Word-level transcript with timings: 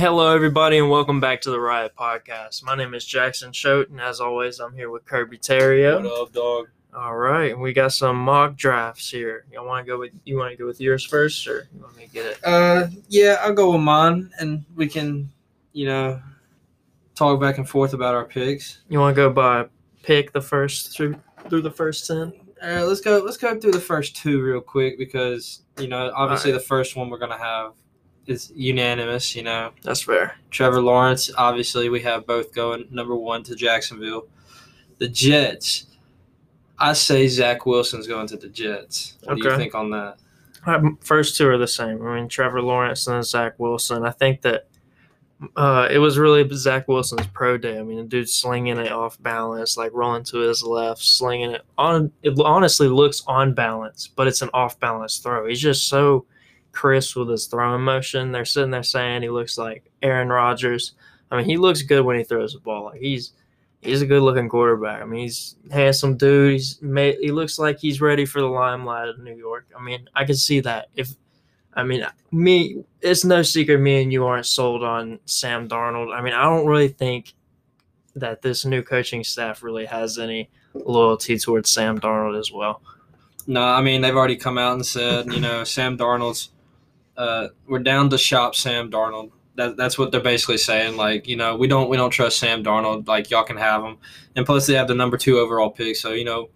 Hello, 0.00 0.34
everybody, 0.34 0.78
and 0.78 0.88
welcome 0.88 1.20
back 1.20 1.42
to 1.42 1.50
the 1.50 1.60
Riot 1.60 1.92
Podcast. 1.94 2.64
My 2.64 2.74
name 2.74 2.94
is 2.94 3.04
Jackson 3.04 3.52
Choate, 3.52 3.90
and 3.90 4.00
as 4.00 4.18
always, 4.18 4.58
I'm 4.58 4.74
here 4.74 4.88
with 4.88 5.04
Kirby 5.04 5.36
Terrio. 5.36 6.02
What 6.02 6.22
up, 6.22 6.32
dog? 6.32 6.68
All 6.94 7.14
right, 7.14 7.56
we 7.56 7.74
got 7.74 7.92
some 7.92 8.16
mock 8.16 8.56
drafts 8.56 9.10
here. 9.10 9.44
Y'all 9.52 9.66
want 9.66 9.84
to 9.84 9.92
go 9.92 9.98
with 9.98 10.12
you 10.24 10.38
want 10.38 10.52
to 10.52 10.56
go 10.56 10.64
with 10.64 10.80
yours 10.80 11.04
first, 11.04 11.46
or 11.46 11.68
you 11.74 11.82
want 11.82 11.98
me 11.98 12.06
to 12.06 12.12
get 12.12 12.24
it? 12.24 12.38
Uh, 12.42 12.86
yeah, 13.10 13.36
I'll 13.42 13.52
go 13.52 13.72
with 13.72 13.82
mine, 13.82 14.30
and 14.38 14.64
we 14.74 14.88
can, 14.88 15.30
you 15.74 15.84
know, 15.84 16.22
talk 17.14 17.38
back 17.38 17.58
and 17.58 17.68
forth 17.68 17.92
about 17.92 18.14
our 18.14 18.24
picks. 18.24 18.80
You 18.88 19.00
want 19.00 19.14
to 19.14 19.20
go 19.20 19.28
by 19.28 19.66
pick 20.02 20.32
the 20.32 20.40
first 20.40 20.96
through 20.96 21.16
through 21.50 21.60
the 21.60 21.70
first 21.70 22.06
ten? 22.06 22.32
All 22.62 22.70
right, 22.70 22.82
let's 22.84 23.02
go. 23.02 23.18
Let's 23.18 23.36
go 23.36 23.60
through 23.60 23.72
the 23.72 23.78
first 23.78 24.16
two 24.16 24.40
real 24.40 24.62
quick 24.62 24.96
because 24.96 25.60
you 25.78 25.88
know, 25.88 26.10
obviously, 26.16 26.52
the 26.52 26.58
first 26.58 26.96
one 26.96 27.10
we're 27.10 27.18
gonna 27.18 27.36
have 27.36 27.74
is 28.26 28.52
unanimous. 28.54 29.34
You 29.34 29.42
know, 29.42 29.70
That's 29.82 30.02
fair. 30.02 30.36
Trevor 30.50 30.80
Lawrence. 30.80 31.30
Obviously, 31.36 31.88
we 31.88 32.00
have 32.02 32.26
both 32.26 32.54
going 32.54 32.86
number 32.90 33.14
one 33.16 33.42
to 33.44 33.54
Jacksonville. 33.54 34.26
The 34.98 35.08
Jets. 35.08 35.86
I 36.78 36.92
say 36.94 37.28
Zach 37.28 37.66
Wilson's 37.66 38.06
going 38.06 38.26
to 38.28 38.36
the 38.36 38.48
Jets. 38.48 39.18
What 39.24 39.36
do 39.36 39.42
you 39.42 39.48
Okay. 39.50 39.56
think 39.58 39.74
on 39.74 39.90
that? 39.90 40.16
Um, 40.66 40.98
First 41.02 41.36
two 41.36 41.48
are 41.48 41.58
the 41.58 41.66
same. 41.68 42.06
I 42.06 42.16
mean, 42.16 42.28
Trevor 42.28 42.62
Lawrence 42.62 43.06
and 43.06 43.24
Zach 43.24 43.54
Wilson. 43.58 44.04
I 44.04 44.10
think 44.10 44.42
that 44.42 44.66
uh, 45.56 45.88
it 45.90 45.98
was 45.98 46.18
really 46.18 46.46
Zach 46.54 46.86
Wilson's 46.86 47.26
pro 47.28 47.56
day. 47.56 47.78
I 47.78 47.82
mean, 47.82 47.96
the 47.96 48.04
dude's 48.04 48.34
slinging 48.34 48.76
it 48.78 48.92
off 48.92 49.20
balance, 49.22 49.76
like 49.78 49.90
rolling 49.94 50.24
to 50.24 50.38
his 50.38 50.62
left, 50.62 51.02
slinging 51.02 51.52
it 51.52 51.62
on. 51.78 52.12
It 52.22 52.38
honestly 52.44 52.88
looks 52.88 53.22
on 53.26 53.54
balance, 53.54 54.06
but 54.14 54.26
it's 54.26 54.42
an 54.42 54.50
off 54.52 54.78
balance 54.80 55.16
throw. 55.18 55.46
He's 55.46 55.60
just 55.60 55.88
so 55.88 56.26
crisp 56.72 57.16
with 57.16 57.28
his 57.28 57.46
throwing 57.46 57.82
motion. 57.82 58.32
They're 58.32 58.44
sitting 58.44 58.70
there 58.70 58.82
saying 58.82 59.22
he 59.22 59.30
looks 59.30 59.58
like 59.58 59.90
Aaron 60.02 60.28
Rodgers. 60.28 60.94
I 61.30 61.36
mean, 61.36 61.46
he 61.46 61.56
looks 61.56 61.82
good 61.82 62.04
when 62.04 62.18
he 62.18 62.24
throws 62.24 62.54
the 62.54 62.60
ball. 62.60 62.86
Like 62.86 63.00
he's 63.00 63.32
he's 63.80 64.02
a 64.02 64.06
good 64.06 64.22
looking 64.22 64.48
quarterback. 64.48 65.02
I 65.02 65.04
mean, 65.04 65.22
he's 65.22 65.56
handsome 65.70 66.16
dude. 66.16 66.52
He's 66.52 66.80
made, 66.82 67.16
he 67.20 67.30
looks 67.30 67.58
like 67.58 67.78
he's 67.78 68.00
ready 68.00 68.26
for 68.26 68.40
the 68.40 68.46
limelight 68.46 69.08
of 69.08 69.18
New 69.18 69.34
York. 69.34 69.66
I 69.76 69.82
mean, 69.82 70.08
I 70.14 70.24
can 70.24 70.36
see 70.36 70.60
that. 70.60 70.88
If 70.94 71.14
I 71.74 71.84
mean, 71.84 72.04
me, 72.32 72.84
it's 73.00 73.24
no 73.24 73.42
secret 73.42 73.78
me 73.78 74.02
and 74.02 74.12
you 74.12 74.26
aren't 74.26 74.46
sold 74.46 74.82
on 74.82 75.20
Sam 75.24 75.68
Darnold. 75.68 76.14
I 76.14 76.20
mean, 76.20 76.34
I 76.34 76.42
don't 76.42 76.66
really 76.66 76.88
think 76.88 77.34
that 78.16 78.42
this 78.42 78.64
new 78.64 78.82
coaching 78.82 79.22
staff 79.22 79.62
really 79.62 79.86
has 79.86 80.18
any 80.18 80.50
loyalty 80.74 81.38
towards 81.38 81.70
Sam 81.70 81.98
Darnold 82.00 82.38
as 82.38 82.50
well. 82.50 82.82
No, 83.46 83.62
I 83.62 83.80
mean 83.80 84.00
they've 84.00 84.16
already 84.16 84.36
come 84.36 84.58
out 84.58 84.74
and 84.74 84.84
said, 84.84 85.32
you 85.32 85.40
know, 85.40 85.64
Sam 85.64 85.96
Darnold's. 85.96 86.50
Uh, 87.20 87.50
we're 87.68 87.78
down 87.80 88.08
to 88.08 88.16
shop 88.16 88.54
Sam 88.54 88.90
Darnold. 88.90 89.30
That, 89.56 89.76
that's 89.76 89.98
what 89.98 90.10
they're 90.10 90.22
basically 90.22 90.56
saying. 90.56 90.96
Like, 90.96 91.28
you 91.28 91.36
know, 91.36 91.54
we 91.54 91.68
don't 91.68 91.90
we 91.90 91.98
don't 91.98 92.08
trust 92.08 92.38
Sam 92.38 92.64
Darnold. 92.64 93.06
Like, 93.06 93.30
y'all 93.30 93.44
can 93.44 93.58
have 93.58 93.84
him. 93.84 93.98
And 94.36 94.46
plus, 94.46 94.66
they 94.66 94.72
have 94.72 94.88
the 94.88 94.94
number 94.94 95.18
two 95.18 95.38
overall 95.38 95.68
pick. 95.68 95.96
So, 95.96 96.12
you 96.12 96.24
know, 96.24 96.48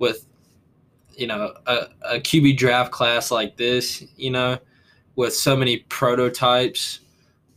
with 0.00 0.26
you 1.16 1.28
know 1.28 1.54
a, 1.68 1.86
a 2.02 2.14
QB 2.16 2.56
draft 2.56 2.90
class 2.90 3.30
like 3.30 3.56
this, 3.56 4.04
you 4.16 4.32
know, 4.32 4.58
with 5.14 5.32
so 5.32 5.56
many 5.56 5.76
prototypes 5.88 6.98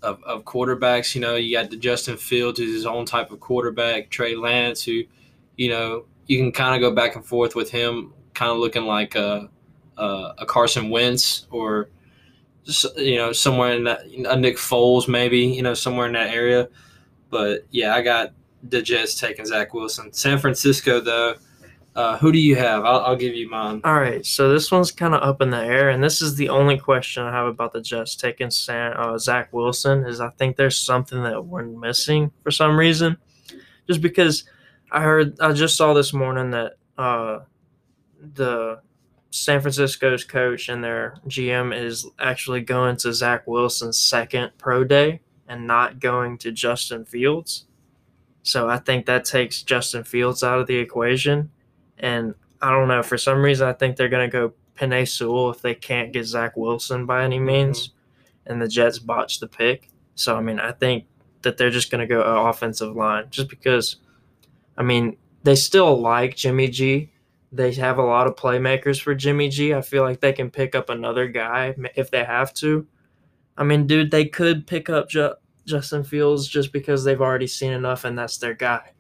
of, 0.04 0.24
of 0.24 0.44
quarterbacks, 0.44 1.16
you 1.16 1.22
know, 1.22 1.38
you 1.38 1.58
got 1.58 1.72
the 1.72 1.76
Justin 1.76 2.18
Fields, 2.18 2.60
who's 2.60 2.72
his 2.72 2.86
own 2.86 3.08
type 3.08 3.32
of 3.32 3.40
quarterback. 3.40 4.12
Trey 4.12 4.36
Lance, 4.36 4.84
who, 4.84 5.02
you 5.56 5.70
know, 5.70 6.06
you 6.28 6.38
can 6.38 6.52
kind 6.52 6.76
of 6.76 6.88
go 6.88 6.96
back 6.96 7.16
and 7.16 7.26
forth 7.26 7.56
with 7.56 7.72
him, 7.72 8.14
kind 8.36 8.52
of 8.52 8.60
looking 8.60 8.84
like 8.84 9.16
a 9.16 9.50
a, 9.98 10.36
a 10.38 10.46
Carson 10.46 10.92
Wentz 10.92 11.48
or 11.50 11.90
you 12.98 13.16
know 13.16 13.32
somewhere 13.32 13.74
in 13.74 13.84
that 13.86 14.06
a 14.06 14.36
Nick 14.36 14.58
Foles 14.58 15.08
maybe 15.08 15.40
you 15.40 15.62
know 15.62 15.74
somewhere 15.74 16.08
in 16.08 16.14
that 16.14 16.34
area. 16.34 16.68
But 17.30 17.66
yeah, 17.72 17.96
I 17.96 18.02
got 18.02 18.34
the 18.64 18.82
Jets 18.82 19.16
taking 19.20 19.46
Zach 19.46 19.74
Wilson. 19.74 20.14
San 20.14 20.38
Francisco 20.38 21.00
though, 21.00 21.36
uh, 21.96 22.18
who 22.18 22.32
do 22.32 22.40
you 22.40 22.56
have? 22.56 22.86
I'll, 22.86 23.00
I'll 23.02 23.16
give 23.16 23.36
you 23.36 23.50
mine. 23.50 23.82
All 23.84 24.00
right, 24.00 24.26
so 24.26 24.52
this 24.52 24.72
one's 24.72 24.92
kind 24.92 25.14
of 25.14 25.24
up 25.24 25.42
in 25.42 25.50
the 25.50 25.58
air, 25.58 25.90
and 25.90 26.04
this 26.04 26.22
is 26.22 26.36
the 26.36 26.50
only 26.50 26.78
question 26.78 27.24
I 27.24 27.32
have 27.32 27.48
about 27.48 27.74
the 27.74 27.82
Jets 27.82 28.16
taking 28.16 28.52
Sam, 28.52 28.94
uh, 28.98 29.18
Zach 29.18 29.52
Wilson. 29.52 30.06
Is 30.06 30.20
I 30.22 30.30
think 30.32 30.56
there's 30.56 30.78
something 30.78 31.24
that 31.24 31.46
we're 31.46 31.64
missing 31.64 32.32
for 32.44 32.52
some 32.52 32.78
reason, 32.78 33.18
just 33.88 34.02
because 34.02 34.44
I 34.92 35.02
heard 35.02 35.40
I 35.40 35.54
just 35.54 35.76
saw 35.76 35.94
this 35.94 36.14
morning 36.14 36.52
that 36.52 36.74
uh, 36.98 37.40
the 38.34 38.82
San 39.30 39.62
Francisco's 39.62 40.24
coach 40.24 40.70
and 40.70 40.84
their 40.84 41.16
GM 41.28 41.78
is 41.78 42.08
actually 42.20 42.62
going 42.62 42.98
to 42.98 43.14
Zach 43.14 43.46
Wilson's 43.46 43.98
second 43.98 44.52
pro 44.58 44.84
day 44.84 45.22
and 45.48 45.68
not 45.68 46.00
going 46.00 46.38
to 46.40 46.52
Justin 46.52 47.06
Fields. 47.06 47.66
So 48.44 48.70
I 48.70 48.78
think 48.78 49.06
that 49.06 49.26
takes 49.26 49.62
Justin 49.62 50.04
Fields 50.04 50.44
out 50.44 50.60
of 50.60 50.68
the 50.68 50.78
equation. 50.78 51.52
And 51.98 52.34
I 52.62 52.72
don't 52.72 52.88
know. 52.88 53.04
For 53.04 53.18
some 53.18 53.42
reason, 53.42 53.68
I 53.68 53.74
think 53.74 53.98
they're 53.98 54.10
going 54.10 54.30
to 54.30 54.32
go 54.32 54.54
Penei 54.76 55.08
Sewell 55.08 55.50
if 55.50 55.62
they 55.62 55.76
can't 55.76 56.14
get 56.14 56.26
Zach 56.26 56.56
Wilson 56.56 57.06
by 57.06 57.24
any 57.24 57.38
mm-hmm. 57.38 57.46
means. 57.46 57.92
And 58.46 58.62
the 58.62 58.68
Jets 58.68 59.00
botched 59.00 59.42
the 59.42 59.48
pick. 59.48 59.90
So, 60.16 60.38
I 60.38 60.42
mean, 60.42 60.60
I 60.60 60.72
think 60.72 61.06
that 61.42 61.58
they're 61.58 61.70
just 61.70 61.92
going 61.92 62.08
to 62.08 62.14
go 62.14 62.22
offensive 62.22 62.96
line 62.96 63.26
just 63.30 63.50
because, 63.50 63.98
I 64.78 64.84
mean, 64.84 65.18
they 65.44 65.56
still 65.56 66.00
like 66.00 66.36
Jimmy 66.36 66.70
G. 66.70 67.12
They 67.52 67.72
have 67.74 67.98
a 67.98 68.04
lot 68.04 68.28
of 68.28 68.36
playmakers 68.36 69.02
for 69.02 69.16
Jimmy 69.16 69.50
G. 69.50 69.74
I 69.74 69.82
feel 69.82 70.04
like 70.04 70.20
they 70.20 70.34
can 70.34 70.50
pick 70.50 70.76
up 70.76 70.90
another 70.90 71.28
guy 71.28 71.76
if 71.96 72.12
they 72.12 72.24
have 72.24 72.54
to. 72.56 72.86
I 73.58 73.64
mean, 73.64 73.88
dude, 73.88 74.12
they 74.12 74.26
could 74.26 74.68
pick 74.68 74.90
up 74.90 75.10
Ju- 75.10 75.36
Justin 75.66 76.04
Fields 76.04 76.48
just 76.48 76.72
because 76.72 77.04
they've 77.04 77.22
already 77.22 77.48
seen 77.48 77.72
enough 77.72 78.04
and 78.06 78.18
that's 78.18 78.38
their 78.38 78.54
guy. 78.54 78.92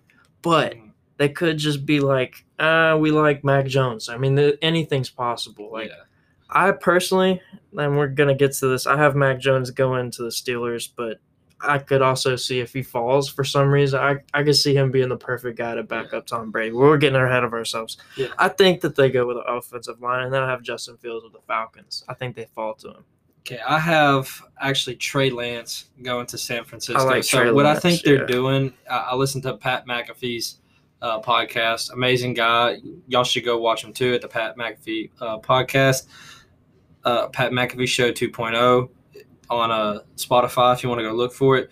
But 0.41 0.75
they 1.17 1.29
could 1.29 1.57
just 1.57 1.85
be 1.85 1.99
like, 1.99 2.45
uh, 2.59 2.97
we 2.99 3.11
like 3.11 3.43
Mac 3.43 3.65
Jones. 3.65 4.09
I 4.09 4.17
mean, 4.17 4.37
anything's 4.61 5.09
possible. 5.09 5.69
Like, 5.71 5.89
yeah. 5.89 6.03
I 6.49 6.71
personally, 6.71 7.41
and 7.77 7.97
we're 7.97 8.07
gonna 8.07 8.35
get 8.35 8.53
to 8.53 8.67
this. 8.67 8.87
I 8.87 8.97
have 8.97 9.15
Mac 9.15 9.39
Jones 9.39 9.69
going 9.71 10.11
to 10.11 10.23
the 10.23 10.29
Steelers, 10.29 10.89
but 10.95 11.17
I 11.61 11.79
could 11.79 12.01
also 12.01 12.35
see 12.35 12.59
if 12.59 12.71
he 12.71 12.83
falls 12.83 13.29
for 13.29 13.43
some 13.43 13.69
reason, 13.69 13.99
I 13.99 14.17
I 14.33 14.43
could 14.43 14.55
see 14.55 14.75
him 14.75 14.91
being 14.91 15.09
the 15.09 15.17
perfect 15.17 15.57
guy 15.57 15.75
to 15.75 15.83
back 15.83 16.13
up 16.13 16.27
Tom 16.27 16.51
Brady. 16.51 16.71
We're 16.71 16.97
getting 16.97 17.19
ahead 17.19 17.43
of 17.43 17.53
ourselves. 17.53 17.97
Yeah. 18.15 18.27
I 18.37 18.49
think 18.49 18.81
that 18.81 18.95
they 18.95 19.09
go 19.09 19.25
with 19.25 19.37
the 19.37 19.43
offensive 19.43 20.01
line, 20.01 20.25
and 20.25 20.33
then 20.33 20.43
I 20.43 20.49
have 20.49 20.61
Justin 20.61 20.97
Fields 20.97 21.23
with 21.23 21.33
the 21.33 21.41
Falcons. 21.47 22.03
I 22.07 22.13
think 22.13 22.35
they 22.35 22.45
fall 22.45 22.75
to 22.75 22.89
him. 22.89 23.03
Okay, 23.41 23.59
I 23.65 23.79
have 23.79 24.29
actually 24.59 24.97
Trey 24.97 25.29
Lance 25.29 25.85
going 26.01 26.27
to 26.27 26.37
San 26.37 26.65
Francisco. 26.65 27.01
I 27.01 27.05
like 27.05 27.23
so 27.23 27.39
Trey 27.41 27.51
what 27.51 27.65
I 27.65 27.79
think 27.79 28.01
they're 28.01 28.21
yeah. 28.21 28.25
doing, 28.25 28.73
I, 28.89 28.97
I 28.97 29.15
listened 29.15 29.43
to 29.43 29.55
Pat 29.55 29.87
McAfee's 29.87 30.59
uh, 31.01 31.21
podcast. 31.21 31.93
Amazing 31.93 32.33
guy. 32.33 32.77
Y'all 33.07 33.23
should 33.23 33.45
go 33.45 33.57
watch 33.57 33.83
him 33.83 33.93
too 33.93 34.13
at 34.13 34.21
the 34.21 34.27
Pat 34.27 34.57
McAfee 34.57 35.11
uh, 35.21 35.39
podcast. 35.39 36.07
Uh, 37.03 37.27
Pat 37.29 37.51
McAfee 37.51 37.87
Show 37.87 38.11
2.0 38.11 38.89
on 39.49 39.71
uh, 39.71 39.99
Spotify 40.15 40.73
if 40.73 40.83
you 40.83 40.89
want 40.89 40.99
to 40.99 41.07
go 41.07 41.13
look 41.13 41.33
for 41.33 41.57
it. 41.57 41.69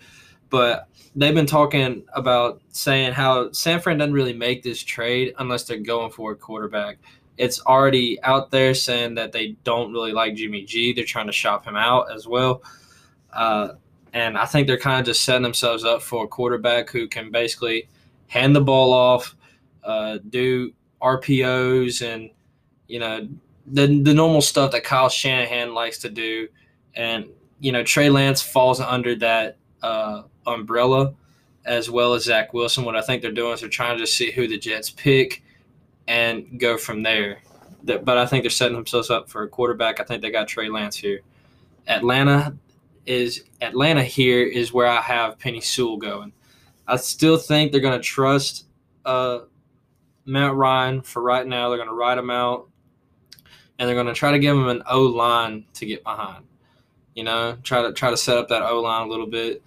But 0.50 0.88
they've 1.14 1.34
been 1.34 1.46
talking 1.46 2.04
about 2.12 2.60
saying 2.68 3.12
how 3.12 3.50
San 3.52 3.80
Fran 3.80 3.98
doesn't 3.98 4.12
really 4.12 4.32
make 4.32 4.62
this 4.62 4.82
trade 4.82 5.34
unless 5.38 5.64
they're 5.64 5.78
going 5.78 6.12
for 6.12 6.32
a 6.32 6.36
quarterback 6.36 6.98
it's 7.38 7.64
already 7.66 8.20
out 8.22 8.50
there 8.50 8.74
saying 8.74 9.14
that 9.14 9.32
they 9.32 9.56
don't 9.64 9.92
really 9.92 10.12
like 10.12 10.34
Jimmy 10.34 10.62
G. 10.62 10.92
They're 10.92 11.04
trying 11.04 11.26
to 11.26 11.32
shop 11.32 11.64
him 11.66 11.76
out 11.76 12.10
as 12.12 12.26
well. 12.26 12.62
Uh, 13.32 13.74
and 14.12 14.38
I 14.38 14.46
think 14.46 14.66
they're 14.66 14.78
kind 14.78 15.00
of 15.00 15.06
just 15.06 15.22
setting 15.22 15.42
themselves 15.42 15.84
up 15.84 16.02
for 16.02 16.24
a 16.24 16.28
quarterback 16.28 16.90
who 16.90 17.06
can 17.06 17.30
basically 17.30 17.88
hand 18.28 18.56
the 18.56 18.60
ball 18.60 18.92
off, 18.92 19.36
uh, 19.84 20.18
do 20.30 20.72
RPOs, 21.02 22.02
and 22.02 22.30
you 22.88 22.98
know 22.98 23.28
the 23.66 23.86
the 24.02 24.14
normal 24.14 24.40
stuff 24.40 24.72
that 24.72 24.84
Kyle 24.84 25.10
Shanahan 25.10 25.74
likes 25.74 25.98
to 25.98 26.08
do. 26.08 26.48
And 26.94 27.26
you 27.60 27.72
know 27.72 27.82
Trey 27.82 28.10
Lance 28.10 28.42
falls 28.42 28.80
under 28.80 29.14
that 29.16 29.56
uh, 29.82 30.22
umbrella 30.46 31.14
as 31.64 31.90
well 31.90 32.14
as 32.14 32.24
Zach 32.24 32.54
Wilson. 32.54 32.84
What 32.84 32.96
I 32.96 33.02
think 33.02 33.22
they're 33.22 33.32
doing 33.32 33.52
is 33.52 33.60
they're 33.60 33.68
trying 33.68 33.98
to 33.98 34.06
see 34.06 34.30
who 34.30 34.46
the 34.46 34.56
Jets 34.56 34.90
pick 34.90 35.42
and 36.06 36.60
go 36.60 36.78
from 36.78 37.02
there. 37.02 37.38
But 37.82 38.18
I 38.18 38.26
think 38.26 38.42
they're 38.42 38.50
setting 38.50 38.76
themselves 38.76 39.10
up 39.10 39.28
for 39.28 39.42
a 39.42 39.48
quarterback. 39.48 40.00
I 40.00 40.04
think 40.04 40.22
they 40.22 40.30
got 40.30 40.48
Trey 40.48 40.68
Lance 40.68 40.96
here. 40.96 41.20
Atlanta 41.86 42.56
is 43.04 43.44
Atlanta 43.60 44.02
here 44.02 44.44
is 44.44 44.72
where 44.72 44.86
I 44.86 45.00
have 45.00 45.38
Penei 45.38 45.62
Sewell 45.62 45.96
going. 45.96 46.32
I 46.88 46.96
still 46.96 47.36
think 47.36 47.72
they're 47.72 47.80
going 47.80 47.98
to 47.98 48.04
trust 48.04 48.66
uh, 49.04 49.40
Matt 50.24 50.54
Ryan 50.54 51.02
for 51.02 51.22
right 51.22 51.46
now. 51.46 51.68
They're 51.68 51.78
going 51.78 51.88
to 51.88 51.94
ride 51.94 52.18
him 52.18 52.30
out, 52.30 52.68
and 53.78 53.88
they're 53.88 53.94
going 53.94 54.06
to 54.06 54.14
try 54.14 54.32
to 54.32 54.38
give 54.38 54.56
him 54.56 54.68
an 54.68 54.82
O 54.88 55.02
line 55.02 55.64
to 55.74 55.86
get 55.86 56.02
behind. 56.02 56.44
You 57.16 57.24
know, 57.24 57.56
try 57.64 57.82
to 57.82 57.92
try 57.92 58.10
to 58.10 58.16
set 58.16 58.36
up 58.36 58.48
that 58.48 58.62
O 58.62 58.80
line 58.80 59.08
a 59.08 59.10
little 59.10 59.26
bit, 59.26 59.62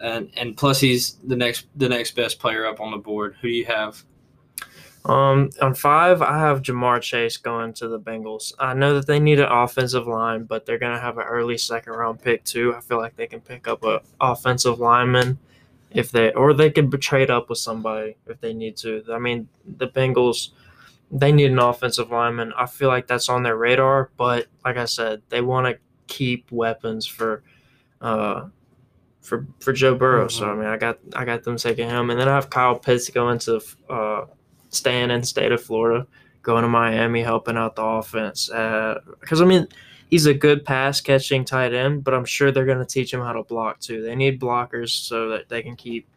and 0.00 0.30
and 0.36 0.56
plus 0.56 0.80
he's 0.80 1.14
the 1.24 1.36
next 1.36 1.66
the 1.76 1.88
next 1.88 2.16
best 2.16 2.38
player 2.38 2.66
up 2.66 2.80
on 2.80 2.90
the 2.90 2.98
board. 2.98 3.36
Who 3.40 3.48
do 3.48 3.54
you 3.54 3.64
have? 3.64 4.04
Um, 5.04 5.48
on 5.62 5.74
five, 5.74 6.20
I 6.20 6.38
have 6.38 6.60
Ja'Marr 6.60 7.00
Chase 7.00 7.38
going 7.38 7.72
to 7.74 7.88
the 7.88 7.98
Bengals. 7.98 8.52
I 8.58 8.74
know 8.74 8.94
that 8.94 9.06
they 9.06 9.18
need 9.18 9.40
an 9.40 9.50
offensive 9.50 10.06
line, 10.06 10.44
but 10.44 10.66
they're 10.66 10.78
gonna 10.78 11.00
have 11.00 11.16
an 11.16 11.24
early 11.24 11.56
second 11.56 11.94
round 11.94 12.20
pick 12.20 12.44
too. 12.44 12.74
I 12.76 12.80
feel 12.80 12.98
like 12.98 13.16
they 13.16 13.26
can 13.26 13.40
pick 13.40 13.66
up 13.66 13.82
a 13.82 14.02
offensive 14.20 14.78
lineman 14.78 15.38
if 15.90 16.10
they, 16.10 16.32
or 16.32 16.52
they 16.52 16.70
could 16.70 16.92
trade 17.00 17.30
up 17.30 17.48
with 17.48 17.58
somebody 17.58 18.16
if 18.26 18.40
they 18.40 18.52
need 18.52 18.76
to. 18.78 19.02
I 19.10 19.18
mean, 19.18 19.48
the 19.64 19.88
Bengals, 19.88 20.50
they 21.10 21.32
need 21.32 21.50
an 21.50 21.58
offensive 21.58 22.10
lineman. 22.10 22.52
I 22.56 22.66
feel 22.66 22.88
like 22.88 23.06
that's 23.06 23.28
on 23.28 23.42
their 23.42 23.56
radar, 23.56 24.10
but 24.16 24.46
like 24.64 24.76
I 24.76 24.84
said, 24.84 25.22
they 25.30 25.40
want 25.40 25.66
to 25.66 25.78
keep 26.10 26.52
weapons 26.52 27.06
for, 27.06 27.42
uh, 28.02 28.48
for 29.22 29.46
for 29.60 29.72
Joe 29.72 29.94
Burrow. 29.94 30.28
So 30.28 30.50
I 30.50 30.54
mean, 30.54 30.66
I 30.66 30.76
got 30.76 30.98
I 31.14 31.24
got 31.24 31.44
them 31.44 31.56
taking 31.56 31.88
him, 31.88 32.10
and 32.10 32.20
then 32.20 32.28
I 32.28 32.34
have 32.34 32.50
Kyle 32.50 32.78
Pitts 32.78 33.08
going 33.08 33.38
to. 33.40 33.62
Uh, 33.88 34.26
staying 34.70 35.10
in 35.10 35.22
state 35.22 35.52
of 35.52 35.62
Florida, 35.62 36.06
going 36.42 36.62
to 36.62 36.68
Miami, 36.68 37.22
helping 37.22 37.56
out 37.56 37.76
the 37.76 37.84
offense. 37.84 38.46
Because 38.48 39.40
uh, 39.40 39.44
I 39.44 39.46
mean, 39.46 39.68
he's 40.08 40.26
a 40.26 40.34
good 40.34 40.64
pass 40.64 41.00
catching 41.00 41.44
tight 41.44 41.74
end, 41.74 42.02
but 42.04 42.14
I'm 42.14 42.24
sure 42.24 42.50
they're 42.50 42.64
going 42.64 42.78
to 42.78 42.86
teach 42.86 43.12
him 43.12 43.20
how 43.20 43.32
to 43.32 43.42
block 43.42 43.80
too. 43.80 44.02
They 44.02 44.16
need 44.16 44.40
blockers 44.40 44.90
so 44.90 45.28
that 45.30 45.48
they 45.48 45.62
can 45.62 45.76
keep 45.76 46.08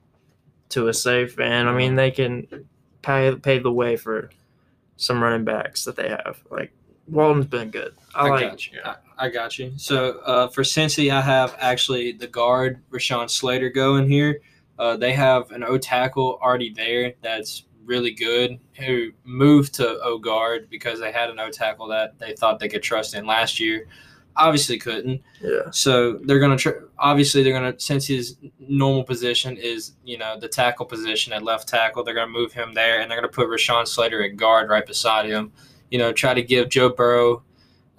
to 0.69 0.87
a 0.87 0.93
safe, 0.93 1.39
and 1.39 1.69
I 1.69 1.75
mean 1.75 1.95
they 1.95 2.09
can 2.09 2.47
pay 3.03 3.35
pave 3.35 3.61
the 3.61 3.71
way 3.71 3.95
for 3.95 4.31
some 4.97 5.21
running 5.21 5.43
backs 5.43 5.83
that 5.85 5.95
they 5.95 6.09
have. 6.09 6.41
Like 6.49 6.73
Walton's 7.07 7.47
been 7.47 7.69
good. 7.69 7.95
I, 8.15 8.27
I 8.27 8.29
like. 8.29 8.41
got 8.41 8.71
you. 8.71 8.79
I, 8.83 8.95
I 9.17 9.29
got 9.29 9.59
you. 9.59 9.73
So 9.77 10.19
uh, 10.19 10.47
for 10.47 10.63
Cincy, 10.63 11.11
I 11.11 11.21
have 11.21 11.55
actually 11.59 12.13
the 12.13 12.27
guard 12.27 12.81
Rashawn 12.89 13.29
Slater 13.29 13.69
going 13.69 14.09
here. 14.09 14.41
Uh, 14.79 14.97
they 14.97 15.13
have 15.13 15.51
an 15.51 15.63
O 15.63 15.77
tackle 15.77 16.39
already 16.41 16.73
there 16.73 17.13
that's 17.21 17.65
really 17.85 18.11
good 18.11 18.59
who 18.79 19.11
moved 19.23 19.75
to 19.75 19.99
O 20.01 20.17
guard 20.17 20.69
because 20.69 20.99
they 20.99 21.11
had 21.11 21.29
an 21.29 21.39
O 21.39 21.49
tackle 21.49 21.87
that 21.89 22.17
they 22.19 22.33
thought 22.33 22.59
they 22.59 22.69
could 22.69 22.83
trust 22.83 23.13
in 23.13 23.25
last 23.25 23.59
year. 23.59 23.87
Obviously 24.35 24.79
couldn't. 24.79 25.21
Yeah. 25.41 25.69
So 25.71 26.13
they're 26.23 26.39
gonna 26.39 26.57
tr- 26.57 26.87
obviously 26.97 27.43
they're 27.43 27.53
gonna 27.53 27.79
since 27.79 28.07
his 28.07 28.37
normal 28.57 29.03
position 29.03 29.57
is 29.57 29.93
you 30.03 30.17
know 30.17 30.39
the 30.39 30.47
tackle 30.47 30.87
position 30.87 31.33
at 31.33 31.43
left 31.43 31.67
tackle 31.67 32.03
they're 32.03 32.15
gonna 32.15 32.31
move 32.31 32.51
him 32.51 32.73
there 32.73 32.99
and 32.99 33.11
they're 33.11 33.17
gonna 33.17 33.27
put 33.31 33.47
Rashawn 33.47 33.87
Slater 33.87 34.23
at 34.23 34.35
guard 34.35 34.69
right 34.69 34.85
beside 34.85 35.27
him. 35.27 35.51
You 35.93 35.99
know 35.99 36.11
try 36.11 36.33
to 36.33 36.41
give 36.41 36.69
Joe 36.69 36.89
Burrow 36.89 37.43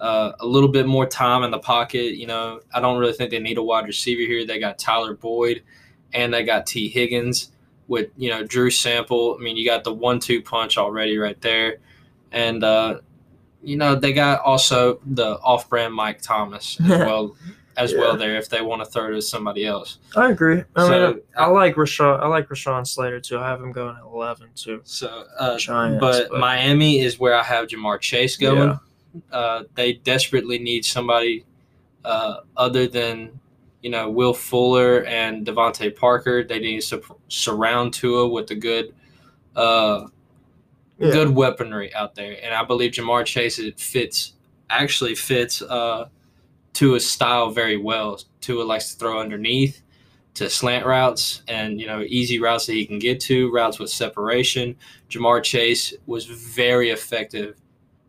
uh, 0.01 0.33
a 0.39 0.45
little 0.45 0.67
bit 0.67 0.85
more 0.85 1.05
time 1.05 1.43
in 1.43 1.51
the 1.51 1.59
pocket. 1.59 2.15
You 2.15 2.27
know 2.27 2.59
I 2.73 2.81
don't 2.81 2.99
really 2.99 3.13
think 3.13 3.31
they 3.31 3.39
need 3.39 3.57
a 3.57 3.63
wide 3.63 3.87
receiver 3.87 4.21
here. 4.21 4.45
They 4.45 4.59
got 4.59 4.77
Tyler 4.77 5.13
Boyd 5.13 5.63
and 6.13 6.33
they 6.33 6.43
got 6.43 6.67
Tee 6.67 6.89
Higgins 6.89 7.51
with 7.87 8.09
you 8.17 8.29
know 8.29 8.43
Drew 8.43 8.69
Sample. 8.69 9.37
I 9.39 9.41
mean, 9.41 9.55
you 9.55 9.65
got 9.65 9.85
the 9.85 9.93
one-two 9.93 10.41
punch 10.41 10.77
already 10.77 11.17
right 11.17 11.39
there, 11.39 11.77
and 12.33 12.63
uh, 12.63 12.99
you 13.63 13.77
know 13.77 13.95
they 13.95 14.11
got 14.11 14.41
also 14.41 14.99
the 15.05 15.39
off-brand 15.39 15.93
Mike 15.93 16.21
Thomas 16.21 16.77
as 16.81 16.89
well 16.89 17.35
as 17.77 17.91
yeah. 17.91 17.99
well 17.99 18.17
there 18.17 18.35
if 18.35 18.49
they 18.49 18.61
want 18.61 18.83
to 18.83 18.89
throw 18.89 19.11
to 19.11 19.21
somebody 19.21 19.65
else. 19.65 19.99
I 20.15 20.31
agree. 20.31 20.63
I 20.75 20.87
so, 20.87 20.89
mean, 21.13 21.21
I, 21.37 21.43
I 21.43 21.47
like 21.47 21.75
Rashawn. 21.75 22.19
I 22.21 22.27
like 22.27 22.47
Rashawn 22.47 22.87
Slater 22.87 23.19
too. 23.19 23.37
I 23.37 23.47
have 23.47 23.61
him 23.61 23.71
going 23.71 23.95
at 23.95 24.03
eleven 24.03 24.49
too. 24.55 24.81
So, 24.83 25.25
uh, 25.39 25.57
Giants, 25.57 25.99
but, 25.99 26.29
but, 26.29 26.39
Miami 26.39 26.99
is 26.99 27.19
where 27.19 27.35
I 27.35 27.43
have 27.43 27.67
Ja'Marr 27.67 27.99
Chase 27.99 28.37
going. 28.37 28.69
Yeah. 28.69 29.21
Uh, 29.31 29.63
they 29.75 29.93
desperately 29.93 30.59
need 30.59 30.85
somebody 30.85 31.45
uh, 32.03 32.41
other 32.57 32.87
than 32.87 33.39
you 33.85 33.91
know, 33.91 34.09
Will 34.09 34.33
Fuller 34.33 35.03
and 35.03 35.45
DeVante 35.45 35.95
Parker. 35.95 36.43
They 36.43 36.57
need 36.57 36.81
to 36.81 37.03
surround 37.27 37.93
Tua 37.93 38.27
with 38.27 38.49
a 38.49 38.55
good, 38.55 38.95
uh, 39.55 40.07
yeah. 40.97 41.11
good 41.11 41.29
weaponry 41.29 41.93
out 41.93 42.15
there. 42.15 42.35
And 42.41 42.51
I 42.51 42.63
believe 42.63 42.93
Ja'Marr 42.93 43.27
Chase 43.27 43.59
it 43.59 43.79
fits 43.79 44.33
actually 44.71 45.13
fits 45.13 45.61
uh, 45.61 46.09
Tua's 46.75 47.09
style 47.09 47.49
very 47.49 47.77
well. 47.77 48.19
Tua 48.41 48.63
likes 48.63 48.91
to 48.91 48.99
throw 48.99 49.19
underneath 49.19 49.81
to 50.35 50.49
slant 50.49 50.85
routes 50.85 51.41
and 51.47 51.79
you 51.79 51.87
know 51.87 52.01
easy 52.01 52.39
routes 52.39 52.67
that 52.67 52.73
he 52.73 52.85
can 52.85 52.99
get 52.99 53.19
to, 53.21 53.51
routes 53.51 53.79
with 53.79 53.89
separation. 53.89 54.75
Ja'Marr 55.09 55.41
Chase 55.43 55.93
was 56.05 56.25
very 56.25 56.91
effective 56.91 57.55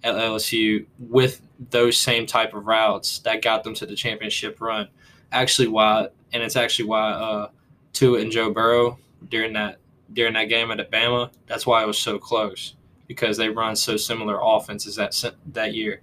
at 0.03 0.15
LSU 0.15 0.85
with 0.99 1.41
those 1.71 1.97
same 1.97 2.27
type 2.27 2.53
of 2.53 2.67
routes 2.67 3.21
that 3.21 3.41
got 3.41 3.65
them 3.65 3.75
to 3.75 3.87
the 3.87 3.97
championship 3.97 4.61
run 4.61 4.89
actually 5.33 5.69
why, 5.69 6.09
and 6.33 6.43
it's 6.43 6.57
actually 6.57 6.87
why 6.87 7.11
uh, 7.11 7.49
Tua 7.93 8.21
and 8.21 8.31
Joe 8.33 8.53
Burrow 8.53 8.99
during 9.29 9.53
that 9.55 9.79
during 10.13 10.35
that 10.35 10.45
game 10.45 10.71
at 10.71 10.81
Alabama. 10.81 11.31
That's 11.47 11.67
why 11.67 11.83
it 11.83 11.87
was 11.87 11.99
so 11.99 12.19
close 12.19 12.75
because 13.07 13.37
they 13.37 13.49
run 13.49 13.77
so 13.77 13.97
similar 13.97 14.39
offenses 14.41 14.97
that 14.97 15.15
that 15.53 15.75
year. 15.75 16.01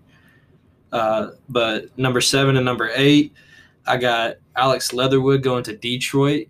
Uh, 0.93 1.31
but 1.49 1.97
number 1.97 2.21
seven 2.21 2.55
and 2.55 2.63
number 2.63 2.89
eight, 2.95 3.33
I 3.85 3.97
got 3.97 4.35
Alex 4.55 4.93
Leatherwood 4.93 5.43
going 5.43 5.63
to 5.65 5.75
Detroit. 5.75 6.47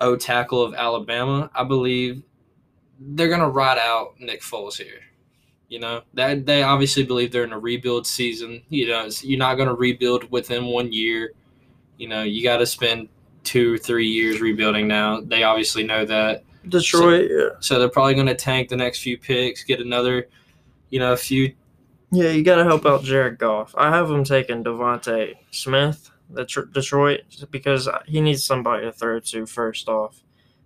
O 0.00 0.14
tackle 0.14 0.62
of 0.62 0.74
Alabama. 0.74 1.50
I 1.56 1.64
believe 1.64 2.22
they're 3.00 3.28
gonna 3.28 3.48
ride 3.48 3.78
out 3.78 4.14
Nick 4.20 4.42
Foles 4.42 4.76
here. 4.76 5.00
You 5.68 5.80
know 5.80 6.02
that 6.14 6.46
they 6.46 6.62
obviously 6.62 7.02
believe 7.02 7.32
they're 7.32 7.42
in 7.42 7.52
a 7.52 7.58
rebuild 7.58 8.06
season. 8.06 8.62
You 8.68 8.86
know 8.86 9.08
you're 9.22 9.40
not 9.40 9.56
gonna 9.56 9.74
rebuild 9.74 10.30
within 10.30 10.66
one 10.66 10.92
year 10.92 11.32
you 11.98 12.08
know, 12.08 12.22
you 12.22 12.42
got 12.42 12.58
to 12.58 12.66
spend 12.66 13.08
two, 13.44 13.76
three 13.78 14.06
years 14.06 14.40
rebuilding 14.40 14.88
now. 14.88 15.20
They 15.20 15.42
obviously 15.42 15.82
know 15.82 16.04
that. 16.06 16.44
Detroit, 16.68 17.28
so, 17.28 17.36
yeah. 17.36 17.48
So 17.60 17.78
they're 17.78 17.88
probably 17.88 18.14
going 18.14 18.26
to 18.26 18.34
tank 18.34 18.68
the 18.68 18.76
next 18.76 19.02
few 19.02 19.18
picks, 19.18 19.64
get 19.64 19.80
another, 19.80 20.28
you 20.90 20.98
know, 20.98 21.12
a 21.12 21.16
few. 21.16 21.54
Yeah, 22.10 22.30
you 22.30 22.42
got 22.42 22.56
to 22.56 22.64
help 22.64 22.86
out 22.86 23.04
Jared 23.04 23.38
Goff. 23.38 23.74
I 23.76 23.90
have 23.90 24.10
him 24.10 24.24
taking 24.24 24.64
DeVonta 24.64 25.34
Smith, 25.50 26.10
the 26.30 26.44
Detroit, 26.72 27.20
because 27.50 27.88
he 28.06 28.20
needs 28.20 28.44
somebody 28.44 28.84
to 28.86 28.92
throw 28.92 29.20
to 29.20 29.46
first 29.46 29.88
off. 29.88 30.22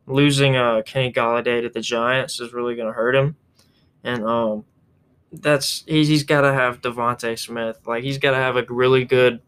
Losing 0.07 0.57
uh, 0.57 0.83
Kenny 0.85 1.13
Golladay 1.13 1.63
to 1.63 1.69
the 1.69 1.81
Giants 1.81 2.41
is 2.41 2.53
really 2.53 2.75
going 2.75 2.89
to 2.89 2.93
hurt 2.93 3.15
him, 3.15 3.37
and 4.03 4.25
um, 4.25 4.65
that's 5.33 5.85
he's, 5.87 6.09
he's 6.09 6.25
got 6.25 6.41
to 6.41 6.53
have 6.53 6.81
DeVonta 6.81 7.39
Smith. 7.39 7.79
Like 7.87 8.03
he's 8.03 8.19
got 8.19 8.33
to 8.33 8.37
have 8.37 8.57
a 8.57 8.65
really 8.69 9.05
good 9.05 9.41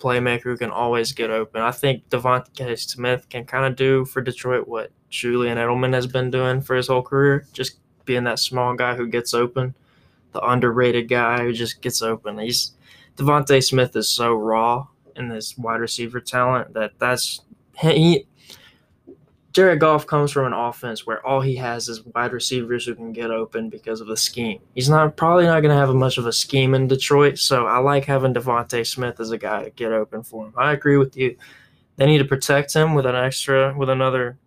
playmaker 0.00 0.44
who 0.44 0.56
can 0.56 0.70
always 0.70 1.12
get 1.12 1.30
open. 1.30 1.62
I 1.62 1.70
think 1.70 2.08
DeVonta 2.08 2.78
Smith 2.78 3.28
can 3.28 3.44
kind 3.44 3.66
of 3.66 3.76
do 3.76 4.04
for 4.04 4.20
Detroit 4.20 4.66
what 4.66 4.90
Julian 5.10 5.58
Edelman 5.58 5.94
has 5.94 6.06
been 6.06 6.30
doing 6.30 6.60
for 6.60 6.74
his 6.74 6.88
whole 6.88 7.02
career, 7.02 7.46
just 7.52 7.78
being 8.04 8.24
that 8.24 8.38
small 8.38 8.74
guy 8.74 8.96
who 8.96 9.06
gets 9.06 9.32
open, 9.34 9.74
the 10.32 10.40
underrated 10.40 11.08
guy 11.08 11.42
who 11.42 11.52
just 11.52 11.82
gets 11.82 12.02
open. 12.02 12.38
He's 12.38 12.72
DeVonta 13.16 13.62
Smith 13.62 13.94
is 13.96 14.08
so 14.08 14.34
raw 14.34 14.86
in 15.16 15.28
this 15.28 15.56
wide 15.58 15.80
receiver 15.80 16.20
talent 16.20 16.72
that 16.74 16.92
that's 16.98 17.42
he 17.78 18.26
Jared 19.52 19.80
Goff 19.80 20.06
comes 20.06 20.30
from 20.30 20.46
an 20.46 20.52
offense 20.52 21.06
where 21.06 21.26
all 21.26 21.40
he 21.40 21.56
has 21.56 21.88
is 21.88 22.04
wide 22.14 22.32
receivers 22.32 22.86
who 22.86 22.94
can 22.94 23.12
get 23.12 23.32
open 23.32 23.68
because 23.68 24.00
of 24.00 24.06
the 24.06 24.16
scheme. 24.16 24.60
He's 24.76 24.88
not 24.88 25.16
probably 25.16 25.44
not 25.44 25.60
going 25.60 25.74
to 25.74 25.80
have 25.80 25.92
much 25.92 26.18
of 26.18 26.26
a 26.26 26.32
scheme 26.32 26.72
in 26.72 26.86
Detroit, 26.86 27.36
so 27.36 27.66
I 27.66 27.78
like 27.78 28.04
having 28.04 28.32
DeVonta 28.32 28.86
Smith 28.86 29.18
as 29.18 29.32
a 29.32 29.38
guy 29.38 29.64
to 29.64 29.70
get 29.70 29.90
open 29.90 30.22
for 30.22 30.46
him. 30.46 30.54
I 30.56 30.72
agree 30.72 30.98
with 30.98 31.16
you. 31.16 31.36
They 31.96 32.06
need 32.06 32.18
to 32.18 32.24
protect 32.24 32.72
him 32.72 32.94
with 32.94 33.06
an 33.06 33.16
extra 33.16 33.76
with 33.76 33.90
another 33.90 34.38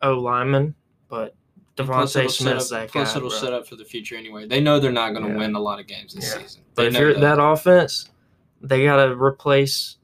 O 0.00 0.14
lineman, 0.14 0.76
but 1.08 1.34
DeVonta 1.76 2.30
Smith's 2.30 2.68
that 2.70 2.86
guy. 2.86 2.86
Plus, 2.86 3.16
it'll 3.16 3.30
bro. 3.30 3.38
set 3.38 3.52
up 3.52 3.66
for 3.66 3.76
the 3.76 3.84
future 3.84 4.16
anyway. 4.16 4.46
They 4.46 4.60
know 4.60 4.78
they're 4.78 4.92
not 4.92 5.12
going 5.12 5.24
to 5.24 5.32
yeah. 5.32 5.38
win 5.38 5.54
a 5.54 5.60
lot 5.60 5.80
of 5.80 5.86
games 5.86 6.14
this 6.14 6.32
yeah. 6.34 6.42
season. 6.42 6.62
They 6.74 6.84
but 6.84 6.86
if 6.86 7.00
you're 7.00 7.14
that. 7.14 7.36
that 7.36 7.42
offense, 7.42 8.10
they 8.60 8.84
got 8.84 9.04
to 9.04 9.16
replace 9.16 9.96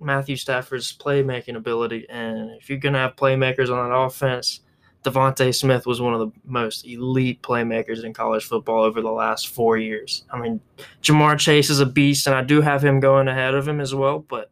Matthew 0.00 0.36
Stafford's 0.36 0.96
playmaking 0.96 1.56
ability. 1.56 2.06
And 2.08 2.50
if 2.52 2.70
you're 2.70 2.78
going 2.78 2.94
to 2.94 3.00
have 3.00 3.16
playmakers 3.16 3.70
on 3.70 3.88
that 3.88 3.94
offense, 3.94 4.60
DeVonta 5.04 5.54
Smith 5.54 5.86
was 5.86 6.00
one 6.00 6.14
of 6.14 6.20
the 6.20 6.30
most 6.44 6.86
elite 6.86 7.42
playmakers 7.42 8.04
in 8.04 8.12
college 8.12 8.44
football 8.44 8.84
over 8.84 9.00
the 9.00 9.10
last 9.10 9.48
four 9.48 9.78
years. 9.78 10.24
I 10.30 10.38
mean, 10.38 10.60
Ja'Marr 11.02 11.38
Chase 11.38 11.70
is 11.70 11.80
a 11.80 11.86
beast, 11.86 12.26
and 12.26 12.36
I 12.36 12.42
do 12.42 12.60
have 12.60 12.84
him 12.84 13.00
going 13.00 13.26
ahead 13.26 13.54
of 13.54 13.66
him 13.66 13.80
as 13.80 13.94
well. 13.94 14.20
But 14.20 14.50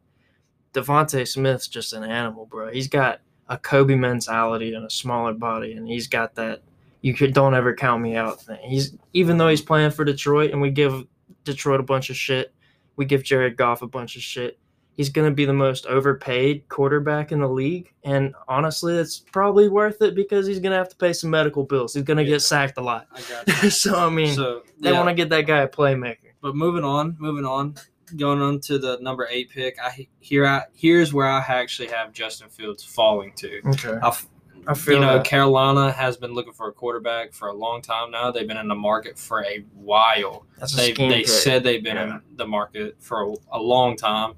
DeVonta 0.73 1.27
Smith's 1.27 1.67
just 1.67 1.93
an 1.93 2.03
animal, 2.03 2.45
bro. 2.47 2.71
He's 2.71 2.87
got 2.87 3.21
a 3.49 3.57
Kobe 3.57 3.95
mentality 3.95 4.73
and 4.73 4.85
a 4.85 4.89
smaller 4.89 5.33
body, 5.33 5.73
and 5.73 5.87
he's 5.87 6.07
got 6.07 6.35
that. 6.35 6.61
You 7.01 7.13
could 7.13 7.33
don't 7.33 7.53
ever 7.53 7.73
count 7.73 8.01
me 8.01 8.15
out 8.15 8.41
thing. 8.41 8.59
He's 8.61 8.95
even 9.13 9.37
though 9.37 9.49
he's 9.49 9.61
playing 9.61 9.91
for 9.91 10.05
Detroit, 10.05 10.51
and 10.51 10.61
we 10.61 10.69
give 10.69 11.05
Detroit 11.43 11.79
a 11.79 11.83
bunch 11.83 12.09
of 12.09 12.15
shit. 12.15 12.53
We 12.95 13.05
give 13.05 13.23
Jared 13.23 13.57
Goff 13.57 13.81
a 13.81 13.87
bunch 13.87 14.15
of 14.15 14.21
shit 14.21 14.59
he's 14.99 15.07
going 15.07 15.31
to 15.31 15.33
be 15.33 15.45
the 15.45 15.53
most 15.53 15.85
overpaid 15.85 16.67
quarterback 16.67 17.31
in 17.31 17.39
the 17.39 17.47
league. 17.47 17.93
And 18.03 18.35
honestly, 18.49 18.97
it's 18.97 19.17
probably 19.17 19.69
worth 19.69 20.01
it 20.01 20.13
because 20.13 20.45
he's 20.45 20.59
going 20.59 20.73
to 20.73 20.77
have 20.77 20.89
to 20.89 20.95
pay 20.97 21.13
some 21.13 21.29
medical 21.29 21.63
bills. 21.63 21.93
He's 21.93 22.03
going 22.03 22.17
to 22.17 22.23
yeah. 22.23 22.31
get 22.31 22.41
sacked 22.41 22.77
a 22.77 22.81
lot. 22.81 23.07
I 23.13 23.69
so, 23.69 23.97
I 23.97 24.09
mean, 24.09 24.35
so, 24.35 24.63
they 24.77 24.91
want 24.91 25.07
to 25.07 25.13
get 25.13 25.29
that 25.29 25.47
guy 25.47 25.61
a 25.61 25.69
playmaker. 25.69 26.33
But 26.41 26.57
moving 26.57 26.83
on, 26.83 27.15
moving 27.17 27.45
on, 27.45 27.75
going 28.15 28.41
on 28.41 28.59
to 28.61 28.77
the 28.79 28.97
number 29.01 29.27
eight 29.29 29.49
pick, 29.49 29.77
I 29.81 30.07
here 30.19 30.45
I 30.45 30.63
here's 30.73 31.13
where 31.13 31.27
I 31.27 31.39
actually 31.47 31.89
have 31.89 32.11
Justin 32.13 32.49
Fields 32.49 32.83
falling 32.83 33.33
to. 33.37 33.61
Okay. 33.69 33.97
I've, 34.01 34.27
I 34.67 34.73
feel 34.73 34.95
you 34.95 34.99
know, 35.01 35.17
that. 35.17 35.25
Carolina 35.25 35.91
has 35.91 36.17
been 36.17 36.33
looking 36.33 36.53
for 36.53 36.67
a 36.67 36.73
quarterback 36.73 37.33
for 37.33 37.47
a 37.47 37.53
long 37.53 37.81
time 37.81 38.11
now. 38.11 38.29
They've 38.29 38.47
been 38.47 38.57
in 38.57 38.67
the 38.67 38.75
market 38.75 39.17
for 39.17 39.43
a 39.43 39.63
while. 39.73 40.45
That's 40.57 40.73
a 40.73 40.77
They 40.77 40.93
scheme 40.93 41.09
they 41.09 41.19
pick. 41.19 41.27
said 41.27 41.63
they've 41.63 41.83
been 41.83 41.95
Yeah. 41.95 42.15
in 42.17 42.21
the 42.35 42.45
market 42.45 42.97
for 42.99 43.23
a, 43.23 43.33
a 43.53 43.59
long 43.59 43.95
time. 43.95 44.33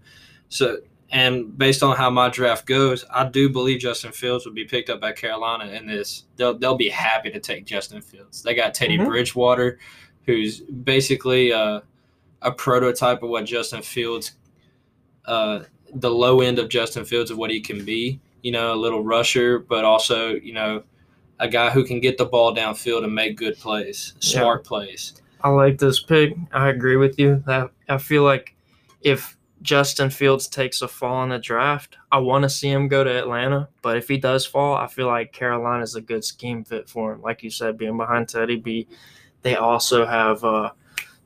So, 0.47 0.77
and 1.09 1.57
based 1.57 1.81
on 1.83 1.97
how 1.97 2.09
my 2.09 2.29
draft 2.29 2.65
goes, 2.65 3.03
I 3.09 3.25
do 3.27 3.49
believe 3.49 3.79
Justin 3.79 4.11
Fields 4.13 4.45
will 4.45 4.53
be 4.53 4.63
picked 4.63 4.89
up 4.89 5.01
by 5.01 5.11
Carolina 5.11 5.65
in 5.71 5.87
this. 5.87 6.25
They'll 6.37 6.57
they'll 6.57 6.77
be 6.77 6.89
happy 6.89 7.31
to 7.31 7.39
take 7.39 7.65
Justin 7.65 8.01
Fields. 8.01 8.43
They 8.43 8.53
got 8.53 8.73
Teddy 8.73 8.97
Mhm. 8.97 9.07
Bridgewater, 9.07 9.79
who's 10.25 10.61
basically 10.61 11.51
uh, 11.51 11.81
a 12.41 12.51
prototype 12.51 13.23
of 13.23 13.29
what 13.29 13.45
Justin 13.45 13.81
Fields, 13.81 14.33
uh, 15.25 15.61
the 15.93 16.09
low 16.09 16.41
end 16.41 16.59
of 16.59 16.69
Justin 16.69 17.05
Fields 17.05 17.31
of 17.31 17.37
what 17.37 17.51
he 17.51 17.61
can 17.61 17.83
be. 17.85 18.19
You 18.41 18.51
know, 18.51 18.73
a 18.73 18.75
little 18.75 19.03
rusher, 19.03 19.59
but 19.59 19.85
also 19.85 20.33
you 20.35 20.53
know, 20.53 20.83
a 21.39 21.47
guy 21.47 21.69
who 21.69 21.83
can 21.83 21.99
get 21.99 22.17
the 22.17 22.25
ball 22.25 22.55
downfield 22.55 23.03
and 23.03 23.13
make 23.13 23.37
good 23.37 23.57
plays, 23.57 24.13
Yeah. 24.21 24.39
smart 24.41 24.63
plays. 24.65 25.13
I 25.43 25.49
like 25.49 25.77
this 25.77 25.99
pick. 26.01 26.33
I 26.51 26.69
agree 26.69 26.97
with 26.97 27.19
you. 27.19 27.43
That 27.45 27.71
I 27.89 27.97
feel 27.97 28.23
like 28.23 28.55
if 29.01 29.37
Justin 29.61 30.09
Fields 30.09 30.47
takes 30.47 30.81
a 30.81 30.87
fall 30.87 31.23
in 31.23 31.29
the 31.29 31.37
draft, 31.37 31.97
I 32.11 32.17
want 32.17 32.43
to 32.43 32.49
see 32.49 32.69
him 32.69 32.87
go 32.87 33.03
to 33.03 33.15
Atlanta. 33.15 33.69
But 33.83 33.97
if 33.97 34.07
he 34.07 34.17
does 34.17 34.43
fall, 34.45 34.75
I 34.75 34.87
feel 34.87 35.05
like 35.07 35.33
Carolina 35.33 35.83
is 35.83 35.95
a 35.95 36.01
good 36.01 36.23
scheme 36.23 36.63
fit 36.63 36.89
for 36.89 37.13
him. 37.13 37.21
Like 37.21 37.43
you 37.43 37.51
said, 37.51 37.77
being 37.77 37.97
behind 37.97 38.27
Teddy 38.29 38.55
B. 38.55 38.87
They 39.43 39.55
also 39.55 40.05
have 40.05 40.43
uh 40.43 40.71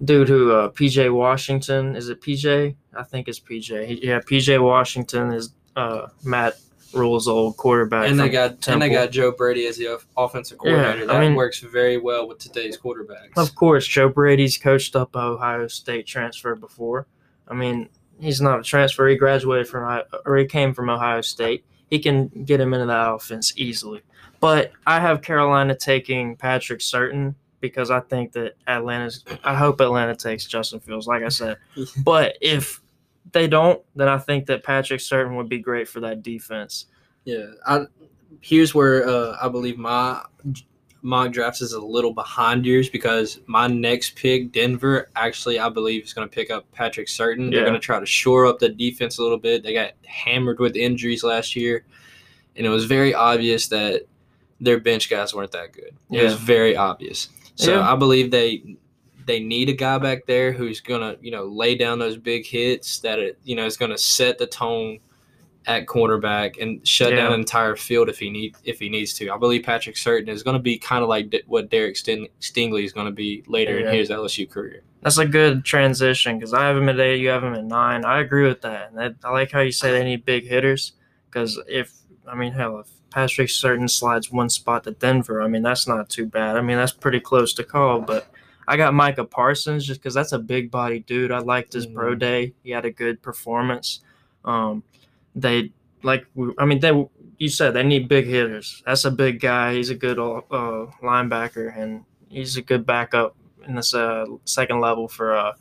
dude 0.06 0.28
who 0.30 0.52
uh 0.52 0.70
PJ 0.70 1.14
Washington. 1.14 1.96
Is 1.96 2.10
it 2.10 2.22
PJ? 2.22 2.76
I 2.96 3.04
think 3.04 3.28
it's 3.28 3.40
PJ. 3.40 4.00
Yeah, 4.02 4.20
PJ 4.20 4.62
Washington 4.62 5.32
is 5.34 5.54
uh 5.76 6.08
Matt 6.24 6.54
Rhule's 6.94 7.28
old 7.28 7.58
quarterback. 7.58 8.10
and 8.10 8.18
they 8.20 8.30
got 8.30 8.66
and 8.68 8.82
they 8.82 8.90
got 8.90 9.12
Joe 9.12 9.32
Brady 9.32 9.66
as 9.68 9.78
the 9.78 9.88
off- 9.96 10.08
offensive 10.16 10.58
Yeah, 10.64 10.72
coordinator. 10.76 11.12
I 11.12 11.14
that 11.16 11.20
mean- 11.20 11.36
works 11.36 11.60
very 11.60 11.98
well 11.98 12.28
with 12.28 12.40
today's 12.40 12.78
quarterbacks. 12.78 13.36
Of 13.38 13.54
course, 13.56 13.86
Joe 13.86 14.08
Brady's 14.10 14.58
coached 14.58 14.96
up 14.96 15.16
Ohio 15.16 15.68
State 15.68 16.08
transfer 16.08 16.56
before. 16.56 17.08
I 17.48 17.54
mean, 17.54 17.90
he's 18.20 18.40
not 18.42 18.60
a 18.60 18.64
transfer. 18.64 19.08
He 19.10 19.16
graduated 19.18 19.68
from 19.68 20.04
or 20.26 20.38
he 20.38 20.46
came 20.46 20.74
from 20.74 20.90
Ohio 20.90 21.22
State. 21.22 21.66
He 21.90 22.00
can 22.00 22.30
get 22.46 22.60
him 22.62 22.74
into 22.74 22.86
that 22.88 23.12
offense 23.14 23.54
easily. 23.58 24.02
But 24.40 24.72
I 24.88 25.00
have 25.00 25.22
Carolina 25.22 25.76
taking 25.76 26.36
Patrick 26.36 26.80
Surtain 26.80 27.36
because 27.68 27.92
I 27.92 28.00
think 28.00 28.32
that 28.34 28.56
Atlanta's. 28.68 29.24
I 29.44 29.56
hope 29.56 29.82
Atlanta 29.82 30.16
takes 30.16 30.46
Justin 30.46 30.80
Fields, 30.80 31.08
like 31.08 31.24
I 31.24 31.30
said. 31.30 31.58
But 32.04 32.38
if 32.42 32.82
they 33.32 33.48
don't, 33.48 33.82
then 33.96 34.08
I 34.08 34.18
think 34.18 34.46
that 34.48 34.64
Patrick 34.64 35.00
Surtain 35.02 35.36
would 35.36 35.50
be 35.50 35.60
great 35.60 35.88
for 35.88 36.00
that 36.02 36.24
defense. 36.24 36.86
Yeah, 37.26 37.48
I 37.66 37.86
here's 38.42 38.76
where 38.76 39.08
uh, 39.08 39.38
I 39.42 39.50
believe 39.50 39.78
my 39.78 40.22
mock 41.02 41.32
drafts 41.32 41.62
is 41.62 41.74
a 41.74 41.80
little 41.80 42.14
behind 42.14 42.66
yours 42.66 42.90
because 42.90 43.40
my 43.46 43.68
next 43.68 44.16
pick, 44.16 44.52
Denver, 44.52 45.10
actually 45.16 45.60
I 45.60 45.70
believe 45.70 46.04
is 46.04 46.14
going 46.14 46.28
to 46.28 46.34
pick 46.34 46.50
up 46.50 46.70
Patrick 46.72 47.08
Surtain. 47.08 47.52
They're 47.52 47.62
going 47.62 47.74
to 47.74 47.80
try 47.80 48.00
to 48.00 48.06
shore 48.06 48.48
up 48.48 48.58
the 48.60 48.70
defense 48.70 49.20
a 49.20 49.24
little 49.24 49.38
bit. 49.38 49.64
They 49.64 49.74
got 49.74 49.92
hammered 50.06 50.60
with 50.60 50.76
injuries 50.76 51.24
last 51.24 51.56
year, 51.56 51.86
and 52.56 52.66
it 52.66 52.70
was 52.70 52.86
very 52.86 53.14
obvious 53.14 53.68
that 53.68 54.04
their 54.60 54.80
bench 54.80 55.10
guys 55.10 55.34
weren't 55.34 55.52
that 55.52 55.74
good. 55.74 55.96
It 56.12 56.24
was 56.24 56.36
very 56.36 56.76
obvious. 56.76 57.30
So 57.56 57.74
Yeah. 57.76 57.92
I 57.92 57.96
believe 57.96 58.32
they 58.32 58.64
they 59.26 59.40
need 59.40 59.70
a 59.70 59.74
guy 59.74 59.98
back 59.98 60.26
there 60.28 60.52
who's 60.52 60.82
gonna 60.82 61.16
you 61.22 61.32
know 61.32 61.46
lay 61.46 61.76
down 61.76 61.98
those 62.00 62.18
big 62.18 62.46
hits 62.46 63.00
that 63.00 63.18
it 63.20 63.40
you 63.44 63.56
know 63.56 63.66
is 63.66 63.76
gonna 63.78 63.98
set 63.98 64.38
the 64.38 64.46
tone 64.48 65.00
at 65.68 65.88
cornerback 65.88 66.62
and 66.62 66.86
shut 66.88 67.10
Yeah. 67.10 67.16
down 67.18 67.34
an 67.34 67.40
entire 67.40 67.76
field 67.76 68.08
if 68.08 68.20
he 68.20 68.30
need 68.30 68.56
if 68.66 68.80
he 68.80 68.88
needs 68.88 69.14
to. 69.16 69.32
I 69.32 69.38
believe 69.38 69.64
Patrick 69.64 69.96
Surtain 69.96 70.30
is 70.30 70.44
going 70.44 70.54
to 70.54 70.62
be 70.62 70.78
kind 70.78 71.02
of 71.02 71.10
like 71.10 71.32
D- 71.32 71.42
what 71.48 71.72
Derek 71.72 71.98
Sting- 71.98 72.28
Stingley 72.40 72.84
is 72.86 72.94
going 72.94 73.08
to 73.08 73.12
be 73.12 73.44
later 73.48 73.80
Yeah. 73.80 73.90
in 73.90 73.96
his 73.96 74.12
LSU 74.12 74.46
career. 74.48 74.84
That's 75.02 75.18
a 75.18 75.26
good 75.26 75.66
transition 75.66 76.38
because 76.38 76.54
I 76.54 76.68
have 76.68 76.78
him 76.78 76.88
at 76.88 77.00
eight, 77.00 77.20
you 77.20 77.30
have 77.30 77.44
him 77.44 77.56
at 77.56 77.64
nine. 77.66 78.06
I 78.06 78.20
agree 78.22 78.46
with 78.48 78.62
that. 78.62 78.90
And 78.90 78.98
that, 79.00 79.16
I 79.24 79.32
like 79.32 79.52
how 79.52 79.62
you 79.62 79.72
say 79.72 79.92
they 79.92 80.04
need 80.04 80.24
big 80.24 80.48
hitters 80.48 80.94
because 81.32 81.60
if, 81.68 81.92
I 82.28 82.36
mean, 82.36 82.54
hell, 82.54 82.78
if 82.82 82.88
Patrick 83.16 83.48
Surtain 83.48 83.90
slides 83.90 84.30
one 84.30 84.50
spot 84.50 84.84
to 84.84 84.92
Denver, 84.92 85.42
I 85.42 85.48
mean, 85.48 85.64
that's 85.64 85.88
not 85.88 86.10
too 86.10 86.26
bad. 86.26 86.58
I 86.58 86.62
mean, 86.62 86.76
that's 86.76 86.92
pretty 86.92 87.22
close 87.22 87.54
to 87.54 87.64
call. 87.64 88.02
But 88.02 88.28
I 88.68 88.76
got 88.76 88.94
Micah 88.94 89.24
Parsons 89.24 89.88
just 89.88 90.02
because 90.02 90.14
that's 90.14 90.34
a 90.34 90.38
big 90.40 90.70
body 90.70 91.00
dude. 91.00 91.32
I 91.32 91.40
liked 91.40 91.72
his 91.72 91.86
pro 91.88 92.14
Mhm. 92.14 92.20
day. 92.20 92.54
He 92.62 92.72
had 92.72 92.84
a 92.84 92.92
good 92.92 93.22
performance. 93.22 94.02
Um, 94.44 94.84
they, 95.34 95.72
like, 96.04 96.26
I 96.58 96.66
mean, 96.66 96.82
they, 96.82 96.92
you 97.38 97.48
said 97.48 97.74
they 97.74 97.84
need 97.84 98.10
big 98.10 98.26
hitters. 98.26 98.84
That's 98.86 99.06
a 99.06 99.12
big 99.12 99.40
guy. 99.40 99.74
He's 99.76 99.90
a 99.92 99.96
good 99.96 100.20
uh, 100.20 100.42
linebacker 101.02 101.74
and 101.78 102.04
he's 102.28 102.58
a 102.58 102.62
good 102.62 102.86
backup 102.86 103.34
in 103.66 103.76
this 103.76 103.94
uh, 103.94 104.26
second 104.44 104.82
level 104.82 105.08
for 105.08 105.38
uh, 105.38 105.54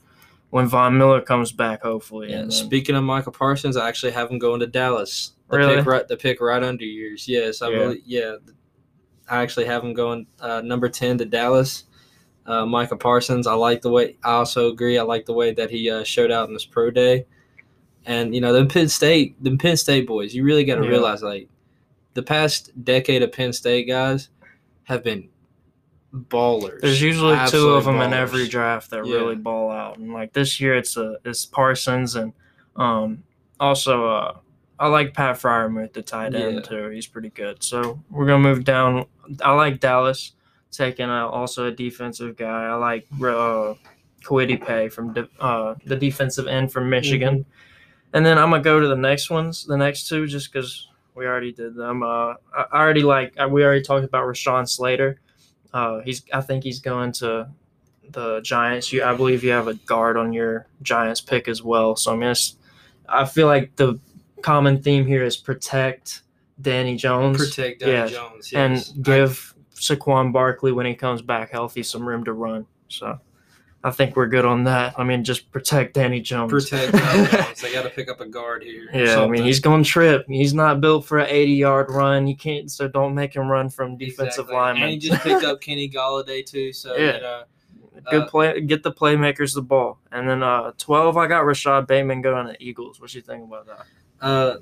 when 0.50 0.66
Von 0.66 0.98
Miller 0.98 1.20
comes 1.20 1.52
back, 1.52 1.82
hopefully. 1.82 2.30
Yeah. 2.30 2.38
And 2.40 2.50
then- 2.50 2.66
Speaking 2.66 2.96
of 2.96 3.04
Michael 3.04 3.30
Parsons, 3.30 3.76
I 3.76 3.88
actually 3.88 4.10
have 4.12 4.28
him 4.28 4.40
going 4.40 4.58
to 4.58 4.66
Dallas. 4.66 5.34
The 5.54 5.58
Really? 5.60 5.76
pick 5.76 5.86
right 5.86 6.08
the 6.08 6.16
pick 6.16 6.40
right 6.40 6.62
under 6.62 6.84
yours. 6.84 7.28
Yes, 7.28 7.62
I 7.62 7.70
Yeah. 7.70 7.78
believe 7.78 8.02
yeah. 8.06 8.36
I 9.28 9.42
actually 9.42 9.66
have 9.66 9.82
him 9.82 9.94
going 9.94 10.26
uh, 10.40 10.60
number 10.62 10.88
ten 10.88 11.16
to 11.18 11.24
Dallas. 11.24 11.84
Uh, 12.46 12.66
Michael 12.66 12.98
Parsons, 12.98 13.46
I 13.46 13.54
like 13.54 13.80
the 13.80 13.90
way. 13.90 14.18
I 14.22 14.32
also 14.32 14.68
agree. 14.70 14.98
I 14.98 15.02
like 15.02 15.24
the 15.24 15.32
way 15.32 15.52
that 15.54 15.70
he 15.70 15.88
uh, 15.90 16.04
showed 16.04 16.30
out 16.30 16.46
in 16.48 16.52
this 16.52 16.66
pro 16.66 16.90
day, 16.90 17.24
and 18.04 18.34
you 18.34 18.40
know, 18.42 18.52
the 18.52 18.66
Penn 18.66 18.88
State, 18.88 19.42
the 19.42 19.56
Penn 19.56 19.76
State 19.78 20.06
boys. 20.06 20.34
You 20.34 20.44
really 20.44 20.64
got 20.64 20.74
to 20.76 20.82
Yeah. 20.82 20.88
realize, 20.90 21.22
like, 21.22 21.48
the 22.12 22.22
past 22.22 22.70
decade 22.84 23.22
of 23.22 23.32
Penn 23.32 23.52
State 23.54 23.88
guys 23.88 24.28
have 24.84 25.02
been 25.02 25.30
ballers. 26.14 26.80
There's 26.82 27.00
usually 27.00 27.38
two 27.48 27.70
of 27.70 27.84
them 27.84 28.00
in 28.02 28.12
every 28.12 28.46
draft 28.46 28.90
that 28.90 29.06
Yeah. 29.06 29.14
really 29.14 29.36
ball 29.36 29.70
out, 29.70 29.96
and 29.96 30.12
like 30.12 30.32
this 30.34 30.60
year, 30.60 30.74
it's 30.76 30.96
a 30.98 31.16
it's 31.24 31.46
Parsons 31.46 32.14
and 32.14 32.32
um 32.76 33.22
also 33.58 34.06
uh 34.06 34.36
I 34.78 34.88
like 34.88 35.14
Pat 35.14 35.36
Freiermuth, 35.36 35.92
the 35.92 36.02
tight 36.02 36.34
end 36.34 36.56
Yeah. 36.56 36.60
too. 36.62 36.88
He's 36.88 37.06
pretty 37.06 37.30
good. 37.30 37.62
So 37.62 38.02
we're 38.10 38.26
gonna 38.26 38.42
move 38.42 38.64
down. 38.64 39.06
I 39.42 39.52
like 39.52 39.80
Dallas 39.80 40.32
taking 40.72 41.08
uh, 41.08 41.26
also 41.28 41.66
a 41.66 41.70
defensive 41.70 42.36
guy. 42.36 42.64
I 42.66 42.74
like 42.74 43.06
uh, 43.22 43.74
Pay 44.26 44.88
from 44.88 45.12
de- 45.12 45.28
uh, 45.38 45.74
the 45.84 45.96
defensive 45.96 46.46
end 46.48 46.72
from 46.72 46.88
Michigan, 46.90 47.40
Mm-hmm. 47.40 48.16
and 48.16 48.26
then 48.26 48.38
I'm 48.38 48.50
gonna 48.50 48.62
go 48.62 48.80
to 48.80 48.88
the 48.88 48.96
next 48.96 49.30
ones, 49.30 49.64
the 49.64 49.76
next 49.76 50.08
two, 50.08 50.26
just 50.26 50.52
because 50.52 50.88
we 51.14 51.26
already 51.26 51.52
did 51.52 51.74
them. 51.76 52.02
Uh, 52.02 52.34
I 52.56 52.64
already 52.72 53.02
like 53.02 53.34
uh, 53.38 53.46
we 53.48 53.62
already 53.64 53.82
talked 53.82 54.04
about 54.04 54.24
Rashawn 54.26 54.68
Slater. 54.68 55.20
Uh, 55.72 56.00
he's 56.00 56.22
I 56.32 56.40
think 56.40 56.64
he's 56.64 56.80
going 56.80 57.12
to 57.12 57.48
the 58.10 58.40
Giants. 58.40 58.92
You 58.92 59.04
I 59.04 59.14
believe 59.14 59.44
you 59.44 59.50
have 59.52 59.68
a 59.68 59.74
guard 59.74 60.16
on 60.16 60.32
your 60.32 60.66
Giants 60.82 61.20
pick 61.20 61.46
as 61.46 61.62
well. 61.62 61.94
So 61.94 62.12
I 62.12 62.16
mean, 62.16 62.30
it's, 62.30 62.56
I 63.08 63.24
feel 63.26 63.46
like 63.46 63.76
the 63.76 64.00
common 64.44 64.82
theme 64.82 65.06
here 65.06 65.24
is 65.24 65.38
protect 65.38 66.20
Danny 66.60 66.96
Jones 66.96 67.38
protect 67.38 67.80
Danny 67.80 67.92
Yeah, 67.92 68.06
Jones 68.08 68.52
yes. 68.52 68.88
and 68.94 69.04
give 69.04 69.54
Saquon 69.74 70.32
Barkley 70.32 70.70
when 70.72 70.84
he 70.86 70.94
comes 70.94 71.22
back 71.22 71.50
healthy 71.50 71.82
some 71.82 72.06
room 72.06 72.22
to 72.24 72.32
run. 72.34 72.66
So 72.88 73.18
I 73.82 73.90
think 73.90 74.16
we're 74.16 74.28
good 74.28 74.44
on 74.44 74.64
that. 74.64 74.94
I 74.98 75.02
mean, 75.04 75.24
just 75.24 75.50
protect 75.50 75.94
Danny 75.94 76.20
Jones. 76.20 76.50
protect 76.52 76.92
Danny 76.92 77.26
Jones. 77.32 77.60
They 77.60 77.72
got 77.72 77.82
to 77.84 77.90
pick 77.90 78.08
up 78.10 78.20
a 78.20 78.26
guard 78.26 78.62
here. 78.62 78.88
Yeah, 78.92 79.20
I 79.22 79.26
mean 79.26 79.44
he's 79.44 79.60
going 79.60 79.82
to 79.82 79.88
trip. 79.88 80.26
He's 80.28 80.52
not 80.54 80.80
built 80.82 81.06
for 81.06 81.18
an 81.18 81.26
80 81.30 81.52
yard 81.52 81.90
run. 81.90 82.26
You 82.26 82.36
can't, 82.36 82.70
so 82.70 82.86
don't 82.86 83.14
make 83.14 83.34
him 83.34 83.48
run 83.48 83.68
from 83.70 83.96
defensive 83.96 84.44
Exactly. 84.44 84.54
linemen. 84.54 84.82
And 84.84 84.92
he 84.92 84.98
just 84.98 85.22
picked 85.22 85.44
up 85.44 85.60
Kenny 85.66 85.88
Golladay 85.88 86.44
too. 86.46 86.72
So 86.72 86.94
Yeah. 86.96 87.14
you 87.16 87.20
know, 87.22 87.42
Good 88.10 88.22
uh, 88.22 88.26
play. 88.26 88.60
Get 88.60 88.82
the 88.82 88.92
playmakers 88.92 89.54
the 89.54 89.62
ball. 89.62 89.98
And 90.12 90.28
then 90.28 90.42
uh, 90.42 90.72
12, 90.78 91.16
I 91.16 91.26
got 91.28 91.44
Rashod 91.46 91.86
Bateman 91.86 92.20
going 92.22 92.46
to 92.48 92.62
Eagles. 92.62 93.00
What 93.00 93.14
you 93.14 93.22
think 93.22 93.42
about 93.44 93.66
that? 93.66 93.86
Uh, 94.24 94.56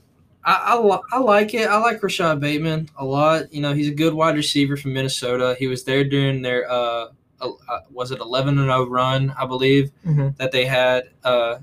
I 0.45 0.75
I, 0.77 0.99
I 1.13 1.19
like 1.21 1.55
it. 1.55 1.69
I 1.69 1.79
like 1.79 2.03
Rashod 2.03 2.41
Bateman 2.41 2.89
a 2.99 3.05
lot. 3.05 3.53
You 3.55 3.61
know, 3.61 3.73
he's 3.73 3.89
a 3.89 3.95
good 3.95 4.13
wide 4.13 4.35
receiver 4.35 4.77
from 4.77 4.93
Minnesota. 4.93 5.55
He 5.59 5.69
was 5.69 5.85
there 5.85 6.03
during 6.05 6.43
their 6.43 6.69
uh, 6.71 7.07
uh 7.41 7.49
was 7.91 8.11
it 8.11 8.21
eleven 8.21 8.59
and 8.59 8.67
zero 8.67 8.87
run, 8.89 9.33
I 9.39 9.47
believe 9.47 9.91
Mhm. 10.07 10.37
that 10.39 10.51
they 10.53 10.65
had. 10.65 11.05
Uh, 11.23 11.59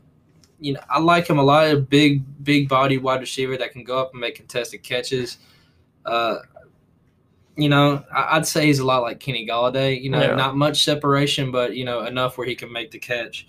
you 0.62 0.74
know, 0.74 0.80
I 0.90 1.00
like 1.00 1.28
him 1.30 1.40
a 1.40 1.44
lot. 1.44 1.70
A 1.72 1.78
big, 1.78 2.24
big 2.44 2.68
body 2.70 2.98
wide 2.98 3.20
receiver 3.22 3.58
that 3.58 3.72
can 3.74 3.84
go 3.84 4.00
up 4.00 4.12
and 4.14 4.22
make 4.22 4.36
contested 4.36 4.82
catches. 4.84 5.38
Uh, 6.06 6.38
you 7.58 7.68
know, 7.70 8.04
I- 8.14 8.38
I'd 8.38 8.48
say 8.48 8.66
he's 8.68 8.80
a 8.80 8.86
lot 8.86 9.02
like 9.02 9.20
Kenny 9.20 9.46
Golladay. 9.46 10.02
You 10.02 10.10
know, 10.10 10.22
Yeah. 10.22 10.36
not 10.36 10.56
much 10.56 10.84
separation, 10.84 11.52
but 11.52 11.76
you 11.76 11.84
know 11.86 12.06
enough 12.06 12.38
where 12.38 12.48
he 12.48 12.56
can 12.56 12.72
make 12.72 12.92
the 12.92 13.00
catch. 13.00 13.48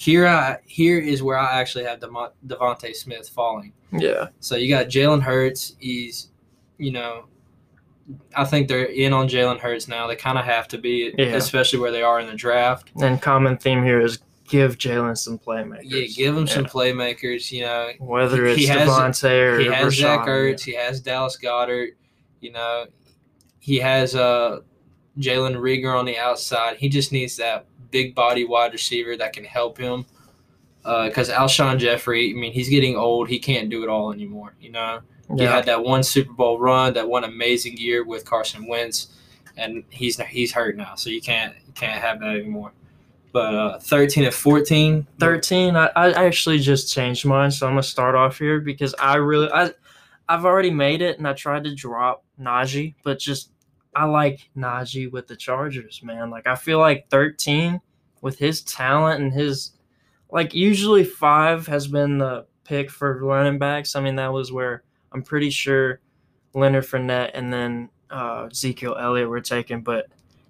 Here, 0.00 0.26
I 0.26 0.56
here 0.64 0.98
is 0.98 1.22
where 1.22 1.36
I 1.36 1.60
actually 1.60 1.84
have 1.84 2.00
Devon- 2.00 2.30
DeVonta 2.46 2.94
Smith 2.96 3.28
falling. 3.28 3.74
Yeah. 3.92 4.28
So 4.40 4.56
you 4.56 4.70
got 4.70 4.86
Jalen 4.86 5.20
Hurts. 5.20 5.76
He's, 5.78 6.28
you 6.78 6.90
know, 6.90 7.26
I 8.34 8.44
think 8.46 8.68
they're 8.68 8.84
in 8.86 9.12
on 9.12 9.28
Jalen 9.28 9.58
Hurts 9.60 9.88
now. 9.88 10.06
They 10.06 10.16
kind 10.16 10.38
of 10.38 10.46
have 10.46 10.68
to 10.68 10.78
be, 10.78 11.12
Yeah. 11.18 11.26
especially 11.36 11.80
where 11.80 11.90
they 11.92 12.02
are 12.02 12.18
in 12.18 12.26
the 12.28 12.34
draft. 12.34 12.90
And 13.02 13.20
common 13.20 13.58
theme 13.58 13.84
here 13.84 14.00
is 14.00 14.20
give 14.48 14.78
Jalen 14.78 15.18
some 15.18 15.38
playmakers. 15.38 15.82
Yeah, 15.84 16.06
give 16.06 16.34
him 16.34 16.46
some 16.46 16.64
playmakers. 16.64 17.52
You 17.52 17.64
know, 17.66 17.90
Whether 17.98 18.46
he 18.46 18.62
it's 18.64 18.68
has- 18.70 18.88
DeVonta 18.88 19.52
or 19.52 19.58
he 19.58 19.66
has 19.66 19.84
Rashod, 19.84 20.20
Zach 20.20 20.26
Ertz. 20.26 20.60
He 20.64 20.74
has 20.76 21.00
Dallas 21.02 21.36
Goedert. 21.36 21.90
You 22.40 22.52
know, 22.52 22.86
he 23.58 23.76
has 23.76 24.14
uh, 24.16 24.60
Jalen 25.18 25.56
Reagor 25.56 25.94
on 25.94 26.06
the 26.06 26.16
outside. 26.16 26.78
He 26.78 26.88
just 26.88 27.12
needs 27.12 27.36
that 27.36 27.66
big 27.90 28.14
body 28.14 28.44
wide 28.44 28.72
receiver 28.72 29.16
that 29.16 29.32
can 29.32 29.44
help 29.44 29.78
him. 29.78 30.06
Because 30.82 31.28
uh, 31.28 31.38
Alshon 31.38 31.78
Jeffery, 31.78 32.30
I 32.30 32.34
mean, 32.34 32.52
he's 32.52 32.68
getting 32.70 32.96
old. 32.96 33.28
He 33.28 33.38
can't 33.38 33.68
do 33.68 33.82
it 33.82 33.88
all 33.88 34.12
anymore. 34.12 34.54
You 34.60 34.70
know, 34.70 35.00
he 35.36 35.44
had 35.44 35.66
that 35.66 35.84
one 35.84 36.02
Super 36.02 36.32
Bowl 36.32 36.58
run, 36.58 36.94
that 36.94 37.08
one 37.08 37.24
amazing 37.24 37.76
year 37.76 38.04
with 38.04 38.24
Carson 38.24 38.66
Wentz, 38.66 39.14
and 39.56 39.84
he's 39.90 40.18
he's 40.20 40.52
hurt 40.52 40.76
now, 40.76 40.94
so 40.94 41.10
you 41.10 41.20
can't 41.20 41.54
you 41.66 41.72
can't 41.74 42.00
have 42.00 42.20
that 42.20 42.36
anymore. 42.36 42.72
But 43.32 43.54
uh, 43.54 43.78
thirteen 43.78 44.24
and 44.24 44.34
fourteen, 44.34 45.06
13 45.20 45.76
I, 45.76 45.86
I 45.94 46.24
actually 46.24 46.58
just 46.58 46.92
changed 46.92 47.24
mine 47.24 47.50
so 47.50 47.66
i'm 47.66 47.72
gonna 47.72 47.82
start 47.82 48.16
off 48.16 48.38
here 48.38 48.58
because 48.60 48.92
i 48.98 49.14
really 49.16 49.48
i 49.52 49.70
i've 50.28 50.44
already 50.44 50.70
made 50.70 51.00
it 51.00 51.18
and 51.18 51.28
i 51.28 51.32
tried 51.32 51.62
to 51.64 51.74
drop 51.74 52.24
najee 52.40 52.94
but 53.04 53.20
just 53.20 53.52
i 53.94 54.04
like 54.04 54.48
najee 54.56 55.10
with 55.10 55.26
the 55.26 55.36
chargers 55.36 56.00
man 56.02 56.30
like 56.30 56.46
i 56.46 56.54
feel 56.54 56.78
like 56.78 57.08
13 57.10 57.80
with 58.20 58.38
his 58.38 58.62
talent 58.62 59.22
and 59.22 59.32
his 59.32 59.72
like 60.30 60.54
usually 60.54 61.04
five 61.04 61.66
has 61.66 61.86
been 61.86 62.18
the 62.18 62.46
pick 62.64 62.90
for 62.90 63.24
running 63.24 63.58
backs 63.58 63.96
i 63.96 64.00
mean 64.00 64.16
that 64.16 64.32
was 64.32 64.52
where 64.52 64.82
i'm 65.12 65.22
pretty 65.22 65.50
sure 65.50 66.00
leonard 66.54 66.84
Fournette 66.84 67.30
and 67.34 67.52
then 67.52 67.88
uh, 68.10 68.48
ezekiel 68.50 68.96
elliott 68.98 69.28
were 69.28 69.40
taken 69.40 69.80
but 69.80 70.06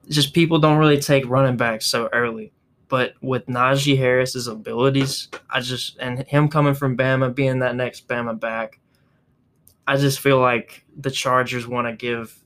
just 0.09 0.35
people 0.35 0.59
don't 0.59 0.79
really 0.79 0.99
take 0.99 1.29
running 1.29 1.57
backs 1.57 1.87
so 1.87 2.09
early 2.13 2.53
but 2.91 3.15
with 3.23 3.47
Najee 3.47 3.97
Harris's 3.97 4.49
abilities, 4.49 5.29
I 5.49 5.61
just 5.61 5.97
and 6.01 6.27
him 6.27 6.49
coming 6.49 6.75
from 6.75 6.97
Bama, 6.97 7.33
being 7.33 7.61
that 7.61 7.77
next 7.77 8.09
Bama 8.09 8.39
back, 8.39 8.81
I 9.87 9.97
just 9.97 10.19
feel 10.19 10.41
like 10.41 10.85
the 10.97 11.11
Chargers 11.11 11.67
want 11.67 11.87
to 11.87 11.95
give. 11.95 12.37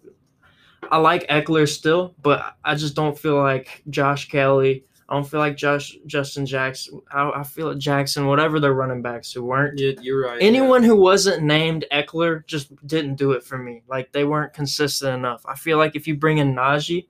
I 0.91 0.99
like 0.99 1.27
Ekeler 1.29 1.69
still, 1.69 2.15
but 2.23 2.57
I 2.65 2.75
just 2.75 2.95
don't 2.95 3.19
feel 3.19 3.37
like 3.39 3.83
Josh 3.91 4.29
Kelly. 4.29 4.85
I 5.09 5.15
don't 5.15 5.29
feel 5.29 5.41
like 5.41 5.57
Josh 5.57 5.97
Justin 6.07 6.47
Jackson. 6.47 7.03
I, 7.13 7.31
I 7.31 7.43
feel 7.43 7.69
like 7.69 7.79
Jackson, 7.79 8.27
whatever 8.27 8.59
the 8.59 8.73
running 8.73 9.03
backs 9.03 9.33
who 9.33 9.45
weren't. 9.45 9.79
you, 9.79 9.97
you're 10.01 10.25
right. 10.27 10.39
Anyone 10.41 10.83
who 10.83 10.97
wasn't 10.97 11.43
named 11.43 11.85
Ekeler 11.93 12.47
just 12.47 12.75
didn't 12.87 13.17
do 13.17 13.33
it 13.33 13.45
for 13.45 13.59
me. 13.59 13.83
Like 13.87 14.13
they 14.13 14.25
weren't 14.25 14.55
consistent 14.55 15.15
enough. 15.15 15.45
I 15.47 15.57
feel 15.57 15.77
like 15.77 15.95
if 15.95 16.07
you 16.09 16.17
bring 16.17 16.39
in 16.39 16.55
Najee, 16.55 17.07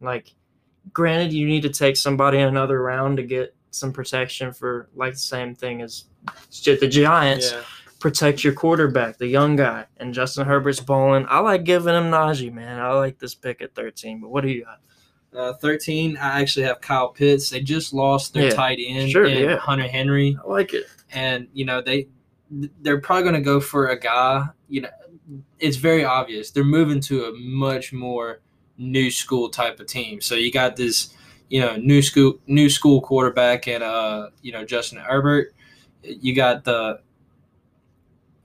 like 0.00 0.34
granted 0.92 1.32
you 1.32 1.46
need 1.46 1.62
to 1.62 1.70
take 1.70 1.96
somebody 1.96 2.38
in 2.38 2.48
another 2.48 2.82
round 2.82 3.16
to 3.18 3.22
get 3.22 3.54
some 3.70 3.92
protection 3.92 4.52
for 4.52 4.88
like 4.94 5.12
the 5.12 5.18
same 5.18 5.54
thing 5.54 5.82
as 5.82 6.04
just 6.50 6.80
the 6.80 6.88
Giants. 6.88 7.52
yeah. 7.52 7.62
Protect 7.98 8.44
your 8.44 8.52
quarterback, 8.52 9.16
the 9.18 9.26
young 9.26 9.56
guy, 9.56 9.86
and 9.96 10.12
Justin 10.12 10.46
Herbert's 10.46 10.80
balling. 10.80 11.24
I 11.28 11.38
like 11.40 11.64
giving 11.64 11.94
him 11.94 12.10
Najee, 12.10 12.52
man. 12.52 12.78
I 12.78 12.92
like 12.92 13.18
this 13.18 13.34
pick 13.34 13.62
at 13.62 13.74
13. 13.74 14.20
But 14.20 14.28
what 14.30 14.42
do 14.42 14.48
you 14.50 14.64
got? 14.64 14.80
Uh, 15.34 15.52
13, 15.54 16.16
I 16.18 16.40
actually 16.40 16.66
have 16.66 16.80
Kyle 16.80 17.08
Pitts. 17.08 17.50
They 17.50 17.60
just 17.60 17.92
lost 17.94 18.32
their 18.34 18.44
Yeah, 18.44 18.50
tight 18.50 18.78
end, 18.80 19.10
sure, 19.10 19.26
yeah. 19.26 19.56
Hunter 19.56 19.88
Henry. 19.88 20.38
I 20.42 20.48
like 20.48 20.72
it. 20.74 20.84
and 21.10 21.48
you 21.52 21.64
know 21.64 21.80
they 21.80 22.08
they're 22.80 23.00
probably 23.00 23.22
going 23.22 23.34
to 23.34 23.40
go 23.40 23.60
for 23.60 23.88
a 23.88 23.98
guy 23.98 24.44
you 24.68 24.80
know 24.80 24.88
it's 25.58 25.76
very 25.76 26.04
obvious 26.04 26.50
they're 26.52 26.62
moving 26.64 27.00
to 27.00 27.24
a 27.26 27.32
much 27.38 27.92
more 27.92 28.40
new 28.78 29.10
school 29.10 29.48
type 29.48 29.80
of 29.80 29.86
team 29.86 30.20
so 30.20 30.34
you 30.36 30.52
got 30.52 30.76
this 30.76 31.12
you 31.48 31.60
know 31.60 31.76
new 31.76 32.00
school 32.02 32.38
new 32.46 32.68
school 32.70 33.00
quarterback 33.00 33.66
and 33.68 33.82
uh 33.82 34.28
you 34.42 34.52
know 34.52 34.64
Justin 34.64 34.98
Herbert 34.98 35.54
you 36.02 36.34
got 36.36 36.62
the 36.64 37.00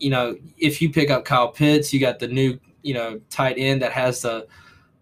you 0.02 0.10
know 0.10 0.36
if 0.58 0.82
you 0.82 0.90
pick 0.92 1.10
up 1.10 1.24
Kyle 1.26 1.50
Pitts 1.50 1.94
you 1.94 2.00
got 2.00 2.20
the 2.20 2.28
new 2.28 2.60
you 2.82 2.94
know 2.94 3.20
tight 3.30 3.56
end 3.58 3.82
that 3.82 3.92
has 3.92 4.22
the 4.22 4.48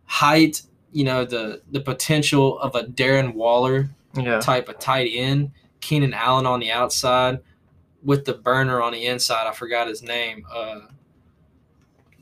height 0.06 0.62
you 0.92 1.04
know 1.04 1.24
the 1.26 1.62
the 1.72 1.80
potential 1.80 2.60
of 2.60 2.76
a 2.76 2.84
Darren 2.84 3.34
Waller 3.34 3.90
Yeah. 4.16 4.40
type 4.40 4.70
of 4.70 4.80
tight 4.80 5.10
end. 5.14 5.52
Keenan 5.82 6.14
Allen 6.14 6.46
on 6.46 6.60
the 6.60 6.72
outside 6.72 7.40
with 8.04 8.26
the 8.26 8.34
burner 8.34 8.82
on 8.82 8.92
the 8.94 9.06
inside. 9.06 9.48
I 9.48 9.54
forgot 9.54 9.88
his 9.88 10.02
name. 10.04 10.46
Uh, 10.54 10.82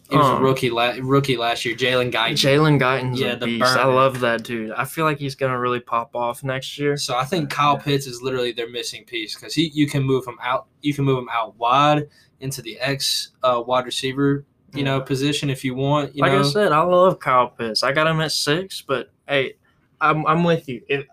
he 0.09 0.15
was 0.17 0.25
Um, 0.25 0.37
a 0.37 0.41
rookie 0.41 0.69
la- 0.69 0.95
rookie 1.01 1.35
last 1.37 1.65
year. 1.65 1.75
Jalen 1.75 2.11
Guyton. 2.13 2.31
Jalen 2.33 2.79
Guyton's 2.79 3.19
Yeah, 3.19 3.33
a 3.33 3.35
the 3.37 3.45
beast. 3.45 3.63
I 3.75 3.85
love 3.85 4.19
that 4.21 4.43
dude. 4.43 4.71
I 4.71 4.85
feel 4.85 5.03
like 5.05 5.17
he's 5.19 5.35
gonna 5.35 5.59
really 5.59 5.79
pop 5.81 6.15
off 6.15 6.43
next 6.43 6.77
year. 6.79 6.95
so 6.97 7.15
I 7.15 7.25
think 7.25 7.49
Kyle 7.49 7.77
Pitts 7.77 8.07
is 8.07 8.21
literally 8.21 8.51
their 8.53 8.69
missing 8.69 9.03
piece 9.05 9.35
because 9.35 9.53
he 9.53 9.69
you 9.73 9.87
can 9.87 10.03
move 10.03 10.25
him 10.25 10.37
out. 10.41 10.67
You 10.81 10.93
can 10.93 11.03
move 11.05 11.17
him 11.19 11.29
out 11.31 11.55
wide 11.57 12.07
into 12.39 12.61
the 12.61 12.79
X 12.79 13.31
uh, 13.43 13.61
wide 13.65 13.85
receiver 13.85 14.45
you 14.73 14.83
know 14.83 14.99
position 15.01 15.49
if 15.49 15.63
you 15.63 15.73
want. 15.75 16.15
You 16.15 16.21
like 16.21 16.31
know 16.33 16.39
I 16.39 16.43
said, 16.43 16.71
I 16.71 16.81
love 16.83 17.19
Kyle 17.19 17.47
Pitts. 17.49 17.83
I 17.83 17.91
got 17.93 18.05
him 18.07 18.19
at 18.21 18.31
six, 18.31 18.81
but 18.81 19.09
hey, 19.27 19.55
I'm 19.99 20.25
I'm 20.27 20.43
with 20.43 20.69
you. 20.69 20.81
If 20.87 21.05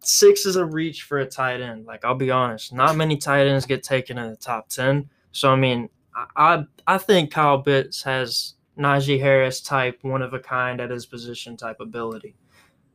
six 0.00 0.46
is 0.46 0.56
a 0.56 0.64
reach 0.64 1.02
for 1.02 1.18
a 1.18 1.26
tight 1.26 1.60
end, 1.60 1.86
like 1.86 2.04
I'll 2.04 2.14
be 2.14 2.30
honest, 2.30 2.72
not 2.72 2.96
many 2.96 3.16
tight 3.16 3.46
ends 3.46 3.66
get 3.66 3.82
taken 3.82 4.18
in 4.18 4.30
the 4.30 4.36
top 4.36 4.68
ten. 4.68 5.08
So 5.32 5.50
I 5.52 5.56
mean, 5.56 5.88
I 6.14 6.26
I, 6.36 6.64
I 6.94 6.98
think 6.98 7.30
Kyle 7.30 7.60
Pitts 7.62 8.02
has 8.02 8.54
Najee 8.78 9.20
Harris 9.20 9.60
type, 9.60 9.98
one 10.02 10.22
of 10.22 10.32
a 10.34 10.38
kind 10.38 10.80
at 10.80 10.90
his 10.90 11.04
position 11.06 11.56
type 11.56 11.80
ability, 11.80 12.34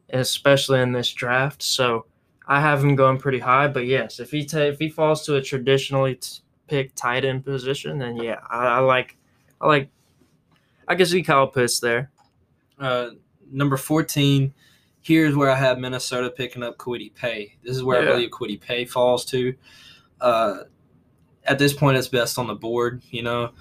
especially 0.09 0.79
in 0.81 0.91
this 0.91 1.11
draft. 1.11 1.61
So 1.63 2.05
I 2.47 2.61
have 2.61 2.83
him 2.83 2.95
going 2.95 3.17
pretty 3.17 3.39
high. 3.39 3.67
But 3.67 3.85
yes, 3.85 4.19
if 4.19 4.31
he 4.31 4.45
ta- 4.45 4.59
if 4.59 4.79
he 4.79 4.89
falls 4.89 5.25
to 5.25 5.35
a 5.35 5.41
traditionally 5.41 6.15
t- 6.15 6.39
picked 6.67 6.95
tight 6.95 7.25
end 7.25 7.43
position, 7.45 7.99
then 7.99 8.17
yeah, 8.17 8.39
I, 8.49 8.65
I 8.65 8.79
like 8.79 9.17
I 9.61 9.67
like 9.67 9.89
I 10.87 10.95
can 10.95 11.05
see 11.05 11.23
Kyle 11.23 11.47
Pitts 11.47 11.79
there. 11.79 12.11
uh, 12.79 13.09
number 13.51 13.77
14 13.77 14.51
here's 15.01 15.35
where 15.35 15.51
i 15.51 15.55
have 15.55 15.77
minnesota 15.77 16.29
picking 16.31 16.63
up 16.63 16.75
Kwity 16.77 17.13
Paye. 17.13 17.55
this 17.61 17.75
is 17.75 17.83
where 17.83 17.99
i 18.01 18.03
Yeah. 18.03 18.11
believe 18.13 18.29
Kwity 18.31 18.59
Paye 18.59 18.85
falls 18.85 19.25
to 19.25 19.53
uh, 20.21 20.59
at 21.45 21.59
this 21.59 21.73
point 21.73 21.97
it's 21.97 22.07
best 22.07 22.37
on 22.39 22.47
the 22.47 22.55
board 22.55 23.01
you 23.11 23.23
know. 23.23 23.51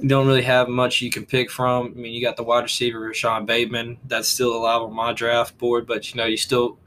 You 0.00 0.08
don't 0.08 0.28
really 0.28 0.42
have 0.42 0.68
much 0.68 1.02
you 1.02 1.10
can 1.10 1.26
pick 1.26 1.50
from. 1.50 1.86
I 1.86 2.00
mean 2.00 2.12
you 2.12 2.22
got 2.22 2.36
the 2.36 2.44
wide 2.44 2.62
receiver 2.62 3.00
Rashawn 3.10 3.44
bateman. 3.44 3.98
That's 4.06 4.28
still 4.28 4.54
alive 4.54 4.82
on 4.82 4.94
my 4.94 5.12
draft 5.12 5.58
board 5.58 5.86
but 5.86 6.10
you 6.12 6.16
know 6.18 6.26
you 6.26 6.36
still 6.36 6.78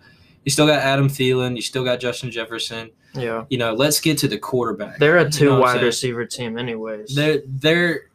you 0.46 0.52
still 0.52 0.68
got 0.68 0.80
adam 0.80 1.10
Thielen, 1.10 1.56
you 1.58 1.62
still 1.62 1.84
got 1.84 2.00
justin 2.00 2.32
jefferson. 2.32 2.92
Yeah, 3.14 3.44
you 3.50 3.58
know 3.58 3.74
let's 3.74 4.00
get 4.00 4.18
to 4.20 4.28
the 4.30 4.38
quarterback. 4.38 5.00
They're 5.00 5.18
a 5.18 5.26
You 5.26 5.30
two 5.32 5.46
know 5.50 5.60
wide 5.60 5.82
receiver 5.84 6.26
team, 6.26 6.58
anyways. 6.58 7.14
their 7.14 7.42
their 7.46 8.10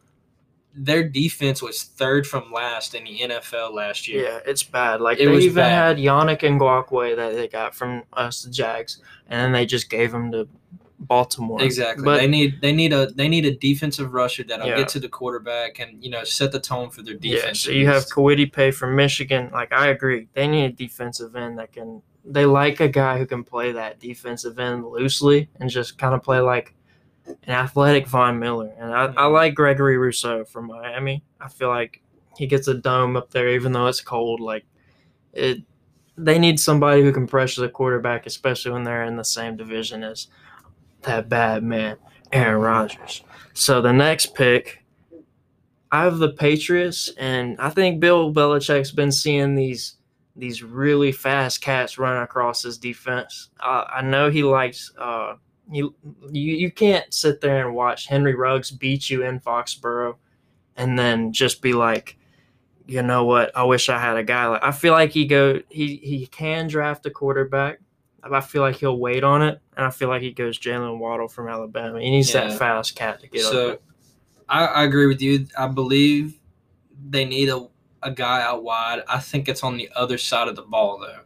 their 0.75 1.03
defense 1.07 1.61
was 1.61 1.83
third 1.83 2.25
from 2.27 2.51
last 2.51 2.95
in 2.95 3.03
the 3.05 3.19
nfl 3.19 3.73
last 3.73 4.07
year. 4.07 4.23
Yeah, 4.23 4.39
it's 4.45 4.63
bad. 4.63 5.01
Like 5.01 5.19
It 5.19 5.25
they 5.27 5.37
even 5.37 5.55
bad. 5.55 5.97
had 5.97 6.03
Yannick 6.05 6.41
Ngakoue 6.41 7.15
that 7.15 7.33
they 7.35 7.47
got 7.47 7.75
from 7.75 8.03
us, 8.13 8.43
the 8.43 8.49
Jags, 8.51 9.01
and 9.29 9.39
then 9.39 9.51
they 9.51 9.65
just 9.65 9.89
gave 9.89 10.11
them 10.11 10.31
to 10.31 10.47
Baltimore. 10.99 11.61
Exactly. 11.61 12.03
But 12.03 12.17
they 12.17 12.27
need 12.27 12.61
they 12.61 12.73
need 12.73 12.93
a 12.93 13.07
they 13.07 13.27
need 13.27 13.45
a 13.45 13.55
defensive 13.55 14.13
rusher 14.13 14.43
that'll 14.43 14.67
Yeah. 14.67 14.77
get 14.77 14.89
to 14.89 14.99
the 14.99 15.09
quarterback 15.09 15.79
and 15.79 16.03
you 16.03 16.09
know 16.09 16.23
set 16.23 16.51
the 16.51 16.59
tone 16.59 16.89
for 16.89 17.01
their 17.01 17.15
defense. 17.15 17.65
yeah, 17.65 17.71
so 17.71 17.71
you 17.71 17.87
have 17.87 18.05
Kwity 18.07 18.51
Paye 18.51 18.71
from 18.71 18.95
Michigan. 18.95 19.49
Like 19.53 19.71
I 19.71 19.87
agree, 19.87 20.27
they 20.33 20.47
need 20.47 20.65
a 20.65 20.71
defensive 20.71 21.35
end 21.35 21.57
that 21.59 21.71
can. 21.71 22.01
They 22.25 22.45
like 22.45 22.79
a 22.79 22.89
guy 22.89 23.17
who 23.17 23.25
can 23.25 23.43
play 23.43 23.71
that 23.71 23.99
defensive 23.99 24.59
end 24.59 24.85
loosely 24.85 25.49
and 25.59 25.69
just 25.69 25.97
kind 25.97 26.13
of 26.13 26.21
play 26.21 26.39
like 26.39 26.75
an 27.25 27.37
athletic 27.47 28.07
Von 28.07 28.37
Miller. 28.39 28.71
And 28.77 28.93
I, 28.93 29.05
I 29.05 29.07
mm-hmm. 29.07 29.33
like 29.33 29.55
Gregory 29.55 29.97
Rousseau 29.97 30.43
from 30.43 30.67
Miami. 30.67 31.23
I 31.39 31.47
feel 31.47 31.69
like 31.69 32.01
he 32.37 32.45
gets 32.45 32.67
a 32.67 32.73
dome 32.73 33.15
up 33.15 33.31
there, 33.31 33.49
even 33.49 33.71
though 33.71 33.87
it's 33.87 34.01
cold. 34.01 34.41
Like 34.41 34.65
it, 35.33 35.63
they 36.17 36.37
need 36.37 36.59
somebody 36.59 37.01
who 37.01 37.13
can 37.13 37.25
pressure 37.25 37.61
the 37.61 37.69
quarterback, 37.69 38.25
especially 38.25 38.71
when 38.71 38.83
they're 38.83 39.05
in 39.05 39.15
the 39.15 39.23
same 39.23 39.55
division 39.55 40.03
as 40.03 40.27
that 41.03 41.29
bad 41.29 41.63
man, 41.63 41.97
Aaron 42.31 42.61
Rodgers. 42.61 43.23
So 43.53 43.81
the 43.81 43.93
next 43.93 44.35
pick, 44.35 44.83
I 45.91 46.03
have 46.03 46.19
the 46.19 46.29
Patriots, 46.29 47.09
and 47.17 47.59
I 47.59 47.69
think 47.69 47.99
Bill 47.99 48.33
Belichick's 48.33 48.91
been 48.91 49.11
seeing 49.11 49.55
these 49.55 49.95
these 50.35 50.63
really 50.63 51.11
fast 51.11 51.61
cats 51.61 51.97
running 51.97 52.23
across 52.23 52.61
his 52.61 52.77
defense. 52.77 53.49
Uh, 53.59 53.85
I 53.93 54.01
know 54.01 54.29
he 54.29 54.43
likes. 54.43 54.91
Uh, 54.97 55.35
you, 55.71 55.93
you 56.31 56.53
you 56.53 56.71
can't 56.71 57.13
sit 57.13 57.41
there 57.41 57.67
and 57.67 57.75
watch 57.75 58.07
Henry 58.07 58.35
Ruggs 58.35 58.71
beat 58.71 59.09
you 59.09 59.23
in 59.23 59.39
Foxborough, 59.39 60.15
and 60.77 60.97
then 60.97 61.33
just 61.33 61.61
be 61.61 61.73
like, 61.73 62.17
you 62.87 63.03
know 63.03 63.25
what? 63.25 63.55
I 63.55 63.63
wish 63.63 63.89
I 63.89 63.99
had 63.99 64.17
a 64.17 64.23
guy 64.23 64.47
like. 64.47 64.63
I 64.63 64.71
feel 64.71 64.93
like 64.93 65.11
he 65.11 65.25
go 65.25 65.61
he 65.69 65.97
he 65.97 66.27
can 66.27 66.67
draft 66.67 67.05
a 67.05 67.11
quarterback. 67.11 67.79
I 68.23 68.41
feel 68.41 68.61
like 68.61 68.75
he'll 68.77 68.97
wait 68.97 69.23
on 69.23 69.41
it, 69.41 69.59
and 69.77 69.85
I 69.85 69.89
feel 69.89 70.07
like 70.09 70.21
he 70.21 70.31
goes 70.31 70.57
Jaylen 70.59 70.97
Waddle 70.99 71.27
from 71.27 71.47
Alabama. 71.47 71.99
He 72.01 72.09
needs 72.09 72.33
Yeah. 72.33 72.47
that 72.47 72.57
fast 72.57 72.95
cat 72.95 73.19
to 73.21 73.27
get 73.27 73.41
so 73.41 73.71
up. 73.73 73.81
I, 74.47 74.65
I 74.65 74.83
agree 74.83 75.05
with 75.07 75.21
you. 75.21 75.45
I 75.57 75.67
believe 75.67 76.39
they 77.09 77.25
need 77.25 77.49
a, 77.49 77.67
a 78.03 78.11
guy 78.11 78.41
out 78.41 78.63
wide. 78.63 79.03
I 79.07 79.19
think 79.19 79.47
it's 79.47 79.63
on 79.63 79.77
the 79.77 79.89
other 79.95 80.17
side 80.17 80.47
of 80.47 80.55
the 80.55 80.63
ball 80.63 80.99
though. 80.99 81.19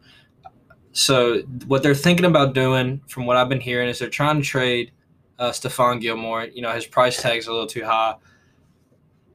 So 0.91 1.39
what 1.67 1.81
they're 1.83 1.95
thinking 1.95 2.25
about 2.25 2.53
doing, 2.53 3.01
from 3.07 3.25
what 3.25 3.37
I've 3.37 3.49
been 3.49 3.61
hearing, 3.61 3.89
is 3.89 3.99
they're 3.99 4.09
trying 4.09 4.37
to 4.37 4.43
trade 4.43 4.91
uh, 5.39 5.49
Stephon 5.49 5.99
Gilmore. 6.01 6.45
You 6.45 6.61
know 6.61 6.71
his 6.71 6.85
price 6.85 7.21
tag's 7.21 7.47
a 7.47 7.51
little 7.51 7.67
too 7.67 7.83
high. 7.83 8.15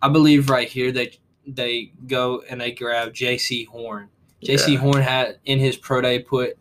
I 0.01 0.09
believe 0.09 0.51
right 0.51 0.69
here 0.69 0.93
they 0.93 1.19
they 1.47 1.93
go 2.07 2.43
and 2.49 2.61
they 2.61 2.73
grab 2.73 3.13
Jaycee 3.15 3.67
Horn. 3.67 4.09
Jaycee 4.45 4.75
Yeah. 4.75 4.79
Horn 4.81 5.03
had 5.03 5.39
in 5.47 5.59
his 5.59 5.77
pro 5.77 6.01
day 6.03 6.19
put 6.21 6.58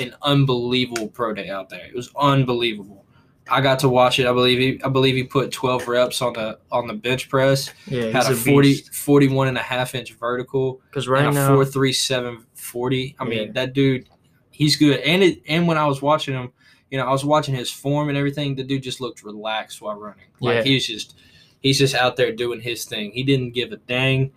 an 0.00 0.14
unbelievable 0.22 1.08
pro 1.08 1.32
day 1.34 1.48
out 1.48 1.68
there. 1.68 1.86
It 1.86 1.94
was 1.94 2.10
unbelievable. 2.16 3.04
I 3.48 3.60
got 3.60 3.78
to 3.80 3.88
watch 3.88 4.18
it. 4.18 4.26
I 4.26 4.32
believe 4.32 4.58
he 4.58 4.82
I 4.82 4.88
believe 4.88 5.14
he 5.14 5.22
put 5.22 5.52
12 5.52 5.86
reps 5.86 6.20
on 6.20 6.32
the 6.32 6.58
on 6.72 6.88
the 6.88 6.94
bench 6.94 7.28
press. 7.28 7.70
Yeah, 7.86 8.06
Had 8.06 8.26
a 8.26 8.32
a 8.32 8.34
40 8.34 8.74
40 8.74 9.28
41 9.28 9.48
and 9.48 9.56
a 9.56 9.62
half 9.62 9.94
inch 9.94 10.12
vertical 10.14 10.80
because 10.90 11.06
right 11.06 11.24
and 11.24 11.36
a 11.36 11.40
now, 11.40 11.46
437 11.48 12.44
40. 12.54 13.16
I 13.20 13.24
mean, 13.24 13.52
that 13.52 13.72
dude 13.72 14.08
he's 14.50 14.76
good. 14.76 14.98
And 15.00 15.22
it 15.22 15.42
and 15.46 15.68
when 15.68 15.78
I 15.78 15.86
was 15.86 16.02
watching 16.02 16.34
him, 16.34 16.52
you 16.90 16.98
know, 16.98 17.06
I 17.06 17.12
was 17.12 17.24
watching 17.24 17.54
his 17.54 17.70
form 17.70 18.08
and 18.08 18.18
everything. 18.18 18.56
The 18.56 18.64
dude 18.64 18.82
just 18.82 19.00
looked 19.00 19.22
relaxed 19.22 19.80
while 19.80 19.94
running. 19.98 20.24
Like 20.40 20.56
Yeah. 20.56 20.62
he's 20.64 20.86
just 20.86 21.14
he's 21.60 21.78
just 21.78 21.94
out 21.94 22.16
there 22.16 22.32
doing 22.32 22.60
his 22.60 22.84
thing. 22.84 23.12
He 23.12 23.22
didn't 23.22 23.52
give 23.52 23.70
a 23.70 23.76
dang. 23.76 24.32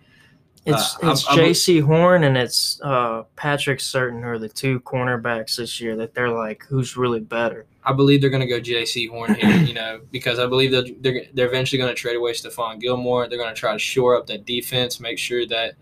It's 0.66 0.96
uh, 0.96 1.10
it's 1.10 1.24
Jaycee 1.26 1.82
Horn 1.82 2.24
and 2.24 2.36
it's 2.36 2.80
uh, 2.82 3.22
Patrick 3.34 3.78
Surtain 3.78 4.22
are 4.24 4.38
the 4.38 4.48
two 4.48 4.80
cornerbacks 4.80 5.56
this 5.56 5.80
year 5.80 5.96
that 5.96 6.14
they're 6.14 6.30
like, 6.30 6.64
who's 6.68 6.96
really 6.96 7.20
better? 7.20 7.66
I 7.82 7.94
believe 7.94 8.20
they're 8.20 8.28
going 8.30 8.46
to 8.46 8.46
go 8.46 8.60
Jaycee 8.60 9.08
Horn 9.08 9.34
here, 9.34 9.56
you 9.56 9.72
know, 9.72 10.00
because 10.12 10.38
I 10.38 10.46
believe 10.46 10.70
that 10.72 11.02
they're, 11.02 11.22
they're 11.32 11.46
eventually 11.46 11.78
going 11.78 11.88
to 11.90 11.94
trade 11.94 12.16
away 12.16 12.32
Stephon 12.32 12.78
Gilmore. 12.78 13.26
They're 13.26 13.38
going 13.38 13.54
to 13.54 13.58
try 13.58 13.72
to 13.72 13.78
shore 13.78 14.16
up 14.16 14.26
that 14.26 14.44
defense, 14.44 15.00
make 15.00 15.18
sure 15.18 15.46
that, 15.46 15.76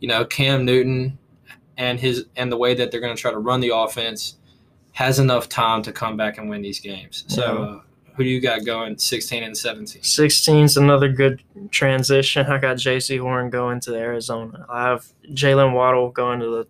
you 0.00 0.08
know, 0.08 0.24
Cam 0.24 0.64
Newton 0.64 1.16
and 1.76 2.00
his 2.00 2.26
and 2.36 2.50
the 2.50 2.56
way 2.56 2.74
that 2.74 2.90
they're 2.90 3.00
going 3.00 3.14
to 3.14 3.20
try 3.20 3.30
to 3.30 3.38
run 3.38 3.60
the 3.60 3.74
offense 3.74 4.36
has 4.92 5.18
enough 5.20 5.48
time 5.48 5.82
to 5.82 5.92
come 5.92 6.16
back 6.16 6.38
and 6.38 6.48
win 6.50 6.62
these 6.62 6.80
games. 6.80 7.24
So, 7.28 7.42
Yeah. 7.42 7.64
uh, 7.76 7.80
who 8.14 8.22
do 8.22 8.30
you 8.30 8.40
got 8.40 8.64
going 8.64 8.96
16 8.96 9.42
and 9.42 9.56
17? 9.56 10.02
16's 10.02 10.76
another 10.76 11.08
good 11.08 11.42
transition. 11.70 12.46
I 12.46 12.58
got 12.58 12.76
Jaycee 12.76 13.20
Horn 13.20 13.50
going 13.50 13.80
to 13.80 13.94
Arizona. 13.94 14.66
I 14.68 14.84
have 14.84 15.06
Jaylen 15.30 15.72
Waddle 15.72 16.10
going 16.10 16.38
to 16.40 16.46
the 16.46 16.68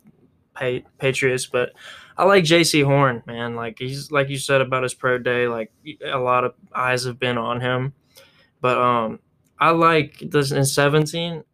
pa- 0.55 0.89
Patriots, 0.99 1.47
but 1.47 1.73
I 2.17 2.25
like 2.25 2.45
Jaycee 2.45 2.85
Horn, 2.85 3.23
man. 3.27 3.57
Like 3.57 3.79
he's 3.79 4.11
like 4.11 4.31
you 4.31 4.39
said 4.39 4.63
about 4.63 4.85
his 4.85 4.95
pro 4.95 5.19
day. 5.19 5.47
Like 5.47 5.71
a 6.05 6.19
lot 6.19 6.45
of 6.45 6.55
eyes 6.75 7.05
have 7.05 7.19
been 7.19 7.37
on 7.37 7.61
him, 7.61 7.93
but 8.63 8.79
um, 8.79 9.19
I 9.59 9.71
like 9.71 10.19
this 10.21 10.51
in 10.51 10.65
17. 10.65 11.45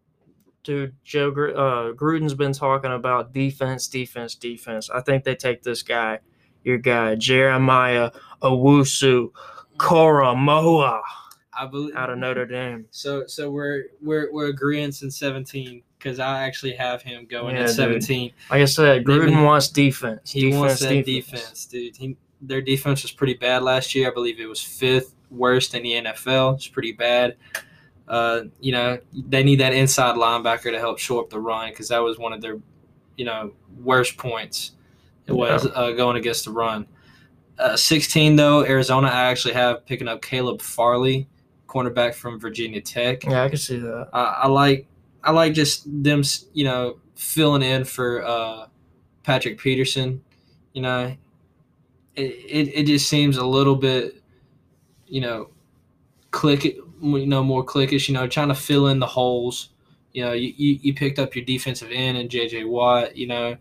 Dude, 0.63 0.95
Joe 1.03 1.31
uh, 1.31 1.93
Gruden's 1.95 2.35
been 2.35 2.53
talking 2.53 2.93
about 2.93 3.33
defense, 3.33 3.89
defense, 3.89 4.35
defense. 4.35 4.91
I 4.91 5.01
think 5.01 5.25
they 5.25 5.35
take 5.35 5.63
this 5.63 5.83
guy, 5.83 6.21
your 6.63 6.77
guy 6.77 7.15
Jeremiah 7.17 8.11
Owusu 8.43 9.31
Koramoah 9.81 11.01
I 11.53 11.67
believe 11.67 11.95
out 11.97 12.11
of 12.11 12.19
Notre 12.19 12.47
Dame. 12.47 12.87
So 12.91 13.27
so 13.27 13.51
we're 13.51 13.85
we're 14.01 14.33
we're 14.33 14.47
agreeing 14.49 14.93
in 15.03 15.11
17 15.11 15.83
because 15.99 16.19
I 16.19 16.45
actually 16.45 16.73
have 16.73 17.03
him 17.03 17.27
going 17.27 17.55
Yeah, 17.57 17.63
at 17.63 17.67
dude. 17.69 17.77
17. 17.77 18.33
Like 18.51 18.63
I 18.63 18.65
said, 18.65 19.05
Gruden 19.05 19.45
wants 19.45 19.69
defense. 19.69 20.31
He 20.31 20.43
defense, 20.43 20.57
wants 20.61 20.81
that 20.81 21.05
defense. 21.05 21.67
dude. 21.67 21.97
He, 21.97 22.17
their 22.41 22.63
defense 22.63 23.03
was 23.03 23.13
pretty 23.13 23.35
bad 23.35 23.63
last 23.63 23.95
year. 23.95 24.11
I 24.11 24.15
believe 24.15 24.41
it 24.41 24.47
was 24.47 24.63
fifth 24.63 25.15
worst 25.31 25.75
in 25.75 25.83
the 25.83 25.93
NFL. 25.93 26.55
It's 26.55 26.69
pretty 26.69 26.93
bad. 26.93 27.37
Uh, 28.09 28.45
you 28.61 28.73
know, 28.73 28.99
they 29.13 29.43
need 29.43 29.61
that 29.61 29.75
inside 29.75 30.17
linebacker 30.17 30.71
to 30.73 30.79
help 30.79 30.99
shore 30.99 31.23
up 31.23 31.31
the 31.31 31.39
run 31.39 31.71
because 31.71 31.89
that 31.89 31.99
was 31.99 32.19
one 32.19 32.33
of 32.33 32.41
their, 32.41 32.59
you 33.17 33.25
know, 33.27 33.53
worst 33.83 34.17
points. 34.17 34.73
It 35.27 35.33
was 35.33 35.67
uh, 35.75 35.93
going 35.93 36.17
against 36.17 36.47
the 36.47 36.51
run. 36.51 36.87
Uh, 37.61 37.77
16 37.77 38.37
though, 38.37 38.65
Arizona. 38.65 39.09
I 39.09 39.25
actually 39.25 39.53
have 39.53 39.85
picking 39.85 40.09
up 40.09 40.23
Caleb 40.23 40.63
Farley, 40.63 41.29
cornerback 41.69 42.15
from 42.15 42.41
Virginia 42.41 42.81
Tech. 42.81 43.25
Yeah, 43.25 43.45
I 43.45 43.49
can 43.51 43.59
see 43.59 43.79
that. 43.79 44.09
I, 44.15 44.23
I 44.43 44.49
like 44.49 44.87
I 45.23 45.33
like 45.33 45.53
just 45.53 45.85
them, 46.03 46.23
you 46.55 46.65
know, 46.65 46.99
filling 47.15 47.63
in 47.63 47.85
for 47.85 48.25
uh, 48.25 48.67
Patrick 49.25 49.59
Peterson. 49.59 50.23
You 50.73 50.83
know, 50.83 51.17
it, 52.17 52.23
it, 52.23 52.69
it 52.75 52.87
just 52.87 53.09
seems 53.09 53.37
a 53.37 53.45
little 53.45 53.77
bit, 53.77 54.23
you 55.07 55.21
know, 55.21 55.51
click 56.31 56.65
you 56.65 57.27
know 57.27 57.45
more 57.45 57.65
clickish. 57.65 58.09
You 58.09 58.15
know, 58.15 58.27
trying 58.27 58.49
to 58.49 58.55
fill 58.55 58.87
in 58.87 59.01
the 59.01 59.07
holes. 59.07 59.69
You 60.13 60.25
know, 60.25 60.33
you, 60.33 60.55
you, 60.57 60.79
you 60.81 60.95
picked 60.95 61.19
up 61.19 61.37
your 61.37 61.45
defensive 61.45 61.91
end 61.93 62.17
and 62.17 62.31
J.J. 62.31 62.65
Watt. 62.65 63.17
You 63.17 63.27
know, 63.27 63.57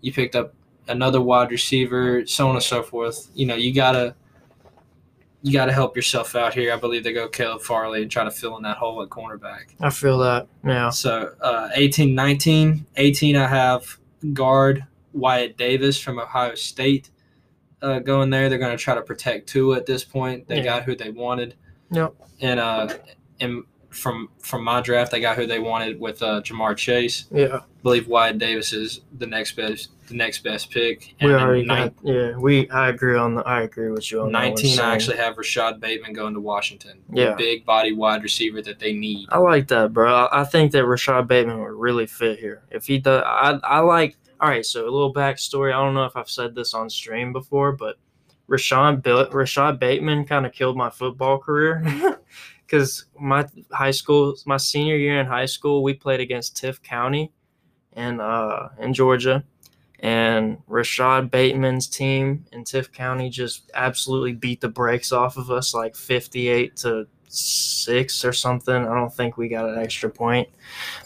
you 0.00 0.12
picked 0.12 0.34
up 0.34 0.54
another 0.88 1.20
wide 1.20 1.50
receiver, 1.50 2.26
so 2.26 2.48
on 2.48 2.54
and 2.56 2.62
so 2.64 2.82
forth. 2.82 3.28
You 3.34 3.46
know, 3.46 3.54
you 3.54 3.72
gotta 3.74 4.14
you 5.42 5.52
gotta 5.52 5.72
help 5.72 5.94
yourself 5.96 6.34
out 6.34 6.54
here. 6.54 6.72
I 6.72 6.76
believe 6.76 7.04
they 7.04 7.12
go 7.12 7.28
Caleb 7.28 7.60
Farley 7.62 8.02
and 8.02 8.10
try 8.10 8.24
to 8.24 8.30
fill 8.30 8.56
in 8.56 8.62
that 8.62 8.78
hole 8.78 9.02
at 9.02 9.10
cornerback. 9.10 9.74
I 9.80 9.90
feel 9.90 10.18
that. 10.18 10.46
Yeah. 10.64 10.88
So 10.90 11.34
uh, 11.40 11.68
18, 11.74 12.14
19. 12.14 12.86
18, 12.96 13.36
I 13.36 13.46
have 13.46 13.98
guard 14.32 14.86
Wyatt 15.12 15.56
Davis 15.58 16.00
from 16.00 16.18
Ohio 16.18 16.54
State 16.54 17.10
uh, 17.82 17.98
going 17.98 18.30
there. 18.30 18.48
They're 18.48 18.58
going 18.58 18.74
to 18.76 18.82
try 18.82 18.94
to 18.94 19.02
protect 19.02 19.46
two 19.46 19.74
at 19.74 19.84
this 19.84 20.02
point. 20.02 20.48
They 20.48 20.56
Yeah. 20.58 20.64
got 20.64 20.84
who 20.84 20.96
they 20.96 21.10
wanted. 21.10 21.56
Yep. 21.90 22.14
And 22.40 22.58
uh, 22.58 22.88
and 23.38 23.64
from 23.94 24.28
from 24.40 24.62
my 24.64 24.80
draft, 24.80 25.10
they 25.12 25.20
got 25.20 25.36
who 25.36 25.46
they 25.46 25.58
wanted 25.58 25.98
with 25.98 26.22
uh, 26.22 26.40
Ja'Marr 26.42 26.76
Chase. 26.76 27.26
Yeah. 27.30 27.56
I 27.56 27.60
believe 27.82 28.08
Wyatt 28.08 28.38
Davis 28.38 28.72
is 28.72 29.00
the 29.18 29.26
next 29.26 29.52
best 29.56 29.90
the 30.08 30.14
next 30.14 30.44
best 30.44 30.70
pick. 30.70 31.00
We 31.00 31.14
And 31.20 31.30
then 31.34 31.40
already 31.42 31.66
got, 31.66 31.94
yeah, 32.02 32.36
we 32.36 32.68
I 32.70 32.88
agree 32.88 33.16
on 33.16 33.34
the 33.36 33.42
I 33.42 33.62
agree 33.62 33.90
with 33.90 34.10
you 34.12 34.22
on 34.22 34.32
19, 34.32 34.76
so- 34.76 34.82
I 34.84 34.92
actually 34.94 35.16
have 35.16 35.38
Rashod 35.38 35.80
Bateman 35.80 36.12
going 36.12 36.34
to 36.34 36.40
Washington. 36.40 37.00
Yeah. 37.10 37.34
Big 37.34 37.64
body 37.64 37.92
wide 37.92 38.22
receiver 38.22 38.60
that 38.62 38.78
they 38.78 38.92
need. 38.92 39.28
I 39.30 39.38
like 39.38 39.68
that, 39.68 39.92
bro. 39.92 40.28
I 40.30 40.44
think 40.44 40.72
that 40.72 40.84
Rashod 40.84 41.26
Bateman 41.28 41.60
would 41.60 41.72
really 41.72 42.06
fit 42.06 42.38
here. 42.38 42.64
If 42.70 42.86
he 42.86 42.98
does, 42.98 43.22
I 43.24 43.58
I 43.62 43.78
like. 43.80 44.16
All 44.40 44.50
right, 44.50 44.66
so 44.66 44.82
a 44.82 44.90
little 44.90 45.14
backstory. 45.14 45.72
I 45.72 45.82
don't 45.82 45.94
know 45.94 46.04
if 46.04 46.16
I've 46.16 46.28
said 46.28 46.54
this 46.54 46.74
on 46.74 46.90
stream 46.90 47.32
before, 47.32 47.72
but 47.72 47.96
Rashod 48.46 49.06
Rashod 49.32 49.80
Bateman 49.80 50.26
kind 50.26 50.44
of 50.44 50.52
killed 50.52 50.76
my 50.76 50.90
football 50.90 51.38
career 51.38 51.82
because 52.74 53.04
my 53.16 53.46
high 53.70 53.92
school, 53.92 54.34
my 54.46 54.56
senior 54.56 54.96
year 54.96 55.20
in 55.20 55.26
high 55.26 55.46
school, 55.46 55.84
we 55.84 55.94
played 55.94 56.18
against 56.18 56.56
Tiff 56.56 56.82
County, 56.82 57.30
in 57.94 58.20
uh 58.20 58.70
in 58.80 58.92
Georgia, 58.92 59.44
and 60.00 60.58
Rashod 60.66 61.30
Bateman's 61.30 61.86
team 61.86 62.44
in 62.50 62.64
Tiff 62.64 62.90
County 62.90 63.30
just 63.30 63.70
absolutely 63.74 64.32
beat 64.32 64.60
the 64.60 64.68
brakes 64.68 65.12
off 65.12 65.36
of 65.36 65.52
us, 65.52 65.72
like 65.72 65.94
fifty-eight 65.94 66.74
to 66.78 67.06
six 67.28 68.24
or 68.24 68.32
something. 68.32 68.74
I 68.74 68.92
don't 68.92 69.14
think 69.14 69.36
we 69.36 69.48
got 69.48 69.68
an 69.68 69.78
extra 69.78 70.10
point, 70.10 70.48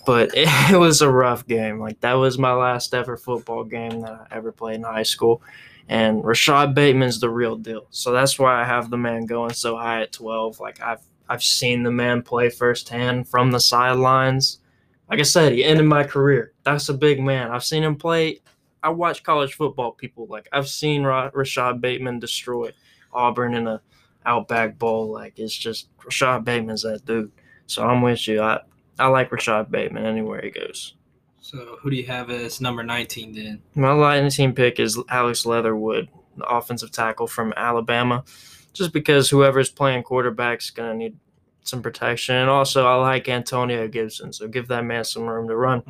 but 0.07 0.31
it, 0.35 0.48
it 0.72 0.78
was 0.78 1.02
a 1.02 1.11
rough 1.11 1.46
game. 1.46 1.78
Like 1.78 2.00
that 2.00 2.14
was 2.14 2.38
my 2.38 2.52
last 2.54 2.94
ever 2.94 3.18
football 3.18 3.62
game 3.62 4.00
that 4.00 4.12
I 4.12 4.37
ever 4.37 4.52
played 4.52 4.76
in 4.76 4.85
high 4.85 5.02
school. 5.02 5.42
And 5.90 6.22
Rashod 6.22 6.74
Bateman's 6.74 7.18
the 7.18 7.31
real 7.31 7.57
deal. 7.57 7.87
So 7.90 8.12
that's 8.12 8.38
why 8.38 8.61
I 8.61 8.64
have 8.64 8.90
the 8.90 8.98
man 8.98 9.24
going 9.24 9.54
so 9.54 9.74
high 9.74 10.02
at 10.02 10.12
12. 10.12 10.61
Like 10.61 10.83
I've 10.83 11.00
I've 11.29 11.43
seen 11.43 11.83
the 11.83 11.91
man 11.91 12.23
play 12.23 12.49
firsthand 12.51 13.29
from 13.29 13.51
the 13.51 13.61
sidelines. 13.61 14.61
Like 15.11 15.21
I 15.21 15.25
said, 15.25 15.53
he 15.53 15.64
ended 15.64 15.87
my 15.87 16.05
career. 16.05 16.53
That's 16.64 16.88
a 16.88 16.95
big 16.95 17.21
man. 17.21 17.51
I've 17.51 17.64
seen 17.64 17.83
him 17.83 17.97
play. 17.97 18.41
I 18.83 18.91
watch 18.91 19.23
college 19.23 19.55
football. 19.55 19.93
People 19.93 20.27
like 20.29 20.49
I've 20.53 20.69
seen 20.69 21.03
Ra- 21.03 21.31
Rashod 21.33 21.81
Bateman 21.81 22.19
destroy 22.19 22.73
Auburn 23.12 23.55
in 23.55 23.67
a 23.67 23.81
Outback 24.25 24.79
Bowl. 24.79 25.11
Like 25.11 25.38
it's 25.38 25.57
just 25.57 25.88
Rashod 26.05 26.45
Bateman's 26.45 26.83
that 26.83 27.05
dude. 27.05 27.33
So 27.67 27.85
I'm 27.85 28.03
with 28.03 28.27
you. 28.29 28.41
I 28.43 28.61
I 28.99 29.07
like 29.07 29.33
Rashod 29.33 29.71
Bateman 29.71 30.07
anywhere 30.07 30.41
he 30.43 30.51
goes. 30.51 30.95
So 31.41 31.79
who 31.81 31.91
do 31.91 31.97
you 31.97 32.05
have 32.07 32.31
as 32.31 32.61
number 32.61 32.83
19 32.83 33.35
then? 33.35 33.62
My 33.75 33.93
lightning 33.93 34.31
team 34.31 34.53
pick 34.53 34.79
is 34.79 34.99
Alex 35.09 35.47
Leatherwood, 35.47 36.09
the 36.37 36.45
offensive 36.45 36.91
tackle 36.91 37.27
from 37.27 37.55
Alabama, 37.57 38.25
just 38.72 38.92
because 38.92 39.31
whoever's 39.31 39.70
playing 39.70 40.02
quarterback's 40.02 40.70
gonna 40.70 40.94
need 40.94 41.16
some 41.68 41.83
protection, 41.83 42.35
and 42.35 42.50
also 42.50 42.87
I 42.87 42.94
like 42.96 43.28
Antonio 43.28 43.87
Gibson, 43.88 44.33
so 44.33 44.48
give 44.48 44.68
that 44.68 44.85
man 44.85 45.04
some 45.04 45.24
room 45.24 45.48
to 45.48 45.57
run. 45.57 45.83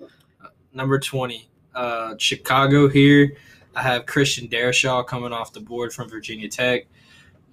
Uh, 0.00 0.48
number 0.72 0.98
20, 0.98 1.48
uh, 1.74 2.14
Chicago 2.18 2.88
here. 2.88 3.36
I 3.74 3.82
have 3.82 4.06
Christian 4.06 4.48
Darrisaw 4.48 5.06
coming 5.06 5.32
off 5.32 5.52
the 5.52 5.60
board 5.60 5.92
from 5.92 6.08
Virginia 6.08 6.48
Tech. 6.48 6.86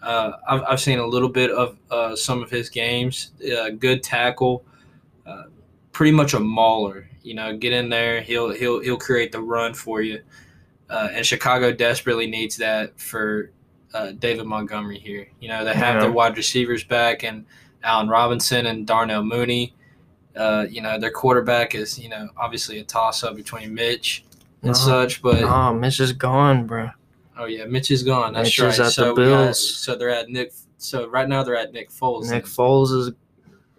Uh, 0.02 0.34
I've, 0.48 0.64
I've 0.64 0.80
seen 0.80 1.00
a 1.00 1.06
little 1.06 1.30
bit 1.30 1.52
of 1.52 1.78
uh, 1.90 2.16
some 2.16 2.44
of 2.44 2.50
his 2.50 2.70
games. 2.70 3.32
Uh, 3.42 3.70
good 3.72 4.04
tackle, 4.04 4.64
pretty 5.92 6.12
much 6.12 6.34
a 6.34 6.40
mauler. 6.40 7.10
You 7.24 7.34
know, 7.34 7.58
get 7.58 7.74
in 7.74 7.90
there, 7.90 8.22
he'll 8.22 8.52
he'll 8.52 8.80
he'll 8.82 8.98
create 8.98 9.32
the 9.32 9.42
run 9.42 9.74
for 9.74 10.02
you. 10.02 10.22
And 10.90 11.26
Chicago 11.26 11.74
desperately 11.74 12.28
needs 12.28 12.58
that 12.58 13.00
for 13.00 13.52
uh, 13.96 14.12
David 14.12 14.46
Montgomery 14.46 15.00
here. 15.00 15.28
You 15.40 15.48
know, 15.48 15.64
they 15.64 15.74
have 15.74 15.96
Yeah. 15.96 16.02
their 16.02 16.12
wide 16.12 16.36
receivers 16.38 16.84
back 16.84 17.24
and 17.24 17.46
Allen 17.84 18.10
Robinson 18.10 18.66
and 18.66 18.86
Darnell 18.86 19.24
Mooney. 19.24 19.74
Uh, 20.36 20.66
you 20.70 20.82
know, 20.82 21.00
their 21.00 21.12
quarterback 21.12 21.74
is, 21.76 21.98
you 21.98 22.10
know, 22.10 22.28
obviously 22.36 22.80
a 22.80 22.84
toss 22.84 23.24
up 23.24 23.36
between 23.38 23.74
Mitch 23.74 24.26
and 24.64 24.72
Uh-huh. 24.72 24.86
such, 25.08 25.22
but 25.22 25.42
Oh, 25.44 25.74
Mitch 25.74 26.00
is 26.02 26.12
gone, 26.12 26.66
bro. 26.68 26.90
oh 27.38 27.46
yeah, 27.46 27.64
Mitch 27.66 27.90
is 27.90 28.04
gone. 28.04 28.34
That's 28.34 28.48
Mitch 28.48 28.60
right. 28.60 28.68
is 28.74 28.80
at 28.82 28.84
the 28.86 28.92
so 28.92 29.06
got- 29.16 29.16
Bills. 29.16 29.76
so 29.76 29.96
they're 29.96 30.10
at 30.10 30.30
Nick. 30.30 30.52
So 30.78 31.08
right 31.08 31.28
now 31.30 31.42
they're 31.44 31.56
at 31.56 31.72
Nick 31.72 31.90
Foles. 31.90 32.30
Nick. 32.30 32.46
Foles 32.46 32.92
is 32.92 33.12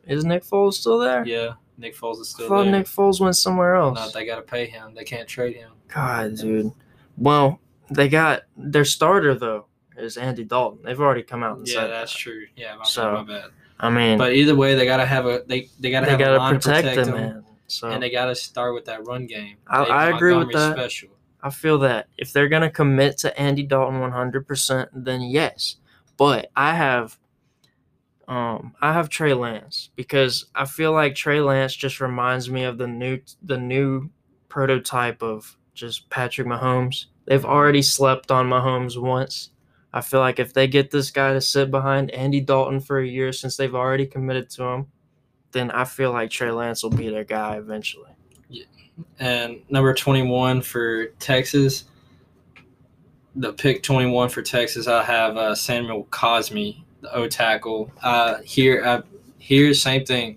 is 0.06 0.24
Nick 0.24 0.44
Foles 0.44 0.74
still 0.74 0.98
there? 0.98 1.26
Yeah, 1.26 1.54
Nick 1.76 1.94
Foles 1.96 2.20
is 2.20 2.32
I 2.32 2.36
still 2.36 2.48
thought 2.48 2.62
there. 2.62 2.72
Nick 2.72 2.86
Foles 2.86 3.20
went 3.20 3.36
somewhere 3.36 3.74
else. 3.74 3.98
no, 3.98 4.08
they 4.18 4.24
got 4.24 4.36
to 4.36 4.42
pay 4.42 4.66
him. 4.66 4.94
They 4.94 5.04
can't 5.04 5.28
trade 5.28 5.56
him. 5.56 5.72
God, 5.92 6.36
dude. 6.36 6.72
Well, 7.18 7.60
they 7.90 8.08
got 8.08 8.42
their 8.56 8.84
starter 8.86 9.34
though 9.34 9.66
is 10.04 10.16
Andy 10.16 10.44
Dalton. 10.44 10.80
They've 10.84 11.00
already 11.00 11.22
come 11.22 11.42
out 11.42 11.58
and 11.58 11.66
Yeah, 11.68 11.74
said 11.74 11.86
that's 11.90 12.12
that. 12.12 12.18
true. 12.18 12.46
Yeah, 12.56 12.76
my, 12.76 12.84
So, 12.84 13.12
my 13.12 13.22
bad. 13.24 13.50
I 13.78 13.90
mean, 13.90 14.16
But 14.18 14.32
either 14.34 14.54
way, 14.54 14.74
they 14.74 14.86
got 14.86 14.96
to 14.98 15.06
have 15.06 15.26
a 15.26 15.42
they 15.46 15.68
they 15.80 15.90
got 15.90 16.00
to 16.00 16.06
they 16.06 16.12
have 16.12 16.20
a 16.20 16.24
gotta 16.24 16.38
line 16.38 16.54
protect, 16.54 16.86
protect 16.88 17.06
them, 17.06 17.14
man. 17.14 17.44
So 17.68 17.88
and 17.90 18.02
they 18.02 18.10
got 18.10 18.26
to 18.26 18.34
start 18.34 18.74
with 18.74 18.84
that 18.86 19.06
run 19.06 19.26
game. 19.26 19.56
I- 19.66 19.84
I 19.84 20.08
agree 20.16 20.34
with 20.34 20.52
that. 20.52 20.74
Special. 20.76 21.10
I 21.42 21.50
feel 21.50 21.78
that 21.80 22.08
if 22.16 22.32
they're 22.32 22.48
gonna 22.48 22.70
commit 22.70 23.18
to 23.18 23.38
Andy 23.38 23.62
Dalton 23.62 24.00
100%, 24.00 24.88
then 24.94 25.20
yes. 25.22 25.76
But 26.16 26.50
I 26.56 26.74
have, 26.74 27.18
um, 28.28 28.74
I 28.80 28.92
have 28.92 29.08
Trey 29.08 29.34
Lance 29.34 29.90
because 29.94 30.46
I 30.54 30.64
feel 30.64 30.92
like 30.92 31.14
Trey 31.14 31.40
Lance 31.40 31.74
just 31.76 32.00
reminds 32.00 32.50
me 32.50 32.64
of 32.64 32.78
the 32.78 32.86
new, 32.88 33.20
the 33.42 33.58
new 33.58 34.10
prototype 34.48 35.22
of 35.22 35.56
just 35.74 36.08
Patrick 36.10 36.48
Mahomes. 36.48 37.06
They've 37.26 37.44
already 37.44 37.82
slept 37.82 38.30
on 38.30 38.48
Mahomes 38.48 39.00
once. 39.00 39.50
I 39.96 40.02
feel 40.02 40.20
like 40.20 40.38
if 40.38 40.52
they 40.52 40.68
get 40.68 40.90
this 40.90 41.10
guy 41.10 41.32
to 41.32 41.40
sit 41.40 41.70
behind 41.70 42.10
Andy 42.10 42.42
Dalton 42.42 42.80
for 42.80 42.98
a 42.98 43.06
year 43.06 43.32
since 43.32 43.56
they've 43.56 43.74
already 43.74 44.04
committed 44.04 44.50
to 44.50 44.62
him, 44.62 44.86
then 45.52 45.70
I 45.70 45.86
feel 45.86 46.12
like 46.12 46.28
Trey 46.28 46.50
Lance 46.50 46.82
will 46.82 46.90
be 46.90 47.08
their 47.08 47.24
guy 47.24 47.56
eventually. 47.56 48.10
Yeah. 48.50 48.66
And 49.18 49.62
number 49.70 49.94
21 49.94 50.60
for 50.60 51.06
Texas, 51.18 51.84
the 53.36 53.54
pick 53.54 53.82
21 53.82 54.28
for 54.28 54.42
Texas, 54.42 54.86
I 54.86 55.02
have 55.02 55.38
uh, 55.38 55.54
Samuel 55.54 56.06
Cosmi, 56.10 56.84
the 57.00 57.14
O 57.14 57.26
tackle. 57.26 57.90
Uh, 58.02 58.42
here, 58.42 58.84
uh, 58.84 59.00
here, 59.38 59.72
same 59.72 60.04
thing. 60.04 60.36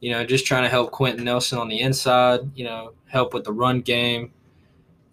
You 0.00 0.10
know, 0.10 0.26
just 0.26 0.44
trying 0.44 0.64
to 0.64 0.68
help 0.68 0.90
Quenton 0.90 1.24
Nelson 1.24 1.56
on 1.56 1.68
the 1.68 1.80
inside. 1.80 2.40
You 2.54 2.66
know, 2.66 2.92
help 3.06 3.32
with 3.32 3.44
the 3.44 3.54
run 3.54 3.80
game. 3.80 4.34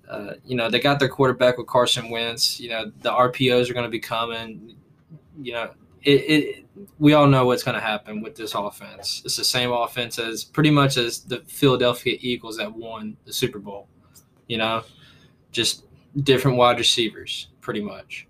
Uh, 0.09 0.33
you 0.43 0.55
know, 0.55 0.69
they 0.69 0.79
got 0.79 0.99
their 0.99 1.09
quarterback 1.09 1.57
with 1.57 1.67
Carson 1.67 2.09
Wentz. 2.09 2.59
You 2.59 2.69
know, 2.69 2.91
the 3.01 3.11
RPOs 3.11 3.69
are 3.69 3.73
going 3.73 3.85
to 3.85 3.91
be 3.91 3.99
coming. 3.99 4.75
You 5.41 5.53
know, 5.53 5.71
it, 6.03 6.11
it 6.11 6.65
we 6.97 7.13
all 7.13 7.27
know 7.27 7.45
what's 7.45 7.63
going 7.63 7.75
to 7.75 7.81
happen 7.81 8.21
with 8.21 8.35
this 8.35 8.55
offense. 8.55 9.21
It's 9.23 9.35
the 9.35 9.43
same 9.43 9.71
offense 9.71 10.17
as 10.17 10.43
pretty 10.43 10.71
much 10.71 10.97
as 10.97 11.21
the 11.21 11.43
Philadelphia 11.47 12.17
Eagles 12.21 12.57
that 12.57 12.73
won 12.73 13.17
the 13.25 13.33
Super 13.33 13.59
Bowl. 13.59 13.87
You 14.47 14.57
know, 14.57 14.83
just 15.51 15.85
different 16.23 16.57
wide 16.57 16.79
receivers, 16.79 17.49
pretty 17.61 17.81
much, 17.81 18.27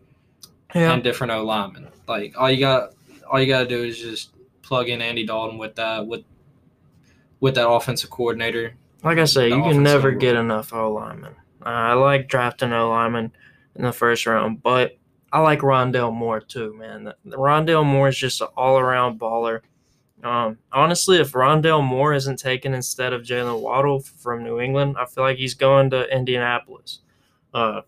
Yeah, 0.76 0.94
and 0.94 1.04
different 1.04 1.32
O 1.32 1.44
linemen. 1.44 1.90
Like 2.08 2.34
all 2.38 2.52
you 2.52 2.60
got, 2.60 2.94
all 3.32 3.40
you 3.40 3.48
got 3.48 3.62
to 3.62 3.68
do 3.68 3.84
is 3.84 4.00
just 4.00 4.32
plug 4.64 4.90
in 4.90 5.02
Andy 5.02 5.26
Dalton 5.26 5.58
with 5.58 5.76
that 5.76 6.06
with 6.06 6.24
with 7.40 7.56
that 7.56 7.70
offensive 7.70 8.10
coordinator. 8.10 8.76
Like 9.04 9.18
I 9.18 9.24
say, 9.24 9.48
you 9.48 9.62
can 9.64 9.82
never 9.82 10.12
get 10.12 10.36
enough 10.36 10.74
O 10.74 10.92
linemen. 10.92 11.36
Uh, 11.66 11.70
I 11.70 11.94
like 11.94 12.30
drafting 12.30 12.74
O 12.74 12.90
linemen 12.90 13.32
in 13.76 13.84
the 13.84 13.92
first 13.92 14.26
round, 14.26 14.64
but 14.64 14.98
I 15.32 15.40
like 15.40 15.60
Rondale 15.60 16.14
Moore 16.14 16.40
too, 16.42 16.74
man. 16.78 17.14
Rondale 17.28 17.86
Moore 17.86 18.10
is 18.10 18.18
just 18.18 18.42
an 18.42 18.48
all 18.58 18.78
around 18.80 19.20
baller. 19.20 19.62
Um, 20.24 20.58
honestly, 20.72 21.18
if 21.20 21.32
Rondale 21.32 21.84
Moore 21.84 22.14
isn't 22.14 22.40
taken 22.40 22.74
instead 22.74 23.14
of 23.14 23.22
Jaylen 23.22 23.62
Waddle 23.62 24.02
from 24.02 24.44
New 24.44 24.60
England, 24.60 24.98
I 25.00 25.06
feel 25.06 25.24
like 25.24 25.38
he's 25.38 25.54
going 25.54 25.92
to 25.92 26.14
Indianapolis. 26.14 27.00
Uh, 27.54 27.82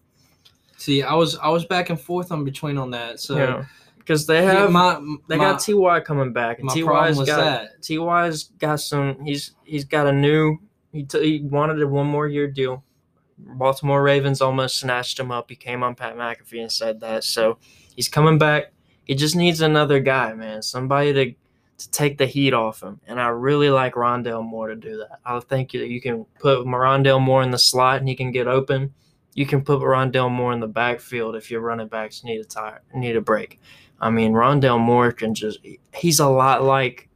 See, 0.77 1.03
I 1.03 1.13
was 1.13 1.37
I 1.37 1.49
was 1.49 1.65
back 1.65 1.89
and 1.89 1.99
forth 1.99 2.31
on 2.31 2.43
between 2.43 2.77
on 2.77 2.91
that. 2.91 3.19
So 3.19 3.37
know, 3.37 3.65
because 3.99 4.25
they 4.25 4.43
Yeah, 4.43 4.61
have 4.61 4.71
my 4.71 4.95
they 5.27 5.37
my, 5.37 5.43
got 5.43 5.59
Ty 5.59 5.99
coming 5.99 6.33
back, 6.33 6.59
and 6.59 6.67
Ty's 6.69 7.17
got 7.17 7.25
that 7.25 7.83
Ty's 7.83 8.45
got 8.57 8.79
some. 8.79 9.23
He's 9.23 9.51
he's 9.63 9.85
got 9.85 10.07
a 10.07 10.11
new. 10.11 10.57
He 10.91 11.03
t- 11.03 11.21
he 11.21 11.45
wanted 11.45 11.81
a 11.81 11.87
one 11.87 12.07
more 12.07 12.27
year 12.27 12.47
deal. 12.47 12.83
Baltimore 13.45 14.03
Ravens 14.03 14.41
almost 14.41 14.79
snatched 14.79 15.19
him 15.19 15.31
up. 15.31 15.49
He 15.49 15.55
came 15.55 15.83
on 15.83 15.95
Pat 15.95 16.15
McAfee 16.15 16.61
and 16.61 16.71
said 16.71 16.99
that. 17.01 17.23
So 17.23 17.57
he's 17.95 18.09
coming 18.09 18.37
back. 18.37 18.73
He 19.03 19.15
just 19.15 19.35
needs 19.35 19.61
another 19.61 19.99
guy, 19.99 20.33
man. 20.33 20.61
Somebody 20.61 21.13
to 21.13 21.33
to 21.81 21.91
take 21.91 22.17
the 22.17 22.27
heat 22.27 22.53
off 22.53 22.83
him. 22.83 23.01
And 23.07 23.19
I 23.19 23.29
really 23.29 23.69
like 23.69 23.95
Rondale 23.95 24.45
Moore 24.45 24.67
to 24.67 24.75
do 24.75 24.97
that. 24.97 25.19
I 25.25 25.39
think 25.39 25.71
that 25.71 25.87
you 25.87 25.99
can 25.99 26.25
put 26.39 26.65
Rondale 26.65 27.21
Moore 27.21 27.41
in 27.41 27.49
the 27.49 27.57
slot 27.57 27.99
and 27.99 28.07
he 28.07 28.15
can 28.15 28.31
get 28.31 28.47
open. 28.47 28.93
You 29.33 29.47
can 29.47 29.63
put 29.63 29.79
Rondale 29.79 30.29
Moore 30.29 30.53
in 30.53 30.59
the 30.59 30.67
backfield 30.67 31.35
if 31.35 31.49
your 31.49 31.61
running 31.61 31.87
backs 31.87 32.23
need 32.23 32.39
a 32.39 32.43
tire, 32.43 32.81
need 32.93 33.15
a 33.15 33.21
break. 33.21 33.59
I 33.99 34.09
mean, 34.09 34.33
Rondell 34.33 34.79
Moore 34.79 35.11
can 35.11 35.33
just 35.33 35.59
he's 35.93 36.19
a 36.19 36.27
lot 36.27 36.63
like 36.63 37.09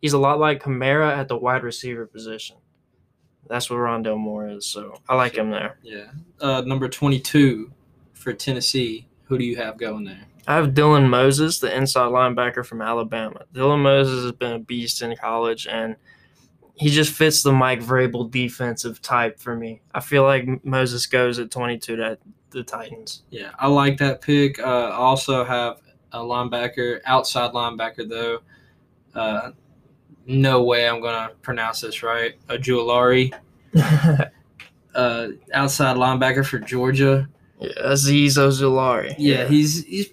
he's 0.00 0.12
a 0.12 0.18
lot 0.18 0.38
like 0.38 0.62
Kamara 0.62 1.16
at 1.16 1.28
the 1.28 1.36
wide 1.36 1.62
receiver 1.62 2.06
position. 2.06 2.56
That's 3.48 3.70
what 3.70 3.76
Rondale 3.78 4.18
Moore 4.18 4.48
is. 4.48 4.66
So 4.66 4.94
I 5.08 5.14
like 5.16 5.36
him 5.36 5.50
there. 5.50 5.78
yeah. 5.82 6.06
Uh, 6.40 6.60
number 6.62 6.88
twenty 6.88 7.18
two 7.20 7.72
for 8.12 8.32
Tennessee. 8.32 9.08
Who 9.24 9.38
do 9.38 9.44
you 9.44 9.56
have 9.56 9.78
going 9.78 10.04
there? 10.04 10.24
I 10.46 10.54
have 10.54 10.68
Dylan 10.70 11.08
Moses, 11.08 11.58
the 11.58 11.74
inside 11.76 12.10
linebacker 12.10 12.64
from 12.64 12.80
Alabama. 12.80 13.42
Dylan 13.52 13.82
Moses 13.82 14.22
has 14.22 14.32
been 14.32 14.52
a 14.52 14.58
beast 14.58 15.02
in 15.02 15.14
college, 15.16 15.66
and 15.66 15.96
he 16.74 16.88
just 16.88 17.12
fits 17.12 17.42
the 17.42 17.52
Mike 17.52 17.80
Vrabel 17.80 18.30
defensive 18.30 19.02
type 19.02 19.38
for 19.38 19.54
me. 19.54 19.82
I 19.94 20.00
feel 20.00 20.22
like 20.22 20.64
Moses 20.64 21.04
goes 21.06 21.38
at 21.38 21.50
22 21.50 21.96
to 21.96 22.18
the 22.50 22.62
Titans. 22.62 23.24
Yeah, 23.30 23.50
I 23.58 23.66
like 23.66 23.98
that 23.98 24.22
pick. 24.22 24.58
Uh, 24.58 24.62
I 24.88 24.92
also 24.92 25.44
have 25.44 25.82
a 26.12 26.20
linebacker, 26.20 27.00
outside 27.04 27.52
linebacker 27.52 28.08
though. 28.08 28.38
Uh, 29.14 29.50
no 30.28 30.62
way 30.62 30.88
I'm 30.88 31.00
gonna 31.00 31.32
pronounce 31.42 31.80
this 31.80 32.02
right. 32.02 32.34
A 32.48 32.56
Juilari, 32.56 33.32
uh, 34.94 35.28
outside 35.52 35.96
linebacker 35.96 36.46
for 36.46 36.58
Georgia. 36.58 37.28
yeah, 37.58 37.72
Azeez 37.82 38.36
Ojulari. 38.36 39.14
Yeah, 39.18 39.48
he's 39.48 39.84
he's. 39.84 40.10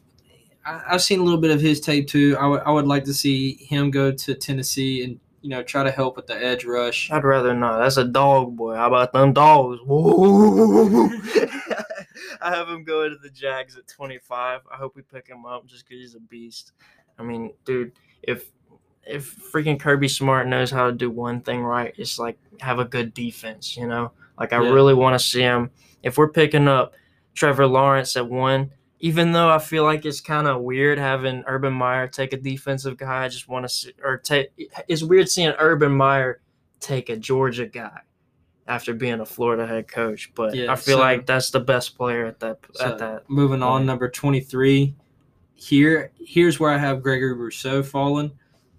I, 0.66 0.82
I've 0.90 1.04
seen 1.04 1.20
a 1.20 1.24
little 1.24 1.40
bit 1.40 1.52
of 1.52 1.62
his 1.62 1.82
tape 1.82 2.08
too. 2.08 2.38
I 2.40 2.48
would 2.48 2.62
I 2.62 2.72
would 2.72 2.88
like 2.88 3.04
to 3.06 3.14
see 3.14 3.56
him 3.56 3.92
go 3.92 4.12
to 4.12 4.34
Tennessee 4.34 5.04
and 5.04 5.20
you 5.42 5.50
know 5.50 5.62
try 5.62 5.84
to 5.84 5.92
help 5.92 6.16
with 6.16 6.28
the 6.28 6.36
edge 6.42 6.64
rush. 6.66 7.12
I'd 7.12 7.26
rather 7.26 7.54
not. 7.54 7.80
That's 7.80 7.98
a 7.98 8.06
dog 8.06 8.56
boy. 8.56 8.76
How 8.76 8.88
about 8.88 9.12
them 9.12 9.34
dogs? 9.34 9.80
I 12.42 12.56
have 12.56 12.70
him 12.70 12.84
going 12.84 13.12
to 13.12 13.18
the 13.18 13.30
Jags 13.30 13.76
at 13.78 13.88
25. 13.88 14.62
I 14.72 14.76
hope 14.76 14.96
we 14.96 15.02
pick 15.02 15.28
him 15.28 15.46
up 15.46 15.66
just 15.66 15.88
because 15.88 16.02
he's 16.02 16.16
a 16.16 16.20
beast. 16.20 16.74
I 17.18 17.24
mean, 17.24 17.54
dude, 17.66 17.94
if 18.24 18.52
if 19.06 19.36
freaking 19.52 19.80
Kirby 19.80 20.08
Smart 20.08 20.48
knows 20.48 20.72
how 20.72 20.88
to 20.88 20.92
do 20.92 21.10
one 21.10 21.42
thing 21.42 21.64
right, 21.64 21.94
it's 21.98 22.18
like 22.20 22.38
have 22.60 22.80
a 22.80 22.86
good 22.86 23.14
defense, 23.14 23.76
you 23.78 23.88
know? 23.88 24.12
Like 24.40 24.54
I 24.54 24.62
Yeah. 24.64 24.72
really 24.72 24.94
want 24.94 25.20
to 25.20 25.26
see 25.26 25.42
him. 25.42 25.70
If 26.04 26.18
we're 26.18 26.30
picking 26.30 26.68
up 26.68 26.94
Trevor 27.34 27.68
Lawrence 27.68 28.16
at 28.16 28.28
one, 28.28 28.72
even 29.00 29.32
though 29.34 29.50
I 29.50 29.60
feel 29.60 29.84
like 29.84 30.06
it's 30.06 30.22
kind 30.22 30.48
of 30.48 30.62
weird 30.62 30.98
having 30.98 31.44
Urban 31.48 31.74
Meyer 31.74 32.08
take 32.08 32.34
a 32.34 32.38
defensive 32.38 32.98
guy, 32.98 33.26
I 33.26 33.28
just 33.28 33.48
want 33.48 33.64
to 33.66 33.70
see 33.70 33.92
or 34.04 34.18
take. 34.18 34.50
It's 34.88 35.04
weird 35.04 35.30
seeing 35.30 35.54
Urban 35.60 35.92
Meyer 35.92 36.42
take 36.80 37.10
a 37.10 37.18
Georgia 37.18 37.66
guy 37.68 38.00
after 38.68 38.94
being 38.94 39.20
a 39.20 39.26
Florida 39.26 39.68
head 39.68 39.88
coach, 39.88 40.32
but 40.34 40.56
Yeah, 40.56 40.72
I 40.72 40.76
feel 40.76 40.98
so- 40.98 41.02
like 41.04 41.26
that's 41.26 41.52
the 41.52 41.60
best 41.60 41.98
player 41.98 42.26
at 42.26 42.40
that 42.40 42.60
So, 42.74 42.86
at 42.86 42.98
that. 43.00 43.30
moving 43.30 43.62
on, 43.62 43.86
number 43.86 44.10
twenty 44.10 44.40
three. 44.40 44.96
Here, 45.56 46.12
here's 46.20 46.60
where 46.60 46.72
I 46.72 46.78
have 46.78 47.02
Gregory 47.02 47.34
Rousseau 47.34 47.82
falling 47.84 48.32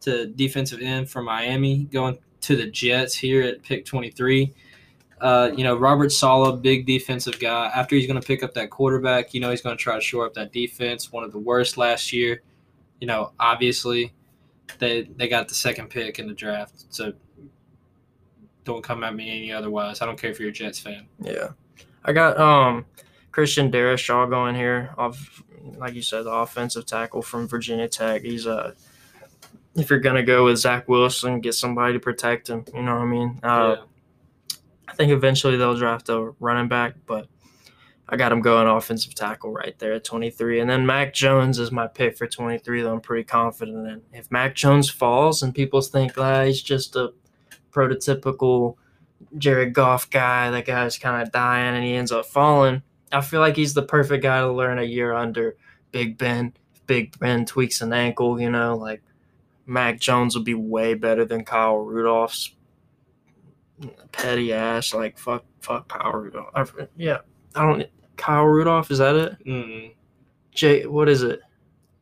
to 0.07 0.27
defensive 0.27 0.81
end 0.81 1.11
for 1.11 1.23
Miami, 1.23 1.85
going 1.85 2.19
to 2.43 2.57
the 2.57 2.67
Jets 2.67 3.15
here 3.15 3.43
at 3.43 3.63
pick 3.63 3.85
twenty 3.85 4.11
three. 4.11 4.55
Uh, 5.21 5.51
you 5.57 5.65
know, 5.65 5.77
Robert 5.77 6.13
Saleh, 6.13 6.61
big 6.61 6.87
defensive 6.87 7.39
guy. 7.41 7.71
After 7.75 7.97
he's 7.97 8.07
going 8.07 8.21
to 8.21 8.27
pick 8.27 8.43
up 8.43 8.55
that 8.55 8.71
quarterback, 8.71 9.35
you 9.35 9.41
know, 9.41 9.51
he's 9.51 9.63
going 9.63 9.77
to 9.77 9.83
try 9.83 9.95
to 9.95 10.01
shore 10.01 10.27
up 10.27 10.35
that 10.35 10.53
defense. 10.53 11.11
One 11.11 11.25
of 11.25 11.33
the 11.33 11.39
worst 11.39 11.77
last 11.77 12.13
year. 12.13 12.43
You 13.01 13.07
know, 13.07 13.33
obviously, 13.41 14.13
they 14.79 15.03
they 15.17 15.29
got 15.29 15.49
the 15.49 15.55
second 15.55 15.91
pick 15.91 16.19
in 16.19 16.29
the 16.29 16.35
draft, 16.35 16.87
so 16.91 17.13
don't 18.65 18.83
come 18.83 19.05
at 19.05 19.15
me 19.15 19.31
any 19.31 19.53
otherwise. 19.53 20.01
I 20.01 20.07
don't 20.07 20.21
care 20.21 20.31
if 20.31 20.41
you're 20.41 20.51
a 20.51 20.53
Jets 20.53 20.79
fan. 20.79 21.07
Yeah, 21.21 21.51
I 22.05 22.13
got 22.13 22.39
um 22.39 22.85
Christian 23.33 23.71
Darrisaw 23.71 24.31
going 24.31 24.55
here 24.55 24.95
off, 24.97 25.43
like 25.77 25.95
you 25.95 26.03
said, 26.03 26.25
the 26.25 26.31
offensive 26.31 26.87
tackle 26.87 27.23
from 27.23 27.49
Virginia 27.49 27.89
Tech. 27.89 28.23
He's 28.23 28.47
uh 28.47 28.73
if 29.77 29.91
you're 29.91 30.01
gonna 30.01 30.23
go 30.23 30.45
with 30.45 30.59
Zach 30.59 30.89
Wilson, 30.89 31.41
get 31.41 31.55
somebody 31.55 31.93
to 31.95 32.01
protect 32.01 32.49
him. 32.49 32.65
You 32.75 32.83
know 32.83 32.95
what 32.95 33.03
I 33.03 33.07
mean? 33.07 33.41
Uh, 33.43 33.77
Yeah. 33.79 33.83
I 34.89 34.93
think 34.95 35.13
eventually 35.13 35.57
they'll 35.57 35.77
draft 35.77 36.09
a 36.09 36.33
running 36.41 36.69
back, 36.69 36.95
but 37.07 37.27
I 38.09 38.17
got 38.17 38.33
him 38.33 38.41
going 38.41 38.69
offensive 38.69 39.15
tackle 39.15 39.53
right 39.53 39.77
there 39.79 39.95
at 39.95 40.05
23. 40.05 40.61
And 40.61 40.71
then 40.71 40.87
Mac 40.87 41.13
Jones 41.13 41.59
is 41.59 41.73
my 41.73 41.87
pick 41.89 42.17
for 42.17 42.27
23 42.27 42.83
that 42.83 42.89
I'm 42.89 43.01
pretty 43.01 43.25
confident 43.25 43.87
in. 43.89 44.01
If 44.13 44.31
Mac 44.31 44.55
Jones 44.55 44.89
falls 44.89 45.43
and 45.43 45.55
people 45.55 45.81
think 45.81 46.17
ah, 46.17 46.45
he's 46.45 46.63
just 46.63 46.95
a 46.97 47.13
prototypical 47.73 48.77
Jared 49.39 49.75
Goff 49.75 50.09
guy, 50.09 50.51
that 50.51 50.67
guy's 50.67 50.99
kind 50.99 51.23
of 51.23 51.33
dying 51.33 51.75
and 51.75 51.85
he 51.85 51.95
ends 51.95 52.13
up 52.13 52.27
falling, 52.27 52.83
I 53.13 53.21
feel 53.21 53.41
like 53.41 53.57
he's 53.57 53.75
the 53.75 53.83
perfect 53.83 54.23
guy 54.23 54.41
to 54.41 54.53
learn 54.53 54.79
a 54.79 54.85
year 54.85 55.13
under 55.13 55.57
Big 55.93 56.17
Ben. 56.17 56.53
If 56.75 56.87
Big 56.87 57.19
Ben 57.19 57.45
tweaks 57.45 57.81
an 57.81 57.93
ankle, 57.93 58.41
you 58.41 58.51
know, 58.51 58.77
like 58.77 59.03
Mac 59.67 59.99
Jones 60.01 60.35
will 60.37 60.45
be 60.45 60.55
way 60.55 60.95
better 60.95 61.25
than 61.25 61.45
Kyle 61.45 61.79
Rudolph's 61.79 62.55
petty 64.13 64.53
ass. 64.53 64.95
Like 64.95 65.19
fuck, 65.19 65.45
fuck 65.61 65.89
Kyle 65.89 66.13
Rudolph. 66.13 66.51
I, 66.55 66.65
yeah, 66.97 67.19
I 67.55 67.63
don't. 67.67 67.87
Kyle 68.17 68.45
Rudolph 68.45 68.91
is 68.91 68.99
that 68.99 69.15
it? 69.17 69.45
Mm, 69.47 69.93
Jay, 70.53 70.87
what 70.87 71.09
is 71.09 71.23
it? 71.23 71.41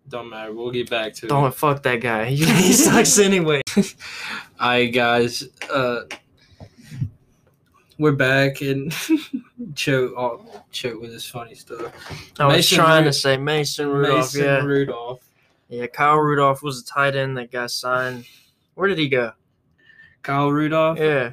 don't 0.09 0.29
matter. 0.29 0.53
We'll 0.53 0.70
get 0.70 0.90
back 0.90 1.14
to 1.14 1.27
it. 1.27 1.29
Don't 1.29 1.55
fuck 1.55 1.83
that 1.85 2.00
guy. 2.00 2.27
He, 2.31 2.44
he 2.44 2.72
sucks 2.72 3.18
anyway. 3.18 3.62
All 3.77 3.83
right, 4.61 4.87
guys. 4.87 5.44
Uh, 5.72 6.03
we're 7.98 8.12
back 8.12 8.61
and 8.61 8.92
choke. 9.74 10.12
Oh, 10.16 10.44
choke 10.70 11.00
with 11.00 11.11
this 11.11 11.29
funny 11.29 11.55
stuff. 11.55 11.92
I 12.38 12.46
was 12.46 12.57
Mason 12.57 12.79
trying 12.79 13.05
Ru- 13.05 13.11
to 13.11 13.12
say 13.12 13.37
Mason 13.37 13.88
Rudolph. 13.88 14.18
Mason 14.35 14.42
yeah, 14.44 14.62
Rudolph. 14.62 15.23
Yeah. 15.68 15.87
Kyle 15.87 16.16
Rudolph 16.18 16.62
was 16.62 16.81
a 16.81 16.85
tight 16.85 17.16
end 17.16 17.37
that 17.38 17.50
got 17.53 17.70
signed. 17.70 18.24
Where 18.74 18.88
did 18.88 18.98
he 18.98 19.09
go? 19.09 19.33
Kyle 20.22 20.50
Rudolph. 20.50 20.98
Yeah, 20.98 21.33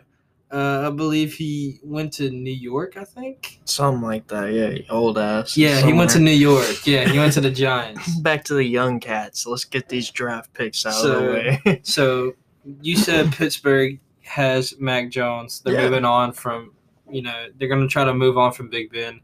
Uh, 0.51 0.87
I 0.87 0.89
believe 0.95 1.33
he 1.33 1.79
went 1.83 2.11
to 2.13 2.29
New 2.29 2.51
York. 2.51 2.97
I 2.97 3.03
think. 3.05 3.59
something 3.65 4.01
like 4.01 4.27
that. 4.27 4.51
Yeah, 4.51 4.77
old 4.89 5.17
ass. 5.17 5.55
Yeah, 5.55 5.79
he 5.85 5.93
went 5.93 6.09
to. 6.11 6.19
New 6.19 6.31
York. 6.31 6.85
Yeah, 6.85 7.07
he 7.07 7.17
went 7.17 7.33
to 7.33 7.41
the 7.41 7.51
Giants. 7.65 8.19
Back 8.19 8.43
to 8.45 8.53
the 8.53 8.63
young 8.65 8.99
cats. 8.99 9.45
Let's 9.47 9.63
get 9.65 9.87
these 9.89 10.09
draft 10.11 10.53
picks 10.53 10.85
out 10.85 10.93
of 10.93 10.99
So- 10.99 11.19
the 11.21 11.31
way. 11.65 11.79
So 11.83 12.33
you 12.81 12.95
said 12.97 13.31
Pittsburgh 13.31 13.99
has 14.23 14.75
Mac 14.79 15.09
Jones. 15.09 15.61
They're 15.61 15.73
Yeah. 15.75 15.89
moving 15.89 16.05
on 16.05 16.31
from, 16.33 16.73
you 17.09 17.21
know, 17.21 17.47
they're 17.57 17.67
going 17.69 17.81
to 17.81 17.87
try 17.87 18.03
to 18.05 18.13
move 18.13 18.37
on 18.37 18.51
from 18.51 18.69
Big 18.69 18.91
Ben. 18.91 19.19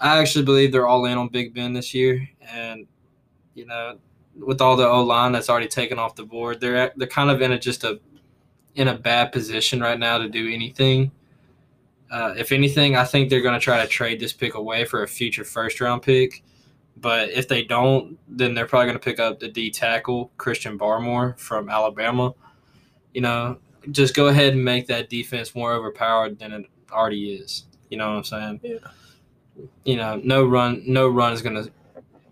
I 0.00 0.18
actually 0.18 0.44
believe 0.44 0.72
they're 0.72 0.86
all 0.88 1.04
in 1.06 1.18
on 1.18 1.28
Big 1.28 1.54
Ben 1.54 1.72
this 1.74 1.92
year, 1.94 2.28
and 2.50 2.86
you 3.54 3.66
know, 3.66 3.98
with 4.38 4.60
all 4.60 4.76
the 4.76 4.88
O 4.88 5.02
line 5.02 5.32
that's 5.32 5.50
already 5.50 5.68
taken 5.68 5.98
off 5.98 6.14
the 6.14 6.24
board, 6.24 6.60
they're 6.60 6.92
they're 6.96 7.08
kind 7.08 7.30
of 7.30 7.42
in 7.42 7.52
a 7.52 7.58
just 7.58 7.84
a 7.84 8.00
in 8.74 8.88
a 8.88 8.96
bad 8.96 9.32
position 9.32 9.80
right 9.80 9.98
now 9.98 10.18
to 10.18 10.28
do 10.28 10.50
anything. 10.52 11.12
Uh, 12.10 12.34
if 12.36 12.52
anything, 12.52 12.96
I 12.96 13.04
think 13.04 13.30
they're 13.30 13.40
going 13.40 13.58
to 13.58 13.64
try 13.64 13.80
to 13.80 13.88
trade 13.88 14.20
this 14.20 14.32
pick 14.32 14.54
away 14.54 14.84
for 14.84 15.02
a 15.02 15.08
future 15.08 15.44
first 15.44 15.80
round 15.80 16.02
pick. 16.02 16.42
But 16.96 17.30
if 17.30 17.48
they 17.48 17.64
don't, 17.64 18.18
then 18.28 18.54
they're 18.54 18.66
probably 18.66 18.86
going 18.86 18.98
to 18.98 19.04
pick 19.04 19.18
up 19.18 19.40
the 19.40 19.48
D 19.48 19.70
tackle 19.70 20.30
Christian 20.36 20.78
Barmore 20.78 21.38
from 21.38 21.70
Alabama. 21.70 22.34
You 23.14 23.22
know, 23.22 23.58
just 23.90 24.14
go 24.14 24.28
ahead 24.28 24.52
and 24.52 24.64
make 24.64 24.86
that 24.88 25.08
defense 25.08 25.54
more 25.54 25.72
overpowered 25.72 26.38
than 26.38 26.52
it 26.52 26.66
already 26.90 27.32
is. 27.32 27.64
You 27.88 27.96
know 27.96 28.10
what 28.10 28.16
I'm 28.18 28.24
saying? 28.24 28.60
Yeah. 28.62 28.78
You 29.84 29.96
know, 29.96 30.20
no 30.22 30.44
run, 30.44 30.82
no 30.86 31.08
run 31.08 31.32
is 31.32 31.42
going 31.42 31.62
to 31.62 31.70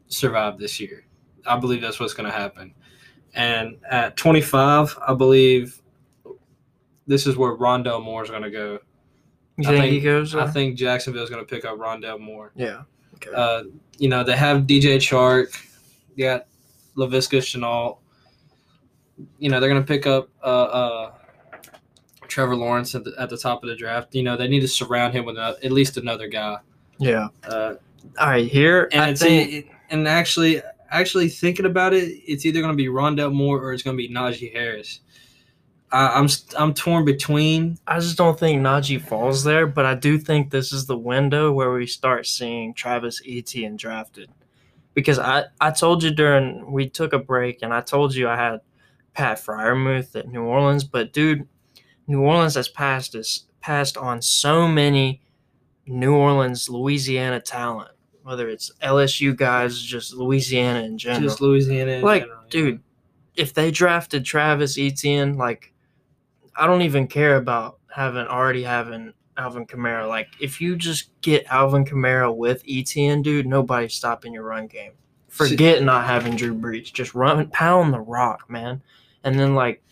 survive 0.09 0.59
this 0.59 0.79
year. 0.79 1.05
I 1.47 1.57
believe 1.59 1.81
that's 1.81 1.99
what's 2.01 2.15
going 2.15 2.31
to 2.31 2.37
happen. 2.37 2.75
And 3.35 3.77
at 3.89 4.17
25, 4.17 4.99
I 5.07 5.15
believe 5.15 5.81
this 7.07 7.27
is 7.27 7.37
where 7.37 7.57
Rondale 7.57 8.03
Moore 8.03 8.23
is 8.25 8.31
going 8.31 8.43
to 8.43 8.51
go. 8.51 8.79
You 9.57 9.65
I 9.69 9.73
think, 9.73 9.81
think- 9.83 9.93
he 9.93 10.01
goes? 10.01 10.35
I 10.35 10.47
think 10.47 10.77
Jacksonville 10.77 11.23
is 11.25 11.31
going 11.31 11.45
to 11.45 11.49
pick 11.49 11.65
up 11.65 11.79
Rondale 11.79 12.21
Moore. 12.21 12.53
Yeah. 12.57 12.83
Okay. 13.17 13.31
Uh, 13.35 13.65
you 13.99 14.09
know, 14.09 14.25
they 14.25 14.37
have 14.37 14.63
DJ 14.63 14.97
Chark, 14.97 15.55
they 16.17 16.23
got 16.25 16.47
Laviska 16.97 17.39
Shenault. 17.39 17.99
You 19.39 19.51
know, 19.51 19.61
they're 19.61 19.69
going 19.69 19.83
to 19.83 19.87
pick 19.87 20.07
up 20.07 20.31
uh, 20.43 20.47
uh, 20.47 21.13
Trevor 22.29 22.57
Lawrence 22.57 22.95
at 22.95 23.05
the, 23.05 23.13
at 23.19 23.29
the 23.29 23.37
top 23.37 23.63
of 23.63 23.69
the 23.69 23.77
draft. 23.77 24.15
You 24.15 24.23
know, 24.23 24.37
they 24.37 24.49
need 24.49 24.61
to 24.61 24.69
surround 24.69 25.13
him 25.13 25.25
with 25.27 25.37
a, 25.37 25.59
at 25.63 25.73
least 25.73 25.97
another 25.99 26.27
guy. 26.27 26.57
yeah. 26.99 27.29
Uh, 27.45 27.75
All 28.19 28.29
right. 28.29 28.47
Here, 28.51 28.89
and 28.93 29.03
I 29.03 29.09
it's 29.11 29.21
think 29.21 29.53
it, 29.53 29.67
and 29.91 30.09
actually, 30.09 30.63
actually 30.91 31.29
thinking 31.29 31.67
about 31.67 31.93
it, 31.95 32.09
it's 32.27 32.45
either 32.45 32.61
going 32.61 32.73
to 32.73 32.77
be 32.77 32.89
Rondale 32.89 33.33
Moore 33.33 33.61
or 33.61 33.73
it's 33.73 33.83
going 33.83 33.97
to 33.97 34.03
be 34.03 34.13
Najee 34.13 34.53
Harris. 34.53 35.01
I, 35.93 36.09
I'm 36.09 36.29
I'm 36.59 36.75
torn 36.75 37.05
between. 37.05 37.79
I 37.87 37.99
just 37.99 38.17
don't 38.17 38.39
think 38.39 38.61
Najee 38.63 39.01
falls 39.01 39.43
there, 39.43 39.67
but 39.67 39.87
I 39.87 39.95
do 39.95 40.19
think 40.19 40.51
this 40.51 40.73
is 40.73 40.87
the 40.87 40.97
window 40.97 41.53
where 41.53 41.73
we 41.73 41.87
start 41.87 42.27
seeing 42.27 42.75
Travis 42.75 43.21
Etienne 43.27 43.77
drafted. 43.77 44.31
Because 44.95 45.19
I, 45.19 45.45
I 45.61 45.71
told 45.71 46.03
you 46.03 46.11
during 46.11 46.71
we 46.71 46.89
took 46.89 47.13
a 47.13 47.19
break 47.19 47.63
and 47.63 47.73
I 47.73 47.81
told 47.81 48.15
you 48.15 48.29
I 48.29 48.37
had 48.37 48.61
Pat 49.15 49.39
Freiermuth 49.39 50.15
at 50.17 50.29
New 50.29 50.43
Orleans, 50.43 50.85
but 50.85 51.13
dude, 51.13 51.49
New 52.07 52.23
Orleans 52.23 52.55
has 52.55 52.69
passed 52.69 53.15
us 53.15 53.47
passed 53.61 53.97
on 53.97 54.23
so 54.23 54.67
many 54.67 55.23
New 55.87 56.15
Orleans, 56.15 56.69
Louisiana 56.69 57.41
talent, 57.41 57.91
whether 58.31 58.49
it's 58.49 58.71
LSU 58.81 59.35
guys, 59.35 59.83
just 59.83 60.15
Louisiana 60.15 60.85
in 60.85 60.97
general. 60.97 61.23
Just 61.23 61.41
Louisiana, 61.41 61.99
Like, 61.99 62.23
general, 62.23 62.43
yeah. 62.45 62.49
dude, 62.51 62.81
if 63.35 63.53
they 63.55 63.73
drafted 63.73 64.25
Travis 64.25 64.79
Etienne, 64.79 65.37
like, 65.37 65.73
I 66.55 66.69
don't 66.69 66.83
even 66.83 67.09
care 67.09 67.35
about 67.35 67.81
having 67.93 68.29
already 68.29 68.63
having 68.63 69.15
Alvin 69.37 69.67
Kamara. 69.67 70.09
Like, 70.09 70.29
if 70.39 70.61
you 70.61 70.77
just 70.77 71.11
get 71.23 71.45
Alvin 71.47 71.85
Kamara 71.85 72.33
with 72.33 72.63
Etienne, 72.69 73.21
dude, 73.21 73.49
nobody's 73.49 73.95
stopping 73.95 74.33
your 74.33 74.45
run 74.45 74.69
game. 74.69 74.93
Forget 75.27 75.83
not 75.83 76.05
having 76.05 76.37
Drew 76.37 76.55
Brees. 76.55 76.93
Just 76.93 77.17
run, 77.17 77.49
pound 77.51 77.93
the 77.93 77.99
rock, 77.99 78.49
man. 78.49 78.81
And 79.25 79.41
then, 79.41 79.57
like, 79.57 79.83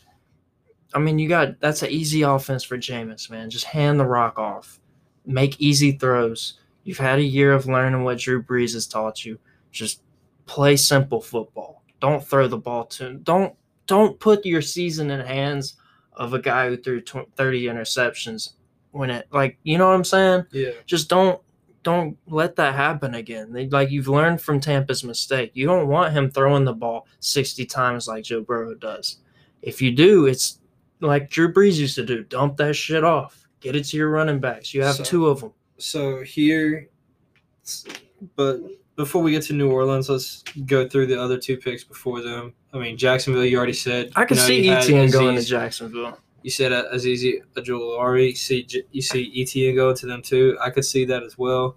I 0.94 1.00
mean, 1.00 1.18
you 1.18 1.28
got 1.28 1.58
that's 1.58 1.82
an 1.82 1.90
easy 1.90 2.22
offense 2.22 2.62
for 2.62 2.78
Jameis, 2.78 3.28
man. 3.30 3.50
Just 3.50 3.64
hand 3.64 3.98
the 3.98 4.06
rock 4.06 4.38
off, 4.38 4.78
make 5.26 5.60
easy 5.60 5.90
throws. 5.90 6.57
You've 6.88 6.96
had 6.96 7.18
a 7.18 7.22
year 7.22 7.52
of 7.52 7.66
learning 7.66 8.02
what 8.02 8.16
Drew 8.16 8.42
Brees 8.42 8.72
has 8.72 8.86
taught 8.86 9.22
you. 9.22 9.38
Just 9.70 10.00
play 10.46 10.74
simple 10.74 11.20
football. 11.20 11.82
Don't 12.00 12.26
throw 12.26 12.48
the 12.48 12.56
ball 12.56 12.86
to 12.86 13.12
don't 13.18 13.54
don't 13.86 14.18
put 14.18 14.46
your 14.46 14.62
season 14.62 15.10
in 15.10 15.20
hands 15.20 15.76
of 16.14 16.32
a 16.32 16.38
guy 16.38 16.66
who 16.70 16.78
threw 16.78 17.02
tw- 17.02 17.28
30 17.36 17.64
interceptions 17.64 18.52
when 18.92 19.10
it 19.10 19.26
like 19.32 19.58
you 19.64 19.76
know 19.76 19.86
what 19.86 19.96
I'm 19.96 20.02
saying? 20.04 20.46
yeah. 20.50 20.70
Just 20.86 21.10
don't 21.10 21.38
don't 21.82 22.16
let 22.26 22.56
that 22.56 22.74
happen 22.74 23.14
again. 23.16 23.52
They, 23.52 23.68
like 23.68 23.90
you've 23.90 24.08
learned 24.08 24.40
from 24.40 24.58
Tampa's 24.58 25.04
mistake. 25.04 25.50
You 25.52 25.66
don't 25.66 25.88
want 25.88 26.14
him 26.14 26.30
throwing 26.30 26.64
the 26.64 26.72
ball 26.72 27.06
60 27.20 27.66
times 27.66 28.08
like 28.08 28.24
Joe 28.24 28.40
Burrow 28.40 28.74
does. 28.74 29.18
If 29.60 29.82
you 29.82 29.92
do, 29.92 30.24
it's 30.24 30.58
like 31.00 31.28
Drew 31.28 31.52
Brees 31.52 31.76
used 31.76 31.96
to 31.96 32.06
do. 32.06 32.24
Dump 32.24 32.56
that 32.56 32.72
shit 32.76 33.04
off. 33.04 33.46
Get 33.60 33.76
it 33.76 33.84
to 33.88 33.98
your 33.98 34.08
running 34.08 34.40
backs. 34.40 34.72
You 34.72 34.82
have 34.84 34.94
So- 34.96 35.04
two 35.04 35.26
of 35.26 35.40
them. 35.42 35.52
So 35.78 36.22
here 36.22 36.88
but 38.36 38.60
before 38.96 39.22
we 39.22 39.30
get 39.30 39.42
to 39.44 39.52
New 39.52 39.70
Orleans, 39.70 40.08
let's 40.08 40.42
go 40.66 40.88
through 40.88 41.06
the 41.06 41.20
other 41.20 41.38
two 41.38 41.56
picks 41.56 41.84
before 41.84 42.20
them. 42.20 42.52
I 42.72 42.78
mean, 42.78 42.96
Jacksonville, 42.96 43.44
you 43.44 43.56
already 43.56 43.72
said. 43.72 44.10
I 44.16 44.24
could 44.24 44.36
you 44.38 44.42
know, 44.42 44.46
see 44.48 44.70
Etienne 44.70 45.10
going 45.10 45.36
to 45.36 45.42
Jacksonville. 45.42 46.18
You 46.42 46.50
said 46.50 46.72
Azeez 46.72 47.42
Ojulari. 47.56 48.30
You 48.30 48.34
see, 48.34 48.66
you 48.90 49.02
see 49.02 49.32
Etienne 49.42 49.76
going 49.76 49.96
to 49.96 50.06
them 50.06 50.22
too. 50.22 50.56
I 50.60 50.70
could 50.70 50.84
see 50.84 51.04
that 51.04 51.22
as 51.22 51.38
well. 51.38 51.76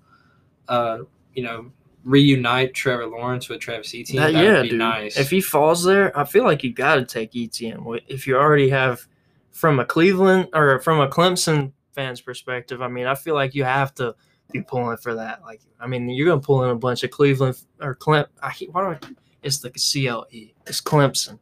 Uh, 0.68 1.00
you 1.34 1.44
know, 1.44 1.72
reunite 2.04 2.74
Trevor 2.74 3.08
Lawrence 3.08 3.50
with 3.50 3.60
Travis 3.60 3.94
Etienne. 3.94 4.22
That, 4.22 4.34
That, 4.34 4.44
yeah, 4.44 4.54
would 4.54 4.64
be 4.64 4.70
dude. 4.70 4.80
nice. 4.80 5.18
If 5.18 5.30
he 5.30 5.42
falls 5.42 5.84
there, 5.84 6.18
I 6.18 6.24
feel 6.24 6.44
like 6.44 6.64
you 6.64 6.74
got 6.74 6.96
to 6.96 7.06
take 7.06 7.36
Etienne. 7.36 7.80
Wh- 7.80 8.00
If 8.08 8.26
you 8.26 8.36
already 8.38 8.70
have, 8.70 9.06
from 9.52 9.80
a 9.80 9.86
Cleveland 9.86 10.48
or 10.54 10.80
from 10.80 11.00
a 11.02 11.08
Clemson 11.08 11.74
fan's 11.94 12.22
perspective, 12.22 12.82
I 12.82 12.88
mean, 12.88 13.08
I 13.08 13.16
feel 13.16 13.36
like 13.36 13.56
you 13.56 13.64
have 13.64 13.94
to 13.96 14.16
be 14.52 14.62
pulling 14.62 14.98
for 14.98 15.16
that. 15.16 15.42
Like, 15.44 15.62
I 15.80 15.88
mean, 15.88 16.10
you're 16.10 16.28
gonna 16.28 16.42
pull 16.42 16.64
in 16.64 16.70
a 16.70 16.76
bunch 16.76 17.04
of 17.04 17.12
Cleveland 17.12 17.58
or 17.80 17.96
Clem. 17.96 18.26
I 18.42 18.54
why 18.72 18.82
do 18.82 19.08
I? 19.08 19.12
It's 19.44 19.60
the 19.60 19.72
CLE. 19.72 20.26
It's 20.68 20.82
Clemson. 20.82 21.40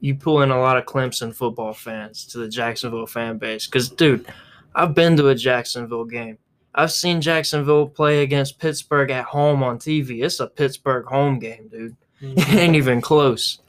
You 0.00 0.14
pull 0.14 0.42
in 0.42 0.50
a 0.50 0.58
lot 0.58 0.76
of 0.76 0.86
Clemson 0.86 1.34
football 1.34 1.72
fans 1.72 2.24
to 2.26 2.38
the 2.38 2.48
Jacksonville 2.48 3.06
fan 3.06 3.38
base. 3.38 3.66
Because, 3.66 3.88
dude, 3.88 4.26
I've 4.74 4.94
been 4.94 5.16
to 5.16 5.28
a 5.28 5.34
Jacksonville 5.34 6.04
game. 6.04 6.38
I've 6.74 6.92
seen 6.92 7.20
Jacksonville 7.20 7.88
play 7.88 8.22
against 8.22 8.58
Pittsburgh 8.58 9.10
at 9.10 9.24
home 9.24 9.62
on 9.62 9.78
TV. 9.78 10.24
It's 10.24 10.40
a 10.40 10.46
Pittsburgh 10.46 11.06
home 11.06 11.38
game, 11.38 11.68
dude. 11.68 11.96
It 12.20 12.48
ain't 12.48 12.74
even 12.74 13.00
close. 13.00 13.60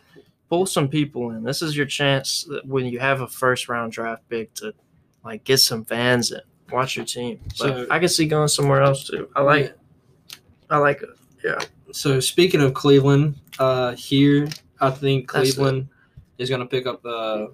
Pull 0.49 0.65
some 0.65 0.87
people 0.87 1.29
in. 1.31 1.43
This 1.43 1.61
is 1.61 1.77
your 1.77 1.85
chance 1.85 2.49
when 2.65 2.87
you 2.87 2.97
have 2.97 3.21
a 3.21 3.27
first 3.27 3.69
round 3.69 3.91
draft 3.91 4.27
pick 4.27 4.51
to 4.55 4.73
like 5.23 5.43
get 5.43 5.57
some 5.57 5.85
fans 5.85 6.31
in. 6.31 6.41
Watch 6.71 6.95
your 6.95 7.05
team. 7.05 7.39
But 7.43 7.55
So- 7.57 7.87
I 7.89 7.99
can 7.99 8.09
see 8.09 8.27
going 8.27 8.47
somewhere 8.47 8.81
else 8.81 9.07
too. 9.07 9.29
I 9.35 9.41
like 9.41 9.75
I 10.69 10.77
like 10.77 11.01
it. 11.01 11.09
Yeah. 11.43 11.59
So 11.91 12.19
speaking 12.19 12.61
of 12.61 12.73
Cleveland, 12.73 13.35
uh, 13.57 13.95
here 13.95 14.47
I 14.79 14.91
think 14.91 15.27
Cleveland 15.27 15.89
is 16.37 16.49
going 16.49 16.61
to 16.61 16.67
pick 16.67 16.85
up 16.85 17.03
uh, 17.05 17.47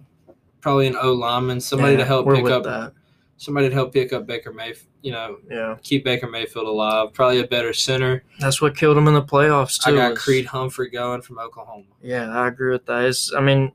probably 0.62 0.88
an 0.88 0.98
O 1.02 1.14
lineman, 1.14 1.62
somebody 1.62 1.94
Yeah, 1.94 2.00
to 2.00 2.06
help 2.06 2.28
pick 2.28 2.46
up 2.46 2.64
that. 2.64 2.94
Somebody 3.38 3.68
to 3.68 3.74
help 3.76 3.94
pick 3.94 4.14
up 4.14 4.26
Baker 4.26 4.54
Mayfield. 4.54 4.88
You 5.02 5.12
know, 5.12 5.38
Yeah. 5.52 5.76
keep 5.84 6.04
Baker 6.04 6.28
Mayfield 6.28 6.66
alive. 6.68 7.14
Probably 7.14 7.40
a 7.40 7.46
better 7.48 7.74
center. 7.74 8.24
That's 8.40 8.62
what 8.62 8.76
killed 8.76 8.98
him 8.98 9.08
in 9.08 9.14
the 9.14 9.22
playoffs 9.22 9.84
too. 9.84 9.92
I 9.92 9.96
got 9.96 10.12
was- 10.12 10.20
Creed 10.24 10.46
Humphrey 10.48 10.90
going 10.90 11.22
from 11.22 11.38
Oklahoma. 11.38 11.84
Yeah, 12.02 12.30
I 12.36 12.48
agree 12.48 12.72
with 12.72 12.86
that. 12.88 13.04
It's, 13.06 13.32
I 13.34 13.42
mean, 13.42 13.72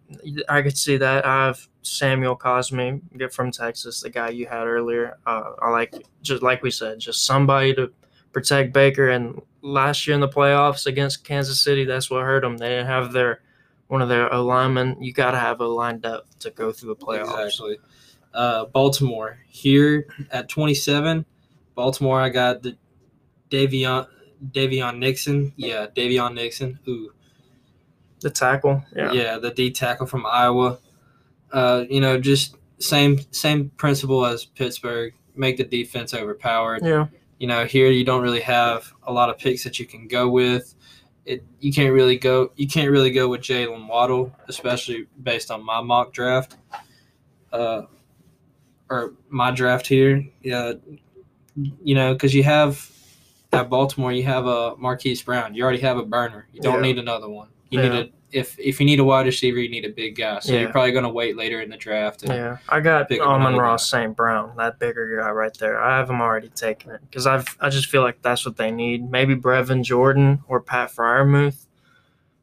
I 0.49 0.63
could 0.63 0.77
see 0.77 0.97
that. 0.97 1.25
I 1.27 1.47
have 1.47 1.69
Samuel 1.83 2.37
Cosmi 2.37 3.01
get 3.17 3.33
from 3.33 3.51
Texas, 3.53 4.01
the 4.01 4.11
guy 4.11 4.31
you 4.31 4.47
had 4.47 4.67
earlier. 4.67 5.19
Uh, 5.27 5.53
I 5.63 5.71
like 5.71 5.95
just 6.23 6.43
like 6.43 6.63
we 6.63 6.71
said, 6.71 6.99
just 6.99 7.25
somebody 7.25 7.75
to 7.75 7.93
protect 8.33 8.73
Baker. 8.73 9.11
And 9.11 9.41
last 9.63 10.07
year 10.07 10.15
in 10.15 10.21
the 10.21 10.29
playoffs 10.29 10.87
against 10.87 11.23
Kansas 11.23 11.63
City, 11.63 11.85
that's 11.85 12.11
what 12.11 12.25
hurt 12.25 12.41
them. 12.43 12.57
They 12.57 12.71
didn't 12.71 12.87
have 12.87 13.13
their 13.13 13.43
one 13.87 14.03
of 14.03 14.09
their 14.09 14.33
O 14.33 14.45
linemen. 14.45 14.97
You 15.03 15.13
got 15.13 15.33
to 15.33 15.39
have 15.39 15.61
O 15.61 15.69
line 15.75 15.99
depth 15.99 16.39
to 16.41 16.51
go 16.51 16.71
through 16.73 16.95
the 16.95 17.05
playoffs. 17.05 17.45
Exactly. 17.45 17.79
Uh, 18.33 18.67
Baltimore 18.67 19.39
here 19.49 20.07
at 20.31 20.49
27. 20.49 21.25
Baltimore, 21.75 22.21
I 22.21 22.29
got 22.29 22.63
the 22.63 22.77
Daviyon 23.51 24.07
Daviyon 24.53 24.99
Nixon. 24.99 25.53
Yeah, 25.57 25.87
Daviyon 25.95 26.35
Nixon. 26.35 26.79
Ooh, 26.89 27.13
The 28.21 28.31
tackle, 28.31 28.85
yeah, 28.95 29.13
yeah, 29.13 29.39
the 29.39 29.51
D 29.51 29.71
tackle 29.71 30.07
from 30.07 30.25
Iowa. 30.27 30.79
Uh, 31.53 31.85
you 31.91 32.01
know, 32.01 32.21
just 32.21 32.57
same 32.79 33.19
same 33.33 33.71
principle 33.77 34.25
as 34.25 34.45
Pittsburgh. 34.45 35.15
Make 35.35 35.57
the 35.57 35.65
defense 35.65 36.15
overpowered. 36.15 36.83
yeah. 36.85 37.07
You 37.39 37.47
know, 37.47 37.65
here 37.65 37.89
you 37.91 38.05
don't 38.05 38.23
really 38.23 38.43
have 38.43 38.93
a 39.03 39.13
lot 39.13 39.31
of 39.31 39.39
picks 39.39 39.65
that 39.65 39.79
you 39.79 39.87
can 39.87 40.07
go 40.09 40.29
with. 40.29 40.75
It 41.25 41.43
you 41.59 41.73
can't 41.73 41.93
really 41.93 42.19
go 42.19 42.53
you 42.57 42.69
can't 42.69 42.91
really 42.91 43.11
go 43.11 43.29
with 43.29 43.41
Jaylen 43.41 43.89
Waddle, 43.89 44.35
especially 44.49 45.07
based 45.23 45.51
on 45.51 45.65
my 45.65 45.81
mock 45.81 46.13
draft. 46.13 46.57
Uh, 47.53 47.83
or 48.91 49.15
my 49.29 49.51
draft 49.51 49.87
here. 49.87 50.27
Yeah, 50.43 50.73
you 51.83 51.95
know, 51.95 52.13
because 52.13 52.35
you 52.35 52.43
have 52.43 52.91
at 53.53 53.69
Baltimore, 53.71 54.13
you 54.13 54.23
have 54.25 54.47
a 54.47 54.77
Marquise 54.77 55.23
Brown. 55.23 55.55
You 55.55 55.63
already 55.65 55.81
have 55.81 55.97
a 55.97 56.05
burner. 56.05 56.47
You 56.53 56.61
don't 56.61 56.77
Yeah. 56.77 56.81
need 56.81 56.99
another 56.99 57.29
one. 57.29 57.49
You 57.71 57.81
Yeah. 57.81 57.89
need 57.89 57.99
a 57.99 58.09
if 58.33 58.57
if 58.61 58.79
you 58.79 58.87
need 58.87 59.01
a 59.01 59.05
wide 59.05 59.27
receiver, 59.27 59.59
you 59.59 59.69
need 59.69 59.85
a 59.85 59.89
big 59.89 60.15
guy. 60.17 60.39
So 60.39 60.53
Yeah. 60.53 60.61
you're 60.61 60.71
probably 60.71 60.93
going 60.93 61.03
to 61.03 61.11
wait 61.11 61.37
later 61.37 61.61
in 61.61 61.69
the 61.69 61.77
draft. 61.77 62.23
Yeah, 62.25 62.59
I 62.69 62.79
got 62.79 63.11
another 63.11 63.59
Ross 63.59 63.89
St. 63.91 64.15
Brown, 64.15 64.53
that 64.57 64.79
bigger 64.79 65.19
guy 65.21 65.31
right 65.31 65.53
there. 65.59 65.83
I 65.83 65.97
have 65.97 66.09
him 66.09 66.21
already 66.21 66.49
taken 66.49 66.93
it 66.93 67.01
because 67.11 67.27
I've 67.27 67.57
I 67.61 67.71
just 67.71 67.89
feel 67.89 68.03
like 68.03 68.23
that's 68.23 68.47
what 68.47 68.57
they 68.57 68.71
need. 68.71 69.11
Maybe 69.11 69.35
Brevin 69.35 69.83
Jordan 69.83 70.45
or 70.47 70.61
Pat 70.61 70.93
Freiermuth 70.95 71.67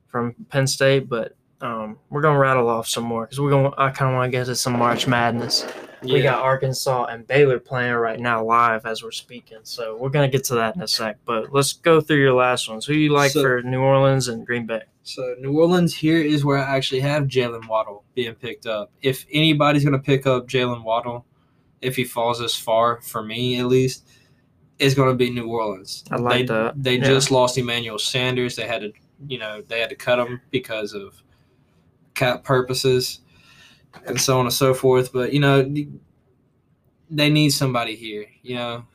from 0.07 0.35
Penn 0.49 0.67
State, 0.67 1.07
but 1.07 1.35
um, 1.61 1.97
we're 2.09 2.21
gonna 2.21 2.37
rattle 2.37 2.67
off 2.69 2.87
some 2.89 3.05
more 3.05 3.23
because 3.23 3.39
we're 3.39 3.49
gonna. 3.49 3.71
I 3.77 3.89
kind 3.91 4.11
of 4.11 4.15
want 4.17 4.29
to 4.29 4.37
get 4.37 4.45
to 4.47 4.55
some 4.55 4.77
March 4.77 5.07
Madness. 5.07 5.65
We 6.03 6.21
got 6.21 6.39
Arkansas 6.41 7.05
and 7.05 7.25
Baylor 7.25 7.59
playing 7.59 7.93
right 7.93 8.19
now 8.19 8.43
live 8.43 8.85
as 8.85 9.01
we're 9.03 9.11
speaking, 9.11 9.59
so 9.63 9.97
we're 9.97 10.09
gonna 10.09 10.27
get 10.27 10.43
to 10.45 10.55
that 10.55 10.75
in 10.75 10.81
a 10.81 10.87
sec. 10.87 11.17
But 11.25 11.51
let's 11.53 11.73
go 11.73 12.01
through 12.01 12.17
your 12.17 12.33
last 12.33 12.69
ones. 12.69 12.85
Who 12.85 12.93
you 12.93 13.11
like 13.11 13.31
So- 13.31 13.41
for 13.41 13.61
New 13.63 13.81
Orleans 13.81 14.27
and 14.27 14.45
Green 14.45 14.65
Bay? 14.65 14.83
So 15.03 15.35
New 15.39 15.57
Orleans 15.57 15.95
here 15.95 16.21
is 16.21 16.43
where 16.43 16.57
I 16.57 16.75
actually 16.75 16.99
have 16.99 17.23
Jaylen 17.23 17.67
Waddle 17.67 18.03
being 18.13 18.35
picked 18.35 18.65
up. 18.67 18.91
If 19.01 19.25
anybody's 19.31 19.85
going 19.85 19.93
to 19.97 20.03
pick 20.03 20.27
up 20.27 20.47
Jaylen 20.49 20.83
Waddle, 20.83 21.25
if 21.81 21.95
he 21.95 22.03
falls 22.03 22.39
this 22.39 22.55
far, 22.57 22.99
for 23.01 23.23
me 23.23 23.57
at 23.57 23.67
least, 23.67 24.05
it's 24.79 24.93
going 24.95 25.09
to 25.09 25.15
be 25.15 25.29
New 25.29 25.47
Orleans. 25.47 26.03
I 26.11 26.17
like 26.17 26.47
they, 26.47 26.53
that. 26.53 26.83
They 26.83 26.95
Yeah. 26.97 27.05
just 27.05 27.31
lost 27.31 27.57
Emmanuel 27.57 27.97
Sanders. 27.99 28.57
They 28.57 28.67
had 28.67 28.81
to, 28.81 28.91
you 29.29 29.37
know, 29.37 29.61
they 29.61 29.79
had 29.79 29.89
to 29.91 29.95
cut 29.95 30.19
him 30.19 30.41
because 30.51 30.91
of 30.93 31.23
cap 32.13 32.43
purposes 32.43 33.21
and 34.05 34.19
so 34.19 34.39
on 34.39 34.45
and 34.45 34.53
so 34.53 34.73
forth. 34.73 35.11
But 35.13 35.33
you 35.33 35.39
know, 35.39 35.63
they 37.09 37.29
need 37.29 37.49
somebody 37.49 37.95
here. 37.95 38.25
You 38.41 38.55
know, 38.55 38.85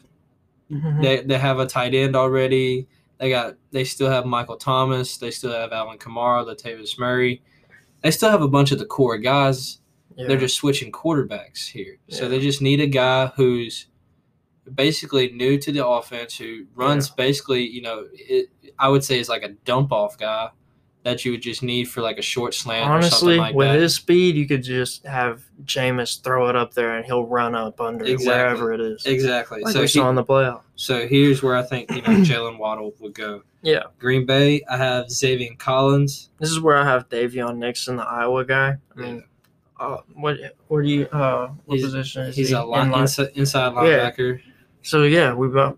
Mhm. 0.70 1.02
they 1.02 1.20
they 1.22 1.38
have 1.38 1.58
a 1.58 1.66
tight 1.66 1.94
end 1.94 2.16
already. 2.16 2.88
They 3.18 3.30
got 3.30 3.56
they 3.70 3.84
still 3.84 4.10
have 4.10 4.26
Michael 4.26 4.56
Thomas. 4.56 5.16
They 5.16 5.30
still 5.30 5.52
have 5.52 5.72
Alvin 5.72 5.98
Kamara, 5.98 6.44
Latavius 6.46 6.98
Murray. 6.98 7.42
They 8.02 8.10
still 8.10 8.30
have 8.30 8.42
a 8.42 8.48
bunch 8.48 8.72
of 8.72 8.78
the 8.78 8.86
core 8.86 9.18
guys. 9.18 9.78
Yeah. 10.16 10.26
They're 10.28 10.38
just 10.38 10.56
switching 10.56 10.92
quarterbacks 10.92 11.68
here. 11.70 11.98
So 12.08 12.28
they 12.28 12.40
just 12.40 12.60
need 12.60 12.80
a 12.80 12.86
guy 12.86 13.28
who's 13.36 13.86
basically 14.74 15.30
new 15.32 15.56
to 15.58 15.72
the 15.72 15.86
offense 15.86 16.36
who 16.36 16.66
runs 16.74 17.08
basically, 17.10 17.66
you 17.66 17.80
know, 17.82 18.06
it, 18.12 18.48
I 18.78 18.88
would 18.88 19.04
say 19.04 19.18
is 19.18 19.28
like 19.28 19.42
a 19.42 19.50
dump 19.64 19.90
off 19.92 20.18
guy 20.18 20.50
that 21.04 21.24
you 21.24 21.32
would 21.32 21.42
just 21.42 21.62
need 21.64 21.84
for 21.88 22.00
like 22.00 22.18
a 22.18 22.22
short 22.22 22.54
slant 22.54 22.88
or 22.88 22.92
Honestly, 22.92 23.18
something 23.18 23.38
like 23.38 23.54
with 23.56 23.68
that. 23.68 23.80
his 23.80 23.94
speed, 23.96 24.36
you 24.36 24.46
could 24.46 24.62
just 24.62 25.04
have 25.04 25.42
Jameis 25.64 26.22
throw 26.22 26.48
it 26.48 26.54
up 26.54 26.74
there 26.74 26.96
and 26.96 27.04
he'll 27.04 27.26
run 27.26 27.54
up 27.56 27.80
under 27.80 28.04
Exactly. 28.04 28.26
wherever 28.28 28.72
it 28.72 28.80
is. 28.80 29.04
exactly. 29.04 29.62
Like 29.62 29.72
so 29.72 29.80
we 29.80 29.86
he- 29.86 29.88
saw 29.98 30.08
in 30.10 30.14
the 30.14 30.24
playoff. 30.24 30.60
so 30.76 31.06
here's 31.08 31.42
where 31.42 31.56
I 31.56 31.62
think 31.62 31.90
you 31.90 32.02
know 32.02 32.08
Jaylen 32.24 32.56
Waddle 32.58 32.94
would 33.00 33.14
go. 33.14 33.42
Yeah. 33.62 33.84
Green 33.98 34.26
Bay, 34.26 34.62
I 34.70 34.76
have 34.76 35.06
Zaven 35.06 35.58
Collins. 35.58 36.30
This 36.38 36.50
is 36.50 36.60
where 36.60 36.76
I 36.76 36.84
have 36.84 37.08
Daviyon 37.08 37.56
Nixon, 37.58 37.96
the 37.96 38.04
Iowa 38.04 38.44
guy. 38.44 38.76
I 38.96 39.00
mean, 39.00 39.24
uh, 39.80 39.98
what 40.14 40.36
where 40.68 40.82
do 40.82 40.88
you 40.88 41.06
uh 41.06 41.48
what 41.64 41.78
He's- 41.78 41.84
position 41.90 42.22
is 42.22 42.36
He's 42.36 42.48
he? 42.50 42.54
a 42.54 42.62
line, 42.62 42.86
In 42.86 42.92
line- 42.92 43.00
inside, 43.02 43.30
inside 43.34 43.72
Yeah. 43.74 44.10
linebacker. 44.10 44.40
So 44.82 45.02
yeah, 45.02 45.34
we've 45.34 45.52
got 45.52 45.76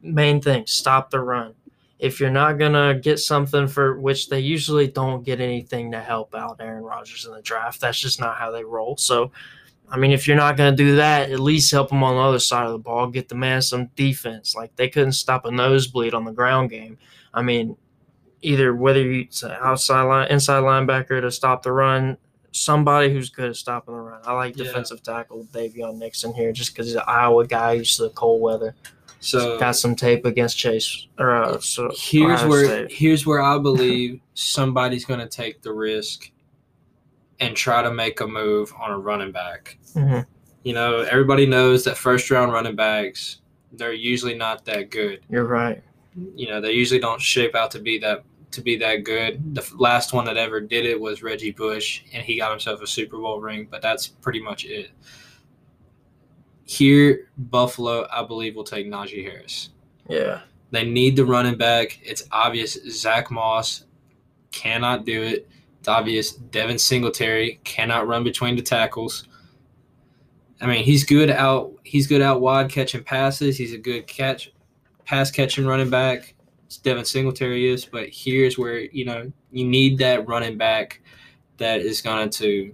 main 0.00 0.40
thing: 0.40 0.64
stop 0.66 1.10
the 1.10 1.18
run. 1.20 1.54
If 2.00 2.18
you're 2.18 2.30
not 2.30 2.58
gonna 2.58 2.94
get 2.94 3.18
something 3.18 3.68
for 3.68 4.00
which 4.00 4.28
they 4.30 4.40
usually 4.40 4.88
don't 4.88 5.22
get 5.22 5.38
anything 5.40 5.92
to 5.92 6.00
help 6.00 6.34
out 6.34 6.56
Aaron 6.58 6.82
Rodgers 6.82 7.26
in 7.26 7.32
the 7.32 7.42
draft, 7.42 7.80
that's 7.80 7.98
just 7.98 8.18
not 8.18 8.38
how 8.38 8.50
they 8.50 8.64
roll. 8.64 8.96
So, 8.96 9.30
I 9.90 9.98
mean, 9.98 10.10
if 10.10 10.26
you're 10.26 10.36
not 10.36 10.56
gonna 10.56 10.74
do 10.74 10.96
that, 10.96 11.30
at 11.30 11.40
least 11.40 11.70
help 11.70 11.92
him 11.92 12.02
on 12.02 12.14
the 12.14 12.22
other 12.22 12.38
side 12.38 12.64
of 12.64 12.72
the 12.72 12.78
ball. 12.78 13.06
Get 13.08 13.28
the 13.28 13.34
man 13.34 13.60
some 13.60 13.86
defense. 13.96 14.54
Like 14.56 14.74
they 14.76 14.88
couldn't 14.88 15.12
stop 15.12 15.44
a 15.44 15.50
nosebleed 15.50 16.14
on 16.14 16.24
the 16.24 16.32
ground 16.32 16.70
game. 16.70 16.96
I 17.34 17.42
mean, 17.42 17.76
either 18.40 18.74
whether 18.74 19.02
you 19.02 19.28
outside 19.60 20.02
line, 20.04 20.28
inside 20.30 20.62
linebacker 20.62 21.20
to 21.20 21.30
stop 21.30 21.62
the 21.62 21.72
run. 21.72 22.16
Somebody 22.52 23.12
who's 23.12 23.28
good 23.30 23.50
at 23.50 23.56
stopping 23.56 23.94
the 23.94 24.00
run. 24.00 24.22
I 24.24 24.32
like 24.32 24.56
Yeah. 24.56 24.64
defensive 24.64 25.02
tackle 25.04 25.46
Daviyon 25.52 25.98
Nixon 25.98 26.32
here 26.34 26.50
just 26.50 26.72
because 26.72 26.86
he's 26.86 26.96
an 26.96 27.02
Iowa 27.06 27.46
guy 27.46 27.74
used 27.74 27.96
to 27.98 28.04
the 28.04 28.10
cold 28.10 28.40
weather 28.40 28.74
So 29.20 29.58
got 29.58 29.76
some 29.76 29.94
tape 29.94 30.24
against 30.24 30.56
Chase 30.56 31.06
or 31.18 31.36
uh, 31.36 31.60
so 31.60 31.90
here's 31.94 32.40
Ohio 32.40 32.48
where 32.48 32.64
State. 32.66 32.92
here's 32.92 33.26
where 33.26 33.42
I 33.42 33.58
believe 33.70 34.20
somebody's 34.34 35.04
going 35.04 35.20
to 35.20 35.28
take 35.28 35.60
the 35.62 35.72
risk 35.72 36.30
and 37.38 37.54
try 37.56 37.82
to 37.82 37.92
make 37.92 38.20
a 38.20 38.26
move 38.26 38.72
on 38.80 38.90
a 38.90 38.98
running 38.98 39.32
back. 39.32 39.78
Mhm. 39.94 40.26
You 40.62 40.74
know, 40.74 41.00
everybody 41.00 41.46
knows 41.46 41.84
that 41.84 41.96
first 41.96 42.30
round 42.30 42.52
running 42.52 42.76
backs 42.76 43.40
they're 43.72 43.92
usually 43.92 44.34
not 44.34 44.64
that 44.64 44.90
good. 44.90 45.20
You're 45.28 45.44
right. 45.44 45.82
You 46.34 46.48
know, 46.48 46.60
they 46.60 46.72
usually 46.72 47.00
don't 47.00 47.20
shape 47.20 47.54
out 47.54 47.70
to 47.72 47.78
be 47.78 47.98
that 47.98 48.24
to 48.50 48.60
be 48.62 48.76
that 48.78 49.04
good. 49.04 49.54
The 49.54 49.64
last 49.78 50.12
one 50.12 50.24
that 50.24 50.36
ever 50.36 50.60
did 50.60 50.84
it 50.84 51.00
was 51.00 51.22
Reggie 51.22 51.52
Bush, 51.52 52.02
and 52.12 52.24
he 52.24 52.36
got 52.36 52.50
himself 52.50 52.82
a 52.82 52.86
Super 52.86 53.16
Bowl 53.16 53.40
ring, 53.40 53.68
but 53.70 53.80
that's 53.80 54.08
pretty 54.08 54.42
much 54.42 54.64
it. 54.64 54.90
Here, 56.70 57.26
Buffalo, 57.36 58.06
I 58.12 58.22
believe, 58.22 58.54
will 58.54 58.62
take 58.62 58.86
Najee 58.86 59.24
Harris. 59.24 59.70
Yeah. 60.08 60.42
They 60.70 60.84
need 60.84 61.16
the 61.16 61.24
running 61.24 61.56
back. 61.56 61.98
It's 62.00 62.22
obvious 62.30 62.78
Zach 62.88 63.28
Moss 63.28 63.86
cannot 64.52 65.04
do 65.04 65.20
it. 65.20 65.48
It's 65.80 65.88
obvious 65.88 66.30
Devin 66.30 66.78
Singletary 66.78 67.58
cannot 67.64 68.06
run 68.06 68.22
between 68.22 68.54
the 68.54 68.62
tackles. 68.62 69.26
I 70.60 70.66
mean, 70.66 70.84
he's 70.84 71.02
good 71.02 71.28
out. 71.28 71.72
He's 71.82 72.06
good 72.06 72.22
out 72.22 72.40
wide 72.40 72.70
catching 72.70 73.02
passes. 73.02 73.56
He's 73.56 73.72
a 73.72 73.78
good 73.78 74.06
catch, 74.06 74.52
pass 75.04 75.28
catching 75.32 75.66
running 75.66 75.90
back. 75.90 76.36
Devin 76.84 77.04
Singletary 77.04 77.68
is, 77.68 77.84
but 77.84 78.10
here's 78.12 78.56
where 78.56 78.78
you 78.78 79.04
know 79.04 79.32
you 79.50 79.64
need 79.64 79.98
that 79.98 80.28
running 80.28 80.56
back 80.56 81.00
that 81.56 81.80
is 81.80 82.00
going 82.00 82.30
to, 82.30 82.72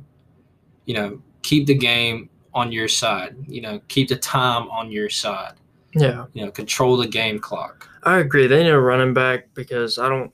you 0.84 0.94
know, 0.94 1.22
keep 1.40 1.66
the 1.66 1.74
game 1.74 2.28
on 2.56 2.72
your 2.72 2.88
side. 2.88 3.36
You 3.46 3.60
know, 3.60 3.80
keep 3.86 4.08
the 4.08 4.16
time 4.16 4.68
on 4.70 4.90
your 4.90 5.10
side. 5.10 5.52
Yeah. 5.94 6.24
You 6.32 6.46
know, 6.46 6.50
control 6.50 6.96
the 6.96 7.06
game 7.06 7.38
clock. 7.38 7.88
I 8.02 8.18
agree. 8.18 8.46
They 8.46 8.64
need 8.64 8.70
a 8.70 8.80
running 8.80 9.14
back 9.14 9.54
because 9.54 9.98
I 9.98 10.08
don't 10.08 10.32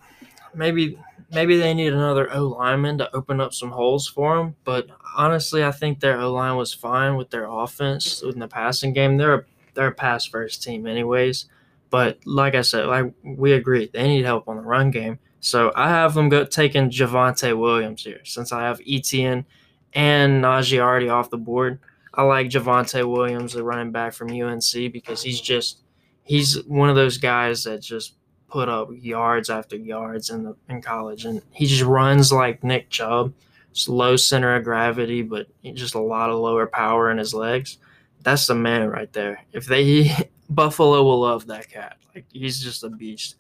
maybe 0.55 0.99
maybe 1.33 1.57
they 1.59 1.75
need 1.75 1.93
another 1.93 2.33
O 2.33 2.47
lineman 2.47 2.99
to 2.99 3.15
open 3.15 3.41
up 3.41 3.53
some 3.53 3.71
holes 3.71 4.07
for 4.07 4.37
them. 4.37 4.55
But 4.65 4.89
honestly, 5.17 5.65
I 5.65 5.73
think 5.73 6.01
their 6.01 6.21
O 6.21 6.33
line 6.33 6.57
was 6.57 6.73
fine 6.73 7.17
with 7.17 7.31
their 7.31 7.47
offense 7.51 8.23
in 8.23 8.39
the 8.39 8.49
passing 8.49 8.93
game. 8.93 9.17
They're 9.17 9.35
a, 9.35 9.45
they're 9.75 9.89
a 9.89 9.95
pass 9.95 10.25
first 10.27 10.63
team, 10.63 10.87
anyways. 10.87 11.47
But 11.91 12.19
like 12.25 12.55
I 12.55 12.63
said, 12.63 12.87
like 12.87 13.13
we 13.25 13.53
agree, 13.53 13.91
they 13.93 14.07
need 14.07 14.25
help 14.25 14.49
on 14.49 14.57
the 14.57 14.63
run 14.63 14.91
game. 14.91 15.19
So 15.41 15.73
I 15.75 15.89
have 15.89 16.15
them 16.15 16.29
go 16.29 16.45
taking 16.45 16.89
Javonte 16.89 17.59
Williams 17.59 18.05
here 18.05 18.21
since 18.25 18.53
I 18.53 18.63
have 18.63 18.81
Etienne 18.89 19.45
and 19.93 20.45
Najee 20.45 20.79
already 20.79 21.09
off 21.09 21.31
the 21.31 21.39
board. 21.39 21.81
I 22.15 22.23
like 22.23 22.49
Javonte 22.49 23.09
Williams, 23.11 23.55
the 23.55 23.65
running 23.65 23.91
back 23.93 24.13
from 24.13 24.31
UNC, 24.31 24.93
because 24.93 25.23
he's 25.23 25.41
just 25.41 25.83
he's 26.25 26.63
one 26.65 26.91
of 26.91 26.97
those 26.97 27.19
guys 27.19 27.65
that 27.65 27.81
just 27.81 28.15
put 28.49 28.69
up 28.69 28.91
yards 28.93 29.49
after 29.49 29.77
yards 29.77 30.31
in 30.31 30.43
the 30.45 30.57
in 30.69 30.83
college, 30.83 31.25
and 31.25 31.43
he 31.53 31.67
just 31.67 31.83
runs 31.83 32.33
like 32.33 32.63
Nick 32.63 32.91
Chubb. 32.91 33.33
It's 33.71 33.89
low 33.89 34.17
center 34.17 34.55
of 34.55 34.65
gravity, 34.65 35.23
but 35.23 35.47
just 35.75 35.95
a 35.95 36.01
lot 36.01 36.29
of 36.29 36.39
lower 36.39 36.67
power 36.67 37.11
in 37.11 37.17
his 37.17 37.33
legs. 37.33 37.79
That's 38.23 38.47
the 38.47 38.55
man 38.55 38.89
right 38.89 39.13
there. 39.13 39.43
If 39.53 39.67
they 39.67 40.15
Buffalo 40.51 41.03
will 41.03 41.21
love 41.21 41.47
that 41.47 41.71
cat. 41.71 41.97
Like 42.15 42.27
he's 42.31 42.63
just 42.63 42.85
a 42.85 42.91
beast. 42.91 43.37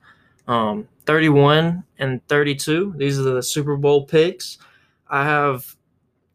Um, 0.48 0.88
31 1.06 1.84
and 1.98 2.26
32. 2.28 2.94
These 2.96 3.18
are 3.18 3.22
the 3.22 3.42
Super 3.42 3.76
Bowl 3.76 4.06
picks. 4.06 4.58
I 5.08 5.24
have 5.24 5.76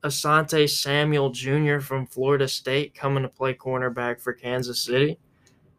Asante 0.07 0.69
Samuel 0.69 1.29
Jr. 1.29 1.79
from 1.79 2.07
Florida 2.07 2.47
State 2.47 2.95
coming 2.95 3.23
to 3.23 3.29
play 3.29 3.53
cornerback 3.53 4.19
for 4.19 4.33
Kansas 4.33 4.81
City. 4.81 5.19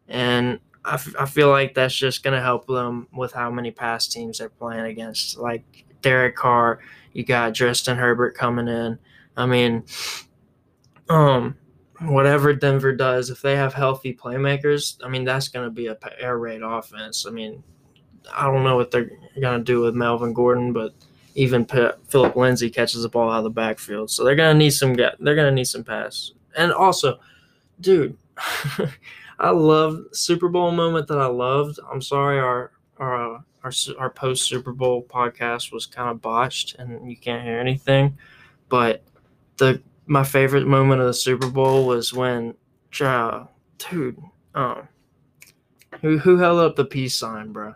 And 0.07 0.59
I, 0.85 0.93
f- 0.95 1.15
I 1.19 1.25
feel 1.25 1.49
like 1.49 1.73
that's 1.73 1.95
just 1.95 2.23
going 2.23 2.35
to 2.35 2.41
help 2.41 2.67
them 2.67 3.07
with 3.13 3.33
how 3.33 3.51
many 3.51 3.71
pass 3.71 4.07
teams 4.07 4.39
they're 4.39 4.49
playing 4.49 4.85
against. 4.85 5.37
Like 5.37 5.85
Derek 6.01 6.35
Carr, 6.35 6.79
you 7.13 7.23
got 7.23 7.53
Justin 7.53 7.97
Herbert 7.97 8.35
coming 8.35 8.67
in. 8.67 8.97
I 9.35 9.45
mean, 9.45 9.83
um, 11.09 11.55
whatever 12.01 12.53
Denver 12.53 12.93
does, 12.95 13.29
if 13.29 13.41
they 13.41 13.55
have 13.55 13.73
healthy 13.73 14.13
playmakers, 14.13 14.97
I 15.03 15.09
mean, 15.09 15.25
that's 15.25 15.47
going 15.47 15.65
to 15.65 15.71
be 15.71 15.87
a 15.87 15.97
air 16.19 16.37
raid 16.37 16.61
offense. 16.61 17.25
I 17.27 17.31
mean, 17.31 17.63
I 18.33 18.45
don't 18.45 18.63
know 18.63 18.75
what 18.75 18.91
they're 18.91 19.11
going 19.39 19.59
to 19.59 19.63
do 19.63 19.81
with 19.81 19.95
Melvin 19.95 20.33
Gordon, 20.33 20.73
but 20.73 20.93
even 21.39 21.65
Phillip 21.65 22.35
Lindsay 22.35 22.69
catches 22.69 23.01
the 23.01 23.07
ball 23.07 23.31
out 23.31 23.37
of 23.37 23.43
the 23.45 23.49
backfield, 23.49 24.11
so 24.11 24.25
they're 24.25 24.35
to 24.35 24.53
need 24.53 24.71
some. 24.71 24.93
They're 24.93 25.15
to 25.19 25.51
need 25.51 25.67
some 25.67 25.85
pass. 25.85 26.33
And 26.57 26.73
also, 26.73 27.17
dude, 27.79 28.17
I 29.39 29.51
love 29.51 30.03
Super 30.11 30.49
Bowl 30.49 30.71
moment 30.71 31.07
that 31.07 31.17
I 31.17 31.27
loved. 31.27 31.79
I'm 31.89 32.01
sorry, 32.01 32.39
our 32.39 32.73
our 32.97 33.35
uh, 33.35 33.39
our, 33.63 33.71
our 33.97 34.09
post 34.09 34.43
Super 34.43 34.73
Bowl 34.73 35.01
podcast 35.01 35.71
was 35.71 35.85
kind 35.85 36.09
of 36.09 36.21
botched, 36.21 36.75
and 36.75 37.09
you 37.09 37.15
can't 37.15 37.43
hear 37.43 37.57
anything. 37.57 38.17
But 38.67 39.01
the 39.55 39.81
my 40.07 40.25
favorite 40.25 40.67
moment 40.67 40.99
of 40.99 41.07
the 41.07 41.13
Super 41.13 41.49
Bowl 41.49 41.87
was 41.87 42.13
when, 42.13 42.53
uh, 42.99 43.45
dude, 43.77 44.21
um, 44.55 44.89
who 46.01 46.17
who 46.17 46.35
held 46.35 46.59
up 46.59 46.75
the 46.75 46.83
peace 46.83 47.15
sign, 47.15 47.53
bro? 47.53 47.75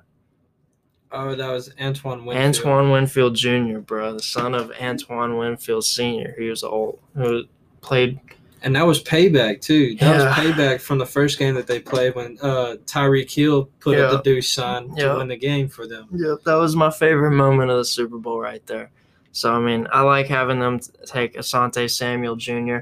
Oh, 1.15 1.35
that 1.35 1.49
was 1.51 1.71
Antoine 1.79 2.25
Winfield. 2.25 2.45
Antoine 2.55 2.89
Winfield 2.91 3.35
Jr., 3.35 3.77
bro, 3.79 4.13
the 4.13 4.23
son 4.23 4.55
of 4.55 4.71
Antoine 4.81 5.37
Winfield 5.37 5.85
Sr. 5.85 6.33
He 6.37 6.49
was 6.49 6.63
old, 6.63 6.99
who 7.15 7.43
played. 7.81 8.19
And 8.63 8.75
that 8.75 8.85
was 8.87 9.03
payback 9.03 9.61
too. 9.61 9.95
That 9.97 10.01
Yeah. 10.19 10.25
was 10.25 10.33
payback 10.37 10.81
from 10.81 10.97
the 10.97 11.05
first 11.05 11.37
game 11.37 11.53
that 11.55 11.67
they 11.67 11.79
played 11.79 12.15
when 12.15 12.37
uh, 12.41 12.77
Tyreek 12.85 13.29
Hill 13.31 13.69
put 13.79 13.99
up 13.99 14.11
the 14.11 14.21
deuce 14.23 14.49
sign 14.49 14.95
to 14.95 15.15
win 15.17 15.27
the 15.27 15.37
game 15.37 15.67
for 15.67 15.85
them. 15.85 16.07
Yep, 16.13 16.43
that 16.45 16.55
was 16.55 16.75
my 16.75 16.89
favorite 16.89 17.31
moment 17.31 17.69
of 17.69 17.77
the 17.77 17.85
Super 17.85 18.17
Bowl 18.17 18.39
right 18.39 18.65
there. 18.65 18.89
So 19.33 19.53
I 19.53 19.59
mean, 19.59 19.87
I 19.91 20.01
like 20.01 20.27
having 20.27 20.59
them 20.59 20.79
take 21.05 21.35
Asante 21.35 21.89
Samuel 21.91 22.35
Jr., 22.37 22.77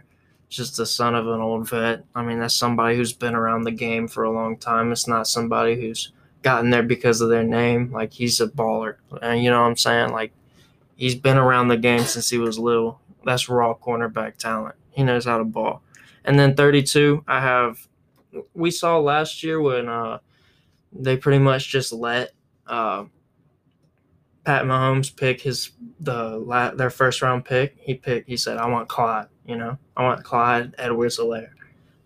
just 0.50 0.78
the 0.78 0.86
son 0.86 1.16
of 1.16 1.28
an 1.28 1.40
old 1.42 1.68
vet. 1.70 2.04
I 2.14 2.24
mean, 2.24 2.40
that's 2.40 2.54
somebody 2.54 2.96
who's 2.96 3.14
been 3.14 3.36
around 3.36 3.64
the 3.64 3.72
game 3.72 4.08
for 4.08 4.24
a 4.24 4.32
long 4.32 4.58
time. 4.58 4.92
It's 4.92 5.08
not 5.08 5.28
somebody 5.28 5.80
who's 5.82 6.12
gotten 6.42 6.70
there 6.70 6.84
because 6.84 7.22
of 7.22 7.30
their 7.30 7.44
name. 7.44 7.92
Like 7.92 8.14
he's 8.14 8.40
a 8.40 8.48
baller, 8.48 8.96
and 9.22 9.44
you 9.44 9.50
know 9.50 9.62
what 9.62 9.68
I'm 9.68 9.78
saying? 9.78 10.12
Like 10.12 10.32
he's 10.96 11.16
been 11.16 11.38
around 11.38 11.68
the 11.68 11.78
game 11.78 12.04
since 12.04 12.30
he 12.30 12.38
was 12.38 12.58
little. 12.60 13.00
That's 13.26 13.50
raw 13.50 13.74
cornerback 13.74 14.38
talent. 14.38 14.76
He 14.92 15.04
knows 15.04 15.26
how 15.26 15.38
to 15.38 15.44
ball. 15.44 15.82
And 16.26 16.38
then 16.38 16.56
32, 16.56 17.24
I 17.28 17.42
have. 17.42 17.88
We 18.54 18.72
saw 18.72 19.00
last 19.00 19.44
year 19.44 19.60
when 19.60 19.90
uh, 19.90 20.20
they 20.94 21.18
pretty 21.18 21.40
much 21.40 21.70
just 21.70 21.94
let. 21.94 22.32
Uh, 22.68 23.06
Pat 24.44 24.66
Mahomes 24.66 25.16
pick 25.16 25.42
his 25.42 25.72
the 26.00 26.74
their 26.76 26.90
first 26.90 27.22
round 27.22 27.46
pick. 27.46 27.76
He 27.80 27.94
picked. 27.94 28.28
He 28.28 28.38
said, 28.38 28.58
"I 28.58 28.68
want 28.68 28.88
Clyde. 28.88 29.28
You 29.46 29.56
know, 29.56 29.78
I 29.96 30.04
want 30.04 30.24
Clyde 30.24 30.74
Edwards-Helaire." 30.78 31.52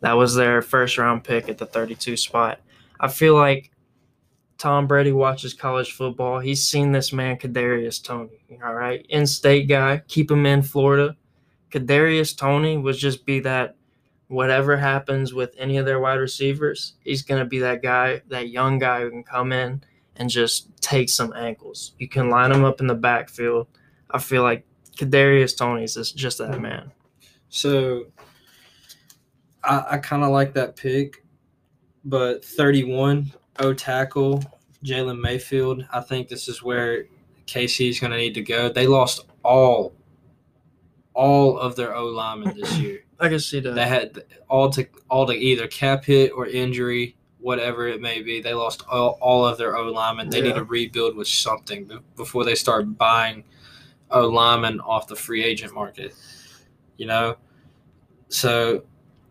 That 0.02 0.14
was 0.14 0.36
their 0.36 0.62
first 0.62 0.98
round 0.98 1.24
pick 1.24 1.48
at 1.48 1.58
the 1.58 1.66
32 1.66 2.18
spot. 2.18 2.60
I 3.00 3.08
feel 3.08 3.36
like 3.36 3.72
Tom 4.58 4.88
Brady 4.88 5.12
watches 5.12 5.54
college 5.54 5.92
football. 5.92 6.40
He's 6.40 6.64
seen 6.64 6.92
this 6.92 7.12
man 7.12 7.38
Kadarius 7.38 8.04
Toney. 8.04 8.40
All 8.64 8.74
right, 8.74 9.06
in-state 9.10 9.68
guy. 9.68 10.02
Keep 10.08 10.32
him 10.32 10.46
in 10.46 10.62
Florida. 10.62 11.16
Kadarius 11.72 12.38
Toney 12.38 12.78
would 12.78 12.96
just 12.96 13.26
be 13.26 13.40
that. 13.42 13.76
Whatever 14.28 14.76
happens 14.76 15.36
with 15.36 15.54
any 15.56 15.78
of 15.78 15.86
their 15.86 16.00
wide 16.00 16.16
receivers, 16.16 16.94
he's 17.02 17.22
gonna 17.22 17.46
be 17.46 17.60
that 17.60 17.84
guy, 17.84 18.22
that 18.30 18.50
young 18.50 18.80
guy 18.80 19.02
who 19.02 19.12
can 19.12 19.24
come 19.24 19.52
in 19.52 19.84
and 20.16 20.32
just 20.32 20.76
take 20.82 21.10
some 21.10 21.32
ankles. 21.34 21.94
You 22.00 22.08
can 22.08 22.32
line 22.32 22.52
them 22.52 22.64
up 22.64 22.80
in 22.80 22.88
the 22.88 22.96
backfield. 22.96 23.68
I 24.10 24.20
feel 24.20 24.42
like 24.42 24.66
Kadarius 24.98 25.56
Toney's 25.56 25.98
is 25.98 26.12
just 26.12 26.40
that 26.40 26.60
man. 26.60 26.92
So 27.50 28.06
I, 29.64 29.86
I 29.92 29.98
kind 29.98 30.24
of 30.24 30.32
like 30.32 30.54
that 30.54 30.76
pick, 30.76 31.24
but 32.04 32.44
31 32.44 33.32
O 33.60 33.74
tackle 33.74 34.44
Jalen 34.84 35.20
Mayfield. 35.20 35.86
I 35.92 36.02
think 36.02 36.28
this 36.28 36.48
is 36.48 36.62
where 36.62 37.06
KC 37.48 37.90
is 37.90 38.00
going 38.00 38.12
to 38.12 38.18
need 38.18 38.34
to 38.36 38.42
go. 38.42 38.70
They 38.70 38.88
lost 38.88 39.26
all 39.44 39.94
all 41.14 41.58
of 41.58 41.76
their 41.76 41.96
O 41.96 42.08
linemen 42.08 42.56
this 42.56 42.78
year. 42.80 43.04
I 43.20 43.30
can 43.30 43.40
see 43.40 43.60
that. 43.62 43.76
They 43.76 43.88
had 43.88 44.24
all 44.50 44.70
to 44.72 44.86
all 45.10 45.26
to 45.26 45.34
either 45.34 45.68
cap 45.68 46.06
hit 46.06 46.32
or 46.34 46.48
injury, 46.48 47.16
whatever 47.40 47.88
it 47.88 48.02
may 48.02 48.22
be. 48.22 48.42
They 48.42 48.54
lost 48.54 48.84
all, 48.90 49.18
all 49.22 49.46
of 49.46 49.58
their 49.58 49.78
O 49.78 49.92
linemen. 49.92 50.30
They 50.30 50.42
need 50.42 50.56
to 50.56 50.64
rebuild 50.64 51.16
with 51.16 51.28
something 51.28 51.90
before 52.16 52.44
they 52.44 52.56
start 52.56 52.98
buying 52.98 53.46
O 54.12 54.28
linemen 54.28 54.82
off 54.82 55.08
the 55.08 55.16
free 55.16 55.44
agent 55.44 55.74
market. 55.74 56.14
You 56.98 57.08
know, 57.08 57.38
so 58.28 58.84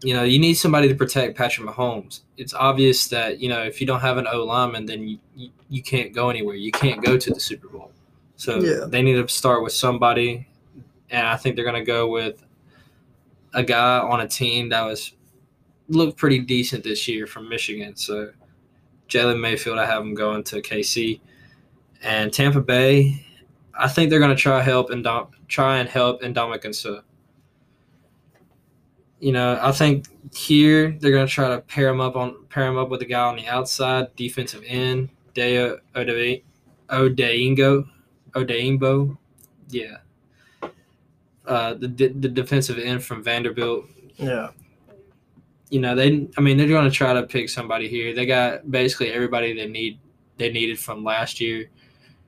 you 0.04 0.12
know 0.14 0.22
you 0.22 0.38
need 0.38 0.54
somebody 0.54 0.86
to 0.88 0.94
protect 0.94 1.36
Patrick 1.36 1.66
Mahomes. 1.68 2.20
It's 2.36 2.54
obvious 2.54 3.08
that 3.08 3.40
you 3.40 3.48
know 3.48 3.62
if 3.62 3.80
you 3.80 3.86
don't 3.86 4.00
have 4.00 4.18
an 4.18 4.26
O 4.30 4.44
lineman, 4.44 4.86
then 4.86 5.08
you, 5.08 5.18
you 5.34 5.50
you 5.68 5.82
can't 5.82 6.12
go 6.12 6.28
anywhere. 6.30 6.54
You 6.56 6.70
can't 6.70 7.02
go 7.02 7.16
to 7.16 7.30
the 7.32 7.40
Super 7.40 7.68
Bowl. 7.68 7.90
So 8.36 8.60
Yeah. 8.60 8.84
they 8.86 9.02
need 9.02 9.14
to 9.14 9.26
start 9.28 9.62
with 9.62 9.72
somebody, 9.72 10.46
and 11.10 11.26
I 11.26 11.36
think 11.36 11.56
they're 11.56 11.64
going 11.64 11.82
to 11.84 11.90
go 11.98 12.08
with 12.08 12.44
a 13.54 13.62
guy 13.62 13.98
on 13.98 14.20
a 14.20 14.28
team 14.28 14.68
that 14.70 14.82
was 14.82 15.12
looked 15.88 16.16
pretty 16.18 16.40
decent 16.40 16.84
this 16.84 17.06
year 17.08 17.26
from 17.26 17.48
Michigan. 17.48 17.94
So 17.96 18.30
Jalen 19.08 19.40
Mayfield, 19.40 19.78
I 19.78 19.86
have 19.86 20.02
him 20.02 20.14
going 20.14 20.42
to 20.44 20.60
KC, 20.60 21.20
and 22.02 22.32
Tampa 22.32 22.60
Bay. 22.60 23.24
I 23.78 23.88
think 23.88 24.10
they're 24.10 24.20
going 24.20 24.36
to 24.36 24.40
try 24.40 24.60
help 24.62 24.90
and 24.90 25.02
Dom, 25.02 25.28
try 25.48 25.78
and 25.78 25.88
help 25.88 26.22
Ndamukong 26.22 26.74
Suh. 26.74 27.00
You 29.24 29.32
know, 29.32 29.58
I 29.62 29.72
think 29.72 30.06
here 30.36 30.98
they're 31.00 31.10
going 31.10 31.26
to 31.26 31.32
try 31.32 31.48
to 31.48 31.62
pair 31.62 31.88
him 31.88 31.98
up 31.98 32.14
on 32.14 32.44
pair 32.50 32.66
him 32.66 32.76
up 32.76 32.90
with 32.90 33.00
a 33.00 33.06
guy 33.06 33.22
on 33.22 33.36
the 33.36 33.46
outside, 33.46 34.14
defensive 34.16 34.62
end, 34.66 35.08
Deo 35.32 35.78
Ode- 35.94 36.42
Odeingo, 36.90 37.88
Odeimbo, 38.32 39.16
yeah. 39.70 39.96
Uh, 41.46 41.72
the 41.72 41.88
the 41.88 42.28
defensive 42.28 42.78
end 42.78 43.02
from 43.02 43.24
Vanderbilt, 43.24 43.86
yeah. 44.16 44.50
you 45.70 45.80
know 45.80 45.94
they 45.94 46.28
i 46.36 46.40
mean 46.40 46.58
they're 46.58 46.68
going 46.68 46.84
to 46.84 46.90
try 46.94 47.14
to 47.14 47.22
pick 47.22 47.48
somebody 47.48 47.88
here 47.88 48.14
they 48.14 48.26
got 48.26 48.70
basically 48.70 49.10
everybody 49.10 49.54
they 49.54 49.66
need 49.66 49.98
they 50.36 50.50
needed 50.50 50.78
from 50.78 51.02
last 51.02 51.40
year 51.40 51.70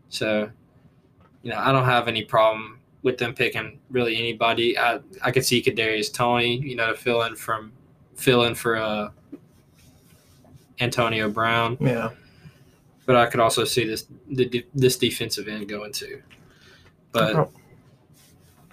so 0.08 0.50
you 1.42 1.50
know 1.50 1.58
i 1.58 1.72
don't 1.72 1.84
have 1.84 2.08
any 2.08 2.24
problem 2.24 2.75
with 3.06 3.18
them 3.18 3.32
picking 3.34 3.78
really 3.88 4.16
anybody. 4.18 4.76
I 4.76 4.98
i 5.22 5.30
could 5.30 5.44
see 5.44 5.62
Kadarius 5.62 6.12
Toney 6.12 6.56
you 6.58 6.74
know 6.74 6.88
to 6.92 6.98
fill 6.98 7.22
in 7.22 7.36
from 7.36 7.72
fill 8.16 8.42
in 8.44 8.54
for 8.56 8.76
uh 8.76 9.10
antonio 10.80 11.30
brown. 11.30 11.78
Yeah. 11.80 12.10
but 13.06 13.14
i 13.16 13.26
could 13.26 13.40
also 13.40 13.64
see 13.64 13.84
this 13.86 14.06
the, 14.28 14.66
this 14.74 14.98
defensive 14.98 15.46
end 15.48 15.68
going 15.68 15.92
too. 15.92 16.20
But 17.12 17.48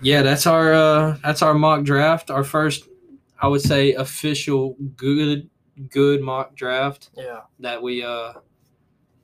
yeah 0.01 0.21
that's 0.23 0.47
our 0.47 0.73
uh 0.73 1.17
that's 1.23 1.41
our 1.41 1.53
mock 1.53 1.83
draft. 1.83 2.29
Our 2.31 2.43
first 2.43 2.89
i 3.39 3.47
would 3.47 3.61
say 3.61 3.93
official 3.93 4.75
good 4.97 5.47
good 5.89 6.21
mock 6.21 6.55
draft 6.55 7.09
Yeah. 7.15 7.41
that 7.59 7.81
we 7.83 8.03
uh 8.03 8.33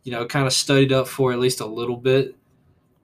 you 0.04 0.12
know 0.12 0.26
kind 0.28 0.46
of 0.48 0.54
studied 0.54 0.92
up 0.94 1.08
for 1.08 1.34
at 1.34 1.40
least 1.40 1.60
a 1.62 1.66
little 1.66 1.98
bit 1.98 2.36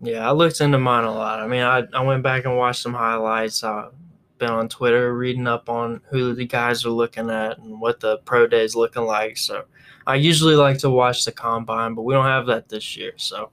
Yeah. 0.05 0.27
I 0.27 0.31
looked 0.31 0.61
into 0.61 0.77
mine 0.77 1.03
a 1.03 1.11
lot. 1.11 1.39
I 1.39 1.47
mean, 1.47 1.61
I, 1.61 1.83
I 1.93 2.01
went 2.01 2.23
back 2.23 2.45
and 2.45 2.57
watched 2.57 2.81
some 2.81 2.93
highlights. 2.93 3.63
I've 3.63 3.91
been 4.37 4.49
on 4.49 4.69
Twitter 4.69 5.15
reading 5.15 5.47
up 5.47 5.69
on 5.69 6.01
who 6.09 6.33
the 6.33 6.45
guys 6.45 6.85
are 6.85 6.89
looking 6.89 7.29
at 7.29 7.57
and 7.59 7.79
what 7.79 7.99
the 7.99 8.17
pro 8.19 8.47
day 8.47 8.63
is 8.63 8.75
looking 8.75 9.03
like. 9.03 9.37
So 9.37 9.65
I 10.07 10.15
usually 10.15 10.55
like 10.55 10.77
to 10.79 10.89
watch 10.89 11.25
the 11.25 11.31
combine, 11.31 11.95
but 11.95 12.03
we 12.03 12.13
don't 12.13 12.25
have 12.25 12.45
that 12.47 12.69
this 12.69 12.95
year. 12.95 13.13
So 13.17 13.49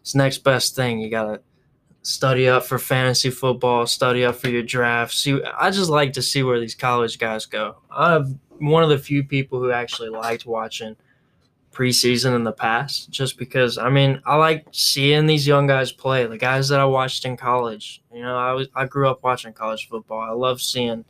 it's 0.00 0.14
next 0.14 0.38
best 0.38 0.74
thing. 0.74 1.00
You 1.00 1.10
got 1.10 1.24
to 1.24 1.40
study 2.02 2.48
up 2.48 2.64
for 2.64 2.78
fantasy 2.78 3.30
football, 3.30 3.86
study 3.86 4.24
up 4.24 4.36
for 4.36 4.48
your 4.48 4.62
draft. 4.62 5.14
See, 5.14 5.40
I 5.58 5.70
just 5.70 5.90
like 5.90 6.12
to 6.14 6.22
see 6.22 6.42
where 6.42 6.58
these 6.58 6.74
college 6.74 7.18
guys 7.18 7.46
go. 7.46 7.76
I'm 7.90 8.40
one 8.58 8.82
of 8.82 8.88
the 8.88 8.98
few 8.98 9.22
people 9.24 9.60
who 9.60 9.70
actually 9.70 10.08
liked 10.08 10.46
watching 10.46 10.96
preseason 11.72 12.34
in 12.36 12.44
the 12.44 12.52
past, 12.52 13.10
just 13.10 13.38
because 13.38 13.78
I 13.78 13.88
mean 13.88 14.20
I 14.24 14.36
like 14.36 14.66
seeing 14.72 15.26
these 15.26 15.46
young 15.46 15.66
guys 15.66 15.90
play. 15.92 16.26
The 16.26 16.38
guys 16.38 16.68
that 16.68 16.80
I 16.80 16.84
watched 16.84 17.24
in 17.24 17.36
college, 17.36 18.02
you 18.12 18.22
know, 18.22 18.36
I 18.36 18.52
was 18.52 18.68
I 18.74 18.86
grew 18.86 19.08
up 19.08 19.22
watching 19.22 19.52
college 19.52 19.88
football. 19.88 20.20
I 20.20 20.32
love 20.32 20.60
seeing. 20.60 21.04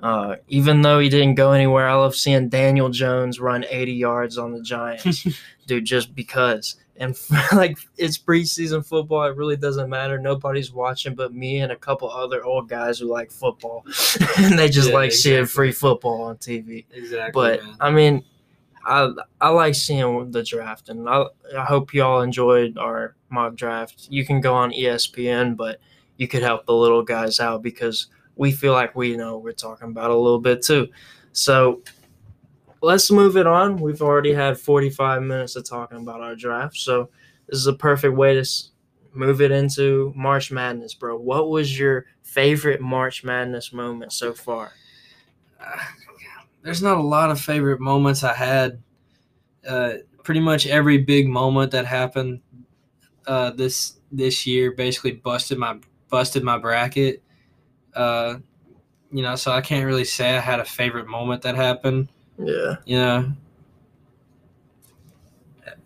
Uh, 0.00 0.34
even 0.48 0.82
though 0.82 0.98
he 0.98 1.08
didn't 1.08 1.36
go 1.36 1.52
anywhere, 1.52 1.88
I 1.88 1.94
love 1.94 2.16
seeing 2.16 2.48
Daniel 2.48 2.88
Jones 2.88 3.38
run 3.38 3.64
80 3.68 3.92
yards 3.92 4.36
on 4.36 4.52
the 4.52 4.60
Giants, 4.60 5.24
dude. 5.68 5.84
Just 5.84 6.12
because, 6.16 6.74
and 6.96 7.16
like 7.52 7.78
it's 7.96 8.18
preseason 8.18 8.84
football, 8.84 9.22
it 9.26 9.36
really 9.36 9.56
doesn't 9.56 9.88
matter. 9.88 10.18
Nobody's 10.18 10.72
watching 10.72 11.14
but 11.14 11.32
me 11.32 11.58
and 11.60 11.70
a 11.70 11.76
couple 11.76 12.10
other 12.10 12.42
old 12.42 12.68
guys 12.68 12.98
who 12.98 13.06
like 13.06 13.30
football, 13.30 13.84
and 14.38 14.58
they 14.58 14.68
just 14.68 14.88
Yeah, 14.88 14.94
like 14.94 15.12
seeing 15.12 15.46
free 15.46 15.70
football 15.70 16.22
on 16.22 16.36
TV. 16.38 16.84
exactly 16.92 17.30
But 17.32 17.62
man. 17.62 17.76
I 17.80 17.90
mean, 17.92 18.24
I 18.84 19.12
I 19.40 19.48
like 19.50 19.74
seeing 19.74 20.30
the 20.30 20.42
draft, 20.42 20.88
and 20.88 21.08
I 21.08 21.24
I 21.56 21.64
hope 21.64 21.94
y'all 21.94 22.22
enjoyed 22.22 22.78
our 22.78 23.14
mock 23.30 23.54
draft. 23.54 24.08
You 24.10 24.24
can 24.24 24.40
go 24.40 24.54
on 24.54 24.72
ESPN, 24.72 25.56
but 25.56 25.80
you 26.16 26.28
could 26.28 26.42
help 26.42 26.66
the 26.66 26.74
little 26.74 27.02
guys 27.02 27.40
out 27.40 27.62
because 27.62 28.08
we 28.36 28.52
feel 28.52 28.72
like 28.72 28.94
we 28.94 29.16
know 29.16 29.38
we're 29.38 29.52
talking 29.52 29.88
about 29.88 30.10
a 30.10 30.16
little 30.16 30.40
bit 30.40 30.62
too. 30.62 30.88
So 31.32 31.82
let's 32.80 33.10
move 33.10 33.36
it 33.36 33.46
on. 33.46 33.76
We've 33.76 34.02
already 34.02 34.32
had 34.32 34.58
45 34.58 35.22
minutes 35.22 35.56
of 35.56 35.64
talking 35.64 35.98
about 35.98 36.20
our 36.20 36.34
draft, 36.36 36.76
so 36.76 37.10
this 37.48 37.58
is 37.58 37.66
a 37.66 37.72
perfect 37.72 38.14
way 38.16 38.34
to 38.34 38.44
move 39.14 39.40
it 39.40 39.50
into 39.50 40.12
March 40.16 40.50
Madness, 40.50 40.94
bro. 40.94 41.16
What 41.16 41.50
was 41.50 41.78
your 41.78 42.06
favorite 42.22 42.80
March 42.80 43.24
Madness 43.24 43.72
moment 43.72 44.12
so 44.12 44.32
far? 44.32 44.72
Uh, 45.60 45.76
there's 46.62 46.82
not 46.82 46.98
a 46.98 47.02
lot 47.02 47.30
of 47.30 47.40
favorite 47.40 47.80
moments 47.80 48.24
I 48.24 48.34
had. 48.34 48.82
Uh, 49.66 49.94
pretty 50.22 50.40
much 50.40 50.66
every 50.66 50.98
big 50.98 51.28
moment 51.28 51.72
that 51.72 51.86
happened 51.86 52.40
uh, 53.26 53.50
this 53.50 53.94
this 54.10 54.46
year 54.46 54.72
basically 54.72 55.12
busted 55.12 55.58
my 55.58 55.78
busted 56.08 56.42
my 56.42 56.58
bracket. 56.58 57.22
Uh, 57.94 58.36
you 59.10 59.22
know, 59.22 59.36
so 59.36 59.52
I 59.52 59.60
can't 59.60 59.84
really 59.86 60.04
say 60.04 60.36
I 60.36 60.40
had 60.40 60.60
a 60.60 60.64
favorite 60.64 61.06
moment 61.06 61.42
that 61.42 61.54
happened. 61.54 62.08
Yeah. 62.38 62.76
You 62.84 62.96
know, 62.96 63.32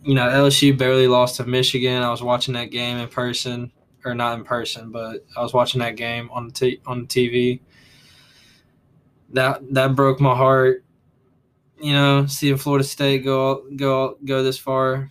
you 0.02 0.14
know 0.14 0.28
LSU 0.28 0.76
barely 0.76 1.08
lost 1.08 1.36
to 1.36 1.44
Michigan. 1.44 2.02
I 2.02 2.10
was 2.10 2.22
watching 2.22 2.54
that 2.54 2.70
game 2.70 2.98
in 2.98 3.08
person, 3.08 3.72
or 4.04 4.14
not 4.14 4.38
in 4.38 4.44
person, 4.44 4.90
but 4.90 5.24
I 5.36 5.42
was 5.42 5.52
watching 5.52 5.80
that 5.80 5.96
game 5.96 6.30
on 6.32 6.48
the 6.48 6.52
t- 6.52 6.80
on 6.86 7.02
the 7.02 7.06
TV. 7.06 7.60
That 9.30 9.62
that 9.74 9.94
broke 9.94 10.20
my 10.20 10.34
heart. 10.34 10.84
You 11.80 11.92
know, 11.92 12.26
seeing 12.26 12.56
Florida 12.56 12.84
State 12.84 13.24
go 13.24 13.64
go 13.76 14.16
go 14.24 14.42
this 14.42 14.58
far, 14.58 15.10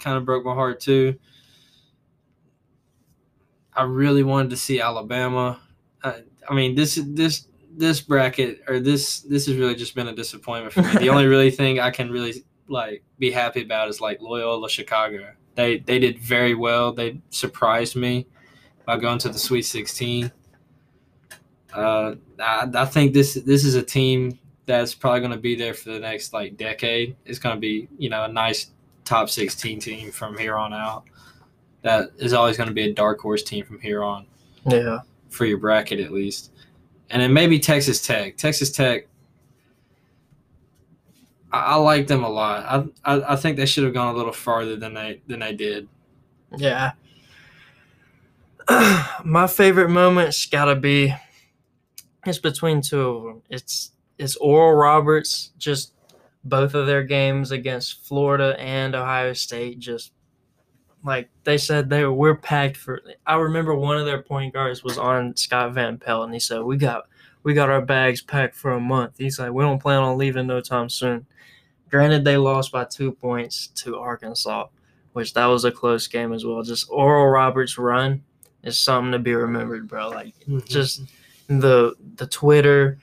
kind 0.00 0.16
of 0.16 0.24
broke 0.24 0.44
my 0.44 0.54
heart 0.54 0.80
too. 0.80 1.16
I 3.72 3.82
really 3.82 4.22
wanted 4.22 4.50
to 4.50 4.56
see 4.56 4.80
Alabama. 4.80 5.60
I, 6.02 6.22
I 6.48 6.54
mean, 6.54 6.74
this 6.74 7.00
this 7.04 7.46
this 7.76 8.00
bracket 8.00 8.62
or 8.66 8.80
this 8.80 9.20
this 9.20 9.46
has 9.46 9.56
really 9.56 9.74
just 9.74 9.94
been 9.94 10.08
a 10.08 10.14
disappointment 10.14 10.72
for 10.72 10.82
me. 10.82 10.98
the 10.98 11.10
only 11.10 11.26
really 11.34 11.50
thing 11.50 11.78
I 11.78 11.90
can 11.90 12.10
really 12.10 12.44
like 12.68 13.04
be 13.18 13.30
happy 13.30 13.62
about 13.62 13.88
is 13.88 14.00
like 14.00 14.20
Loyola 14.20 14.68
Chicago. 14.68 15.32
They 15.54 15.78
they 15.78 15.98
did 15.98 16.18
very 16.18 16.54
well. 16.54 16.92
They 16.92 17.20
surprised 17.30 17.96
me 17.96 18.26
by 18.86 18.98
going 18.98 19.18
to 19.18 19.28
the 19.28 19.38
Sweet 19.38 19.62
16. 19.62 20.32
Uh, 21.76 22.14
I, 22.40 22.68
I 22.74 22.84
think 22.86 23.12
this 23.12 23.34
this 23.34 23.64
is 23.64 23.74
a 23.74 23.82
team 23.82 24.38
that's 24.66 24.94
probably 24.94 25.20
going 25.20 25.32
to 25.32 25.38
be 25.38 25.54
there 25.54 25.74
for 25.74 25.90
the 25.92 25.98
next 26.00 26.32
like 26.32 26.56
decade. 26.56 27.16
It's 27.24 27.38
going 27.38 27.54
to 27.56 27.60
be 27.60 27.88
you 27.98 28.08
know 28.10 28.24
a 28.24 28.28
nice 28.28 28.70
top 29.04 29.30
16 29.30 29.78
team 29.80 30.10
from 30.10 30.36
here 30.36 30.56
on 30.56 30.72
out. 30.72 31.04
That 31.82 32.10
is 32.18 32.32
always 32.32 32.56
going 32.56 32.68
to 32.68 32.74
be 32.74 32.82
a 32.82 32.92
dark 32.92 33.20
horse 33.20 33.42
team 33.44 33.64
from 33.64 33.78
here 33.80 34.02
on 34.02 34.26
Yeah. 34.66 35.00
for 35.30 35.44
your 35.44 35.58
bracket 35.58 36.00
at 36.00 36.10
least. 36.12 36.50
And 37.10 37.22
then 37.22 37.32
maybe 37.32 37.60
Texas 37.60 38.04
Tech. 38.04 38.36
Texas 38.36 38.72
Tech. 38.72 39.06
I, 41.52 41.58
I 41.60 41.74
like 41.76 42.08
them 42.08 42.24
a 42.24 42.28
lot. 42.28 42.90
I, 43.04 43.14
I 43.14 43.32
I 43.34 43.36
think 43.36 43.56
they 43.56 43.66
should 43.66 43.84
have 43.84 43.94
gone 43.94 44.12
a 44.12 44.16
little 44.16 44.32
farther 44.32 44.74
than 44.74 44.94
they 44.94 45.20
than 45.28 45.38
they 45.40 45.52
did. 45.54 45.86
Yeah. 46.56 46.92
My 49.24 49.46
favorite 49.46 49.90
moment's 49.90 50.46
gotta 50.46 50.74
be 50.74 51.14
it's 52.26 52.38
between 52.38 52.80
two 52.82 53.00
of 53.00 53.22
them. 53.24 53.42
It's 53.50 53.92
it's 54.18 54.36
Oral 54.36 54.74
Roberts, 54.74 55.52
just 55.58 55.92
both 56.44 56.74
of 56.74 56.86
their 56.86 57.02
games 57.02 57.50
against 57.50 58.06
Florida 58.06 58.56
and 58.58 58.94
Ohio 58.94 59.32
State, 59.32 59.78
just 59.78 60.12
like 61.04 61.28
they 61.44 61.58
said 61.58 61.88
they 61.88 62.04
were 62.04 62.12
we're 62.12 62.36
packed 62.36 62.76
for 62.76 63.00
I 63.26 63.36
remember 63.36 63.74
one 63.74 63.98
of 63.98 64.06
their 64.06 64.22
point 64.22 64.54
guards 64.54 64.82
was 64.82 64.98
on 64.98 65.36
Scott 65.36 65.72
Van 65.72 65.98
Pelt 65.98 66.24
and 66.24 66.34
he 66.34 66.40
said, 66.40 66.62
We 66.62 66.76
got 66.76 67.04
we 67.42 67.54
got 67.54 67.70
our 67.70 67.82
bags 67.82 68.22
packed 68.22 68.54
for 68.54 68.72
a 68.72 68.80
month. 68.80 69.14
He's 69.18 69.38
like, 69.38 69.52
We 69.52 69.62
don't 69.62 69.82
plan 69.82 70.02
on 70.02 70.18
leaving 70.18 70.46
no 70.46 70.60
time 70.60 70.88
soon. 70.88 71.26
Granted 71.90 72.24
they 72.24 72.36
lost 72.36 72.72
by 72.72 72.84
two 72.84 73.12
points 73.12 73.68
to 73.68 73.96
Arkansas 73.96 74.66
which 75.16 75.32
that 75.32 75.46
was 75.46 75.64
a 75.64 75.72
close 75.72 76.06
game 76.08 76.34
as 76.34 76.44
well. 76.44 76.62
Just 76.62 76.90
Oral 76.90 77.28
Roberts' 77.28 77.78
run 77.78 78.22
is 78.62 78.78
something 78.78 79.12
to 79.12 79.18
be 79.18 79.34
remembered, 79.34 79.88
bro. 79.88 80.10
Like 80.10 80.34
mm-hmm. 80.40 80.58
just 80.66 81.04
the 81.48 81.94
the 82.16 82.26
Twitter, 82.26 82.98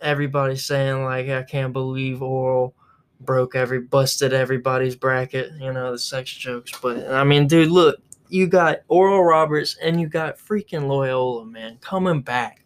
everybody 0.00 0.56
saying 0.56 1.04
like 1.04 1.28
I 1.28 1.42
can't 1.42 1.72
believe 1.72 2.22
Oral 2.22 2.74
broke 3.20 3.54
every 3.54 3.80
busted 3.80 4.32
everybody's 4.32 4.96
bracket, 4.96 5.52
you 5.58 5.72
know, 5.72 5.92
the 5.92 5.98
sex 5.98 6.30
jokes. 6.30 6.72
But 6.80 7.10
I 7.10 7.24
mean, 7.24 7.46
dude, 7.46 7.70
look, 7.70 7.96
you 8.28 8.46
got 8.46 8.80
Oral 8.88 9.24
Roberts 9.24 9.76
and 9.82 10.00
you 10.00 10.08
got 10.08 10.38
freaking 10.38 10.88
Loyola, 10.88 11.46
man, 11.46 11.78
coming 11.80 12.20
back. 12.20 12.63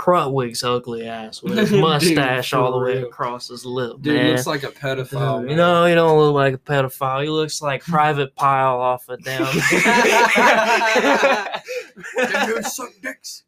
Krutwig's 0.00 0.64
ugly 0.64 1.06
ass 1.06 1.42
with 1.42 1.58
his 1.58 1.68
Dude, 1.70 1.82
mustache 1.82 2.54
all 2.54 2.72
the 2.72 2.78
way 2.78 2.96
real. 2.96 3.08
across 3.08 3.48
his 3.48 3.66
lip, 3.66 3.98
dude 4.00 4.14
man. 4.14 4.30
looks 4.30 4.46
like 4.46 4.62
a 4.62 4.68
pedophile. 4.68 5.46
Dude, 5.46 5.58
know, 5.58 5.84
he 5.84 5.94
don't 5.94 6.18
look 6.18 6.32
like 6.32 6.54
a 6.54 6.58
pedophile. 6.58 7.22
He 7.22 7.28
looks 7.28 7.60
like 7.60 7.84
Private 7.84 8.34
Pyle 8.34 8.80
off 8.80 9.10
of 9.10 9.22
down. 9.22 9.44
Them 9.44 9.52
dudes 12.46 12.74
suck 12.74 12.88
dicks. 13.02 13.42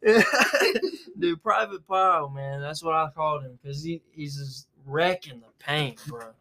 Dude, 1.18 1.42
Private 1.42 1.88
Pyle, 1.88 2.28
man, 2.28 2.60
that's 2.60 2.82
what 2.82 2.96
I 2.96 3.08
called 3.14 3.44
him 3.44 3.58
because 3.62 3.82
he, 3.82 4.02
he's 4.10 4.36
just 4.36 4.68
wrecking 4.84 5.40
the 5.40 5.48
paint, 5.58 6.00
bro. 6.06 6.32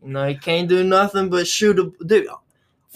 You 0.00 0.10
know, 0.10 0.28
he 0.28 0.36
can't 0.36 0.68
do 0.68 0.84
nothing 0.84 1.28
but 1.28 1.48
shoot 1.48 1.80
a 1.80 1.90
dude. 2.04 2.28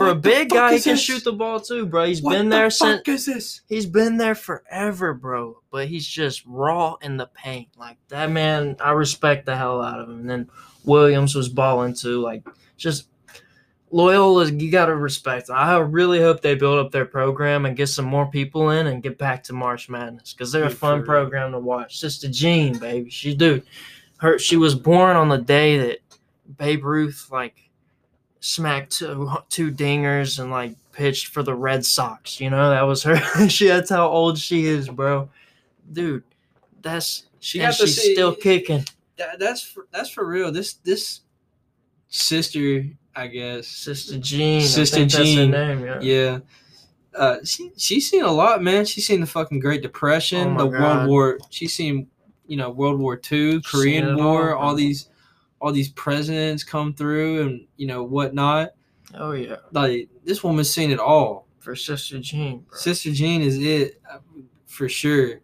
For 0.01 0.07
What 0.07 0.17
a 0.17 0.19
big 0.19 0.49
guy, 0.49 0.73
he 0.77 0.81
can 0.81 0.93
this? 0.95 1.03
shoot 1.03 1.25
the 1.25 1.33
ball 1.35 1.61
too, 1.61 1.85
bro. 1.85 2.07
He's 2.07 2.23
What 2.23 2.33
been 2.33 2.49
the 2.49 2.57
there 2.57 2.71
since 2.71 3.01
fuck 3.01 3.09
is 3.09 3.27
this? 3.27 3.61
he's 3.69 3.85
been 3.85 4.17
there 4.17 4.35
forever, 4.35 5.13
bro. 5.13 5.61
But 5.71 5.89
he's 5.89 6.07
just 6.07 6.43
raw 6.47 6.95
in 7.03 7.19
the 7.19 7.27
paint. 7.27 7.69
Like 7.77 7.99
that 8.09 8.31
man, 8.31 8.77
I 8.83 8.93
respect 8.93 9.45
the 9.45 9.55
hell 9.55 9.83
out 9.83 10.01
of 10.01 10.09
him. 10.09 10.21
And 10.21 10.31
then 10.31 10.51
Williams 10.87 11.35
was 11.35 11.51
balling 11.51 11.93
too. 11.93 12.23
Like 12.23 12.47
just 12.79 13.09
Loyola, 13.91 14.47
you 14.47 14.71
gotta 14.71 14.97
respect. 14.97 15.51
I 15.51 15.77
really 15.77 16.19
hope 16.21 16.41
they 16.41 16.55
build 16.55 16.79
up 16.79 16.93
their 16.93 17.05
program 17.05 17.67
and 17.67 17.77
get 17.77 17.89
some 17.89 18.07
more 18.07 18.25
people 18.25 18.71
in 18.71 18.87
and 18.87 19.03
get 19.03 19.19
back 19.19 19.45
to 19.45 19.53
March 19.53 19.91
Madness 19.91 20.33
because 20.33 20.51
they're 20.51 20.65
a 20.65 20.71
fun 20.71 21.05
program 21.05 21.53
to 21.53 21.59
watch. 21.59 21.99
Sister 21.99 22.31
Jean, 22.31 22.79
baby, 22.79 23.11
she 23.11 23.35
dude, 23.35 23.65
her 24.17 24.39
she 24.39 24.57
was 24.57 24.75
born 24.75 25.17
on 25.17 25.29
the 25.29 25.37
day 25.37 25.77
that 25.77 25.99
Babe 26.57 26.85
Ruth 26.85 27.29
like 27.31 27.70
smacked 28.41 28.93
two, 28.93 29.31
two 29.49 29.71
dingers 29.71 30.39
and 30.39 30.51
like 30.51 30.75
pitched 30.93 31.29
for 31.29 31.43
the 31.43 31.55
Red 31.55 31.85
Sox. 31.85 32.41
You 32.41 32.51
know 32.51 32.71
that 32.71 32.83
was 32.83 33.03
her. 33.05 33.17
she 33.49 33.69
that's 33.69 33.91
how 33.91 34.09
old 34.09 34.39
she 34.39 34.67
is, 34.67 34.89
bro. 34.89 35.29
Dude, 35.93 36.23
that's 36.83 37.25
She 37.41 37.61
and 37.61 37.75
she's 37.75 38.01
see. 38.01 38.13
still 38.15 38.35
kicking. 38.35 38.85
that, 39.19 39.39
that's 39.39 39.63
for, 39.63 39.87
that's 39.93 40.11
for 40.11 40.27
real. 40.27 40.51
This 40.53 40.75
this 40.75 41.21
sister, 42.09 42.85
I 43.15 43.27
guess. 43.27 43.67
Sister 43.69 44.19
Jean, 44.19 44.63
Sister 44.63 44.97
I 44.97 44.99
think 45.01 45.11
that's 45.13 45.19
her 45.19 45.25
Jean, 45.25 45.51
name, 45.51 45.85
yeah. 45.85 46.01
Yeah. 46.01 46.39
Uh, 47.15 47.37
she 47.45 47.73
she's 47.77 48.09
seen 48.09 48.23
a 48.23 48.31
lot, 48.31 48.63
man. 48.63 48.85
She's 48.85 49.07
seen 49.07 49.21
the 49.21 49.27
fucking 49.27 49.59
Great 49.61 49.83
Depression, 49.83 50.55
Oh 50.57 50.65
the 50.65 50.71
God. 50.71 50.81
World 50.81 51.09
War. 51.09 51.39
She's 51.51 51.75
seen, 51.75 52.07
you 52.47 52.57
know, 52.57 52.71
World 52.71 53.01
War 53.01 53.17
Two, 53.17 53.61
Korean 53.63 54.17
War, 54.17 54.55
all, 54.55 54.69
all 54.71 54.75
these, 54.77 55.09
all 55.61 55.73
these 55.73 55.91
presidents 55.91 56.65
come 56.65 56.93
through, 56.95 57.43
and 57.43 57.67
you 57.77 57.87
know 57.87 58.03
whatnot. 58.03 58.71
Oh 59.15 59.33
yeah, 59.33 59.57
Like 59.73 60.09
this 60.25 60.43
woman's 60.45 60.71
seen 60.71 60.91
it 60.91 60.99
all. 61.01 61.47
for 61.59 61.75
Sister 61.77 62.19
Jean, 62.21 62.61
bro. 62.61 62.79
Sister 62.79 63.11
Jean 63.13 63.43
is 63.43 63.59
it 63.59 64.01
for 64.67 64.89
sure. 64.89 65.41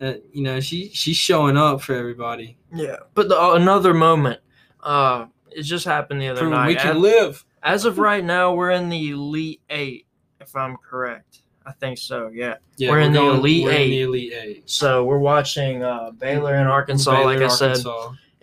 Uh, 0.00 0.14
you 0.32 0.42
know, 0.42 0.58
she 0.60 0.88
she's 0.90 1.16
showing 1.16 1.56
up 1.56 1.80
for 1.80 1.94
everybody. 1.94 2.56
Yeah, 2.72 2.96
but 3.14 3.28
the, 3.28 3.40
uh, 3.40 3.54
another 3.54 3.94
moment. 3.94 4.40
Uh, 4.82 5.26
it 5.50 5.62
just 5.62 5.84
happened 5.84 6.20
the 6.20 6.28
other 6.28 6.40
Proving 6.40 6.58
night. 6.58 6.66
we 6.68 6.74
can 6.76 6.96
As- 6.96 7.02
live. 7.02 7.44
As 7.62 7.84
of 7.86 7.98
right 7.98 8.22
now, 8.24 8.52
we're 8.52 8.72
in 8.72 8.88
the 8.90 9.10
Elite 9.10 9.62
Eight, 9.70 10.06
if 10.40 10.54
I'm 10.54 10.76
correct. 10.76 11.42
I 11.64 11.72
think 11.72 11.96
so. 11.96 12.28
Yeah. 12.34 12.56
Yeah, 12.76 12.90
We're 12.90 13.00
in 13.00 13.12
the 13.14 13.20
going- 13.20 13.38
Elite 13.38 13.64
we're 13.64 13.70
in 13.70 13.76
Eight. 13.76 13.88
the 13.90 14.02
Elite 14.02 14.32
Eight. 14.34 14.62
So 14.70 15.04
we're 15.04 15.16
watching 15.18 15.82
uh, 15.82 16.10
Baylor 16.10 16.56
and 16.56 16.68
Arkansas, 16.68 17.10
Baylor, 17.12 17.24
like 17.38 17.40
I 17.40 17.48
said, 17.48 17.78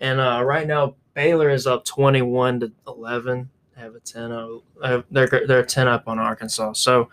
and 0.00 0.18
uh, 0.18 0.42
right 0.44 0.66
now 0.66 0.96
Baylor 1.14 1.50
is 1.50 1.66
up 1.66 1.84
21 1.84 2.60
to 2.60 2.72
11. 2.86 3.50
They 3.76 3.82
have 3.82 3.94
a 3.94 4.00
10. 4.00 4.32
o- 4.32 4.62
Uh, 4.82 5.02
they're 5.10 5.42
they're 5.46 5.64
10 5.64 5.88
up 5.88 6.08
on 6.08 6.18
Arkansas. 6.18 6.72
So 6.74 7.08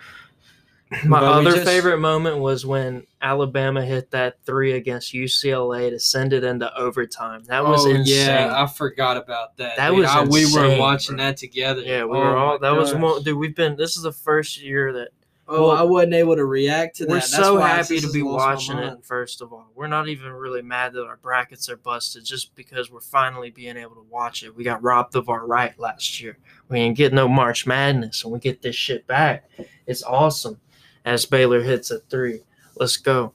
my 1.06 1.20
But 1.20 1.24
other 1.32 1.52
just- 1.52 1.66
favorite 1.66 2.00
moment 2.00 2.38
was 2.40 2.66
when 2.66 3.06
Alabama 3.22 3.84
hit 3.86 4.10
that 4.12 4.38
three 4.46 4.72
against 4.74 5.14
UCLA 5.14 5.90
to 5.92 6.00
send 6.00 6.34
it 6.34 6.44
into 6.44 6.76
overtime. 6.78 7.44
That 7.48 7.64
was 7.64 7.86
oh, 7.86 7.90
insane. 7.92 8.26
Yeah, 8.28 8.54
I 8.64 8.66
forgot 8.66 9.18
about 9.18 9.56
that. 9.58 9.76
That 9.78 9.90
dude. 9.90 10.00
was 10.00 10.08
I- 10.10 10.24
we 10.24 10.46
were 10.54 10.78
watching 10.80 11.18
bro. 11.18 11.26
that 11.26 11.38
together. 11.38 11.82
Yeah, 11.82 12.06
we 12.06 12.18
Oh 12.18 12.22
were 12.22 12.38
all. 12.38 12.60
That 12.60 12.72
was 12.76 12.92
gosh. 12.92 13.00
more, 13.02 13.20
dude. 13.20 13.38
We've 13.38 13.56
been. 13.56 13.76
This 13.76 13.98
is 13.98 14.04
the 14.04 14.12
first 14.14 14.62
year 14.62 14.92
that 14.94 15.10
Oh, 15.52 15.70
Well, 15.70 15.72
I 15.72 15.82
wasn't 15.82 16.14
able 16.14 16.36
to 16.36 16.46
react 16.46 16.98
to 16.98 17.06
that. 17.06 17.10
We're 17.10 17.16
That's 17.16 17.36
so 17.36 17.58
happy 17.58 18.00
to 18.00 18.12
be 18.12 18.22
watching 18.22 18.78
it. 18.78 19.04
First 19.04 19.42
of 19.42 19.52
all, 19.52 19.72
we're 19.74 19.88
not 19.88 20.08
even 20.08 20.32
really 20.32 20.62
mad 20.62 20.94
that 20.94 21.06
our 21.06 21.18
brackets 21.18 21.68
are 21.70 21.78
busted, 21.78 22.24
just 22.24 22.54
because 22.54 22.92
we're 22.92 23.00
finally 23.00 23.50
being 23.50 23.76
able 23.76 23.96
to 23.96 24.06
watch 24.12 24.44
it. 24.44 24.56
We 24.56 24.64
got 24.64 24.84
robbed 24.84 25.16
of 25.16 25.28
our 25.28 25.48
right 25.48 25.78
last 25.80 26.22
year. 26.22 26.38
We 26.70 26.78
didn't 26.78 26.98
get 26.98 27.14
no 27.14 27.28
March 27.28 27.66
Madness, 27.66 28.24
and 28.24 28.32
we 28.32 28.38
get 28.38 28.62
this 28.62 28.76
shit 28.76 29.08
back. 29.08 29.50
It's 29.88 30.04
awesome. 30.04 30.60
As 31.04 31.26
Baylor 31.26 31.64
hits 31.64 31.90
a 31.90 32.00
three, 32.00 32.42
let's 32.76 32.98
go, 32.98 33.34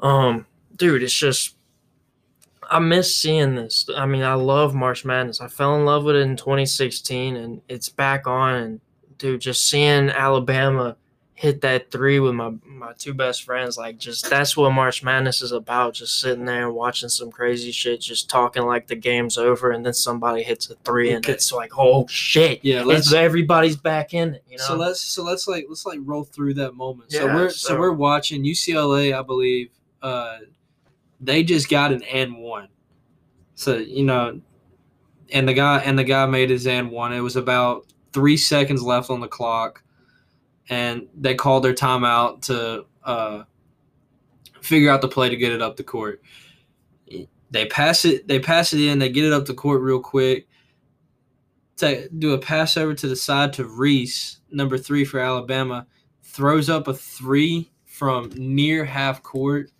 um, 0.00 0.44
dude. 0.76 1.02
It's 1.02 1.14
just 1.14 1.56
I 2.70 2.80
miss 2.80 3.16
seeing 3.16 3.54
this. 3.54 3.88
I 3.96 4.04
mean, 4.04 4.22
I 4.22 4.34
love 4.34 4.74
March 4.74 5.04
Madness. 5.04 5.40
I 5.40 5.48
fell 5.48 5.76
in 5.76 5.84
love 5.84 6.04
with 6.04 6.16
it 6.16 6.20
in 6.20 6.36
2016, 6.36 7.36
and 7.36 7.62
it's 7.68 7.88
back 7.88 8.26
on. 8.26 8.54
And 8.54 8.80
dude, 9.18 9.40
just 9.40 9.70
seeing 9.70 10.10
Alabama 10.10 10.96
hit 11.38 11.60
that 11.60 11.90
three 11.90 12.18
with 12.18 12.34
my 12.34 12.52
my 12.64 12.92
two 12.94 13.12
best 13.14 13.44
friends, 13.44 13.76
like 13.76 13.98
just 13.98 14.28
that's 14.30 14.56
what 14.56 14.70
March 14.72 15.02
Madness 15.02 15.42
is 15.42 15.52
about. 15.52 15.92
Just 15.94 16.18
sitting 16.18 16.46
there 16.46 16.66
and 16.66 16.74
watching 16.74 17.08
some 17.10 17.30
crazy 17.30 17.70
shit, 17.72 18.00
just 18.00 18.30
talking 18.30 18.62
like 18.64 18.86
the 18.86 18.96
game's 18.96 19.36
over, 19.36 19.70
and 19.70 19.84
then 19.84 19.92
somebody 19.94 20.42
hits 20.42 20.70
a 20.70 20.74
three, 20.76 21.10
and 21.12 21.24
Okay. 21.24 21.34
it's 21.34 21.52
like, 21.52 21.72
oh 21.78 22.06
shit, 22.08 22.64
Yeah, 22.64 22.82
let's 22.82 23.12
everybody's 23.12 23.76
back 23.76 24.14
in 24.14 24.34
it. 24.34 24.44
You 24.48 24.56
know, 24.56 24.64
so 24.64 24.76
let's 24.76 25.00
so 25.02 25.22
let's 25.22 25.46
like 25.46 25.66
let's 25.68 25.84
like 25.86 26.00
roll 26.02 26.24
through 26.24 26.54
that 26.54 26.72
moment. 26.72 27.12
Yeah, 27.12 27.20
so 27.20 27.26
we're 27.26 27.50
so, 27.50 27.68
so- 27.68 27.78
we're 27.78 27.92
watching 27.92 28.42
UCLA, 28.42 29.16
I 29.16 29.22
believe. 29.22 29.68
Uh, 30.02 30.38
they 31.20 31.42
just 31.42 31.68
got 31.68 31.92
an 31.92 32.02
and 32.04 32.36
one. 32.38 32.68
So 33.56 33.76
you 33.76 34.04
know, 34.04 34.40
and 35.32 35.48
the 35.48 35.54
guy 35.54 35.80
and 35.80 35.98
the 35.98 36.04
guy 36.04 36.24
made 36.26 36.48
his 36.50 36.66
and 36.66 36.90
one. 36.90 37.12
It 37.12 37.20
was 37.20 37.36
about 37.36 37.86
three 38.12 38.36
seconds 38.38 38.82
left 38.82 39.10
on 39.10 39.20
the 39.20 39.28
clock, 39.28 39.82
and 40.68 41.06
they 41.14 41.34
called 41.34 41.64
their 41.64 41.74
timeout 41.74 42.42
to 42.42 42.86
uh, 43.04 43.44
figure 44.60 44.90
out 44.90 45.00
the 45.00 45.08
play 45.08 45.28
to 45.28 45.36
get 45.36 45.52
it 45.52 45.62
up 45.62 45.76
the 45.76 45.84
court. 45.84 46.22
They 47.50 47.66
pass 47.66 48.04
it. 48.04 48.26
They 48.26 48.40
pass 48.40 48.72
it 48.72 48.80
in. 48.80 48.98
They 48.98 49.08
get 49.08 49.24
it 49.24 49.32
up 49.32 49.46
the 49.46 49.54
court 49.54 49.80
real 49.80 50.00
quick. 50.00 50.48
To 51.76 52.08
do 52.08 52.32
a 52.32 52.38
pass 52.38 52.76
over 52.76 52.94
to 52.94 53.06
the 53.06 53.16
side 53.16 53.52
to 53.54 53.66
Reese, 53.66 54.40
number 54.50 54.78
three 54.78 55.04
for 55.04 55.20
Alabama, 55.20 55.86
throws 56.22 56.70
up 56.70 56.88
a 56.88 56.94
three 56.94 57.70
from 57.84 58.30
near 58.34 58.84
half 58.84 59.22
court, 59.22 59.70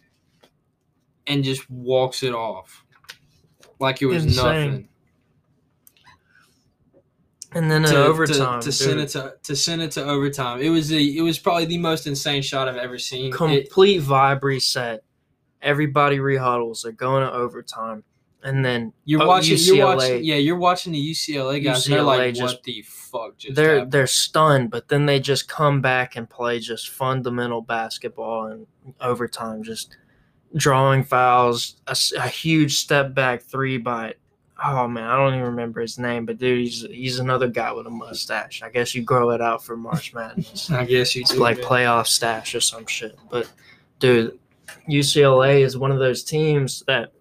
and 1.26 1.42
just 1.42 1.68
walks 1.70 2.22
it 2.22 2.34
off 2.34 2.84
like 3.80 4.02
it 4.02 4.06
was 4.06 4.24
Insane. 4.24 4.44
nothing. 4.44 4.88
And 7.52 7.70
then 7.70 7.82
to, 7.84 8.02
uh, 8.02 8.06
overtime, 8.06 8.60
to, 8.60 8.66
to 8.66 8.72
send 8.72 9.00
it 9.00 9.08
to 9.10 9.34
to 9.42 9.56
send 9.56 9.82
it 9.82 9.90
to 9.92 10.04
overtime. 10.04 10.60
It 10.60 10.70
was 10.70 10.88
the 10.88 11.18
it 11.18 11.22
was 11.22 11.38
probably 11.38 11.66
the 11.66 11.78
most 11.78 12.06
insane 12.06 12.42
shot 12.42 12.68
I've 12.68 12.76
ever 12.76 12.98
seen. 12.98 13.26
It- 13.26 13.36
complete 13.36 14.02
vibe 14.02 14.42
reset. 14.42 15.02
Everybody 15.62 16.18
rehuddles. 16.18 16.82
They're 16.82 16.92
going 16.92 17.22
to 17.22 17.32
overtime, 17.32 18.04
and 18.42 18.64
then 18.64 18.92
you're 19.04 19.22
oh, 19.22 19.26
watching. 19.26 19.56
You're 19.58 19.76
UCLA. 19.76 19.96
watching. 19.96 20.24
Yeah, 20.24 20.36
you're 20.36 20.58
watching 20.58 20.92
the 20.92 21.10
UCLA 21.10 21.64
guys. 21.64 21.86
and 21.86 21.94
they're 21.94 22.02
like, 22.02 22.34
just- 22.34 22.56
"What 22.56 22.62
the 22.62 22.82
fuck 22.82 23.38
just 23.38 23.54
they're 23.54 23.74
happened?" 23.76 23.92
they're 23.92 24.06
stunned, 24.06 24.70
but 24.70 24.88
then 24.88 25.06
they 25.06 25.18
just 25.18 25.48
come 25.48 25.80
back 25.80 26.16
and 26.16 26.28
play 26.28 26.60
just 26.60 26.90
fundamental 26.90 27.62
basketball 27.62 28.46
and 28.46 28.66
overtime, 29.00 29.62
just 29.62 29.96
drawing 30.54 31.04
fouls, 31.04 31.76
a 31.86 32.28
huge 32.28 32.76
step 32.76 33.14
back 33.14 33.42
three 33.42 33.78
by 33.78 34.14
oh 34.64 34.88
man, 34.88 35.04
I 35.04 35.16
don't 35.16 35.34
even 35.34 35.46
remember 35.46 35.80
his 35.80 35.98
name, 35.98 36.26
but 36.26 36.38
dude, 36.38 36.60
he's 36.60 36.82
he's 36.82 37.18
another 37.18 37.48
guy 37.48 37.72
with 37.72 37.86
a 37.86 37.90
mustache. 37.90 38.62
I 38.62 38.70
guess 38.70 38.94
you 38.94 39.02
grow 39.02 39.30
it 39.30 39.40
out 39.40 39.64
for 39.64 39.76
March 39.76 40.14
Madness. 40.14 40.70
I 40.70 40.84
guess 40.84 41.14
you 41.14 41.22
It's 41.22 41.32
do. 41.32 41.38
like 41.38 41.58
man. 41.58 41.66
playoff 41.66 42.06
stash 42.06 42.54
or 42.54 42.60
some 42.60 42.86
shit. 42.86 43.18
But 43.30 43.50
dude, 43.98 44.38
UCLA 44.88 45.60
is 45.60 45.76
one 45.76 45.92
of 45.92 45.98
those 45.98 46.24
teams 46.24 46.82
that 46.86 47.12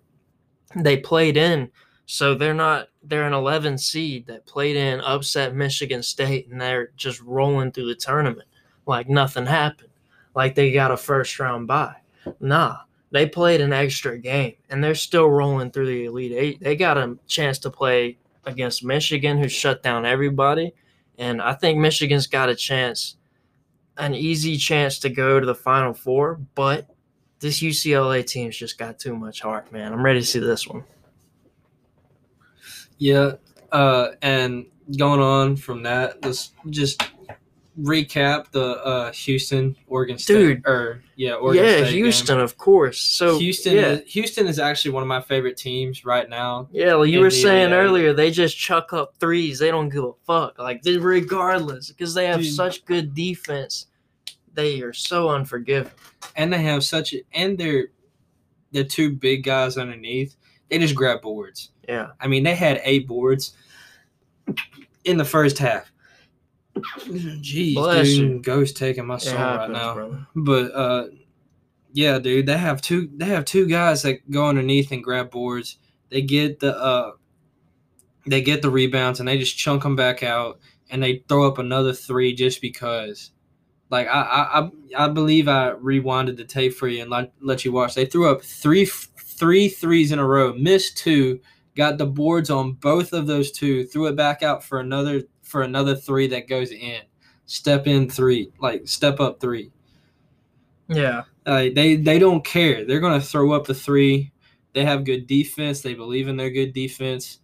they 0.75 0.97
played 0.97 1.37
in, 1.37 1.69
so 2.05 2.35
they're 2.35 2.53
not 2.53 2.89
they're 3.03 3.27
an 3.27 3.33
11 3.33 3.77
seed 3.77 4.25
that 4.27 4.45
played 4.45 4.75
in, 4.75 4.99
upset 5.01 5.55
Michigan 5.55 6.01
State, 6.01 6.47
and 6.49 6.59
they're 6.59 6.91
just 6.95 7.21
rolling 7.21 7.71
through 7.71 7.87
the 7.87 7.95
tournament 7.95 8.47
like 8.87 9.09
nothing 9.09 9.45
happened, 9.45 9.89
like 10.35 10.55
they 10.55 10.71
got 10.71 10.91
a 10.91 10.97
first 10.97 11.39
round 11.39 11.67
bye. 11.67 11.95
Nah. 12.39 12.77
They 13.11 13.27
played 13.27 13.61
an 13.61 13.73
extra 13.73 14.17
game 14.17 14.55
and 14.69 14.83
they're 14.83 14.95
still 14.95 15.29
rolling 15.29 15.71
through 15.71 15.87
the 15.87 16.05
Elite 16.05 16.33
Eight. 16.33 16.59
They 16.59 16.75
got 16.75 16.97
a 16.97 17.17
chance 17.27 17.59
to 17.59 17.69
play 17.69 18.17
against 18.45 18.83
Michigan, 18.83 19.37
who 19.37 19.47
shut 19.47 19.83
down 19.83 20.05
everybody. 20.05 20.73
And 21.17 21.41
I 21.41 21.53
think 21.53 21.79
Michigan's 21.79 22.27
got 22.27 22.49
a 22.49 22.55
chance 22.55 23.15
an 23.97 24.13
easy 24.13 24.57
chance 24.57 24.99
to 24.99 25.09
go 25.09 25.39
to 25.39 25.45
the 25.45 25.55
Final 25.55 25.93
Four, 25.93 26.39
but 26.55 26.89
this 27.39 27.61
UCLA 27.61 28.25
team's 28.25 28.57
just 28.57 28.77
got 28.77 28.99
too 28.99 29.15
much 29.15 29.41
heart, 29.41 29.71
man. 29.71 29.93
I'm 29.93 30.03
ready 30.03 30.19
to 30.19 30.25
see 30.25 30.39
this 30.39 30.67
one. 30.67 30.83
Yeah, 32.97 33.33
uh, 33.71 34.09
and 34.21 34.65
going 34.97 35.19
on 35.19 35.55
from 35.55 35.83
that, 35.83 36.23
let's 36.23 36.51
just 36.69 37.01
recap 37.79 38.51
the 38.51 38.83
uh, 38.85 39.11
Houston 39.11 39.75
Oregon 39.87 40.17
State. 40.17 40.33
Dude. 40.33 40.67
or 40.67 41.01
yeah, 41.15 41.33
Oregon 41.33 41.65
yeah, 41.65 41.71
State 41.77 41.91
game. 41.91 42.03
Houston, 42.03 42.39
of 42.39 42.57
course. 42.57 42.99
So 42.99 43.37
Houston, 43.39 43.75
yeah, 43.75 43.87
is, 43.87 44.13
Houston 44.13 44.47
is 44.47 44.59
actually 44.59 44.91
one 44.91 45.03
of 45.03 45.07
my 45.07 45.21
favorite 45.21 45.57
teams 45.57 46.05
right 46.05 46.29
now. 46.29 46.67
yeah. 46.71 46.93
Like 46.95 47.09
you 47.09 47.19
were 47.19 47.29
saying 47.29 47.73
earlier, 47.73 48.13
they 48.13 48.31
just 48.31 48.57
chuck 48.57 48.93
up 48.93 49.15
threes. 49.19 49.59
They 49.59 49.71
don't 49.71 49.89
give 49.89 50.03
a 50.03 50.13
fuck. 50.25 50.57
Like 50.59 50.81
they, 50.83 50.97
regardless, 50.97 51.89
because 51.89 52.13
they 52.13 52.27
have 52.27 52.41
Dude. 52.41 52.53
such 52.53 52.85
good 52.85 53.13
defense. 53.13 53.87
They 54.53 54.81
are 54.81 54.93
so 54.93 55.31
unforgiving. 55.31 55.91
and 56.37 56.51
they 56.53 56.61
have 56.63 56.83
such 56.83 57.13
a, 57.13 57.21
and 57.33 57.57
they're 57.57 57.87
the 58.71 58.83
two 58.85 59.11
big 59.11 59.43
guys 59.43 59.77
underneath. 59.77 60.37
They 60.69 60.79
just 60.79 60.95
grab 60.95 61.21
boards. 61.21 61.71
Yeah, 61.89 62.07
I 62.21 62.27
mean, 62.27 62.43
they 62.43 62.55
had 62.55 62.81
eight 62.83 63.05
boards 63.07 63.53
in 65.03 65.17
the 65.17 65.25
first 65.25 65.57
half. 65.57 65.91
Jeez, 66.75 67.75
Bless 67.75 68.07
dude, 68.07 68.31
you. 68.31 68.39
ghost 68.39 68.77
taking 68.77 69.05
my 69.05 69.17
soul 69.17 69.35
right 69.35 69.69
now. 69.69 69.93
brother. 69.93 70.27
But 70.35 70.71
uh, 70.75 71.07
yeah, 71.93 72.19
dude, 72.19 72.45
they 72.45 72.57
have 72.57 72.81
two. 72.81 73.09
They 73.13 73.25
have 73.25 73.45
two 73.45 73.67
guys 73.67 74.01
that 74.03 74.29
go 74.29 74.47
underneath 74.47 74.91
and 74.91 75.03
grab 75.03 75.31
boards. 75.31 75.77
They 76.09 76.21
get 76.21 76.59
the 76.59 76.77
uh, 76.77 77.11
they 78.27 78.41
get 78.41 78.61
the 78.61 78.69
rebounds 78.69 79.19
and 79.19 79.27
they 79.29 79.37
just 79.37 79.57
chunk 79.57 79.83
them 79.83 79.95
back 79.95 80.23
out 80.23 80.59
and 80.89 81.01
they 81.01 81.23
throw 81.27 81.47
up 81.47 81.57
another 81.57 81.93
three 81.93 82.33
just 82.33 82.61
because. 82.61 83.31
Like 83.91 84.07
I 84.07 84.21
I 84.21 84.59
I, 84.59 85.05
I 85.05 85.07
believe 85.09 85.47
I 85.47 85.71
rewinded 85.71 86.37
the 86.37 86.43
tape 86.43 86.73
for 86.73 86.87
you 86.87 87.03
and 87.03 87.11
let, 87.11 87.31
let 87.39 87.63
you 87.63 87.71
watch. 87.71 87.93
They 87.93 88.05
threw 88.05 88.29
up 88.29 88.41
three 88.41 88.85
three 88.85 89.69
threes 89.69 90.11
in 90.11 90.17
a 90.19 90.25
row, 90.27 90.53
missed 90.53 90.97
two, 90.97 91.39
got 91.75 91.97
the 91.99 92.05
boards 92.07 92.49
on 92.49 92.73
both 92.73 93.13
of 93.13 93.27
those 93.27 93.51
two, 93.51 93.85
threw 93.85 94.07
it 94.07 94.15
back 94.15 94.41
out 94.41 94.63
for 94.63 94.79
another 94.79 95.21
for 95.45 95.61
another 95.61 95.95
three 95.95 96.27
that 96.27 96.47
goes 96.49 96.71
in. 96.71 96.99
Step 97.45 97.87
in 97.87 98.09
three, 98.09 98.51
like 98.59 98.81
step 98.87 99.19
up 99.19 99.39
three. 99.39 99.71
Yeah, 100.87 101.23
Uh, 101.45 101.69
they 101.73 101.95
they 101.95 102.19
don't 102.19 102.43
care. 102.43 102.85
They're 102.85 102.99
gonna 102.99 103.21
throw 103.21 103.53
up 103.53 103.65
the 103.65 103.73
three. 103.73 104.31
They 104.73 104.83
have 104.85 105.03
good 105.05 105.25
defense. 105.27 105.81
They 105.81 105.93
believe 105.93 106.27
in 106.27 106.37
their 106.37 106.49
good 106.51 106.73
defense. 106.73 107.39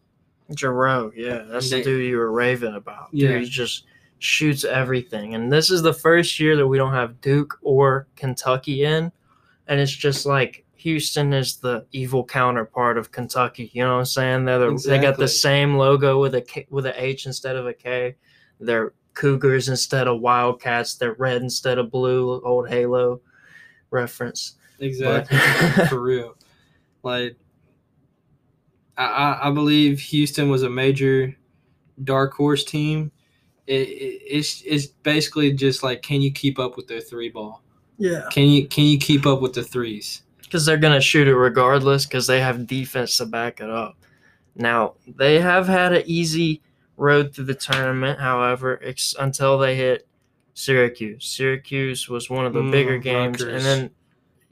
Jarreau. 0.51 1.11
Yeah, 1.15 1.43
that's 1.49 1.69
They- 1.69 1.77
the 1.79 1.83
dude 1.85 2.05
you 2.09 2.17
were 2.17 2.31
raving 2.31 2.75
about. 2.75 3.07
Yeah. 3.13 3.29
Dude, 3.29 3.43
he 3.43 3.49
just 3.49 3.85
shoots 4.19 4.63
everything. 4.65 5.33
And 5.33 5.51
this 5.51 5.71
is 5.71 5.81
the 5.81 5.93
first 5.93 6.39
year 6.39 6.55
that 6.57 6.67
we 6.67 6.77
don't 6.77 6.93
have 6.93 7.21
Duke 7.21 7.57
or 7.61 8.07
Kentucky 8.15 8.83
in, 8.83 9.11
and 9.67 9.79
it's 9.79 9.95
just 9.95 10.25
like 10.25 10.65
Houston 10.81 11.31
is 11.31 11.57
the 11.57 11.85
evil 11.91 12.23
counterpart 12.25 12.97
of 12.97 13.11
Kentucky. 13.11 13.69
You 13.73 13.83
know 13.83 13.93
what 13.93 13.99
I'm 13.99 14.05
saying? 14.05 14.45
They're 14.45 14.59
the, 14.59 14.83
they 14.87 14.99
got 14.99 15.17
the 15.17 15.27
same 15.27 15.77
logo 15.77 16.19
with 16.19 16.33
a 16.33 16.41
K, 16.41 16.65
with 16.71 16.87
a 16.87 17.03
H 17.03 17.27
instead 17.27 17.55
of 17.55 17.67
a 17.67 17.73
K. 17.73 18.15
They're 18.59 18.93
Cougars 19.13 19.69
instead 19.69 20.07
of 20.07 20.21
Wildcats. 20.21 20.95
They're 20.95 21.13
red 21.13 21.43
instead 21.43 21.77
of 21.77 21.91
blue. 21.91 22.41
Old 22.43 22.67
Halo 22.67 23.21
reference. 23.91 24.55
Exactly 24.79 25.37
But- 25.77 25.87
for 25.89 26.01
real. 26.01 26.35
Like 27.03 27.37
I, 28.97 29.05
I 29.05 29.47
I 29.49 29.51
believe 29.51 29.99
Houston 29.99 30.49
was 30.49 30.63
a 30.63 30.69
major 30.69 31.35
dark 32.03 32.33
horse 32.33 32.63
team. 32.63 33.11
It, 33.67 33.87
it, 33.87 34.21
it's 34.25 34.63
it's 34.65 34.87
basically 34.87 35.53
just 35.53 35.83
like 35.83 36.01
can 36.01 36.21
you 36.21 36.31
keep 36.31 36.57
up 36.57 36.75
with 36.75 36.87
their 36.87 37.01
three 37.01 37.29
ball? 37.29 37.61
Yeah. 37.99 38.23
Can 38.31 38.47
you 38.47 38.67
can 38.67 38.85
you 38.85 38.97
keep 38.97 39.27
up 39.27 39.41
with 39.41 39.53
the 39.53 39.63
threes? 39.63 40.23
Because 40.51 40.65
they're 40.65 40.75
going 40.75 40.93
to 40.93 40.99
shoot 40.99 41.29
it 41.29 41.35
regardless 41.37 42.05
because 42.05 42.27
they 42.27 42.41
have 42.41 42.67
defense 42.67 43.15
to 43.15 43.25
back 43.25 43.61
it 43.61 43.69
up. 43.69 43.95
Now, 44.53 44.95
they 45.07 45.39
have 45.39 45.65
had 45.65 45.93
an 45.93 46.03
easy 46.05 46.61
road 46.97 47.33
through 47.33 47.45
the 47.45 47.55
tournament, 47.55 48.19
however, 48.19 48.77
ex- 48.83 49.15
until 49.17 49.57
they 49.57 49.77
hit 49.77 50.05
Syracuse. 50.53 51.25
Syracuse 51.25 52.09
was 52.09 52.29
one 52.29 52.45
of 52.45 52.51
the 52.51 52.59
Mm, 52.59 52.71
bigger 52.71 52.97
games, 52.97 53.41
Rutgers. 53.41 53.53
and 53.53 53.65
then 53.65 53.89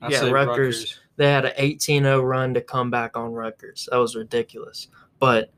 I 0.02 0.10
Yeah, 0.10 0.20
say 0.22 0.32
Rutgers. 0.32 0.98
they 1.18 1.30
had 1.30 1.44
an 1.44 1.52
18-0 1.58 2.24
run 2.24 2.54
to 2.54 2.62
come 2.62 2.90
back 2.90 3.18
on 3.18 3.34
Rutgers. 3.34 3.90
That 3.92 3.98
was 3.98 4.16
ridiculous. 4.16 4.88
But 5.20 5.52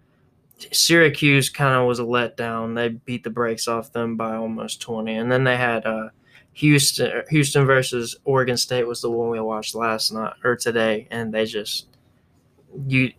Syracuse 0.71 1.49
kind 1.51 1.75
of 1.79 1.85
was 1.87 1.99
a 1.99 2.03
letdown. 2.03 2.73
They 2.75 2.89
beat 2.89 3.23
the 3.23 3.29
brakes 3.29 3.67
off 3.67 3.93
them 3.93 4.17
by 4.17 4.35
almost 4.35 4.81
20. 4.81 5.13
And 5.17 5.31
then 5.31 5.43
they 5.43 5.57
had 5.57 5.85
uh, 5.85 6.09
Houston 6.53 7.23
Houston 7.29 7.65
versus 7.65 8.17
Oregon 8.25 8.57
State 8.57 8.87
was 8.87 9.01
the 9.01 9.09
one 9.09 9.29
we 9.29 9.39
watched 9.39 9.75
last 9.75 10.11
night 10.11 10.33
or 10.43 10.55
today, 10.55 11.07
and 11.11 11.33
they 11.33 11.45
just 11.45 11.87
you 12.87 13.13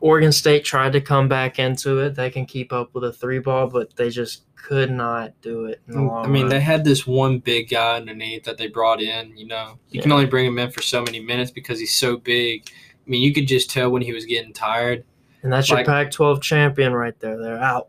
Oregon 0.00 0.32
State 0.32 0.64
tried 0.64 0.92
to 0.92 1.00
come 1.00 1.28
back 1.28 1.58
into 1.58 1.98
it. 1.98 2.14
They 2.14 2.30
can 2.30 2.46
keep 2.46 2.72
up 2.72 2.94
with 2.94 3.04
a 3.04 3.12
three 3.12 3.38
ball, 3.38 3.66
but 3.66 3.96
they 3.96 4.10
just 4.10 4.42
could 4.54 4.90
not 4.90 5.32
do 5.42 5.66
it. 5.66 5.80
In 5.88 5.94
the 5.94 6.00
mm, 6.00 6.08
long 6.08 6.26
I 6.26 6.28
mean, 6.28 6.42
run. 6.42 6.50
they 6.50 6.60
had 6.60 6.84
this 6.84 7.06
one 7.06 7.38
big 7.38 7.70
guy 7.70 7.96
underneath 7.96 8.44
that 8.44 8.58
they 8.58 8.68
brought 8.68 9.00
in. 9.00 9.36
You 9.36 9.46
know, 9.46 9.78
you 9.90 10.02
can 10.02 10.12
only 10.12 10.26
bring 10.26 10.46
him 10.46 10.58
in 10.58 10.70
for 10.70 10.82
so 10.82 11.02
many 11.02 11.20
minutes 11.20 11.50
because 11.50 11.78
he's 11.78 11.94
so 11.94 12.16
big. 12.16 12.68
I 13.06 13.10
mean, 13.10 13.22
you 13.22 13.32
could 13.32 13.48
just 13.48 13.70
tell 13.70 13.90
when 13.90 14.02
he 14.02 14.12
was 14.12 14.26
getting 14.26 14.52
tired. 14.52 15.04
and 15.42 15.52
that's 15.52 15.70
your 15.70 15.84
Pac-12 15.84 16.42
champion 16.42 16.92
right 16.92 17.18
there. 17.20 17.40
They're 17.40 17.58
out. 17.58 17.88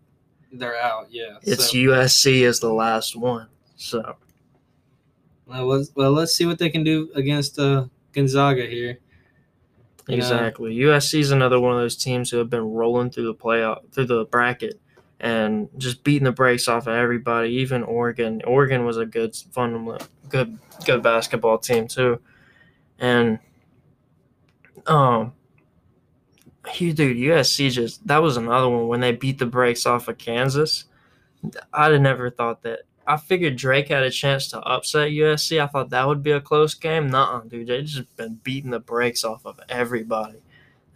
They're 0.51 0.79
out. 0.79 1.07
Yeah. 1.09 1.37
It's 1.41 1.71
so, 1.71 1.77
USC 1.77 2.41
is 2.41 2.59
the 2.59 2.71
last 2.71 3.15
one. 3.15 3.47
So 3.75 4.15
well, 5.47 6.11
let's, 6.11 6.35
see 6.35 6.45
what 6.45 6.59
they 6.59 6.69
can 6.69 6.83
do 6.83 7.09
against 7.15 7.57
uh, 7.57 7.85
Gonzaga 8.13 8.65
here. 8.65 8.99
You 10.07 10.17
know? 10.17 10.23
exactly, 10.23 10.75
USC 10.75 11.19
is 11.19 11.31
another 11.31 11.59
one 11.59 11.73
of 11.73 11.79
those 11.79 11.97
teams 11.97 12.29
who 12.29 12.37
have 12.37 12.49
been 12.49 12.63
rolling 12.63 13.09
through 13.09 13.25
the 13.25 13.35
playoff 13.35 13.91
through 13.91 14.05
the 14.05 14.25
bracket 14.25 14.79
and 15.19 15.67
just 15.77 16.03
beating 16.03 16.25
the 16.25 16.31
brakes 16.31 16.67
off 16.67 16.87
of 16.87 16.93
everybody. 16.93 17.49
Even 17.49 17.83
Oregon. 17.83 18.41
Oregon 18.45 18.85
was 18.85 18.97
a 18.97 19.05
good 19.05 19.35
fun, 19.51 19.97
good 20.29 20.57
good 20.85 21.03
basketball 21.03 21.57
team 21.57 21.87
too, 21.87 22.19
and 22.99 23.39
um. 24.85 25.33
He, 26.69 26.91
dude, 26.91 27.15
USC 27.15 27.71
just 27.71 28.05
that 28.07 28.17
was 28.17 28.35
another 28.35 28.67
one 28.67 28.89
when 28.89 28.99
they 28.99 29.13
beat 29.13 29.39
the 29.39 29.45
brakes 29.45 29.85
off 29.85 30.09
of 30.09 30.17
Kansas. 30.17 30.83
I'd 31.71 31.93
have 31.93 32.01
never 32.01 32.29
thought 32.29 32.63
that. 32.63 32.79
I 33.07 33.15
figured 33.15 33.55
Drake 33.55 33.87
had 33.87 34.03
a 34.03 34.11
chance 34.11 34.49
to 34.49 34.59
upset 34.59 35.11
USC. 35.11 35.61
I 35.61 35.67
thought 35.67 35.89
that 35.91 36.05
would 36.05 36.21
be 36.21 36.31
a 36.31 36.41
close 36.41 36.73
game. 36.73 37.09
Nuh-uh, 37.09 37.41
dude. 37.47 37.67
They 37.67 37.81
just 37.81 38.15
been 38.17 38.35
beating 38.43 38.71
the 38.71 38.79
brakes 38.79 39.23
off 39.23 39.45
of 39.45 39.59
everybody. 39.69 40.39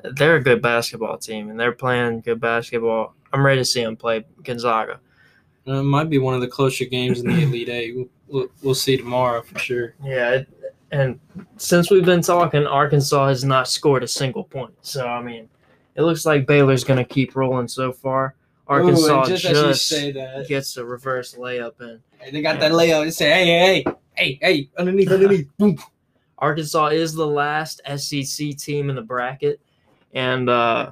They're 0.03 0.35
a 0.35 0.43
good 0.43 0.61
basketball 0.61 1.17
team, 1.17 1.49
and 1.49 1.59
they're 1.59 1.71
playing 1.71 2.21
good 2.21 2.41
basketball. 2.41 3.15
I'm 3.31 3.45
ready 3.45 3.61
to 3.61 3.65
see 3.65 3.83
them 3.83 3.95
play 3.95 4.25
Gonzaga. 4.43 4.99
Uh, 5.65 5.79
it 5.79 5.83
might 5.83 6.09
be 6.09 6.17
one 6.17 6.33
of 6.33 6.41
the 6.41 6.47
closer 6.47 6.85
games 6.85 7.21
in 7.21 7.27
the 7.27 7.41
Elite 7.43 7.69
Eight. 7.69 7.95
We'll, 7.95 8.09
we'll, 8.27 8.47
we'll 8.61 8.75
see 8.75 8.97
tomorrow 8.97 9.41
for 9.41 9.57
sure. 9.59 9.93
Yeah, 10.03 10.31
it, 10.31 10.47
and 10.91 11.19
since 11.55 11.89
we've 11.89 12.03
been 12.03 12.21
talking, 12.21 12.65
Arkansas 12.65 13.29
has 13.29 13.45
not 13.45 13.69
scored 13.69 14.03
a 14.03 14.07
single 14.07 14.43
point. 14.43 14.73
So 14.81 15.07
I 15.07 15.21
mean, 15.21 15.47
it 15.95 16.01
looks 16.01 16.25
like 16.25 16.45
Baylor's 16.45 16.83
going 16.83 16.97
to 16.97 17.05
keep 17.05 17.35
rolling 17.35 17.67
so 17.67 17.93
far. 17.93 18.35
Arkansas 18.67 19.23
Ooh, 19.23 19.27
just, 19.27 19.43
just, 19.43 19.55
as 19.55 19.67
you 19.67 19.73
say 19.73 20.11
that, 20.11 20.47
gets 20.47 20.77
a 20.77 20.85
reverse 20.85 21.35
layup 21.35 21.81
in. 21.81 22.01
Hey, 22.19 22.31
they 22.31 22.41
got 22.41 22.59
that 22.59 22.71
layup 22.71 23.03
They 23.03 23.11
say, 23.11 23.29
hey, 23.29 23.45
hey, 23.45 23.83
hey, 23.83 23.85
hey, 24.15 24.39
hey, 24.41 24.69
underneath, 24.77 25.11
underneath. 25.11 25.47
Boom. 25.57 25.77
Arkansas 26.37 26.87
is 26.87 27.13
the 27.13 27.27
last 27.27 27.81
SEC 27.97 28.57
team 28.57 28.89
in 28.89 28.95
the 28.95 29.01
bracket, 29.01 29.61
and 30.13 30.49
uh, 30.49 30.91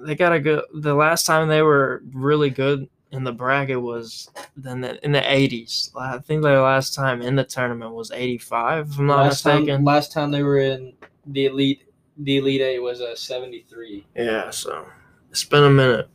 they 0.00 0.14
got 0.14 0.32
a 0.32 0.40
good. 0.40 0.64
The 0.74 0.94
last 0.94 1.26
time 1.26 1.48
they 1.48 1.62
were 1.62 2.02
really 2.12 2.50
good 2.50 2.88
in 3.12 3.24
the 3.24 3.32
bracket 3.32 3.80
was 3.80 4.28
then 4.56 4.80
the, 4.80 5.02
in 5.04 5.12
the 5.12 5.20
80s. 5.20 5.90
I 5.96 6.18
think 6.18 6.42
their 6.42 6.60
last 6.60 6.94
time 6.94 7.22
in 7.22 7.36
the 7.36 7.44
tournament 7.44 7.94
was 7.94 8.10
85. 8.10 8.90
If 8.90 8.98
I'm 8.98 9.06
not 9.06 9.22
last 9.22 9.44
mistaken. 9.44 9.76
time, 9.76 9.84
last 9.84 10.12
time 10.12 10.30
they 10.30 10.42
were 10.42 10.58
in 10.58 10.94
the 11.26 11.46
Elite, 11.46 11.84
the 12.18 12.38
Elite 12.38 12.60
Eight 12.60 12.78
was 12.80 13.00
a 13.00 13.16
73. 13.16 14.06
yeah, 14.16 14.50
so 14.50 14.86
it's 15.30 15.44
been 15.44 15.64
a 15.64 15.70
minute, 15.70 16.08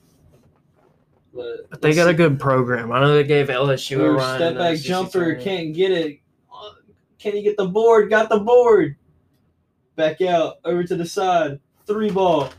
But, 1.34 1.69
but 1.69 1.81
they 1.81 1.93
got 1.95 2.07
a 2.09 2.13
good 2.13 2.39
program. 2.39 2.91
I 2.91 2.99
know 2.99 3.13
they 3.13 3.23
gave 3.23 3.47
LSU 3.47 3.97
a 3.99 4.03
Ooh, 4.03 4.17
run. 4.17 4.38
step 4.38 4.55
back 4.57 4.77
SEC 4.77 4.86
jumper, 4.86 5.36
can't 5.36 5.73
get 5.73 5.91
it. 5.91 6.19
Can 7.19 7.34
he 7.34 7.41
get 7.41 7.57
the 7.57 7.65
board? 7.67 8.09
Got 8.09 8.29
the 8.29 8.39
board. 8.39 8.97
Back 9.95 10.21
out, 10.21 10.55
over 10.65 10.84
to 10.84 10.95
the 10.95 11.05
side. 11.05 11.59
Three 11.88 12.11
ball. 12.11 12.49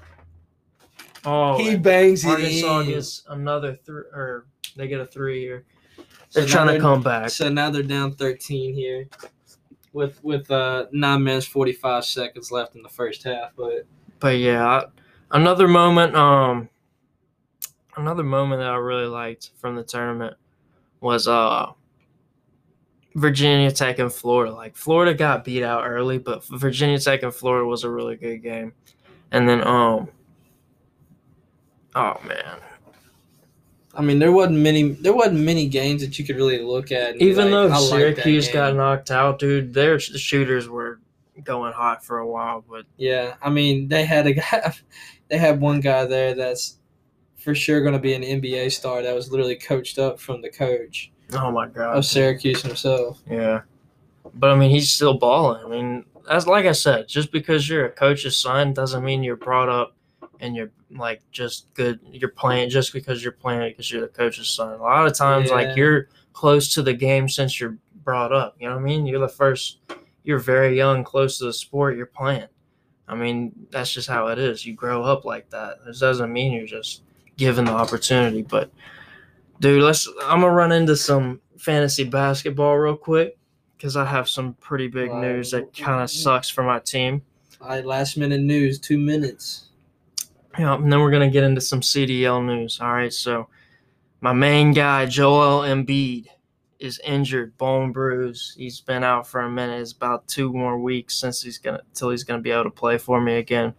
Oh, 1.25 1.57
he 1.59 1.70
and 1.75 1.83
bangs 1.83 2.25
it 2.25 2.41
in. 2.41 2.87
gets 2.87 3.22
another 3.29 3.75
three, 3.75 4.03
or 4.12 4.47
they 4.77 4.89
get 4.89 5.01
a 5.01 5.07
three 5.07 5.41
here. 5.41 5.64
So 6.29 6.41
They're 6.41 6.49
now 6.49 6.53
trying 6.53 6.66
to 6.68 6.72
they're- 6.75 6.81
come 6.81 7.03
back. 7.03 7.31
So 7.31 7.49
now 7.49 7.70
they're 7.70 7.83
down 7.83 8.12
13 8.14 8.75
here, 8.75 9.07
with 9.93 10.22
with 10.25 10.51
uh 10.51 10.87
nine 10.93 11.22
minutes 11.22 11.47
45 11.47 12.05
seconds 12.05 12.51
left 12.51 12.75
in 12.75 12.83
the 12.83 12.89
first 12.89 13.22
half. 13.22 13.53
But 13.57 13.87
but 14.20 14.37
yeah, 14.39 14.83
another 15.31 15.68
moment. 15.68 16.14
Um, 16.14 16.68
another 17.97 18.23
moment 18.23 18.61
that 18.61 18.71
I 18.71 18.77
really 18.77 19.07
liked 19.07 19.51
from 19.59 19.77
the 19.77 19.83
tournament 19.83 20.37
was 21.01 21.29
uh 21.29 21.73
Virginia 23.15 23.71
Tech 23.71 23.99
and 23.99 24.13
Florida. 24.13 24.53
Like 24.53 24.77
Florida 24.77 25.15
got 25.15 25.45
beat 25.45 25.63
out 25.63 25.85
early, 25.87 26.19
but 26.19 26.45
Virginia 26.47 26.99
Tech 26.99 27.23
and 27.23 27.35
Florida 27.35 27.65
was 27.67 27.85
a 27.85 27.91
really 27.91 28.17
good 28.17 28.39
game. 28.39 28.73
And 29.31 29.49
then 29.49 29.67
um, 29.67 30.09
oh 31.95 32.21
man, 32.27 32.59
I 33.97 34.03
mean, 34.03 34.19
there 34.19 34.33
wasn't 34.33 34.59
many 34.59 34.91
there 34.91 35.15
wasn't 35.15 35.41
many 35.41 35.69
games 35.69 36.03
that 36.03 36.19
you 36.19 36.25
could 36.25 36.37
really 36.37 36.61
look 36.61 36.93
at. 36.93 37.17
even 37.17 37.45
like, 37.45 37.51
though 37.51 37.69
"I 37.69 37.79
like 37.79 37.89
Syracuse 37.89 38.49
got 38.49 38.75
knocked 38.75 39.11
out, 39.11 39.39
dude, 39.39 39.73
their 39.73 39.99
sh- 39.99 40.17
shooters 40.17 40.69
were 40.69 41.01
going 41.43 41.73
hot 41.73 42.05
for 42.05 42.19
a 42.19 42.27
while. 42.27 42.65
But 42.69 42.87
Yeah, 42.97 43.35
I 43.43 43.51
mean, 43.51 43.89
they 43.89 44.05
had 44.05 44.27
a 44.27 44.35
guy, 44.35 44.75
they 45.29 45.39
had 45.39 45.61
one 45.61 45.81
guy 45.81 46.05
there 46.07 46.35
that's 46.35 46.79
for 47.45 47.55
sure 47.55 47.81
going 47.83 47.93
to 47.93 47.99
be 48.01 48.15
an 48.15 48.23
NBA 48.23 48.73
star 48.73 49.03
that 49.03 49.15
was 49.15 49.31
literally 49.31 49.57
coached 49.57 49.99
up 49.99 50.19
from 50.19 50.41
the 50.41 50.49
coach 50.51 51.13
oh 51.35 51.51
my 51.51 51.69
god, 51.69 51.97
of 51.97 52.05
Syracuse 52.05 52.63
himself. 52.63 53.23
Yeah. 53.31 53.61
But 54.35 54.51
I 54.51 54.55
mean, 54.57 54.71
he's 54.71 54.91
still 54.91 55.15
balling. 55.19 55.65
I 55.65 55.69
mean, 55.69 56.05
as 56.31 56.47
like 56.47 56.65
I 56.67 56.73
said, 56.73 57.07
just 57.07 57.31
because 57.31 57.69
you're 57.69 57.85
a 57.87 57.91
coach's 57.91 58.37
son 58.37 58.73
doesn't 58.73 59.05
mean 59.05 59.23
you're 59.23 59.37
brought 59.37 59.69
up 59.69 59.95
and 60.41 60.57
you're 60.57 60.71
like 60.91 61.21
just 61.31 61.73
good. 61.75 62.01
You're 62.11 62.31
playing 62.31 62.71
just 62.71 62.93
because 62.93 63.23
you're 63.23 63.33
playing 63.33 63.71
because 63.71 63.91
you're 63.91 64.01
the 64.01 64.09
coach's 64.09 64.49
son. 64.49 64.73
A 64.73 64.83
lot 64.83 65.07
of 65.07 65.15
times, 65.15 65.51
Yeah. 65.51 65.57
like 65.57 65.77
you're 65.77 66.09
close 66.33 66.73
to 66.75 66.83
the 66.83 66.95
game 66.95 67.29
since 67.29 67.61
you're 67.61 67.77
brought 68.03 68.33
up. 68.33 68.57
You 68.59 68.69
know 68.69 68.75
what 68.77 68.81
I 68.83 68.85
mean? 68.85 69.07
You're 69.07 69.21
the 69.21 69.29
first. 69.29 69.81
You're 70.23 70.39
very 70.39 70.75
young, 70.77 71.05
close 71.05 71.37
to 71.39 71.45
the 71.45 71.53
sport 71.53 71.97
you're 71.99 72.07
playing. 72.07 72.49
I 73.07 73.15
mean, 73.15 73.53
that's 73.71 73.93
just 73.93 74.09
how 74.09 74.29
it 74.29 74.39
is. 74.39 74.65
You 74.65 74.73
grow 74.73 75.03
up 75.03 75.27
like 75.27 75.51
that. 75.51 75.85
This 75.85 76.01
doesn't 76.01 76.33
mean 76.33 76.53
you're 76.55 76.67
just 76.67 77.03
given 77.37 77.64
the 77.64 77.72
opportunity. 77.72 78.43
But, 78.43 78.70
dude, 79.61 79.82
let's. 79.82 80.09
I'm 80.24 80.41
gonna 80.41 80.53
run 80.53 80.72
into 80.72 80.97
some 80.97 81.41
fantasy 81.59 82.05
basketball 82.05 82.76
real 82.76 82.97
quick 82.97 83.39
because 83.76 83.97
I 83.97 84.05
have 84.05 84.28
some 84.28 84.55
pretty 84.55 84.89
big 84.89 85.11
Wow. 85.11 85.20
news 85.20 85.51
that 85.53 85.76
kind 85.76 86.03
of 86.03 86.11
sucks 86.11 86.49
for 86.49 86.62
my 86.62 86.78
team. 86.80 87.22
All 87.61 87.68
right, 87.68 87.85
last 87.85 88.16
minute 88.16 88.41
news, 88.41 88.78
two 88.78 88.99
minutes. 88.99 89.68
Yeah, 90.59 90.74
and 90.74 90.93
then 90.93 91.01
we're 91.01 91.11
gonna 91.11 91.30
get 91.30 91.45
into 91.45 91.61
some 91.61 91.80
CDL 91.80 92.43
news. 92.45 92.78
All 92.80 92.93
right, 92.93 93.12
so 93.12 93.49
my 94.20 94.32
main 94.32 94.72
guy 94.72 95.07
Joel 95.07 95.62
Embiid 95.62 96.26
is 96.78 97.01
injured, 97.05 97.57
bone 97.57 97.93
bruise. 97.93 98.55
He's 98.59 98.80
been 98.80 99.03
out 99.03 99.26
for 99.26 99.41
a 99.41 99.51
minute. 99.51 99.80
It's 99.80 99.93
about 99.93 100.28
two 100.28 100.53
more 100.53 100.78
weeks 100.78 101.16
since 101.16 101.43
he's 101.43 101.59
gonna 101.59 101.80
till 101.95 102.11
he's 102.11 102.24
gonna 102.24 102.43
be 102.43 102.51
able 102.51 102.64
to 102.64 102.70
play 102.70 102.99
for 102.99 103.20
me 103.20 103.37
again. 103.37 103.72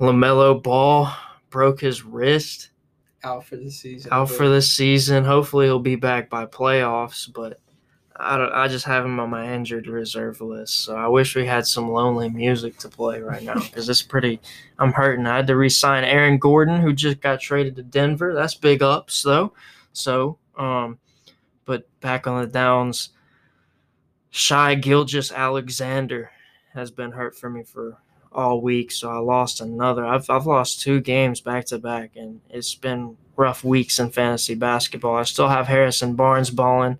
Lamelo 0.00 0.60
Ball 0.62 1.12
broke 1.50 1.80
his 1.80 2.04
wrist 2.04 2.70
Out 3.24 3.44
for 3.44 3.56
the 3.56 3.70
season. 3.70 4.12
out 4.12 4.30
for 4.30 4.48
this 4.48 4.72
season. 4.72 5.24
Hopefully 5.24 5.66
he'll 5.66 5.78
be 5.78 5.96
back 5.96 6.28
by 6.30 6.46
playoffs, 6.46 7.32
but 7.32 7.60
I 8.20 8.36
don't, 8.36 8.52
I 8.52 8.66
just 8.66 8.84
have 8.86 9.04
him 9.04 9.20
on 9.20 9.30
my 9.30 9.52
injured 9.54 9.86
reserve 9.86 10.40
list. 10.40 10.84
So 10.84 10.96
I 10.96 11.06
wish 11.06 11.36
we 11.36 11.46
had 11.46 11.66
some 11.66 11.88
lonely 11.90 12.28
music 12.28 12.76
to 12.78 12.88
play 12.88 13.20
right 13.20 13.42
now 13.42 13.54
because 13.54 13.88
it's 13.88 14.02
pretty. 14.02 14.40
I'm 14.78 14.92
hurting. 14.92 15.24
I 15.26 15.36
had 15.36 15.46
to 15.46 15.56
re-sign 15.56 16.02
Aaron 16.02 16.36
Gordon, 16.38 16.80
who 16.80 16.92
just 16.92 17.20
got 17.20 17.40
traded 17.40 17.76
to 17.76 17.84
Denver. 17.84 18.34
That's 18.34 18.56
big 18.56 18.82
ups 18.82 19.22
though. 19.22 19.52
So, 19.92 20.38
um, 20.56 20.98
but 21.64 21.88
back 22.00 22.26
on 22.26 22.40
the 22.40 22.48
downs, 22.48 23.10
Shai 24.30 24.74
Gilgeous-Alexander 24.74 26.30
has 26.74 26.90
been 26.90 27.12
hurt 27.12 27.36
for 27.36 27.48
me 27.48 27.62
for 27.62 27.98
all 28.32 28.60
week, 28.60 28.90
so 28.92 29.10
I 29.10 29.18
lost 29.18 29.60
another. 29.60 30.04
I've 30.04 30.28
I've 30.30 30.46
lost 30.46 30.80
two 30.80 31.00
games 31.00 31.40
back 31.40 31.66
to 31.66 31.78
back, 31.78 32.12
and 32.16 32.40
it's 32.50 32.74
been 32.74 33.16
rough 33.36 33.64
weeks 33.64 33.98
in 33.98 34.10
fantasy 34.10 34.54
basketball. 34.54 35.16
I 35.16 35.22
still 35.24 35.48
have 35.48 35.66
Harrison 35.66 36.14
Barnes 36.14 36.50
balling. 36.50 36.98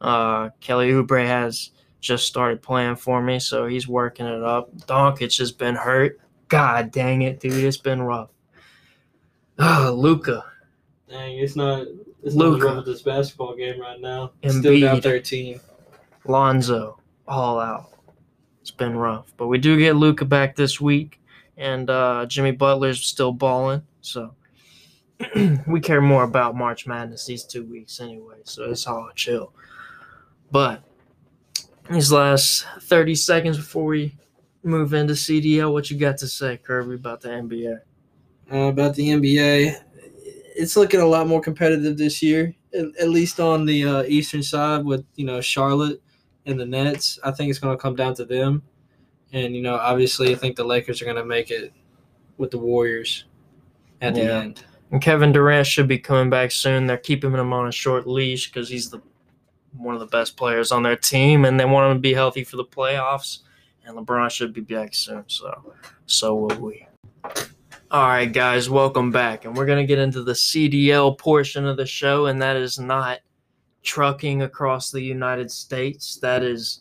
Uh, 0.00 0.50
Kelly 0.60 0.90
Oubre 0.90 1.26
has 1.26 1.70
just 2.00 2.26
started 2.26 2.62
playing 2.62 2.96
for 2.96 3.22
me, 3.22 3.38
so 3.38 3.66
he's 3.66 3.88
working 3.88 4.26
it 4.26 4.42
up. 4.42 4.74
Doncic 4.86 5.38
has 5.38 5.52
been 5.52 5.74
hurt. 5.74 6.20
God 6.48 6.90
dang 6.92 7.22
it, 7.22 7.40
dude, 7.40 7.64
it's 7.64 7.76
been 7.76 8.02
rough. 8.02 8.30
Ah, 9.60 9.90
Luka, 9.92 10.44
Dang, 11.08 11.38
it's 11.38 11.56
not. 11.56 11.86
It's 12.22 12.34
Luka. 12.34 12.58
not 12.58 12.66
rough 12.66 12.76
with 12.76 12.86
this 12.86 13.02
basketball 13.02 13.56
game 13.56 13.80
right 13.80 14.00
now. 14.00 14.32
Still 14.46 14.78
down 14.80 14.98
Embiid. 14.98 15.02
13. 15.02 15.60
Lonzo, 16.26 16.98
all 17.26 17.58
out. 17.58 17.90
It's 18.68 18.76
been 18.76 18.98
rough, 18.98 19.32
but 19.38 19.46
we 19.46 19.56
do 19.56 19.78
get 19.78 19.96
Luka 19.96 20.26
back 20.26 20.54
this 20.54 20.78
week, 20.78 21.22
and 21.56 21.88
uh, 21.88 22.26
Jimmy 22.26 22.50
Butler's 22.50 23.02
still 23.02 23.32
balling. 23.32 23.80
So 24.02 24.34
we 25.66 25.80
care 25.80 26.02
more 26.02 26.24
about 26.24 26.54
March 26.54 26.86
Madness 26.86 27.24
these 27.24 27.44
two 27.44 27.64
weeks 27.64 27.98
anyway. 27.98 28.40
So 28.44 28.64
it's 28.64 28.86
all 28.86 29.08
chill. 29.14 29.54
But 30.50 30.82
these 31.88 32.12
last 32.12 32.66
30 32.82 33.14
seconds 33.14 33.56
before 33.56 33.86
we 33.86 34.18
move 34.62 34.92
into 34.92 35.14
CDL, 35.14 35.72
what 35.72 35.90
you 35.90 35.96
got 35.96 36.18
to 36.18 36.26
say, 36.26 36.58
Kirby, 36.58 36.96
about 36.96 37.22
the 37.22 37.30
NBA? 37.30 37.80
Uh, 38.52 38.56
about 38.68 38.94
the 38.96 39.08
NBA, 39.08 39.80
it's 40.56 40.76
looking 40.76 41.00
a 41.00 41.06
lot 41.06 41.26
more 41.26 41.40
competitive 41.40 41.96
this 41.96 42.22
year, 42.22 42.54
at, 42.74 43.08
least 43.08 43.40
on 43.40 43.64
the 43.64 43.82
uh, 43.86 44.02
eastern 44.02 44.42
side 44.42 44.84
with 44.84 45.06
you 45.14 45.24
know 45.24 45.40
Charlotte 45.40 46.02
and 46.48 46.58
the 46.58 46.66
Nets. 46.66 47.18
I 47.22 47.30
think 47.30 47.50
it's 47.50 47.58
going 47.58 47.76
to 47.76 47.80
come 47.80 47.94
down 47.94 48.14
to 48.14 48.24
them, 48.24 48.62
and 49.32 49.54
you 49.54 49.62
know 49.62 49.76
obviously 49.76 50.32
I 50.32 50.34
think 50.34 50.56
the 50.56 50.64
Lakers 50.64 51.00
are 51.00 51.04
going 51.04 51.16
to 51.16 51.24
make 51.24 51.50
it 51.50 51.72
with 52.38 52.50
the 52.50 52.58
Warriors 52.58 53.24
at 54.00 54.14
the 54.14 54.22
end. 54.22 54.64
And 54.90 55.02
Kevin 55.02 55.32
Durant 55.32 55.66
should 55.66 55.86
be 55.86 55.98
coming 55.98 56.30
back 56.30 56.50
soon. 56.50 56.86
They're 56.86 56.96
keeping 56.96 57.32
him 57.32 57.52
on 57.52 57.68
a 57.68 57.72
short 57.72 58.06
leash 58.06 58.50
because 58.50 58.68
he's 58.68 58.88
the 58.88 59.00
one 59.76 59.94
of 59.94 60.00
the 60.00 60.06
best 60.06 60.36
players 60.36 60.72
on 60.72 60.82
their 60.82 60.96
team, 60.96 61.44
and 61.44 61.60
they 61.60 61.66
want 61.66 61.90
him 61.90 61.98
to 61.98 62.00
be 62.00 62.14
healthy 62.14 62.42
for 62.42 62.56
the 62.56 62.64
playoffs. 62.64 63.40
And 63.84 63.96
LeBron 63.96 64.30
should 64.30 64.52
be 64.52 64.60
back 64.60 64.94
soon, 64.94 65.24
so 65.26 65.72
so 66.06 66.34
will 66.34 66.58
we. 66.58 66.86
All 67.90 68.06
right, 68.06 68.30
guys, 68.30 68.68
welcome 68.68 69.10
back, 69.10 69.44
and 69.44 69.56
we're 69.56 69.66
gonna 69.66 69.86
get 69.86 69.98
into 69.98 70.22
the 70.22 70.32
CDL 70.32 71.16
portion 71.18 71.66
of 71.66 71.76
the 71.76 71.86
show, 71.86 72.26
and 72.26 72.40
that 72.40 72.56
is 72.56 72.78
not 72.78 73.20
trucking 73.82 74.42
across 74.42 74.90
the 74.90 75.00
United 75.00 75.50
States. 75.50 76.16
That 76.16 76.42
is 76.42 76.80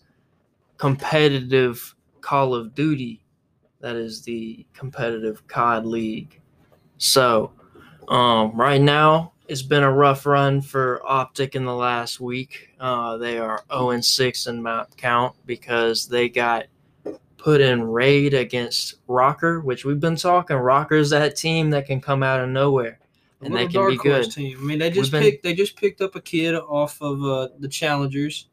competitive 0.78 1.95
Call 2.22 2.54
of 2.54 2.76
Duty. 2.76 3.24
That 3.80 3.95
is 3.95 4.22
the 4.22 4.66
competitive 4.74 5.45
COD 5.48 5.86
League. 5.86 6.41
So, 6.98 7.52
um, 8.08 8.52
right 8.54 8.82
now, 8.82 9.34
it's 9.48 9.62
been 9.62 9.84
a 9.84 9.91
rough 9.91 10.26
run 10.26 10.62
for 10.62 11.02
Optic 11.06 11.56
in 11.56 11.64
the 11.64 11.74
last 11.74 12.20
week. 12.20 12.74
Uh, 12.80 13.18
they 13.18 13.38
are 13.38 13.64
0 13.72 14.02
6 14.02 14.48
in 14.48 14.62
map 14.62 14.89
count 14.98 15.36
because 15.45 16.08
they 16.08 16.28
got 16.28 16.66
put 17.38 17.62
in 17.62 17.84
raid 17.84 18.34
against 18.34 18.95
Rocker, 19.08 19.62
which 19.62 19.86
we've 19.86 20.00
been 20.00 20.16
talking. 20.16 20.58
Rocker's 20.58 21.10
that 21.12 21.36
team 21.36 21.70
that 21.70 21.86
can 21.86 22.02
come 22.02 22.24
out 22.24 22.41
of 22.41 22.50
nowhere. 22.50 23.00
And 23.42 23.56
they 23.56 23.68
Little 23.68 23.88
can 23.88 23.98
be 24.04 24.10
horse 24.10 24.28
good. 24.28 24.34
Team. 24.34 24.58
I 24.60 24.64
mean, 24.64 24.80
they 24.80 24.90
just 24.90 25.12
been- 25.12 25.22
picked 25.22 25.44
they 25.44 25.54
just 25.54 25.76
picked 25.76 26.02
up 26.02 26.16
a 26.16 26.22
kid 26.22 26.56
off 26.56 27.02
of 27.02 27.24
uh, 27.24 27.50
the 27.60 27.68
Challengers, 27.68 28.48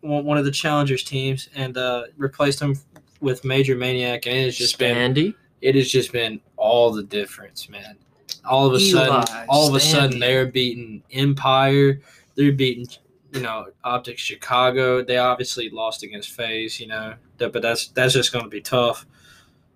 one 0.00 0.24
one 0.24 0.38
of 0.38 0.44
the 0.44 0.50
Challengers 0.50 1.04
teams, 1.04 1.48
and 1.54 1.76
uh, 1.76 2.04
replaced 2.16 2.60
him 2.60 2.76
with 3.20 3.42
MajorManiak, 3.42 4.26
and 4.26 4.36
it's 4.46 4.56
just 4.56 4.78
been 4.78 5.34
it 5.60 5.74
has 5.74 5.90
just 5.90 6.12
been 6.12 6.40
all 6.56 6.90
the 6.90 7.02
difference, 7.02 7.68
man. 7.68 7.96
All 8.44 8.66
of 8.66 8.72
a 8.72 8.80
sudden, 8.80 9.44
all 9.48 9.68
of 9.68 9.74
a 9.74 9.80
sudden, 9.80 10.18
they're 10.18 10.46
beating 10.46 11.02
Empire. 11.12 12.00
They're 12.36 12.52
beating, 12.52 12.86
you 13.34 13.42
know, 13.42 13.66
Optics 13.84 14.22
Chicago. 14.22 15.04
They 15.04 15.18
obviously 15.18 15.68
lost 15.68 16.02
against 16.02 16.30
FaZe, 16.30 16.80
you 16.80 16.86
know, 16.86 17.14
but 17.36 17.60
that's 17.60 17.88
that's 17.88 18.14
just 18.14 18.32
going 18.32 18.44
to 18.44 18.50
be 18.50 18.62
tough. 18.62 19.04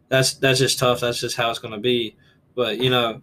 That's 0.08 0.34
that's 0.34 0.60
just 0.60 0.78
tough. 0.78 1.00
That's 1.00 1.20
just 1.20 1.36
how 1.36 1.50
it's 1.50 1.58
going 1.58 1.74
to 1.74 1.80
be. 1.80 2.16
But 2.54 2.78
you 2.78 2.88
know, 2.88 3.20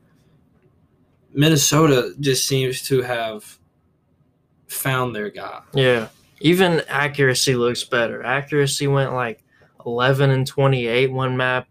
Minnesota 1.34 2.14
just 2.20 2.48
seems 2.48 2.82
to 2.88 3.02
have 3.02 3.58
found 4.68 5.16
their 5.16 5.30
guy. 5.30 5.62
Yeah. 5.74 6.08
Even 6.40 6.82
accuracy 6.88 7.56
looks 7.56 7.84
better. 7.84 8.24
Accuracy 8.24 8.88
went 8.88 9.14
like 9.14 9.44
11 9.86 10.30
and 10.32 10.46
28 10.46 11.12
one 11.12 11.38
map 11.38 11.68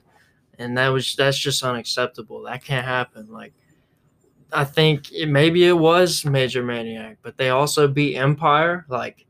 and 0.61 0.77
that 0.77 0.89
was 0.89 1.17
that's 1.17 1.39
just 1.39 1.65
unacceptable. 1.65 2.43
That 2.43 2.63
can't 2.63 2.87
happen. 2.87 3.29
Like 3.31 3.55
I 4.53 4.65
think 4.65 5.11
it, 5.13 5.27
maybe 5.27 5.67
it 5.67 5.77
was 5.77 6.23
MajorManiak, 6.23 7.17
but 7.23 7.37
they 7.37 7.49
also 7.49 7.89
beat 7.89 8.17
Empire. 8.17 8.85
Like 8.89 9.27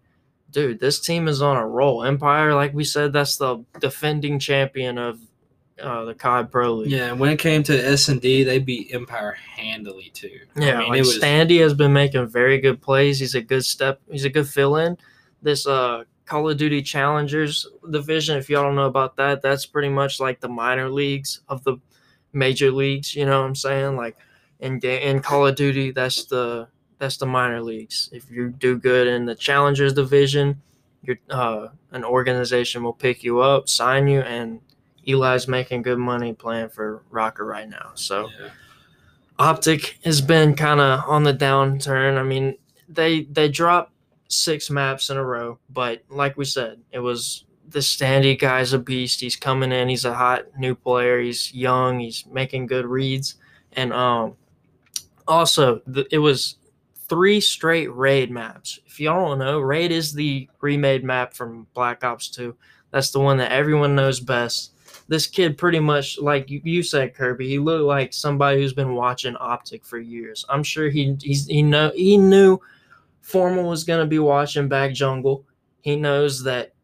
dude, 0.51 0.81
this 0.81 1.01
team 1.01 1.28
is 1.28 1.41
on 1.41 1.57
a 1.57 1.66
roll. 1.66 2.05
Empire 2.05 2.55
like 2.55 2.74
we 2.74 2.85
said 2.85 3.12
that's 3.12 3.37
the 3.37 3.64
defending 3.81 4.39
champion 4.39 4.99
of 4.99 5.20
uh, 5.83 6.05
the 6.05 6.14
COD 6.14 6.51
Pro 6.51 6.74
League. 6.74 6.91
Yeah, 6.91 7.12
when 7.12 7.31
it 7.31 7.39
came 7.39 7.62
to 7.64 7.76
S 7.76 8.09
and 8.09 8.20
D, 8.20 8.45
they 8.45 8.59
beat 8.59 8.95
Empire 8.95 9.33
handily 9.57 10.11
too. 10.14 10.41
Yeah, 10.57 10.74
I 10.74 10.78
mean, 10.81 10.89
like 10.91 10.99
it 10.99 11.07
was 11.07 11.18
Standy 11.18 11.61
has 11.61 11.74
been 11.74 11.93
making 11.93 12.26
very 12.28 12.59
good 12.59 12.81
plays. 12.81 13.18
He's 13.18 13.35
a 13.35 13.41
good 13.41 13.64
step. 13.64 14.01
He's 14.11 14.24
a 14.24 14.31
good 14.31 14.49
fill 14.49 14.76
in. 14.76 14.97
This 15.43 15.66
uh 15.66 16.05
Call 16.31 16.49
of 16.49 16.59
Duty 16.59 16.81
Challengers 16.81 17.66
division, 17.91 18.39
if 18.39 18.49
y'all 18.49 18.62
don't 18.62 18.76
know 18.76 18.87
about 18.87 19.16
that, 19.16 19.43
that's 19.43 19.66
pretty 19.66 19.89
much 19.89 20.20
like 20.20 20.41
the 20.41 20.49
minor 20.49 20.89
leagues 20.89 21.41
of 21.49 21.64
the 21.64 21.78
major 22.33 22.70
leagues. 22.70 23.16
You 23.16 23.26
know 23.26 23.41
what 23.41 23.49
I'm 23.49 23.57
saying? 23.57 23.97
Like 23.97 24.16
in 24.61 24.78
in 24.78 25.20
Call 25.20 25.49
of 25.49 25.57
Duty, 25.57 25.91
that's 25.91 26.26
the 26.26 26.68
that's 26.99 27.16
the 27.16 27.26
minor 27.26 27.61
leagues. 27.61 28.11
If 28.12 28.31
you 28.31 28.51
do 28.51 28.78
good 28.78 29.09
in 29.09 29.24
the 29.24 29.35
Challengers 29.35 29.93
division, 29.93 30.62
your 31.03 31.16
uh 31.31 31.68
an 31.91 32.05
organization 32.05 32.85
will 32.85 32.93
pick 32.93 33.24
you 33.24 33.41
up, 33.41 33.68
sign 33.68 34.07
you, 34.07 34.20
and 34.20 34.61
Eli's 35.07 35.49
making 35.49 35.83
good 35.83 35.99
money 35.99 36.33
playing 36.33 36.69
for 36.71 37.03
Rocker 37.11 37.45
right 37.45 37.69
now. 37.69 37.93
So. 37.95 38.29
yeah. 38.41 38.49
Optic 39.41 39.99
has 40.05 40.21
been 40.21 40.55
kind 40.55 40.81
of 40.81 41.01
on 41.09 41.23
the 41.23 41.33
downturn. 41.33 42.19
I 42.19 42.23
mean, 42.23 42.59
they 42.91 43.23
they 43.23 43.49
dropped 43.49 43.91
six 44.29 44.69
maps 44.69 45.09
in 45.09 45.17
a 45.17 45.25
row, 45.25 45.59
but 45.71 46.03
like 46.11 46.37
we 46.37 46.45
said, 46.45 46.79
it 46.93 46.99
was 46.99 47.45
the 47.67 47.79
Standy 47.79 48.39
guy's 48.39 48.75
a 48.75 48.79
beast. 48.79 49.21
He's 49.21 49.37
coming 49.37 49.73
in. 49.73 49.89
He's 49.89 50.05
a 50.05 50.13
hot 50.13 50.45
new 50.59 50.75
player. 50.75 51.21
He's 51.21 51.55
young. 51.55 52.01
He's 52.01 52.27
making 52.27 52.67
good 52.67 52.85
reads, 52.85 53.37
and 53.73 53.95
um, 53.95 54.37
also 55.27 55.81
the, 55.87 56.07
it 56.11 56.19
was 56.19 56.57
three 57.09 57.41
straight 57.41 57.91
raid 57.95 58.31
maps. 58.31 58.79
If 58.85 59.01
y'all 59.01 59.27
don't 59.27 59.39
know, 59.39 59.59
raid 59.59 59.91
is 59.91 60.13
the 60.13 60.51
remade 60.61 61.03
map 61.03 61.33
from 61.33 61.67
Black 61.73 62.05
Ops 62.05 62.29
Two. 62.29 62.57
That's 62.91 63.11
the 63.11 63.21
one 63.21 63.39
that 63.39 63.53
everyone 63.53 63.95
knows 63.95 64.21
best 64.21 64.75
this 65.11 65.27
kid 65.27 65.59
pretty 65.59 65.81
much 65.81 66.21
like 66.21 66.49
you, 66.49 66.85
said 66.85 67.15
kirby 67.15 67.49
he 67.49 67.59
looked 67.59 67.83
like 67.83 68.13
somebody 68.15 68.61
who's 68.61 68.73
been 68.73 68.95
watching 68.95 69.35
optic 69.37 69.85
for 69.85 69.99
years. 69.99 70.45
I'm 70.49 70.63
sure 70.63 70.89
he 70.89 71.17
he's, 71.21 71.47
he 71.49 71.63
know 71.63 71.91
he 71.97 72.17
knew 72.17 72.61
formal 73.21 73.69
was 73.69 73.83
going 73.83 73.99
to 73.99 74.07
be 74.07 74.21
watching 74.21 74.69
back 74.69 74.93
jungle. 74.93 75.45
He 75.81 75.97
knows 75.97 76.45
that 76.45 76.75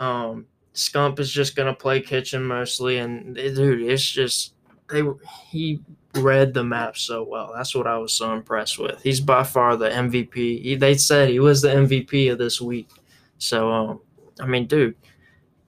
um 0.00 0.46
scump 0.72 1.18
is 1.18 1.30
just 1.30 1.56
going 1.56 1.68
to 1.68 1.78
play 1.78 2.00
kitchen 2.00 2.42
mostly 2.42 2.98
and 2.98 3.38
eh, 3.38 3.54
dude 3.54 3.82
it's 3.82 4.02
just 4.02 4.54
they 4.90 5.02
he 5.50 5.80
read 6.14 6.54
the 6.54 6.64
map 6.64 6.96
so 6.96 7.22
well. 7.22 7.52
That's 7.54 7.74
what 7.74 7.86
i 7.86 7.98
was 7.98 8.14
so 8.14 8.32
impressed 8.32 8.78
with. 8.78 9.02
He's 9.02 9.20
by 9.20 9.44
far 9.44 9.76
the 9.76 9.90
mvp 9.90 10.34
he, 10.34 10.74
they 10.74 10.96
said 10.96 11.28
he 11.28 11.38
was 11.38 11.60
the 11.60 11.68
mvp 11.68 12.32
of 12.32 12.38
this 12.38 12.62
week. 12.62 12.88
So 13.36 13.70
um 13.70 14.00
i 14.40 14.46
mean 14.46 14.66
dude 14.66 14.96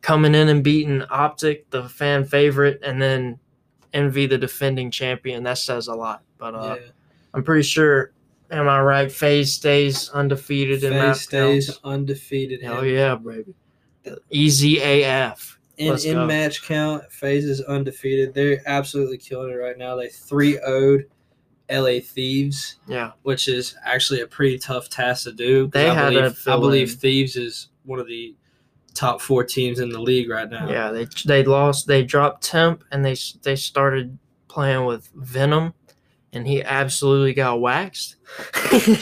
coming 0.06 0.36
in 0.36 0.48
and 0.48 0.62
beating 0.62 1.02
Optic, 1.10 1.68
the 1.70 1.88
fan 1.88 2.24
favorite, 2.24 2.78
and 2.84 3.02
then 3.02 3.40
Envy, 3.92 4.26
the 4.26 4.38
defending 4.38 4.88
champion. 4.88 5.42
That 5.42 5.58
says 5.58 5.88
a 5.88 5.94
lot. 5.94 6.22
But 6.38 6.54
uh, 6.54 6.76
yeah. 6.80 6.86
I'm 7.34 7.42
pretty 7.42 7.64
sure, 7.64 8.12
am 8.52 8.68
I 8.68 8.80
right? 8.82 9.10
FaZe 9.10 9.52
stays 9.52 10.08
undefeated 10.10 10.84
in 10.84 10.92
map 10.92 11.16
FaZe 11.16 11.22
stays 11.22 11.66
counts. 11.66 11.80
undefeated. 11.82 12.62
Hell 12.62 12.82
in- 12.82 12.94
yeah, 12.94 13.16
baby. 13.16 13.54
Easy 14.30 14.78
AF. 15.02 15.58
In, 15.78 15.90
Let's 15.90 16.04
in 16.04 16.14
go. 16.14 16.24
match 16.26 16.62
count, 16.62 17.10
FaZe 17.10 17.44
is 17.44 17.60
undefeated. 17.62 18.32
They're 18.32 18.60
absolutely 18.66 19.18
killing 19.18 19.50
it 19.50 19.56
right 19.56 19.76
now. 19.76 19.96
They 19.96 20.08
3 20.08 20.58
0'd 20.58 21.06
LA 21.68 21.98
Thieves, 22.00 22.76
Yeah. 22.86 23.10
which 23.22 23.48
is 23.48 23.74
actually 23.84 24.20
a 24.20 24.26
pretty 24.28 24.56
tough 24.56 24.88
task 24.88 25.24
to 25.24 25.32
do. 25.32 25.66
They 25.66 25.90
I 25.90 25.94
had 25.94 26.12
believe, 26.14 26.38
I 26.46 26.56
believe. 26.56 26.92
Thieves 26.92 27.34
is 27.34 27.70
one 27.84 27.98
of 27.98 28.06
the 28.06 28.36
top 28.96 29.20
four 29.20 29.44
teams 29.44 29.78
in 29.78 29.90
the 29.90 30.00
league 30.00 30.28
right 30.28 30.50
now. 30.50 30.68
Yeah, 30.68 30.90
they 30.90 31.06
they 31.24 31.44
lost. 31.44 31.86
They 31.86 32.02
dropped 32.02 32.42
temp, 32.42 32.82
and 32.90 33.04
they 33.04 33.16
they 33.42 33.54
started 33.56 34.18
playing 34.48 34.86
with 34.86 35.08
Venom, 35.14 35.74
and 36.32 36.46
he 36.46 36.62
absolutely 36.62 37.34
got 37.34 37.60
waxed. 37.60 38.16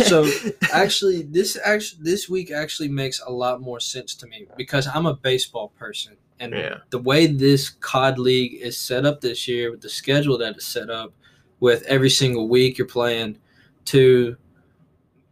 So, 0.04 0.28
Actually, 0.72 1.22
this 1.22 1.58
actually 1.64 2.02
this 2.04 2.28
week 2.28 2.50
actually 2.50 2.88
makes 2.88 3.20
a 3.20 3.30
lot 3.30 3.60
more 3.60 3.80
sense 3.80 4.14
to 4.16 4.26
me 4.26 4.46
because 4.56 4.86
I'm 4.86 5.06
a 5.06 5.14
baseball 5.14 5.68
person, 5.78 6.16
and 6.38 6.52
yeah, 6.52 6.78
the 6.90 6.98
way 6.98 7.26
this 7.26 7.70
COD 7.70 8.18
league 8.18 8.54
is 8.60 8.76
set 8.76 9.04
up 9.06 9.20
this 9.20 9.48
year, 9.48 9.70
with 9.70 9.80
the 9.80 9.88
schedule 9.88 10.36
that 10.38 10.56
is 10.56 10.64
set 10.64 10.90
up, 10.90 11.12
with 11.60 11.82
every 11.84 12.10
single 12.10 12.48
week 12.48 12.78
you're 12.78 12.86
playing 12.86 13.38
two, 13.84 14.36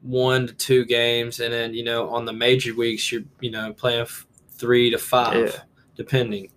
one 0.02 0.46
to 0.48 0.54
two 0.54 0.84
games, 0.86 1.38
and 1.40 1.52
then 1.52 1.74
you 1.74 1.84
know 1.84 2.08
on 2.10 2.24
the 2.24 2.32
major 2.32 2.74
weeks 2.74 3.12
you're 3.12 3.22
you 3.40 3.50
know 3.50 3.72
playing 3.72 4.02
f- 4.02 4.26
three 4.62 4.90
to 4.90 4.98
five, 4.98 5.48
Yeah. 5.48 5.60
depending. 5.96 6.48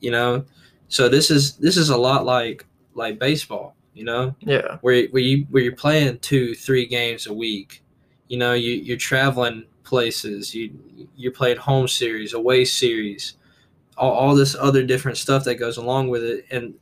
You 0.00 0.12
know, 0.12 0.44
so 0.88 1.08
this 1.08 1.30
is 1.30 1.56
this 1.56 1.76
is 1.76 1.88
a 1.90 1.96
lot 1.96 2.24
like 2.24 2.64
like 2.94 3.18
baseball. 3.18 3.74
You 3.94 4.04
know, 4.04 4.36
yeah, 4.40 4.76
where 4.82 5.06
where 5.08 5.22
you 5.22 5.46
where 5.50 5.62
you're 5.62 5.74
playing 5.74 6.20
two 6.20 6.54
three 6.54 6.86
games 6.86 7.26
a 7.26 7.32
week. 7.34 7.82
You 8.28 8.38
know, 8.38 8.52
you 8.52 8.74
you're 8.74 8.96
traveling 9.10 9.64
places. 9.82 10.54
You 10.54 10.70
you're 11.16 11.32
playing 11.32 11.56
home 11.56 11.88
series, 11.88 12.32
away 12.32 12.64
series, 12.64 13.34
all, 13.96 14.12
all 14.12 14.34
this 14.36 14.54
other 14.54 14.84
different 14.84 15.18
stuff 15.18 15.42
that 15.44 15.56
goes 15.56 15.78
along 15.78 16.08
with 16.10 16.22
it. 16.22 16.44
And 16.52 16.74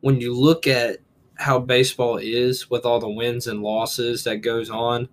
when 0.00 0.20
you 0.20 0.34
look 0.34 0.66
at 0.66 0.98
how 1.36 1.58
baseball 1.58 2.18
is 2.18 2.68
with 2.68 2.84
all 2.84 3.00
the 3.00 3.08
wins 3.08 3.46
and 3.46 3.62
losses 3.62 4.24
that 4.24 4.38
goes 4.38 4.68
on, 4.68 5.08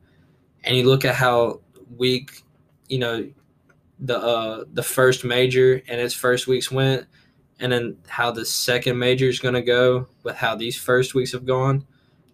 and 0.66 0.76
you 0.76 0.84
look 0.84 1.06
at 1.06 1.16
how 1.16 1.62
weak, 1.96 2.44
you 2.90 3.00
know, 3.00 3.30
the 4.00 4.18
uh 4.18 4.66
the 4.74 4.84
first 4.84 5.24
major 5.24 5.82
and 5.88 6.02
its 6.02 6.14
first 6.14 6.48
weeks 6.48 6.72
went, 6.72 7.06
and 7.60 7.72
then 7.72 7.98
how 8.08 8.32
the 8.32 8.46
second 8.46 8.98
major 9.00 9.28
is 9.28 9.40
gonna 9.40 9.62
go 9.62 10.08
with 10.24 10.36
how 10.36 10.56
these 10.56 10.78
first 10.78 11.16
weeks 11.16 11.32
have 11.32 11.46
gone, 11.46 11.86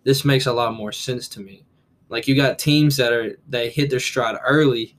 this 0.03 0.25
makes 0.25 0.45
a 0.47 0.53
lot 0.53 0.73
more 0.73 0.91
sense 0.91 1.27
to 1.29 1.39
me. 1.39 1.63
Like 2.09 2.27
you 2.27 2.35
got 2.35 2.59
teams 2.59 2.97
that 2.97 3.13
are 3.13 3.37
they 3.47 3.69
hit 3.69 3.89
their 3.89 3.99
stride 3.99 4.37
early, 4.45 4.97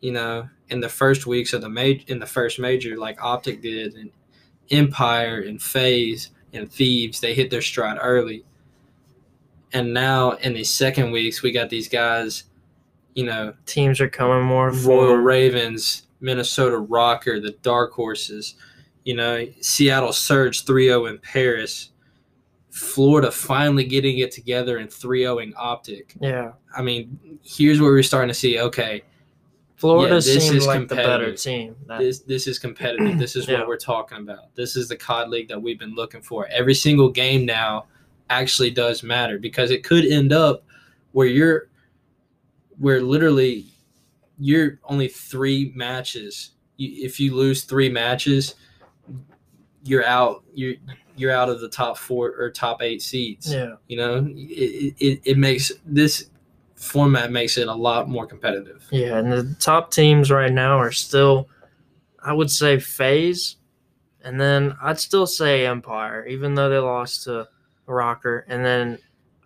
you 0.00 0.12
know, 0.12 0.48
in 0.68 0.80
the 0.80 0.88
first 0.88 1.26
weeks 1.26 1.52
of 1.52 1.60
the 1.60 1.68
major 1.68 2.04
in 2.08 2.18
the 2.18 2.26
first 2.26 2.58
major, 2.58 2.96
like 2.96 3.22
Optic 3.22 3.60
did, 3.62 3.94
and 3.94 4.10
Empire 4.70 5.40
and 5.40 5.60
FaZe 5.60 6.30
and 6.52 6.70
Thieves, 6.70 7.20
they 7.20 7.34
hit 7.34 7.50
their 7.50 7.62
stride 7.62 7.98
early. 8.00 8.44
And 9.72 9.92
now 9.92 10.32
in 10.32 10.54
the 10.54 10.64
second 10.64 11.10
weeks, 11.10 11.42
we 11.42 11.52
got 11.52 11.70
these 11.70 11.88
guys, 11.88 12.44
you 13.16 13.24
know, 13.24 13.52
Teams 13.66 14.00
are 14.00 14.08
coming 14.08 14.46
more 14.46 14.70
Royal 14.70 14.82
for 15.16 15.20
Ravens, 15.20 16.06
Minnesota 16.20 16.78
Rocker, 16.78 17.40
the 17.40 17.52
Dark 17.62 17.92
Horses, 17.92 18.54
you 19.04 19.16
know, 19.16 19.44
Seattle 19.60 20.12
Surge 20.12 20.64
3 20.64 20.86
0 20.86 21.06
in 21.06 21.18
Paris, 21.18 21.90
Florida 22.70 23.30
finally 23.32 23.84
getting 23.84 24.18
it 24.18 24.30
together 24.30 24.76
and 24.78 24.92
3 24.92 25.22
0 25.22 25.38
in 25.38 25.54
Optic. 25.56 26.14
yeah. 26.20 26.52
I 26.76 26.82
mean, 26.82 27.18
here's 27.42 27.80
where 27.80 27.90
we're 27.90 28.02
starting 28.02 28.28
to 28.28 28.34
see 28.34 28.60
okay, 28.60 29.02
Florida 29.76 30.20
seemed 30.20 30.56
is 30.56 30.66
like 30.66 30.80
the 30.88 30.94
better 30.94 31.02
competitive. 31.32 31.40
team. 31.40 31.76
That, 31.86 32.00
this 32.00 32.20
this 32.20 32.46
is 32.46 32.58
competitive. 32.58 33.18
This 33.18 33.34
is 33.34 33.48
Yeah. 33.48 33.60
what 33.60 33.68
we're 33.68 33.76
talking 33.78 34.18
about. 34.18 34.54
This 34.54 34.76
is 34.76 34.88
the 34.88 34.96
COD 34.96 35.30
league 35.30 35.48
that 35.48 35.60
we've 35.60 35.78
been 35.78 35.94
looking 35.94 36.20
for. 36.22 36.46
Every 36.48 36.74
single 36.74 37.08
game 37.10 37.46
now 37.46 37.86
actually 38.28 38.70
does 38.70 39.02
matter 39.02 39.38
because 39.38 39.70
it 39.70 39.84
could 39.84 40.04
end 40.04 40.32
up 40.34 40.64
where 41.12 41.26
you're 41.28 41.68
where 42.78 43.00
literally 43.00 43.66
you're 44.38 44.78
only 44.84 45.08
three 45.08 45.72
matches. 45.74 46.52
You, 46.76 47.04
if 47.04 47.18
you 47.20 47.34
lose 47.34 47.64
three 47.64 47.88
matches, 47.88 48.54
you're 49.84 50.04
out. 50.04 50.44
You're 50.52 50.74
you're 51.16 51.32
out 51.32 51.48
of 51.48 51.60
the 51.60 51.68
top 51.68 51.96
four 51.96 52.34
or 52.38 52.50
top 52.50 52.82
eight 52.82 53.00
seeds. 53.00 53.52
yeah. 53.52 53.76
You 53.88 53.96
know, 53.96 54.26
it, 54.28 54.94
it, 54.98 55.20
it 55.24 55.38
makes 55.38 55.72
this 55.86 56.30
format 56.74 57.32
makes 57.32 57.56
it 57.56 57.68
a 57.68 57.74
lot 57.74 58.08
more 58.08 58.26
competitive. 58.26 58.86
Yeah, 58.90 59.18
and 59.18 59.32
the 59.32 59.56
top 59.58 59.90
teams 59.90 60.30
right 60.30 60.52
now 60.52 60.78
are 60.78 60.92
still, 60.92 61.48
I 62.22 62.32
would 62.32 62.50
say, 62.50 62.78
FaZe, 62.78 63.56
and 64.22 64.40
then 64.40 64.76
I'd 64.82 65.00
still 65.00 65.26
say 65.26 65.66
Empire, 65.66 66.26
even 66.26 66.54
though 66.54 66.68
they 66.68 66.78
lost 66.78 67.24
to 67.24 67.48
Rocker. 67.86 68.44
And 68.48 68.64
then 68.64 68.98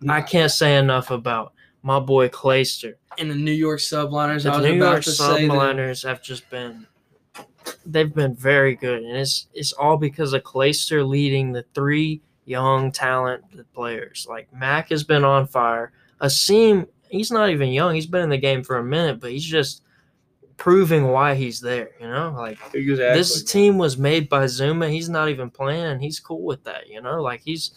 I 0.09 0.21
can't 0.21 0.51
say 0.51 0.77
enough 0.77 1.11
about 1.11 1.53
my 1.83 1.99
boy 1.99 2.29
Clayster. 2.29 2.95
And 3.17 3.29
the 3.29 3.35
New 3.35 3.51
York 3.51 3.79
Subliners, 3.79 4.43
The 4.43 4.51
I 4.51 4.57
was 4.57 4.65
New 4.65 4.75
York 4.75 5.03
to 5.03 5.11
say 5.11 5.47
that. 5.47 5.53
Subliners 5.53 6.07
have 6.07 6.21
just 6.21 6.49
been, 6.49 6.87
they've 7.85 8.13
been 8.13 8.35
very 8.35 8.75
good, 8.75 9.03
and 9.03 9.17
it's 9.17 9.47
it's 9.53 9.73
all 9.73 9.97
because 9.97 10.33
of 10.33 10.43
Clayster 10.43 11.07
leading 11.07 11.51
the 11.51 11.65
three 11.73 12.21
young 12.45 12.91
talented 12.91 13.65
players. 13.73 14.25
Like 14.29 14.51
Mac 14.53 14.89
has 14.89 15.03
been 15.03 15.23
on 15.23 15.47
fire. 15.47 15.91
Asim, 16.21 16.87
he's 17.09 17.31
not 17.31 17.49
even 17.49 17.69
young. 17.69 17.95
He's 17.95 18.07
been 18.07 18.23
in 18.23 18.29
the 18.29 18.37
game 18.37 18.63
for 18.63 18.77
a 18.77 18.83
minute, 18.83 19.19
but 19.19 19.31
he's 19.31 19.45
just 19.45 19.83
proving 20.57 21.07
why 21.07 21.33
he's 21.33 21.59
there. 21.59 21.89
You 21.99 22.07
know, 22.07 22.33
like 22.37 22.59
this 22.71 23.43
team 23.43 23.77
was 23.77 23.97
made 23.97 24.29
by 24.29 24.45
Zooma. 24.45 24.91
He's 24.91 25.09
not 25.09 25.29
even 25.29 25.49
playing, 25.49 25.99
he's 25.99 26.19
cool 26.19 26.43
with 26.43 26.63
that. 26.65 26.87
You 26.87 27.01
know, 27.01 27.21
like 27.21 27.41
he's 27.41 27.71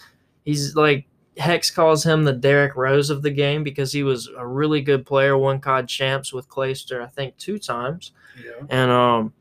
he's 0.45 0.77
like 0.77 1.07
Hex 1.37 1.71
calls 1.71 2.05
him 2.05 2.25
the 2.25 2.33
Derrick 2.33 2.77
Rose 2.77 3.11
of 3.11 3.23
the 3.23 3.31
game 3.31 3.65
because 3.65 3.93
he 3.93 4.03
was 4.05 4.29
a 4.37 4.47
really 4.47 4.81
good 4.81 5.05
player. 5.05 5.37
Won 5.37 5.59
COD 5.61 5.89
champs 5.89 6.33
with 6.33 6.49
Clayster, 6.49 7.03
I 7.03 7.09
think, 7.09 7.37
two 7.39 7.59
times, 7.59 8.13
Yeah. 8.43 8.67
and 8.71 8.91
um. 8.91 9.33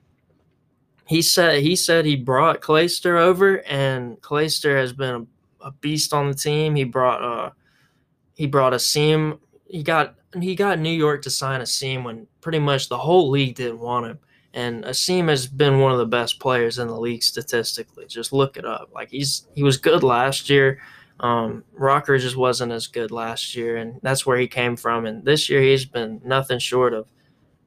He 1.06 1.22
said 1.22 1.62
he 1.62 1.76
said 1.76 2.06
he 2.06 2.16
brought 2.16 2.62
Clayster 2.62 3.20
over, 3.20 3.58
and 3.68 4.20
Clayster 4.22 4.78
has 4.80 4.94
been 4.94 5.28
a, 5.62 5.68
a 5.68 5.72
beast 5.72 6.14
on 6.14 6.30
the 6.30 6.34
team. 6.34 6.76
He 6.76 6.86
brought 6.86 7.22
uh 7.22 7.50
he 8.36 8.48
brought 8.48 8.72
Asim. 8.74 9.38
He 9.68 9.84
got 9.84 10.16
he 10.40 10.56
got 10.56 10.80
New 10.80 10.90
York 10.90 11.22
to 11.24 11.30
sign 11.30 11.60
Asim 11.60 12.04
when 12.06 12.26
pretty 12.40 12.60
much 12.60 12.88
the 12.88 12.98
whole 12.98 13.30
league 13.30 13.56
didn't 13.56 13.80
want 13.80 14.06
him. 14.08 14.20
And 14.54 14.86
Asim 14.86 15.28
has 15.28 15.46
been 15.46 15.80
one 15.80 15.92
of 15.92 15.98
the 15.98 16.06
best 16.06 16.40
players 16.40 16.80
in 16.80 16.88
the 16.88 16.98
league 17.00 17.22
statistically. 17.24 18.06
Just 18.08 18.32
look 18.32 18.56
it 18.56 18.66
up. 18.66 18.90
Like 18.96 19.10
he's 19.12 19.46
he 19.54 19.62
was 19.62 19.76
good 19.78 20.04
last 20.04 20.50
year. 20.50 20.80
Um, 21.24 21.64
Rocker 21.72 22.18
just 22.18 22.36
wasn't 22.36 22.74
as 22.74 22.86
good 22.88 23.10
last 23.10 23.56
year, 23.56 23.78
and 23.78 24.00
that's 24.04 24.26
where 24.26 24.38
he 24.38 24.48
came 24.48 24.76
from. 24.76 25.06
And 25.06 25.26
this 25.26 25.50
year 25.50 25.62
he's 25.62 25.86
been 25.86 26.22
nothing 26.24 26.60
short 26.60 26.94
of 26.94 27.08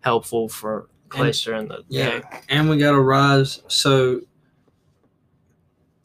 helpful 0.00 0.48
for 0.48 0.88
Clayster 1.08 1.58
in 1.58 1.68
the 1.68 1.82
Yeah. 1.88 2.20
And 2.48 2.68
we 2.70 2.76
got 2.76 2.94
a 2.94 3.00
rise. 3.00 3.62
So 3.68 4.20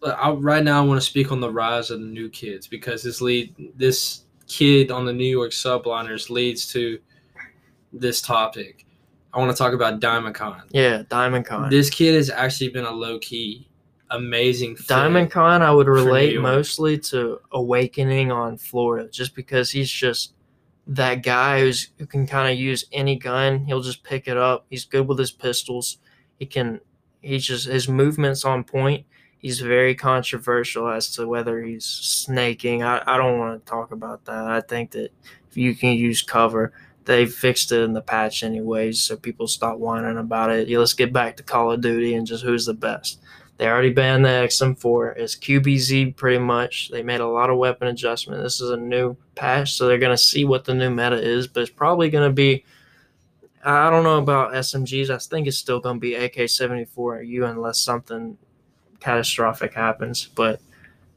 but 0.01 0.17
I, 0.17 0.31
right 0.31 0.63
now, 0.63 0.83
I 0.83 0.85
want 0.85 0.99
to 0.99 1.05
speak 1.05 1.31
on 1.31 1.39
the 1.39 1.51
rise 1.51 1.91
of 1.91 1.99
the 1.99 2.07
new 2.07 2.27
kids 2.27 2.67
because 2.67 3.03
this 3.03 3.21
lead, 3.21 3.55
this 3.75 4.25
kid 4.47 4.91
on 4.91 5.05
the 5.05 5.13
New 5.13 5.23
York 5.23 5.51
Subliners 5.51 6.29
leads 6.29 6.65
to 6.73 6.99
this 7.93 8.19
topic. 8.19 8.85
I 9.31 9.39
want 9.39 9.51
to 9.51 9.57
talk 9.57 9.73
about 9.73 9.99
Diamond 9.99 10.35
Con. 10.35 10.63
Yeah, 10.71 11.03
Diamond 11.07 11.45
Con. 11.45 11.69
This 11.69 11.89
kid 11.89 12.15
has 12.15 12.29
actually 12.31 12.69
been 12.69 12.85
a 12.85 12.91
low 12.91 13.19
key, 13.19 13.69
amazing. 14.12 14.78
Diamond 14.88 15.32
Con, 15.32 15.62
I 15.62 15.72
would 15.72 15.88
relate 15.88 16.39
mostly 16.39 16.97
to 16.99 17.39
Owakening 17.51 18.32
on 18.32 18.57
Florida, 18.57 19.09
just 19.09 19.36
because 19.36 19.72
he's 19.72 19.89
just 19.89 20.34
that 20.88 21.24
guy 21.24 21.62
who's 21.62 21.89
who 21.97 22.05
can 22.05 22.28
kind 22.28 22.51
of 22.51 22.59
use 22.59 22.86
any 22.91 23.16
gun. 23.16 23.66
He'll 23.66 23.82
just 23.82 24.03
pick 24.03 24.28
it 24.28 24.38
up. 24.38 24.66
He's 24.70 24.86
good 24.86 25.07
with 25.07 25.18
his 25.18 25.32
pistols. 25.32 25.97
He 26.39 26.45
can. 26.45 26.80
He's 27.22 27.45
just 27.45 27.68
his 27.68 27.88
movements 27.88 28.45
on 28.45 28.64
point. 28.64 29.05
He's 29.38 29.59
very 29.59 29.95
controversial 29.95 30.88
as 30.88 31.12
to 31.16 31.28
whether 31.28 31.62
he's 31.62 31.86
snaking. 31.86 32.84
I, 32.84 33.01
I 33.07 33.18
don't 33.18 33.39
want 33.39 33.66
to 33.66 33.70
talk 33.70 33.91
about 33.91 34.26
that. 34.26 34.47
I 34.47 34.62
think 34.62 34.91
that 34.91 35.12
if 35.49 35.57
you 35.57 35.74
can 35.74 35.95
use 35.95 36.22
cover, 36.22 36.74
they 37.05 37.26
fixed 37.26 37.72
it 37.72 37.82
in 37.82 37.93
the 37.93 38.01
patch 38.01 38.43
anyways, 38.43 39.01
so 39.01 39.18
people 39.18 39.47
stop 39.47 39.78
whining 39.78 40.18
about 40.18 40.51
it. 40.51 40.68
Yeah, 40.68 40.80
let's 40.80 40.93
get 40.93 41.12
back 41.12 41.38
to 41.38 41.43
Call 41.43 41.72
of 41.72 41.82
Duty 41.82 42.14
and 42.14 42.28
just 42.28 42.43
who's 42.43 42.66
the 42.66 42.74
best. 42.74 43.20
They 43.62 43.68
already 43.68 43.91
banned 43.91 44.26
the 44.26 44.30
XM4. 44.30 45.18
It's 45.18 45.36
QBZ 45.36 46.16
pretty 46.16 46.39
much. 46.39 46.89
They 46.89 47.03
made 47.03 47.20
a 47.20 47.28
lot 47.28 47.51
of 47.51 47.59
weapon 47.59 47.89
adjustment. 47.89 48.41
This 48.41 48.59
is 48.59 48.72
a 48.72 48.76
new 48.76 49.16
patch, 49.36 49.74
so 49.74 49.86
they're 49.86 49.99
gonna 49.99 50.18
see 50.18 50.45
what 50.45 50.66
the 50.66 50.74
new 50.74 50.89
meta 50.89 51.22
is, 51.22 51.45
but 51.45 51.62
it's 51.62 51.70
probably 51.70 52.09
gonna 52.09 52.32
be. 52.32 52.66
I 53.64 53.91
don't 53.91 54.03
know 54.03 54.18
about 54.18 54.55
SMGs. 54.55 55.12
I 55.12 55.20
think 55.20 55.45
it's 55.45 55.59
still 55.59 55.80
gonna 55.80 55.99
be 55.99 56.16
AK-74U 56.16 57.45
unless 57.51 57.80
something 57.80 58.36
catastrophic 58.99 59.76
happens. 59.76 60.26
But 60.26 60.59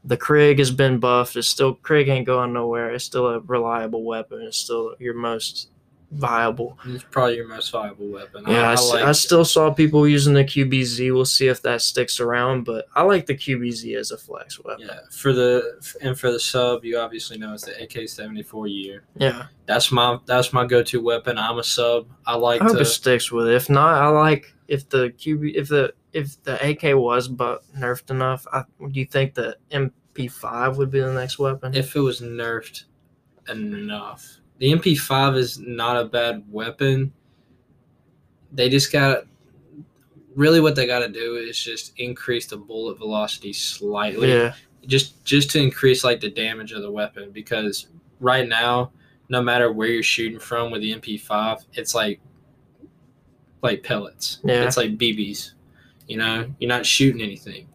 the 0.03 0.15
Krig 0.15 0.59
has 0.59 0.69
been 0.69 0.99
buffed. 0.99 1.35
It's 1.37 1.47
still 1.47 1.75
Krig 1.77 2.09
ain't 2.09 2.27
going 2.27 2.53
nowhere. 2.53 2.91
It's 2.91 3.05
still 3.05 3.25
a 3.25 3.39
reliable 3.39 4.03
weapon. 4.03 4.43
It's 4.43 4.59
still 4.59 4.95
your 4.99 5.15
most 5.15 5.69
viable. 6.11 6.77
It's 6.85 7.03
probably 7.03 7.37
your 7.37 7.47
most 7.47 7.71
viable 7.71 8.07
weapon. 8.07 8.43
Yeah, 8.47 8.71
I, 8.71 8.75
like 8.75 9.03
I 9.03 9.11
still 9.11 9.45
saw 9.45 9.71
people 9.73 10.07
using 10.07 10.33
the 10.33 10.43
QBZ. 10.43 11.13
We'll 11.13 11.25
see 11.25 11.47
if 11.47 11.61
that 11.63 11.81
sticks 11.81 12.19
around, 12.19 12.63
but 12.63 12.85
I 12.95 13.03
like 13.03 13.25
the 13.25 13.35
QBZ 13.35 13.95
as 13.97 14.11
a 14.11 14.17
flex 14.17 14.63
weapon. 14.63 14.87
Yeah, 14.87 14.99
for 15.11 15.33
the 15.33 15.81
and 16.01 16.17
for 16.17 16.31
the 16.31 16.39
sub, 16.39 16.85
you 16.85 16.97
obviously 16.97 17.37
know 17.37 17.53
it's 17.53 17.65
the 17.65 17.81
AK 17.83 18.07
seventy 18.09 18.43
four 18.43 18.67
year. 18.67 19.03
Yeah, 19.17 19.47
That's 19.65 19.91
my 19.91 20.19
that's 20.25 20.53
my 20.53 20.65
go 20.65 20.83
to 20.83 21.01
weapon. 21.01 21.37
I'm 21.37 21.59
a 21.59 21.63
sub. 21.63 22.07
I 22.25 22.35
like 22.35 22.61
I 22.61 22.65
hope 22.65 22.75
to. 22.75 22.81
it 22.81 22.85
sticks 22.85 23.31
with 23.31 23.47
it. 23.47 23.53
If 23.53 23.69
not, 23.69 24.01
I 24.01 24.07
like 24.07 24.53
if 24.67 24.89
the 24.89 25.09
QB 25.17 25.55
if 25.55 25.67
the 25.69 25.93
if 26.13 26.41
the 26.43 26.55
AK 26.69 26.95
was 26.95 27.27
but 27.27 27.63
nerfed 27.77 28.09
enough. 28.09 28.47
I, 28.51 28.63
do 28.79 28.99
you 28.99 29.05
think 29.05 29.33
the 29.33 29.57
MP5 29.71 30.77
would 30.77 30.89
be 30.89 31.01
the 31.01 31.11
next 31.13 31.39
weapon? 31.39 31.75
if 31.75 31.95
it 31.95 31.99
was 31.99 32.21
nerfed 32.21 32.85
enough. 33.49 34.39
The 34.59 34.71
MP5 34.71 35.37
is 35.37 35.59
not 35.59 35.97
a 35.97 36.05
bad 36.05 36.43
weapon. 36.49 37.11
They 38.51 38.69
just 38.69 38.91
got 38.91 39.23
really 40.35 40.59
what 40.59 40.75
they 40.75 40.85
got 40.87 40.99
to 40.99 41.09
do 41.09 41.35
is 41.35 41.57
just 41.61 41.93
increase 41.97 42.45
the 42.47 42.57
bullet 42.57 42.97
velocity 42.97 43.53
slightly, 43.53 44.31
yeah, 44.31 44.53
just 44.85 45.23
just 45.25 45.49
to 45.51 45.61
increase 45.61 46.03
like 46.03 46.21
the 46.21 46.29
damage 46.29 46.71
of 46.71 46.81
the 46.81 46.91
weapon 46.91 47.31
because 47.31 47.87
right 48.19 48.47
now, 48.47 48.91
no 49.29 49.41
matter 49.41 49.71
where 49.71 49.87
you're 49.87 50.03
shooting 50.03 50.39
from 50.39 50.71
with 50.71 50.81
the 50.81 50.93
MP5, 50.93 51.65
it's 51.73 51.93
like 51.95 52.21
like 53.61 53.83
pellets. 53.83 54.39
Yeah. 54.43 54.63
It's 54.63 54.77
like 54.77 54.97
BBs. 54.97 55.51
You 56.07 56.17
know, 56.17 56.53
you're 56.59 56.69
not 56.69 56.85
shooting 56.85 57.21
anything. 57.21 57.67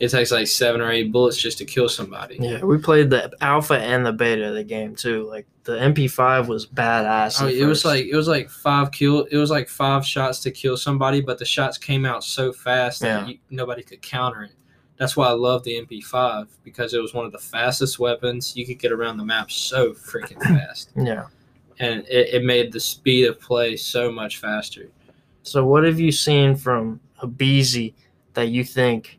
It 0.00 0.08
takes 0.08 0.30
like 0.32 0.46
seven 0.46 0.80
or 0.80 0.90
eight 0.90 1.12
bullets 1.12 1.36
just 1.36 1.58
to 1.58 1.64
kill 1.64 1.88
somebody. 1.88 2.36
yeah. 2.40 2.62
We 2.64 2.78
played 2.78 3.10
the 3.10 3.32
alpha 3.40 3.78
and 3.78 4.04
the 4.04 4.12
beta 4.12 4.48
of 4.48 4.54
the 4.54 4.64
game 4.64 4.94
too. 4.96 5.26
Like 5.28 5.46
the 5.66 5.72
MP5 5.72 6.46
was 6.46 6.64
badass. 6.64 7.42
Oh, 7.42 7.48
it 7.48 7.64
was 7.64 7.84
like 7.84 8.06
it 8.06 8.14
was 8.14 8.28
like 8.28 8.48
five 8.48 8.92
kill. 8.92 9.24
It 9.24 9.36
was 9.36 9.50
like 9.50 9.68
five 9.68 10.06
shots 10.06 10.38
to 10.40 10.52
kill 10.52 10.76
somebody, 10.76 11.20
but 11.20 11.38
the 11.38 11.44
shots 11.44 11.76
came 11.76 12.06
out 12.06 12.22
so 12.22 12.52
fast 12.52 13.00
that 13.00 13.28
you, 13.28 13.38
nobody 13.50 13.82
could 13.82 14.00
counter 14.00 14.44
it. 14.44 14.52
That's 14.96 15.16
why 15.16 15.26
I 15.26 15.32
love 15.32 15.64
the 15.64 15.84
MP5 15.84 16.46
because 16.62 16.94
it 16.94 17.02
was 17.02 17.12
one 17.12 17.26
of 17.26 17.32
the 17.32 17.38
fastest 17.38 17.98
weapons. 17.98 18.56
You 18.56 18.64
could 18.64 18.78
get 18.78 18.92
around 18.92 19.16
the 19.16 19.24
map 19.24 19.50
so 19.50 19.90
freaking 19.90 20.40
fast, 20.42 20.92
yeah, 20.94 21.26
and 21.80 22.06
it, 22.08 22.34
it 22.34 22.44
made 22.44 22.72
the 22.72 22.80
speed 22.80 23.26
of 23.26 23.40
play 23.40 23.76
so 23.76 24.10
much 24.10 24.38
faster. 24.38 24.88
So, 25.42 25.66
what 25.66 25.82
have 25.82 25.98
you 25.98 26.12
seen 26.12 26.54
from 26.54 27.00
Abezy 27.22 27.94
that 28.34 28.50
you 28.50 28.62
think 28.62 29.18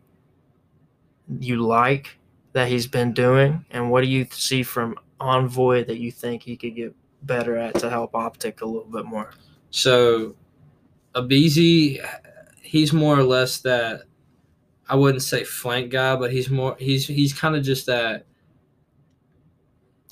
you 1.39 1.57
like 1.57 2.17
that 2.53 2.69
he's 2.69 2.87
been 2.87 3.11
doing, 3.11 3.65
and 3.69 3.91
what 3.91 3.99
do 3.99 4.07
you 4.07 4.25
see 4.31 4.63
from 4.63 4.97
Envoy 5.19 5.83
that 5.85 5.97
you 5.97 6.11
think 6.11 6.43
he 6.43 6.55
could 6.55 6.75
get 6.75 6.95
better 7.23 7.57
at 7.57 7.75
to 7.79 7.89
help 7.89 8.13
Optic 8.15 8.61
a 8.61 8.65
little 8.65 8.89
bit 8.89 9.05
more? 9.05 9.31
So, 9.71 10.35
Abezy, 11.15 11.99
he's 12.61 12.93
more 12.93 13.17
or 13.17 13.23
less 13.23 13.59
that. 13.59 14.03
I 14.89 14.95
wouldn't 14.95 15.23
say 15.23 15.43
flank 15.43 15.91
guy, 15.91 16.15
but 16.15 16.31
he's 16.31 16.49
more. 16.49 16.75
He's 16.79 17.05
he's 17.05 17.33
kind 17.33 17.55
of 17.55 17.63
just 17.63 17.85
that. 17.87 18.25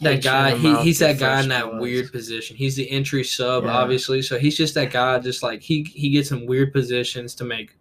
That 0.01 0.21
guy, 0.21 0.57
he, 0.57 0.75
he's 0.83 0.99
that 0.99 1.17
guy 1.19 1.41
in 1.41 1.47
that 1.49 1.67
blood. 1.69 1.79
weird 1.81 2.11
position. 2.11 2.57
He's 2.57 2.75
the 2.75 2.89
entry 2.91 3.23
sub, 3.23 3.63
Yeah. 3.63 3.71
obviously. 3.77 4.21
So 4.21 4.37
he's 4.37 4.57
just 4.57 4.73
that 4.73 4.91
guy. 4.91 5.19
Just 5.19 5.41
like 5.41 5.61
he 5.61 5.83
he 5.83 6.09
gets 6.09 6.31
in 6.31 6.45
weird 6.45 6.73
positions 6.73 7.33
to 7.35 7.45
make, 7.45 7.77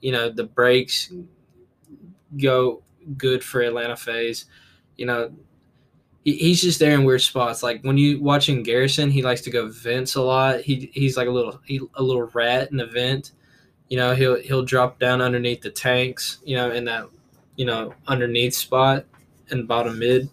you 0.00 0.10
know, 0.12 0.30
the 0.30 0.44
breaks 0.44 1.12
go 2.38 2.82
good 3.18 3.44
for 3.44 3.60
Atlanta 3.60 3.96
FaZe. 3.96 4.46
You 4.96 5.04
know, 5.04 5.30
he's 6.36 6.62
just 6.62 6.78
there 6.78 6.92
in 6.92 7.04
weird 7.04 7.22
spots. 7.22 7.62
Like 7.62 7.82
when 7.82 7.98
you 7.98 8.20
watching 8.20 8.62
Garrison, 8.62 9.10
he 9.10 9.22
likes 9.22 9.40
to 9.42 9.50
go 9.50 9.68
vents 9.68 10.14
a 10.16 10.22
lot. 10.22 10.60
He 10.60 10.90
he's 10.92 11.16
like 11.16 11.28
a 11.28 11.30
little 11.30 11.60
he, 11.64 11.80
a 11.94 12.02
little 12.02 12.24
rat 12.34 12.70
in 12.70 12.76
the 12.76 12.86
vent. 12.86 13.32
You 13.88 13.96
know, 13.96 14.14
he'll 14.14 14.40
he'll 14.40 14.64
drop 14.64 14.98
down 14.98 15.20
underneath 15.20 15.62
the 15.62 15.70
tanks. 15.70 16.38
You 16.44 16.56
know, 16.56 16.70
in 16.70 16.84
that 16.86 17.08
you 17.56 17.66
know 17.66 17.94
underneath 18.06 18.54
spot 18.54 19.04
and 19.50 19.68
bottom 19.68 19.98
mid. 19.98 20.28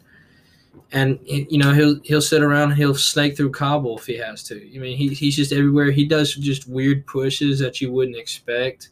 And 0.92 1.20
you 1.26 1.58
know 1.58 1.74
he'll 1.74 2.00
he'll 2.04 2.22
sit 2.22 2.44
around 2.44 2.72
he'll 2.72 2.96
snake 2.96 3.36
through 3.36 3.52
Kabul 3.52 3.98
if 3.98 4.06
he 4.06 4.18
has 4.18 4.44
to. 4.44 4.56
I 4.56 4.80
mean 4.80 4.98
he, 4.98 5.10
he's 5.10 5.36
just 5.36 5.52
everywhere. 5.52 5.92
He 5.92 6.06
does 6.06 6.34
just 6.36 6.70
weird 6.70 7.06
pushes 7.08 7.60
that 7.60 7.82
you 7.82 7.92
wouldn't 7.92 8.18
expect. 8.18 8.90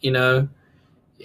You 0.00 0.10
know, 0.10 0.48
it, 1.18 1.24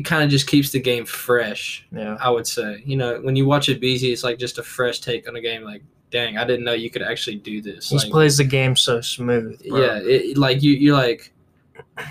it 0.00 0.04
kind 0.04 0.22
of 0.22 0.30
just 0.30 0.46
keeps 0.46 0.70
the 0.70 0.80
game 0.80 1.04
fresh. 1.06 1.86
Yeah. 1.92 2.16
I 2.20 2.30
would 2.30 2.46
say. 2.46 2.82
You 2.84 2.96
know, 2.96 3.20
when 3.20 3.36
you 3.36 3.46
watch 3.46 3.68
it 3.68 3.80
BZ, 3.80 4.12
it's 4.12 4.24
like 4.24 4.38
just 4.38 4.58
a 4.58 4.62
fresh 4.62 5.00
take 5.00 5.26
on 5.28 5.34
the 5.34 5.40
game. 5.40 5.62
Like, 5.62 5.82
dang, 6.10 6.36
I 6.38 6.44
didn't 6.44 6.64
know 6.64 6.72
you 6.72 6.90
could 6.90 7.02
actually 7.02 7.36
do 7.36 7.62
this. 7.62 7.88
He 7.90 7.96
Like, 7.96 8.10
plays 8.10 8.36
the 8.36 8.44
game 8.44 8.76
so 8.76 9.00
smooth. 9.00 9.62
bro. 9.68 9.80
yeah, 9.80 9.98
it, 10.02 10.36
like 10.36 10.62
you, 10.62 10.72
you're 10.72 10.96
like, 10.96 11.32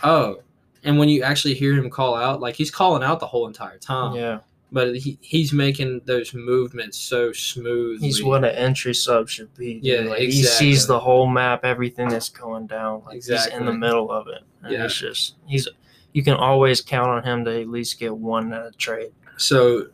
oh. 0.03 0.41
And 0.83 0.97
when 0.97 1.09
you 1.09 1.23
actually 1.23 1.53
hear 1.55 1.73
him 1.73 1.89
call 1.89 2.15
out, 2.15 2.39
like 2.39 2.55
he's 2.55 2.71
calling 2.71 3.03
out 3.03 3.19
the 3.19 3.27
whole 3.27 3.47
entire 3.47 3.77
time, 3.77 4.15
Yeah. 4.15 4.39
but 4.71 4.95
he, 4.95 5.17
he's 5.19 5.51
making 5.51 6.01
those 6.05 6.33
movements 6.33 6.97
so 6.97 7.33
smooth. 7.33 7.99
He's 8.01 8.23
what 8.23 8.45
an 8.45 8.55
entry 8.55 8.93
sub 8.93 9.27
should 9.27 9.53
be. 9.55 9.73
dude. 9.75 9.83
Yeah, 9.83 9.99
like, 10.09 10.19
He 10.21 10.41
sees 10.43 10.87
the 10.87 10.97
whole 10.97 11.27
map, 11.27 11.65
everything 11.65 12.07
that's 12.07 12.29
going 12.29 12.67
down. 12.67 13.03
Like 13.05 13.15
he's 13.15 13.29
in 13.47 13.65
the 13.65 13.73
middle 13.73 14.09
of 14.09 14.29
it. 14.29 14.41
And 14.63 14.71
Yeah. 14.71 14.85
it's 14.85 14.97
just 14.97 15.35
he's 15.47 15.67
you 16.13 16.23
can 16.23 16.33
always 16.35 16.81
count 16.81 17.09
on 17.09 17.23
him 17.23 17.45
to 17.45 17.61
at 17.61 17.67
least 17.67 17.99
get 17.99 18.15
one 18.15 18.51
at 18.53 18.65
a 18.65 18.71
trade. 18.71 19.11
So, 19.37 19.87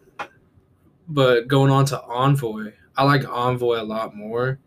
but 1.08 1.48
going 1.48 1.72
on 1.72 1.86
to 1.86 2.02
Envoy, 2.04 2.72
I 2.98 3.04
like 3.04 3.28
Envoy 3.28 3.80
a 3.82 3.84
lot 3.84 4.16
more. 4.16 4.60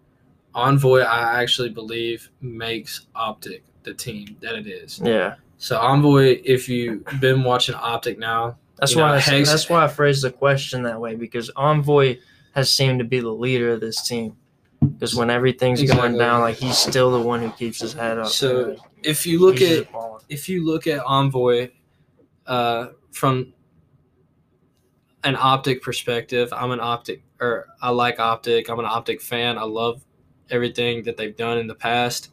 Envoy, 0.55 1.01
I 1.01 1.41
actually 1.43 1.71
believe 1.71 2.31
makes 2.41 3.07
Optic 3.15 3.65
the 3.83 3.95
team 3.95 4.37
that 4.41 4.55
it 4.55 4.67
is. 4.67 5.01
Yeah. 5.03 5.37
So 5.59 5.79
Envoy, 5.79 6.41
if 6.45 6.69
you've 6.69 7.05
been 7.21 7.43
watching 7.43 7.75
Optic 7.75 8.19
now, 8.19 8.57
That's 8.77 8.93
You 8.93 8.99
know, 8.99 9.05
why 9.05 9.17
I, 9.17 9.19
Hex- 9.19 9.51
that's 9.51 9.69
why 9.69 9.83
I 9.85 9.89
phrased 9.89 10.23
the 10.23 10.31
question 10.31 10.83
that 10.85 11.01
way 11.01 11.17
because 11.17 11.51
Envoy 11.57 12.19
has 12.55 12.73
seemed 12.75 13.01
to 13.01 13.05
be 13.05 13.19
the 13.21 13.31
leader 13.33 13.73
of 13.73 13.81
this 13.81 14.03
team. 14.07 14.37
Because 14.81 15.17
when 15.17 15.31
everything's 15.31 15.81
Exactly. 15.81 16.09
going 16.11 16.19
down, 16.19 16.41
like 16.43 16.57
he's 16.57 16.79
still 16.79 17.11
the 17.11 17.21
one 17.21 17.41
who 17.43 17.51
keeps 17.51 17.81
his 17.81 17.93
head 17.93 18.19
up. 18.19 18.29
So, 18.29 18.77
if 19.03 19.27
you 19.27 19.41
look 19.41 19.61
at 19.61 19.87
if 20.29 20.49
you 20.49 20.65
look 20.65 20.87
at 20.87 21.01
Envoy 21.05 21.71
uh, 22.47 22.89
from 23.13 23.53
an 25.25 25.37
optic 25.37 25.83
perspective, 25.83 26.53
I'm 26.53 26.71
an 26.71 26.81
optic 26.81 27.23
or 27.41 27.67
I 27.81 27.91
like 27.91 28.19
optic. 28.19 28.69
I'm 28.69 28.79
an 28.79 28.85
optic 28.85 29.21
fan. 29.21 29.59
I 29.59 29.63
love 29.63 30.05
everything 30.51 31.03
that 31.05 31.17
they've 31.17 31.37
done 31.37 31.59
in 31.59 31.67
the 31.67 31.75
past. 31.75 32.31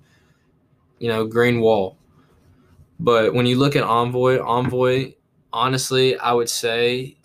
You 1.00 1.10
know, 1.10 1.26
green 1.26 1.60
wall. 1.60 1.98
But 3.00 3.34
when 3.34 3.46
you 3.46 3.58
look 3.58 3.76
at 3.76 3.84
Envoy, 3.84 4.40
Envoy, 4.40 5.14
honestly, 5.52 6.18
I 6.18 6.32
would 6.32 6.50
say 6.50 7.18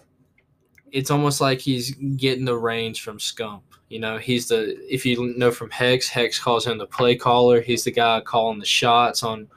it's 0.90 1.10
almost 1.10 1.40
like 1.40 1.60
he's 1.60 1.92
getting 2.16 2.44
the 2.44 2.56
range 2.56 3.02
from 3.02 3.18
Scump. 3.18 3.62
You 3.90 3.98
know, 3.98 4.16
he's 4.16 4.48
the 4.48 4.78
if 4.88 5.04
you 5.04 5.34
know 5.36 5.50
from 5.50 5.68
Hex, 5.70 6.08
Hex 6.08 6.38
calls 6.38 6.66
him 6.66 6.78
the 6.78 6.86
play 6.86 7.16
caller. 7.16 7.60
He's 7.60 7.84
the 7.84 7.90
guy 7.90 8.20
calling 8.20 8.58
the 8.58 8.64
shots 8.64 9.22
on 9.22 9.48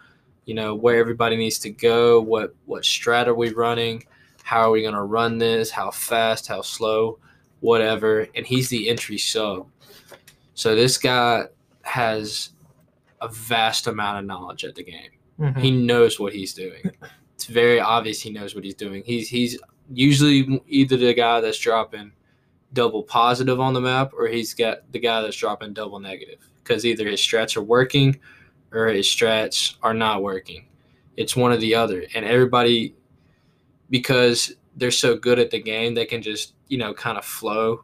you 0.45 0.53
know 0.55 0.76
where 0.76 0.97
everybody 0.99 1.38
needs 1.38 1.57
to 1.60 1.69
go 1.69 2.19
what 2.19 2.53
what 2.65 2.84
strat 2.84 3.27
are 3.27 3.34
we 3.34 3.53
running 3.53 4.03
how 4.43 4.60
are 4.60 4.72
we 4.72 4.81
going 4.81 4.93
to 4.93 5.03
run 5.03 5.38
this 5.38 5.72
how 5.72 5.89
fast 5.89 6.47
how 6.49 6.61
slow 6.61 7.18
whatever. 7.61 8.27
And 8.35 8.45
he's 8.45 8.68
the 8.68 8.89
entry 8.89 9.18
sub. 9.18 9.68
So 10.53 10.76
this 10.76 10.97
guy 10.97 11.45
has 11.84 12.49
a 13.22 13.30
vast 13.30 13.88
amount 13.88 14.19
of 14.19 14.26
knowledge 14.26 14.65
at 14.65 14.76
the 14.76 14.84
game. 14.84 15.11
Mhm. 15.39 15.57
he 15.60 15.72
knows 15.72 16.19
what 16.19 16.34
he's 16.34 16.53
doing. 16.53 16.91
It's 17.35 17.45
very 17.45 17.80
obvious 17.80 18.22
he 18.22 18.31
knows 18.31 18.53
what 18.53 18.64
he's 18.64 18.76
doing. 18.76 19.01
He's 19.05 19.30
he's 19.30 19.57
usually 19.91 20.61
either 20.68 20.97
the 20.97 21.14
guy 21.14 21.39
that's 21.41 21.57
dropping 21.57 22.11
double 22.73 23.03
positive 23.03 23.59
on 23.59 23.73
the 23.73 23.81
map 23.81 24.11
or 24.17 24.27
he's 24.27 24.53
got 24.53 24.91
the 24.91 24.99
guy 24.99 25.21
that's 25.21 25.37
dropping 25.37 25.73
double 25.73 25.99
negative 25.99 26.39
because 26.63 26.85
either 26.85 27.07
his 27.07 27.19
strats 27.19 27.55
are 27.55 27.61
working 27.61 28.19
or 28.71 28.87
his 28.87 29.05
strats 29.05 29.75
are 29.83 29.93
not 29.93 30.23
working. 30.23 30.67
It's 31.15 31.35
one 31.35 31.51
or 31.51 31.57
the 31.57 31.75
other. 31.75 32.05
And 32.15 32.25
everybody, 32.25 32.95
because 33.89 34.55
they're 34.75 34.91
so 34.91 35.15
good 35.15 35.39
at 35.39 35.51
the 35.51 35.61
game, 35.61 35.93
they 35.93 36.05
can 36.05 36.21
just, 36.21 36.55
you 36.67 36.77
know, 36.77 36.93
kind 36.93 37.17
of 37.17 37.25
flow 37.25 37.83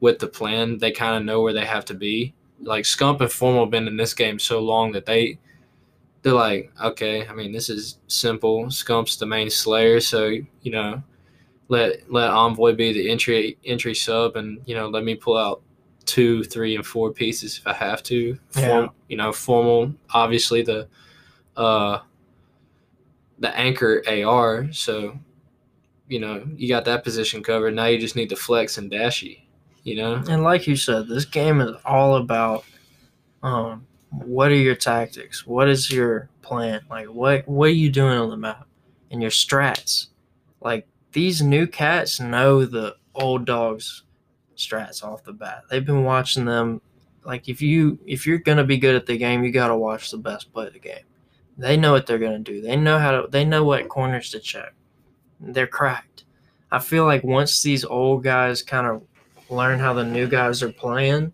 with 0.00 0.18
the 0.18 0.28
plan. 0.28 0.78
They 0.78 0.92
kind 0.92 1.16
of 1.16 1.24
know 1.24 1.42
where 1.42 1.52
they 1.52 1.64
have 1.64 1.84
to 1.86 1.94
be. 1.94 2.34
Like 2.60 2.84
Scump 2.84 3.20
and 3.20 3.32
Formal 3.32 3.66
been 3.66 3.88
in 3.88 3.96
this 3.96 4.14
game 4.14 4.38
so 4.38 4.60
long 4.60 4.92
that 4.92 5.06
they, 5.06 5.38
they're 6.22 6.32
like, 6.32 6.72
okay, 6.80 7.26
I 7.26 7.32
mean, 7.32 7.50
this 7.50 7.68
is 7.68 7.98
simple. 8.06 8.66
Scump's 8.66 9.16
the 9.16 9.26
main 9.26 9.50
slayer, 9.50 9.98
so 9.98 10.26
you 10.26 10.70
know, 10.70 11.02
let 11.72 12.12
let 12.12 12.28
Envoy 12.28 12.74
be 12.74 12.92
the 12.92 13.10
entry 13.10 13.56
entry 13.64 13.94
sub, 13.94 14.36
and 14.36 14.60
you 14.66 14.74
know, 14.74 14.88
let 14.88 15.04
me 15.04 15.14
pull 15.14 15.38
out 15.38 15.62
two, 16.04 16.44
three, 16.44 16.76
and 16.76 16.84
four 16.84 17.10
pieces 17.10 17.56
if 17.56 17.66
I 17.66 17.72
have 17.72 18.02
to. 18.04 18.38
Yeah. 18.54 18.88
you 19.08 19.16
know, 19.16 19.32
formal. 19.32 19.94
Obviously, 20.12 20.62
the 20.62 20.86
uh, 21.56 22.00
the 23.38 23.56
anchor 23.56 24.02
AR. 24.06 24.70
So, 24.70 25.18
you 26.08 26.20
know, 26.20 26.46
you 26.56 26.68
got 26.68 26.84
that 26.84 27.04
position 27.04 27.42
covered. 27.42 27.74
Now 27.74 27.86
you 27.86 27.98
just 27.98 28.16
need 28.16 28.28
to 28.28 28.36
flex 28.36 28.76
and 28.76 28.90
dashy. 28.90 29.48
You 29.82 29.96
know, 29.96 30.22
And 30.28 30.44
like 30.44 30.66
you 30.66 30.76
said, 30.76 31.08
this 31.08 31.24
game 31.24 31.60
is 31.60 31.74
all 31.84 32.16
about 32.16 32.64
um, 33.42 33.86
what 34.10 34.50
are 34.52 34.56
your 34.56 34.76
tactics? 34.76 35.46
What 35.46 35.68
is 35.68 35.90
your 35.90 36.28
plan? 36.42 36.82
Like 36.90 37.06
what 37.06 37.48
what 37.48 37.70
are 37.70 37.80
you 37.84 37.90
doing 37.90 38.18
on 38.18 38.28
the 38.28 38.36
map? 38.36 38.68
And 39.10 39.22
your 39.22 39.30
strats. 39.30 40.08
Like 40.60 40.86
these 41.12 41.42
new 41.42 41.66
cats 41.66 42.20
know 42.20 42.64
the 42.64 42.96
old 43.14 43.44
dogs 43.44 44.02
strats 44.56 45.02
off 45.04 45.24
the 45.24 45.32
bat. 45.32 45.64
They've 45.70 45.84
been 45.84 46.04
watching 46.04 46.44
them 46.44 46.80
like 47.24 47.48
if 47.48 47.62
you 47.62 47.98
if 48.06 48.26
you're 48.26 48.38
gonna 48.38 48.64
be 48.64 48.78
good 48.78 48.94
at 48.94 49.06
the 49.06 49.16
game, 49.16 49.44
you 49.44 49.52
gotta 49.52 49.76
watch 49.76 50.10
the 50.10 50.18
best 50.18 50.52
play 50.52 50.70
the 50.70 50.78
game. 50.78 51.04
They 51.58 51.76
know 51.76 51.92
what 51.92 52.06
they're 52.06 52.18
gonna 52.18 52.38
do. 52.38 52.60
They 52.60 52.76
know 52.76 52.98
how 52.98 53.12
to 53.12 53.28
they 53.28 53.44
know 53.44 53.64
what 53.64 53.88
corners 53.88 54.30
to 54.30 54.40
check. 54.40 54.74
They're 55.40 55.66
cracked. 55.66 56.24
I 56.70 56.78
feel 56.78 57.04
like 57.04 57.22
once 57.22 57.62
these 57.62 57.84
old 57.84 58.24
guys 58.24 58.62
kind 58.62 58.86
of 58.86 59.02
learn 59.50 59.78
how 59.78 59.92
the 59.92 60.04
new 60.04 60.26
guys 60.26 60.62
are 60.62 60.72
playing, 60.72 61.32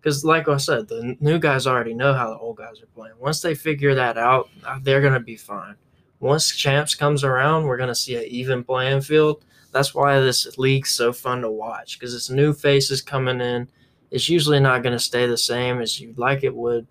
because 0.00 0.24
like 0.24 0.48
I 0.48 0.56
said, 0.58 0.88
the 0.88 1.16
new 1.20 1.38
guys 1.38 1.66
already 1.66 1.94
know 1.94 2.14
how 2.14 2.30
the 2.30 2.38
old 2.38 2.56
guys 2.56 2.80
are 2.80 2.86
playing. 2.94 3.16
Once 3.18 3.40
they 3.40 3.54
figure 3.54 3.94
that 3.94 4.16
out, 4.16 4.48
uh, 4.64 4.78
they're 4.82 5.00
gonna 5.00 5.20
be 5.20 5.36
fine. 5.36 5.74
Once 6.20 6.54
champs 6.54 6.94
comes 6.94 7.24
around, 7.24 7.64
we're 7.64 7.76
gonna 7.76 7.94
see 7.94 8.16
an 8.16 8.24
even 8.24 8.64
playing 8.64 9.00
field. 9.00 9.44
That's 9.72 9.94
why 9.94 10.18
this 10.20 10.56
league's 10.58 10.90
so 10.90 11.12
fun 11.12 11.42
to 11.42 11.50
watch 11.50 11.98
because 11.98 12.14
it's 12.14 12.30
new 12.30 12.52
faces 12.52 13.02
coming 13.02 13.40
in. 13.40 13.68
It's 14.10 14.28
usually 14.28 14.60
not 14.60 14.82
gonna 14.82 14.98
stay 14.98 15.26
the 15.26 15.36
same 15.36 15.80
as 15.80 16.00
you'd 16.00 16.18
like 16.18 16.44
it 16.44 16.54
would. 16.54 16.86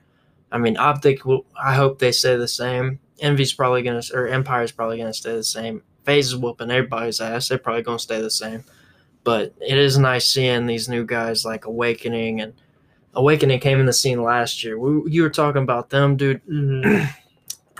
I 0.51 0.57
mean, 0.57 0.77
Optic. 0.77 1.25
Will, 1.25 1.45
I 1.61 1.73
hope 1.73 1.99
they 1.99 2.11
stay 2.11 2.35
the 2.35 2.47
same. 2.47 2.99
Envy's 3.19 3.53
probably 3.53 3.81
gonna, 3.81 4.03
or 4.13 4.27
Empire's 4.27 4.71
probably 4.71 4.97
gonna 4.97 5.13
stay 5.13 5.33
the 5.35 5.43
same. 5.43 5.81
FaZe 6.03 6.27
is 6.27 6.35
whooping 6.35 6.69
everybody's 6.69 7.19
ass. 7.19 7.47
They're 7.47 7.57
probably 7.57 7.81
gonna 7.81 7.99
stay 7.99 8.21
the 8.21 8.29
same. 8.29 8.63
But 9.23 9.55
it 9.59 9.77
is 9.77 9.97
nice 9.97 10.27
seeing 10.27 10.67
these 10.67 10.87
new 10.87 11.03
guys 11.03 11.45
like 11.45 11.67
Owakening 11.67 12.41
and 12.41 12.53
Owakening 13.15 13.59
came 13.59 13.79
in 13.79 13.85
the 13.85 13.93
scene 13.93 14.21
last 14.21 14.63
year. 14.63 14.77
We, 14.77 15.09
you 15.11 15.23
were 15.23 15.29
talking 15.29 15.63
about 15.63 15.89
them, 15.89 16.15
dude. 16.15 16.45
Mm-hmm. 16.45 17.05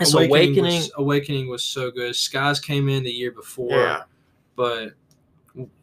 It's 0.00 0.14
Owakening. 0.14 0.64
Was, 0.64 0.92
Owakening 0.98 1.48
was 1.48 1.64
so 1.64 1.90
good. 1.90 2.14
Skies 2.14 2.60
came 2.60 2.88
in 2.88 3.02
the 3.02 3.10
year 3.10 3.32
before. 3.32 3.70
yeah, 3.72 4.02
but 4.54 4.90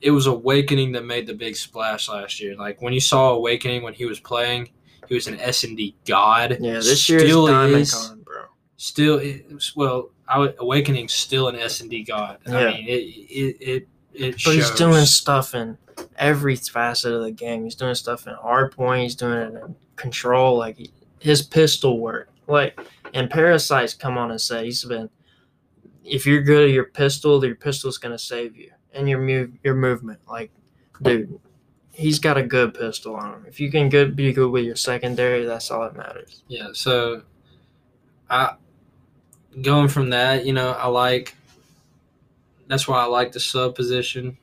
it 0.01 0.11
was 0.11 0.27
Owakening 0.27 0.91
that 0.91 1.03
made 1.05 1.25
the 1.27 1.33
big 1.33 1.55
splash 1.55 2.07
last 2.09 2.39
year. 2.39 2.55
Like 2.55 2.81
when 2.81 2.93
you 2.93 2.99
saw 2.99 3.31
Owakening 3.31 3.81
when 3.83 3.93
he 3.93 4.05
was 4.05 4.19
playing, 4.19 4.69
he 5.07 5.15
was 5.15 5.27
an 5.27 5.39
S 5.39 5.63
and 5.63 5.75
D 5.75 5.95
god. 6.05 6.57
yeah. 6.61 6.73
This 6.73 7.09
year's 7.09 7.23
Still 7.23 7.47
Diamond 7.47 7.75
is. 7.81 7.93
Con, 7.93 8.21
bro. 8.21 8.43
still 8.77 9.17
is 9.17 9.73
well, 9.75 10.11
I, 10.27 10.53
Owakening 10.59 11.07
still 11.07 11.47
an 11.47 11.55
S 11.55 11.81
and 11.81 11.89
D 11.89 12.03
god. 12.03 12.37
Yeah. 12.47 12.57
I 12.57 12.71
mean, 12.73 12.87
it 12.87 12.91
it 12.91 13.57
it, 13.61 13.87
it 14.13 14.31
But 14.33 14.39
shows. 14.39 14.53
he's 14.55 14.71
doing 14.71 15.05
stuff 15.05 15.55
in 15.55 15.77
every 16.17 16.55
facet 16.55 17.13
of 17.13 17.23
the 17.23 17.31
game. 17.31 17.63
He's 17.63 17.75
doing 17.75 17.95
stuff 17.95 18.27
in 18.27 18.33
hard 18.35 18.71
point. 18.73 19.01
He's 19.03 19.15
doing 19.15 19.33
it 19.39 19.53
in 19.63 19.75
control. 19.95 20.57
Like 20.57 20.77
he- 20.77 20.91
his 21.19 21.41
pistol 21.41 21.99
work. 21.99 22.29
Like 22.47 22.79
and 23.13 23.29
Parasite's 23.29 23.93
come 23.93 24.17
on 24.17 24.31
and 24.31 24.41
say 24.41 24.65
he's. 24.65 24.85
If 26.03 26.25
you're 26.25 26.41
good 26.41 26.67
at 26.67 26.73
your 26.73 26.85
pistol, 26.85 27.43
your 27.45 27.55
pistol's 27.55 27.97
gonna 27.97 28.19
save 28.19 28.57
you 28.57 28.71
and 28.93 29.07
your 29.09 29.19
move 29.19 29.51
your 29.63 29.75
movement. 29.75 30.19
Like, 30.27 30.51
dude, 31.01 31.39
he's 31.91 32.19
got 32.19 32.37
a 32.37 32.43
good 32.43 32.73
pistol 32.73 33.15
on 33.15 33.33
him. 33.33 33.45
If 33.47 33.59
you 33.59 33.71
can 33.71 33.89
good 33.89 34.15
be 34.15 34.33
good 34.33 34.49
with 34.49 34.65
your 34.65 34.75
secondary, 34.75 35.45
that's 35.45 35.71
all 35.71 35.81
that 35.81 35.95
matters. 35.95 36.43
Yeah, 36.47 36.69
so 36.73 37.21
I 38.29 38.55
going 39.61 39.87
from 39.87 40.09
that, 40.09 40.45
you 40.45 40.53
know, 40.53 40.71
I 40.71 40.87
like 40.87 41.35
that's 42.67 42.87
why 42.87 43.01
I 43.01 43.05
like 43.05 43.31
the 43.31 43.39
sub 43.39 43.75
position, 43.75 44.37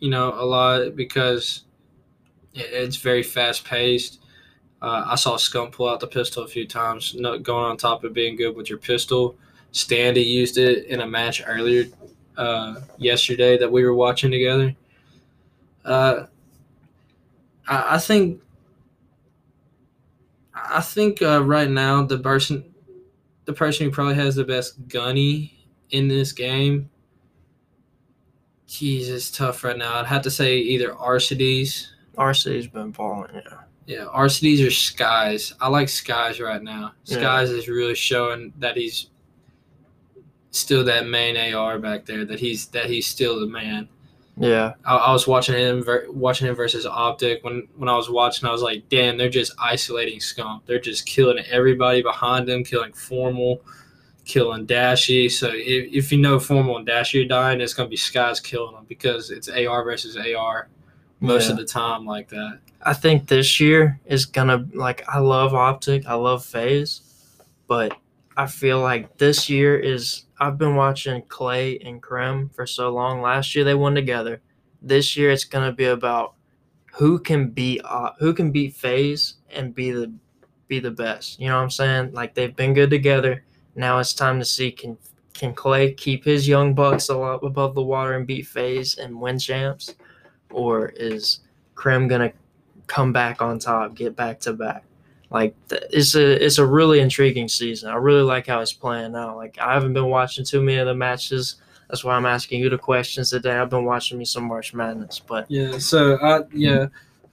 you 0.00 0.10
know, 0.10 0.34
a 0.34 0.44
lot 0.44 0.96
because 0.96 1.62
it's 2.54 2.96
very 2.96 3.22
fast 3.22 3.64
paced. 3.64 4.20
Uh, 4.82 5.04
I 5.06 5.14
saw 5.14 5.36
Scum 5.36 5.70
pull 5.70 5.88
out 5.88 6.00
the 6.00 6.06
pistol 6.06 6.44
a 6.44 6.48
few 6.48 6.66
times, 6.66 7.14
no, 7.14 7.38
going 7.38 7.64
on 7.64 7.76
top 7.76 8.04
of 8.04 8.12
being 8.12 8.36
good 8.36 8.54
with 8.54 8.68
your 8.68 8.78
pistol. 8.78 9.36
Standy 9.72 10.24
used 10.24 10.58
it 10.58 10.86
in 10.86 11.00
a 11.00 11.06
match 11.06 11.42
earlier 11.46 11.86
uh, 12.36 12.76
yesterday 12.98 13.56
that 13.58 13.70
we 13.70 13.84
were 13.84 13.94
watching 13.94 14.30
together. 14.30 14.74
Uh, 15.84 16.26
I, 17.66 17.94
I 17.94 17.98
think 17.98 18.40
I 20.54 20.80
think 20.80 21.22
uh, 21.22 21.42
right 21.44 21.70
now 21.70 22.02
the 22.02 22.18
person, 22.18 22.64
the 23.44 23.52
person 23.52 23.86
who 23.86 23.92
probably 23.92 24.14
has 24.14 24.34
the 24.34 24.44
best 24.44 24.88
gunny 24.88 25.66
in 25.90 26.08
this 26.08 26.32
game. 26.32 26.90
Jesus, 28.66 29.30
tough 29.30 29.62
right 29.62 29.76
now. 29.76 30.00
I'd 30.00 30.06
have 30.06 30.22
to 30.22 30.30
say 30.30 30.58
either 30.58 30.92
Arcitys. 30.92 31.88
RC's 32.16 32.66
been 32.66 32.90
balling, 32.90 33.30
yeah. 33.34 33.65
Yeah, 33.86 34.06
Arcitys 34.12 34.66
or 34.66 34.70
Skies. 34.70 35.52
I 35.60 35.68
like 35.68 35.88
Skies 35.88 36.40
right 36.40 36.62
now. 36.62 36.92
Yeah. 37.04 37.18
Skies 37.18 37.50
is 37.50 37.68
really 37.68 37.94
showing 37.94 38.52
that 38.58 38.76
he's 38.76 39.10
still 40.50 40.84
that 40.84 41.06
main 41.06 41.36
AR 41.54 41.78
back 41.78 42.04
there. 42.04 42.24
That 42.24 42.40
he's 42.40 42.66
that 42.68 42.86
he's 42.86 43.06
still 43.06 43.38
the 43.40 43.46
man. 43.46 43.88
Yeah. 44.38 44.74
I, 44.84 44.96
I 44.96 45.12
was 45.12 45.26
watching 45.26 45.54
him 45.54 45.82
ver- 45.84 46.06
watching 46.10 46.46
him 46.48 46.54
versus 46.54 46.84
Optic 46.84 47.44
when 47.44 47.68
when 47.76 47.88
I 47.88 47.96
was 47.96 48.10
watching. 48.10 48.48
I 48.48 48.52
was 48.52 48.62
like, 48.62 48.88
damn, 48.88 49.16
they're 49.16 49.28
just 49.30 49.52
isolating 49.58 50.18
Scump. 50.18 50.62
They're 50.66 50.80
just 50.80 51.06
killing 51.06 51.38
everybody 51.50 52.02
behind 52.02 52.48
them, 52.48 52.64
killing 52.64 52.92
Formal, 52.92 53.62
killing 54.24 54.66
Dashy. 54.66 55.28
So 55.28 55.50
if, 55.52 55.92
if 55.92 56.12
you 56.12 56.18
know 56.18 56.38
Formal 56.40 56.78
and 56.78 56.86
Dashy 56.86 57.24
are 57.24 57.28
dying, 57.28 57.60
it's 57.60 57.72
gonna 57.74 57.88
be 57.88 57.96
Skies 57.96 58.40
killing 58.40 58.74
them 58.74 58.84
because 58.88 59.30
it's 59.30 59.48
AR 59.48 59.84
versus 59.84 60.16
AR 60.16 60.68
most 61.20 61.46
Yeah. 61.46 61.52
of 61.52 61.56
the 61.58 61.64
time 61.64 62.04
like 62.04 62.28
that. 62.30 62.58
I 62.86 62.92
think 62.92 63.26
this 63.26 63.58
year 63.58 63.98
is 64.06 64.26
gonna 64.26 64.64
like 64.72 65.02
I 65.08 65.18
love 65.18 65.54
optic, 65.54 66.06
I 66.06 66.14
love 66.14 66.44
FaZe, 66.44 67.00
but 67.66 67.92
I 68.36 68.46
feel 68.46 68.80
like 68.80 69.18
this 69.18 69.50
year 69.50 69.76
is 69.76 70.26
I've 70.38 70.56
been 70.56 70.76
watching 70.76 71.22
Clay 71.22 71.80
and 71.80 72.00
Crim 72.00 72.48
for 72.50 72.64
so 72.64 72.90
long. 72.90 73.20
Last 73.20 73.56
year 73.56 73.64
they 73.64 73.74
won 73.74 73.96
together. 73.96 74.40
This 74.80 75.16
year 75.16 75.32
it's 75.32 75.44
gonna 75.44 75.72
be 75.72 75.86
about 75.86 76.34
who 76.92 77.18
can 77.18 77.48
beat 77.48 77.80
uh, 77.84 78.12
who 78.20 78.32
can 78.32 78.52
beat 78.52 78.76
FaZe 78.76 79.34
and 79.50 79.74
be 79.74 79.90
the 79.90 80.12
be 80.68 80.78
the 80.78 80.92
best. 80.92 81.40
You 81.40 81.48
know 81.48 81.56
what 81.56 81.64
I'm 81.64 81.70
saying? 81.70 82.12
Like 82.12 82.36
they've 82.36 82.54
been 82.54 82.72
good 82.72 82.90
together. 82.90 83.42
Now 83.74 83.98
it's 83.98 84.14
time 84.14 84.38
to 84.38 84.44
see 84.44 84.70
can 84.70 84.96
can 85.34 85.54
Clay 85.54 85.92
keep 85.92 86.24
his 86.24 86.46
young 86.46 86.72
bucks 86.72 87.08
a 87.08 87.16
lot 87.16 87.42
above 87.42 87.74
the 87.74 87.82
water 87.82 88.12
and 88.12 88.28
beat 88.28 88.46
FaZe 88.46 88.96
and 88.98 89.20
win 89.20 89.40
champs, 89.40 89.96
or 90.52 90.90
is 90.90 91.40
Crim 91.74 92.06
gonna 92.06 92.32
come 92.86 93.12
back 93.12 93.42
on 93.42 93.58
top, 93.58 93.94
get 93.94 94.16
back 94.16 94.40
to 94.40 94.52
back. 94.52 94.84
Like 95.30 95.56
it's 95.70 96.14
a 96.14 96.44
it's 96.44 96.58
a 96.58 96.66
really 96.66 97.00
intriguing 97.00 97.48
season. 97.48 97.90
I 97.90 97.96
really 97.96 98.22
like 98.22 98.46
how 98.46 98.60
it's 98.60 98.72
playing 98.72 99.16
out. 99.16 99.36
Like 99.36 99.58
I 99.58 99.74
haven't 99.74 99.92
been 99.92 100.06
watching 100.06 100.44
too 100.44 100.62
many 100.62 100.78
of 100.78 100.86
the 100.86 100.94
matches. 100.94 101.56
That's 101.88 102.04
why 102.04 102.14
I'm 102.14 102.26
asking 102.26 102.60
you 102.60 102.70
the 102.70 102.78
questions 102.78 103.30
today. 103.30 103.56
I've 103.56 103.70
been 103.70 103.84
watching 103.84 104.18
me 104.18 104.24
some 104.24 104.44
March 104.44 104.72
Madness, 104.72 105.20
but 105.20 105.50
Yeah. 105.50 105.78
So 105.78 106.16
I 106.22 106.42
yeah, 106.52 106.86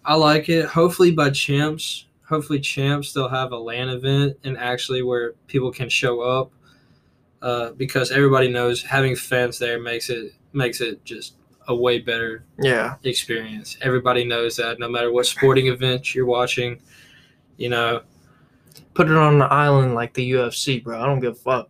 I 0.05 0.15
like 0.15 0.49
it. 0.49 0.65
Hopefully 0.65 1.11
by 1.11 1.29
champs, 1.29 2.05
hopefully 2.27 2.59
champs 2.59 3.13
they'll 3.13 3.29
have 3.29 3.51
a 3.51 3.57
LAN 3.57 3.89
event 3.89 4.37
and 4.43 4.57
actually 4.57 5.03
where 5.03 5.33
people 5.47 5.71
can 5.71 5.89
show 5.89 6.21
up. 6.21 6.51
Uh, 7.43 7.71
because 7.73 8.09
everybody 8.09 8.47
knows 8.47 8.81
having 8.81 9.17
fans 9.17 9.59
there 9.59 9.77
makes 9.77 10.09
it 10.09 10.31
makes 10.53 10.79
it 10.79 11.03
just 11.03 11.35
a 11.67 11.75
way 11.75 11.99
better 11.99 12.43
yeah, 12.59 12.95
experience. 13.03 13.77
Everybody 13.81 14.25
knows 14.25 14.55
that 14.57 14.79
no 14.79 14.89
matter 14.89 15.11
what 15.11 15.25
sporting 15.25 15.67
event 15.67 16.13
you're 16.13 16.25
watching, 16.25 16.79
you 17.57 17.69
know, 17.69 18.01
put 18.93 19.07
it 19.07 19.15
on 19.15 19.35
an 19.35 19.47
island 19.49 19.95
like 19.95 20.13
the 20.13 20.31
UFC, 20.31 20.83
bro. 20.83 21.01
I 21.01 21.05
don't 21.05 21.19
give 21.19 21.33
a 21.33 21.35
fuck. 21.35 21.69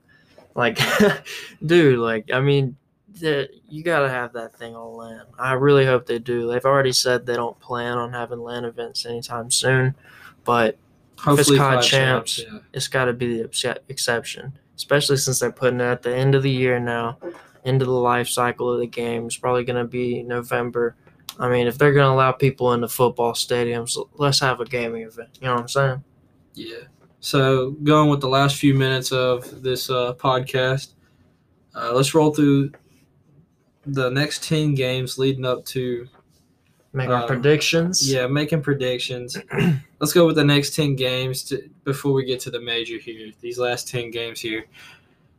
Like, 0.56 0.80
dude, 1.66 2.00
like 2.00 2.32
I 2.32 2.40
mean, 2.40 2.76
the, 3.20 3.50
you 3.70 3.84
gotta 3.84 4.10
have 4.10 4.34
that 4.34 4.56
thing 4.56 4.76
on 4.76 4.96
land. 4.96 5.28
I 5.38 5.54
really 5.54 5.86
hope 5.86 6.06
they 6.06 6.20
do. 6.20 6.48
They've 6.48 6.66
already 6.66 6.94
said 6.94 7.26
they 7.26 7.36
don't 7.36 7.60
plan 7.60 7.98
on 7.98 8.12
having 8.14 8.40
land 8.40 8.66
events 8.66 9.06
anytime 9.06 9.52
soon, 9.52 9.96
but 10.44 10.78
hopefully 11.18 11.58
COD 11.58 11.76
five 11.76 11.84
champs. 11.84 12.40
yeah. 12.40 12.60
it's 12.74 12.88
got 12.88 13.06
to 13.06 13.14
be 13.14 13.38
the 13.38 13.48
exce- 13.48 13.80
exception, 13.90 14.58
especially 14.76 15.18
since 15.18 15.40
they're 15.40 15.52
putting 15.52 15.80
it 15.80 15.86
at 15.86 16.02
the 16.04 16.14
end 16.14 16.36
of 16.36 16.44
the 16.44 16.52
year 16.52 16.80
now, 16.80 17.18
into 17.66 17.86
the 17.86 17.92
life 17.92 18.28
cycle 18.28 18.72
of 18.72 18.80
the 18.80 18.88
game. 18.88 19.26
It's 19.26 19.38
probably 19.38 19.64
going 19.64 19.78
to 19.84 19.88
be 19.90 20.24
November. 20.24 20.96
I 21.40 21.50
mean, 21.50 21.68
if 21.68 21.78
they're 21.78 21.94
going 21.94 22.06
to 22.06 22.12
allow 22.14 22.32
people 22.32 22.74
into 22.74 22.88
football 22.88 23.34
stadiums, 23.34 23.98
let's 24.16 24.40
have 24.40 24.60
a 24.60 24.66
gaming 24.66 25.04
event. 25.04 25.40
You 25.42 25.48
know 25.48 25.54
what 25.56 25.62
I'm 25.62 25.68
saying? 25.68 26.04
Yeah. 26.54 26.76
So 27.20 27.72
going 27.84 28.10
with 28.10 28.22
the 28.22 28.28
last 28.30 28.58
few 28.58 28.74
minutes 28.74 29.12
of 29.12 29.64
this 29.64 29.90
uh, 29.90 30.14
podcast, 30.16 30.94
uh, 31.76 31.92
let's 31.94 32.14
roll 32.14 32.34
through 32.34 32.72
the 33.86 34.10
next 34.10 34.44
ten 34.44 34.76
games 34.76 35.18
leading 35.18 35.46
up 35.46 35.66
to 35.66 36.08
making 36.94 37.14
Um, 37.14 37.28
predictions. 37.28 38.12
yeah 38.12 38.28
making 38.28 38.62
predictions. 38.62 39.38
let's 40.00 40.14
go 40.14 40.26
with 40.28 40.36
the 40.36 40.44
next 40.44 40.76
ten 40.76 40.96
games 40.96 41.44
to, 41.46 41.68
before 41.84 42.14
we 42.14 42.26
get 42.26 42.40
to 42.42 42.52
the 42.52 42.62
major 42.62 42.98
here. 42.98 43.32
These 43.42 43.58
last 43.58 43.88
ten 43.88 44.12
games 44.12 44.40
here. 44.40 44.66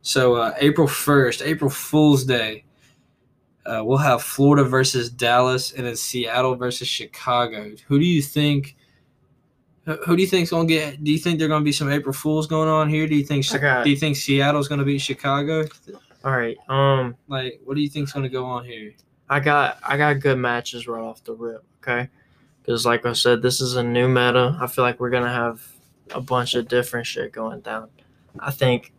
So 0.05 0.35
uh, 0.35 0.53
April 0.59 0.87
first, 0.87 1.41
April 1.41 1.69
Fool's 1.69 2.23
Day. 2.25 2.63
Uh, 3.65 3.81
we'll 3.83 3.97
have 3.97 4.21
Florida 4.21 4.63
versus 4.63 5.09
Dallas, 5.09 5.71
and 5.73 5.87
then 5.87 5.95
Seattle 5.95 6.53
versus 6.55 6.87
Chicago. 6.87 7.71
Who 7.87 7.97
do 7.97 8.05
you 8.05 8.21
think? 8.21 8.75
Who 9.85 10.15
do 10.15 10.21
you 10.21 10.27
think's 10.27 10.51
gonna 10.51 10.67
get? 10.67 11.03
Do 11.03 11.11
you 11.11 11.17
think 11.17 11.39
there 11.39 11.47
gonna 11.47 11.65
be 11.65 11.71
some 11.71 11.91
April 11.91 12.13
Fools 12.13 12.45
going 12.45 12.69
on 12.69 12.87
here? 12.87 13.07
Do 13.07 13.15
you 13.15 13.23
think? 13.25 13.45
Got- 13.51 13.53
Do 13.83 13.89
you 13.89 13.95
think 13.97 14.15
Seattle's 14.15 14.67
gonna 14.67 14.83
beat 14.85 14.99
Chicago? 14.99 15.65
All 16.23 16.31
right. 16.37 16.55
Um, 16.69 17.15
Like, 17.27 17.59
what 17.63 17.75
do 17.75 17.81
you 17.81 17.89
think's 17.89 18.13
gonna 18.13 18.29
go 18.29 18.45
on 18.45 18.63
here? 18.65 18.93
I 19.27 19.39
got 19.39 19.79
I 19.81 19.97
got 19.97 20.19
good 20.19 20.37
matches 20.37 20.87
right 20.87 21.01
off 21.01 21.23
the 21.23 21.33
rip. 21.33 21.63
Okay, 21.81 22.09
because 22.61 22.85
like 22.85 23.07
I 23.07 23.13
said, 23.13 23.41
this 23.41 23.59
is 23.59 23.75
a 23.75 23.83
new 23.83 24.07
meta. 24.07 24.55
I 24.61 24.67
feel 24.67 24.83
like 24.83 24.99
we're 24.99 25.09
gonna 25.09 25.33
have 25.33 25.63
a 26.13 26.21
bunch 26.21 26.53
of 26.53 26.67
different 26.67 27.07
shit 27.07 27.31
going 27.31 27.61
down. 27.61 27.89
I 28.39 28.51
think 28.51 28.91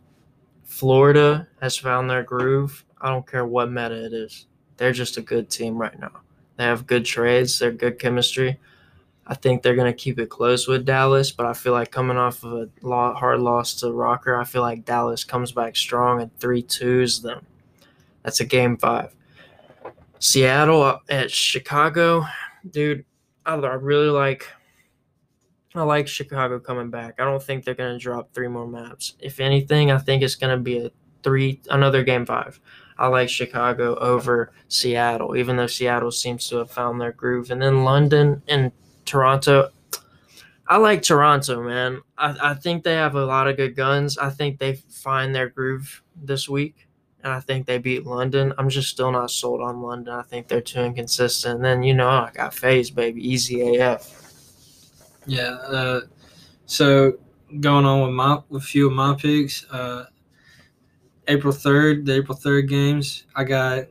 Florida 0.67 1.47
has 1.61 1.77
found 1.77 2.09
their 2.09 2.23
groove. 2.23 2.83
I 3.01 3.09
don't 3.09 3.25
care 3.25 3.45
what 3.45 3.71
meta 3.71 4.05
it 4.05 4.13
is. 4.13 4.45
They're 4.75 4.91
just 4.91 5.17
a 5.17 5.21
good 5.21 5.49
team 5.49 5.77
right 5.77 5.97
now. 5.97 6.11
They 6.57 6.65
have 6.65 6.85
good 6.85 7.05
trades. 7.05 7.57
They're 7.57 7.71
good 7.71 7.97
chemistry. 7.97 8.59
I 9.25 9.33
think 9.33 9.61
they're 9.61 9.75
gonna 9.75 9.93
keep 9.93 10.19
it 10.19 10.29
close 10.29 10.67
with 10.67 10.85
Dallas, 10.85 11.31
but 11.31 11.45
I 11.45 11.53
feel 11.53 11.73
like 11.73 11.91
coming 11.91 12.17
off 12.17 12.43
of 12.43 12.53
a 12.53 13.13
hard 13.13 13.39
loss 13.39 13.75
to 13.75 13.91
Rocker, 13.91 14.37
I 14.37 14.43
feel 14.43 14.61
like 14.61 14.85
Dallas 14.85 15.23
comes 15.23 15.51
back 15.51 15.75
strong 15.75 16.21
and 16.21 16.37
three 16.37 16.61
twos 16.61 17.21
them. 17.21 17.45
That's 18.23 18.39
a 18.39 18.45
game 18.45 18.77
five. 18.77 19.15
Seattle 20.19 20.81
uh, 20.81 20.99
at 21.09 21.31
Chicago, 21.31 22.25
dude. 22.69 23.05
I 23.45 23.55
really 23.55 24.09
like. 24.09 24.47
I 25.77 25.83
like 25.83 26.07
Chicago 26.07 26.59
coming 26.59 26.89
back. 26.89 27.15
I 27.19 27.25
don't 27.25 27.41
think 27.41 27.63
they're 27.63 27.75
gonna 27.75 27.99
drop 27.99 28.33
three 28.33 28.47
more 28.47 28.67
maps. 28.67 29.13
If 29.19 29.39
anything, 29.39 29.91
I 29.91 29.97
think 29.97 30.23
it's 30.23 30.35
gonna 30.35 30.57
be 30.57 30.85
a 30.85 30.91
three 31.23 31.61
another 31.69 32.03
game 32.03 32.25
five. 32.25 32.59
I 32.97 33.07
like 33.07 33.29
Chicago 33.29 33.95
over 33.95 34.51
Seattle, 34.69 35.35
even 35.35 35.55
though 35.55 35.67
Seattle 35.67 36.11
seems 36.11 36.49
to 36.49 36.57
have 36.57 36.71
found 36.71 36.99
their 36.99 37.11
groove. 37.11 37.51
And 37.51 37.61
then 37.61 37.83
London 37.83 38.41
and 38.47 38.71
Toronto. 39.05 39.69
I 40.67 40.77
like 40.77 41.01
Toronto, 41.03 41.63
man. 41.63 42.01
I, 42.17 42.51
I 42.51 42.53
think 42.55 42.83
they 42.83 42.95
have 42.95 43.15
a 43.15 43.25
lot 43.25 43.47
of 43.47 43.55
good 43.55 43.75
guns. 43.75 44.17
I 44.17 44.31
think 44.31 44.57
they 44.57 44.75
find 44.75 45.33
their 45.33 45.47
groove 45.47 46.01
this 46.15 46.49
week 46.49 46.87
and 47.23 47.33
I 47.33 47.39
think 47.39 47.65
they 47.65 47.77
beat 47.77 48.05
London. 48.05 48.53
I'm 48.57 48.69
just 48.69 48.89
still 48.89 49.11
not 49.11 49.31
sold 49.31 49.61
on 49.61 49.81
London. 49.81 50.13
I 50.13 50.21
think 50.23 50.47
they're 50.47 50.61
too 50.61 50.79
inconsistent. 50.79 51.55
And 51.55 51.65
then 51.65 51.83
you 51.83 51.93
know 51.93 52.09
I 52.09 52.31
got 52.33 52.53
FaZe, 52.53 52.89
baby, 52.89 53.27
easy 53.27 53.77
AF. 53.77 54.26
Yeah. 55.27 55.51
Uh, 55.51 56.01
so 56.65 57.13
going 57.59 57.85
on 57.85 58.01
with 58.03 58.11
my 58.13 58.39
with 58.49 58.63
a 58.63 58.65
few 58.65 58.87
of 58.87 58.93
my 58.93 59.15
picks, 59.15 59.65
uh, 59.71 60.05
April 61.27 61.53
third, 61.53 62.05
the 62.05 62.15
April 62.15 62.37
third 62.37 62.67
games, 62.69 63.25
I 63.35 63.43
got 63.43 63.85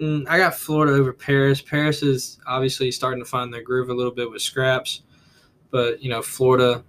mm, 0.00 0.26
I 0.28 0.38
got 0.38 0.54
Florida 0.54 0.94
over 0.94 1.12
Paris. 1.12 1.60
Paris 1.60 2.02
is 2.02 2.38
obviously 2.46 2.90
starting 2.90 3.22
to 3.22 3.28
find 3.28 3.52
their 3.52 3.62
groove 3.62 3.90
a 3.90 3.94
little 3.94 4.12
bit 4.12 4.30
with 4.30 4.42
Skrapz, 4.42 5.00
but 5.70 6.02
you 6.02 6.08
know 6.10 6.22
Florida, 6.22 6.82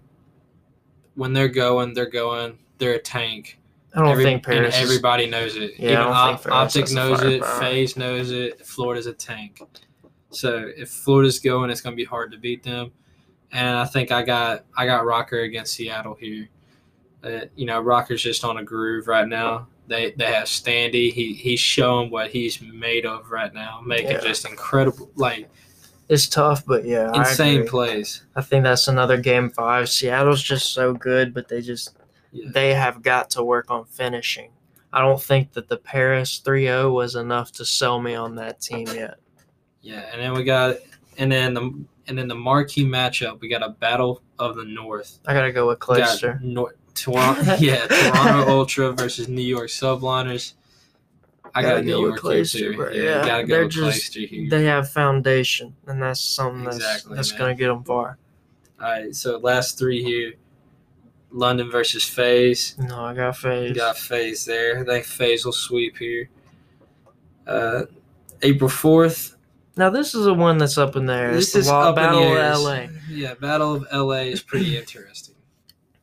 when 1.15 1.33
they're 1.33 1.47
going, 1.49 1.93
they're 1.93 2.09
going. 2.09 2.57
They're 2.77 2.95
a 2.95 2.99
tank. 3.01 3.59
I 3.93 3.99
don't 3.99 4.09
Every- 4.09 4.23
think 4.25 4.43
Paris. 4.43 4.75
is- 4.75 4.81
everybody 4.81 5.27
knows 5.27 5.55
it. 5.55 5.75
Yeah, 5.79 6.01
I 6.01 6.03
don't 6.03 6.13
Op- 6.13 6.51
Optic 6.51 6.91
knows 6.91 7.21
it. 7.23 7.41
FaZe 7.45 7.95
knows 7.95 8.31
it. 8.31 8.65
Florida's 8.65 9.05
a 9.07 9.13
tank. 9.13 9.61
So 10.31 10.69
if 10.75 10.89
Florida's 10.89 11.39
going, 11.39 11.69
it's 11.69 11.79
going 11.79 11.93
to 11.93 11.97
be 11.97 12.03
hard 12.03 12.33
to 12.33 12.37
beat 12.37 12.61
them. 12.63 12.91
And 13.55 13.77
I 13.77 13.85
think 13.85 14.11
I 14.11 14.21
got 14.21 14.65
I 14.75 14.85
got 14.85 15.05
Rocker 15.05 15.39
against 15.39 15.73
Seattle 15.73 16.15
here. 16.15 16.49
Uh, 17.23 17.45
you 17.55 17.65
know, 17.65 17.79
Rocker's 17.79 18.21
just 18.21 18.43
on 18.43 18.57
a 18.57 18.63
groove 18.63 19.07
right 19.07 19.27
now. 19.27 19.67
They 19.87 20.11
they 20.11 20.25
have 20.25 20.47
Standy. 20.47 21.11
He 21.13 21.33
he's 21.33 21.59
showing 21.59 22.11
what 22.11 22.31
he's 22.31 22.61
made 22.61 23.05
of 23.05 23.31
right 23.31 23.53
now, 23.53 23.81
making 23.85 24.11
Yeah. 24.11 24.19
just 24.21 24.45
incredible, 24.47 25.09
like 25.15 25.49
it's 26.09 26.27
tough, 26.27 26.65
but 26.65 26.83
yeah, 26.85 27.11
insane 27.15 27.59
agree. 27.61 27.69
plays. 27.69 28.25
I 28.35 28.41
think 28.41 28.63
that's 28.63 28.87
another 28.89 29.17
game 29.17 29.49
five. 29.49 29.89
Seattle's 29.89 30.43
just 30.43 30.73
so 30.73 30.93
good, 30.93 31.33
but 31.33 31.47
they 31.47 31.61
just 31.61 31.95
Yeah. 32.31 32.49
they 32.53 32.73
have 32.73 33.01
got 33.01 33.29
to 33.31 33.43
work 33.43 33.71
on 33.71 33.85
finishing. 33.85 34.51
I 34.91 35.01
don't 35.01 35.21
think 35.21 35.53
that 35.53 35.67
the 35.69 35.77
Paris 35.77 36.41
3-0 36.45 36.91
was 36.93 37.15
enough 37.15 37.51
to 37.53 37.65
sell 37.65 37.99
me 38.01 38.15
on 38.15 38.35
that 38.35 38.59
team 38.61 38.87
yet. 38.93 39.15
Yeah, 39.81 40.05
and 40.11 40.21
then 40.21 40.33
we 40.33 40.43
got 40.43 40.75
and 41.17 41.31
then 41.31 41.53
the 41.53 41.85
and 42.07 42.17
then 42.17 42.27
the 42.27 42.35
marquee 42.35 42.85
matchup, 42.85 43.39
we 43.41 43.47
got 43.47 43.63
a 43.63 43.69
battle 43.69 44.21
of 44.39 44.55
the 44.55 44.63
North. 44.65 45.19
I 45.25 45.33
gotta 45.33 45.51
go 45.51 45.67
with 45.67 45.79
We 45.87 45.97
got 45.97 46.17
Clayster. 46.19 46.41
Nor- 46.41 46.75
Toronto, 46.93 47.55
yeah, 47.59 47.85
Toronto 47.87 48.49
Ultra 48.51 48.91
versus 48.93 49.27
New 49.27 49.41
York 49.41 49.67
Subliners. 49.69 50.53
I 51.53 51.61
Gotta 51.61 51.75
got 51.77 51.85
New 51.85 51.91
go 51.91 52.01
with 52.01 52.09
York 52.09 52.21
here 52.21 52.41
Clayster, 52.43 52.91
too. 52.91 52.97
Yeah, 52.97 53.03
Yeah, 53.03 53.25
gotta 53.25 53.43
go 53.43 53.53
they're 53.55 53.63
with 53.65 53.71
just- 53.73 54.13
Clayster 54.13 54.27
here. 54.27 54.49
They 54.49 54.63
have 54.65 54.89
foundation, 54.89 55.75
and 55.87 56.01
that's 56.01 56.21
something 56.21 56.63
that's, 56.63 56.77
Exactly, 56.77 57.15
that's 57.15 57.31
man. 57.31 57.39
gonna 57.39 57.55
get 57.55 57.67
them 57.67 57.83
far. 57.83 58.17
All 58.81 58.89
right, 58.89 59.15
so 59.15 59.37
last 59.37 59.77
three 59.77 60.03
here: 60.03 60.33
London 61.31 61.69
versus 61.71 62.03
FaZe. 62.07 62.77
No, 62.77 63.05
I 63.05 63.13
got 63.13 63.37
FaZe. 63.37 63.75
got 63.75 63.97
FaZe 63.97 64.45
there. 64.45 64.79
I 64.79 64.83
think 64.85 65.05
FaZe 65.05 65.45
will 65.45 65.51
sweep 65.53 65.97
here. 65.97 66.29
Uh, 67.47 67.83
April 68.41 68.69
fourth. 68.69 69.34
Now 69.77 69.89
this 69.89 70.15
is 70.15 70.25
the 70.25 70.33
one 70.33 70.57
that's 70.57 70.77
up 70.77 70.95
in 70.95 71.05
there. 71.05 71.33
This 71.33 71.45
It's 71.45 71.53
the 71.53 71.59
is 71.59 71.67
Law- 71.67 71.93
Battle 71.93 72.23
of. 72.37 72.61
LA. 72.61 72.87
Yeah, 73.09 73.33
Battle 73.33 73.73
of 73.75 73.87
LA 73.91 74.21
is 74.31 74.41
pretty 74.41 74.77
interesting. 74.77 75.35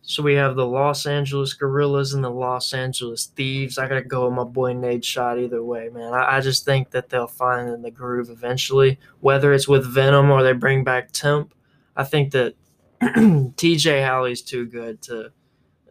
So 0.05 0.23
we 0.23 0.35
have 0.35 0.57
the 0.57 0.67
Los 0.67 1.07
Angeles 1.07 1.55
Gorillas 1.55 2.13
and 2.13 2.23
the 2.23 2.29
Los 2.31 2.75
Angeles 2.75 3.27
Thieves. 3.27 3.79
I 3.79 3.89
gotta 3.89 4.03
go 4.03 4.27
with 4.27 4.35
my 4.35 4.45
boy 4.45 4.75
Nadeshot 4.75 5.43
either 5.43 5.63
way, 5.65 5.89
man. 5.89 6.13
I, 6.13 6.37
I 6.37 6.41
just 6.41 6.65
think 6.67 6.91
that 6.91 7.09
they'll 7.09 7.27
find 7.27 7.71
in 7.71 7.81
the 7.83 7.91
groove 7.91 8.29
eventually, 8.29 8.99
whether 9.21 9.55
it's 9.55 9.69
with 9.69 9.87
Venom 9.87 10.31
or 10.31 10.43
they 10.43 10.53
bring 10.53 10.85
back 10.85 11.13
Temp. 11.13 11.55
I 11.97 12.05
think 12.05 12.33
that 12.33 12.55
TJHaLy's 13.03 14.43
too 14.43 14.67
good 14.67 15.01
to 15.03 15.33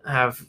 have. 0.07 0.45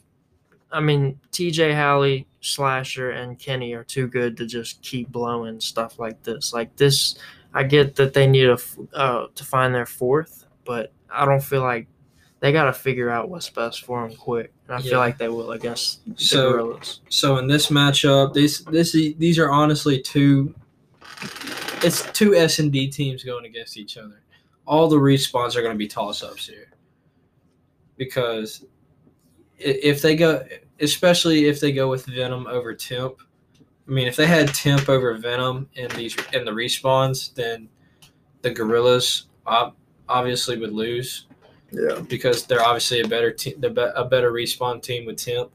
I 0.71 0.79
mean, 0.79 1.19
TJHaLy, 1.31 2.25
Slasher, 2.43 3.11
and 3.11 3.39
Kenny 3.39 3.73
are 3.73 3.83
too 3.83 4.07
good 4.07 4.35
to 4.37 4.45
just 4.45 4.81
keep 4.81 5.09
blowing 5.09 5.59
stuff 5.61 5.97
like 5.97 6.21
this. 6.23 6.53
Like 6.53 6.75
this, 6.75 7.15
I 7.53 7.63
get 7.63 7.95
that 7.95 8.13
they 8.13 8.27
need 8.27 8.49
a 8.49 8.57
uh, 8.93 9.27
to 9.33 9.43
find 9.45 9.73
their 9.73 9.85
fourth, 9.85 10.45
but 10.65 10.91
I 11.09 11.25
don't 11.25 11.43
feel 11.43 11.61
like 11.61 11.87
they 12.41 12.51
got 12.51 12.65
to 12.65 12.73
figure 12.73 13.09
out 13.09 13.29
what's 13.29 13.49
best 13.49 13.85
for 13.85 14.05
them 14.05 14.17
quick. 14.17 14.51
And 14.67 14.75
I 14.75 14.79
Yeah. 14.79 14.89
feel 14.91 14.99
like 14.99 15.17
they 15.17 15.29
will 15.29 15.51
against 15.51 16.05
the 16.05 16.21
So- 16.21 16.51
Gorillas. 16.51 16.99
So 17.09 17.37
in 17.37 17.47
this 17.47 17.67
matchup, 17.67 18.33
these 18.33 18.59
this 18.65 18.91
these 18.91 19.39
are 19.39 19.49
honestly 19.49 20.01
two. 20.01 20.53
It's 21.81 22.09
two 22.11 22.35
S 22.35 22.59
and 22.59 22.71
D 22.71 22.89
teams 22.89 23.23
going 23.23 23.45
against 23.45 23.77
each 23.77 23.97
other. 23.97 24.21
All 24.65 24.87
the 24.89 24.97
respawns 24.97 25.55
are 25.55 25.61
going 25.61 25.73
to 25.73 25.77
be 25.77 25.87
toss 25.87 26.23
ups 26.23 26.47
here, 26.47 26.71
because 27.97 28.65
if 29.57 30.01
they 30.01 30.15
go, 30.15 30.45
especially 30.83 31.45
if 31.45 31.59
they 31.59 31.71
go 31.71 31.89
with 31.89 32.05
Venom 32.05 32.47
over 32.47 32.73
Temp. 32.73 33.15
I 33.87 33.91
mean, 33.91 34.07
if 34.07 34.15
they 34.15 34.27
had 34.27 34.53
Temp 34.53 34.87
over 34.89 35.13
Venom 35.17 35.69
in 35.75 35.89
these 35.91 36.15
in 36.33 36.45
the 36.45 36.51
respawns, 36.51 37.33
then 37.33 37.69
the 38.41 38.51
Gorillas 38.51 39.27
ob- 39.47 39.75
obviously 40.07 40.57
would 40.57 40.71
lose 40.73 41.27
Yeah. 41.71 41.99
because 42.07 42.45
they're 42.45 42.61
obviously 42.63 43.01
a 43.01 43.07
better 43.07 43.31
team, 43.31 43.59
be- 43.59 43.69
a 43.95 44.05
better 44.05 44.31
respawn 44.31 44.81
team 44.81 45.05
with 45.05 45.17
Temp. 45.17 45.51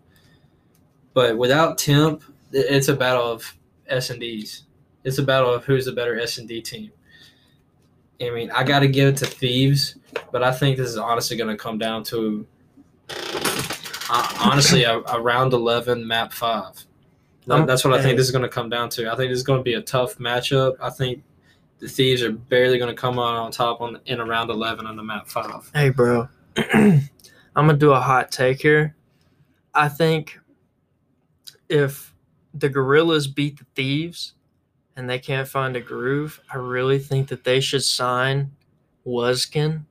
But 1.15 1.37
without 1.39 1.79
Temp, 1.79 2.23
it's 2.53 2.89
a 2.89 2.95
battle 2.97 3.31
of 3.31 3.55
S 3.87 4.11
and 4.11 4.21
D's. 4.21 4.65
It's 5.05 5.19
a 5.19 5.23
battle 5.23 5.53
of 5.53 5.65
who's 5.65 5.85
the 5.87 5.93
better 5.93 6.19
S 6.21 6.39
and 6.39 6.49
D 6.49 6.61
team. 6.61 6.91
I 8.21 8.31
mean, 8.31 8.51
I 8.51 8.65
got 8.65 8.81
to 8.81 8.89
give 8.89 9.09
it 9.09 9.17
to 9.19 9.27
Thieves, 9.27 9.95
but 10.33 10.43
I 10.43 10.53
think 10.53 10.77
this 10.77 10.89
is 10.91 10.97
honestly 10.99 11.37
going 11.37 11.51
to 11.51 11.57
come 11.57 11.79
down 11.79 12.03
to 12.05 12.47
uh, 14.11 14.39
honestly 14.41 14.85
a, 14.85 14.99
a 14.99 15.21
round 15.21 15.53
eleven 15.53 16.07
map 16.07 16.33
five. 16.33 16.75
That- 17.47 17.67
that's 17.67 17.85
what 17.85 17.95
I 17.95 18.03
think 18.03 18.17
this 18.19 18.27
is 18.27 18.33
going 18.33 18.43
to 18.43 18.49
come 18.49 18.69
down 18.69 18.89
to. 18.91 19.11
I 19.11 19.17
think 19.17 19.31
this 19.31 19.39
is 19.39 19.43
going 19.45 19.61
to 19.61 19.65
be 19.65 19.75
a 19.75 19.81
tough 19.83 20.19
matchup. 20.19 20.77
I 20.81 20.91
think 20.91 21.23
the 21.79 21.89
Thieves 21.89 22.23
are 22.23 22.33
barely 22.33 22.77
going 22.79 22.95
to 22.95 23.01
come 23.01 23.19
on 23.19 23.37
on 23.37 23.51
top 23.51 23.81
on 23.81 23.99
in 24.07 24.21
a 24.21 24.25
round 24.25 24.51
eleven 24.51 24.87
on 24.87 24.97
the 24.97 25.03
map 25.03 25.29
five. 25.29 25.71
Hey, 25.75 25.91
bro. 25.91 26.29
I'm 26.57 27.09
gonna 27.67 27.75
do 27.75 27.93
a 27.93 28.01
hot 28.01 28.31
take 28.31 28.61
here. 28.61 28.95
I 29.75 29.89
think 29.89 30.39
if 31.69 32.15
the 32.55 32.69
Gorillas 32.69 33.27
beat 33.27 33.59
the 33.59 33.67
Thieves 33.75 34.35
and 34.97 35.09
they 35.09 35.19
can't 35.19 35.47
find 35.49 35.77
a 35.77 35.81
groove, 35.81 36.41
I 36.53 36.57
really 36.59 36.99
think 36.99 37.29
that 37.29 37.45
they 37.45 37.61
should 37.61 37.83
sign 37.85 38.53
Wuskin. 39.07 39.85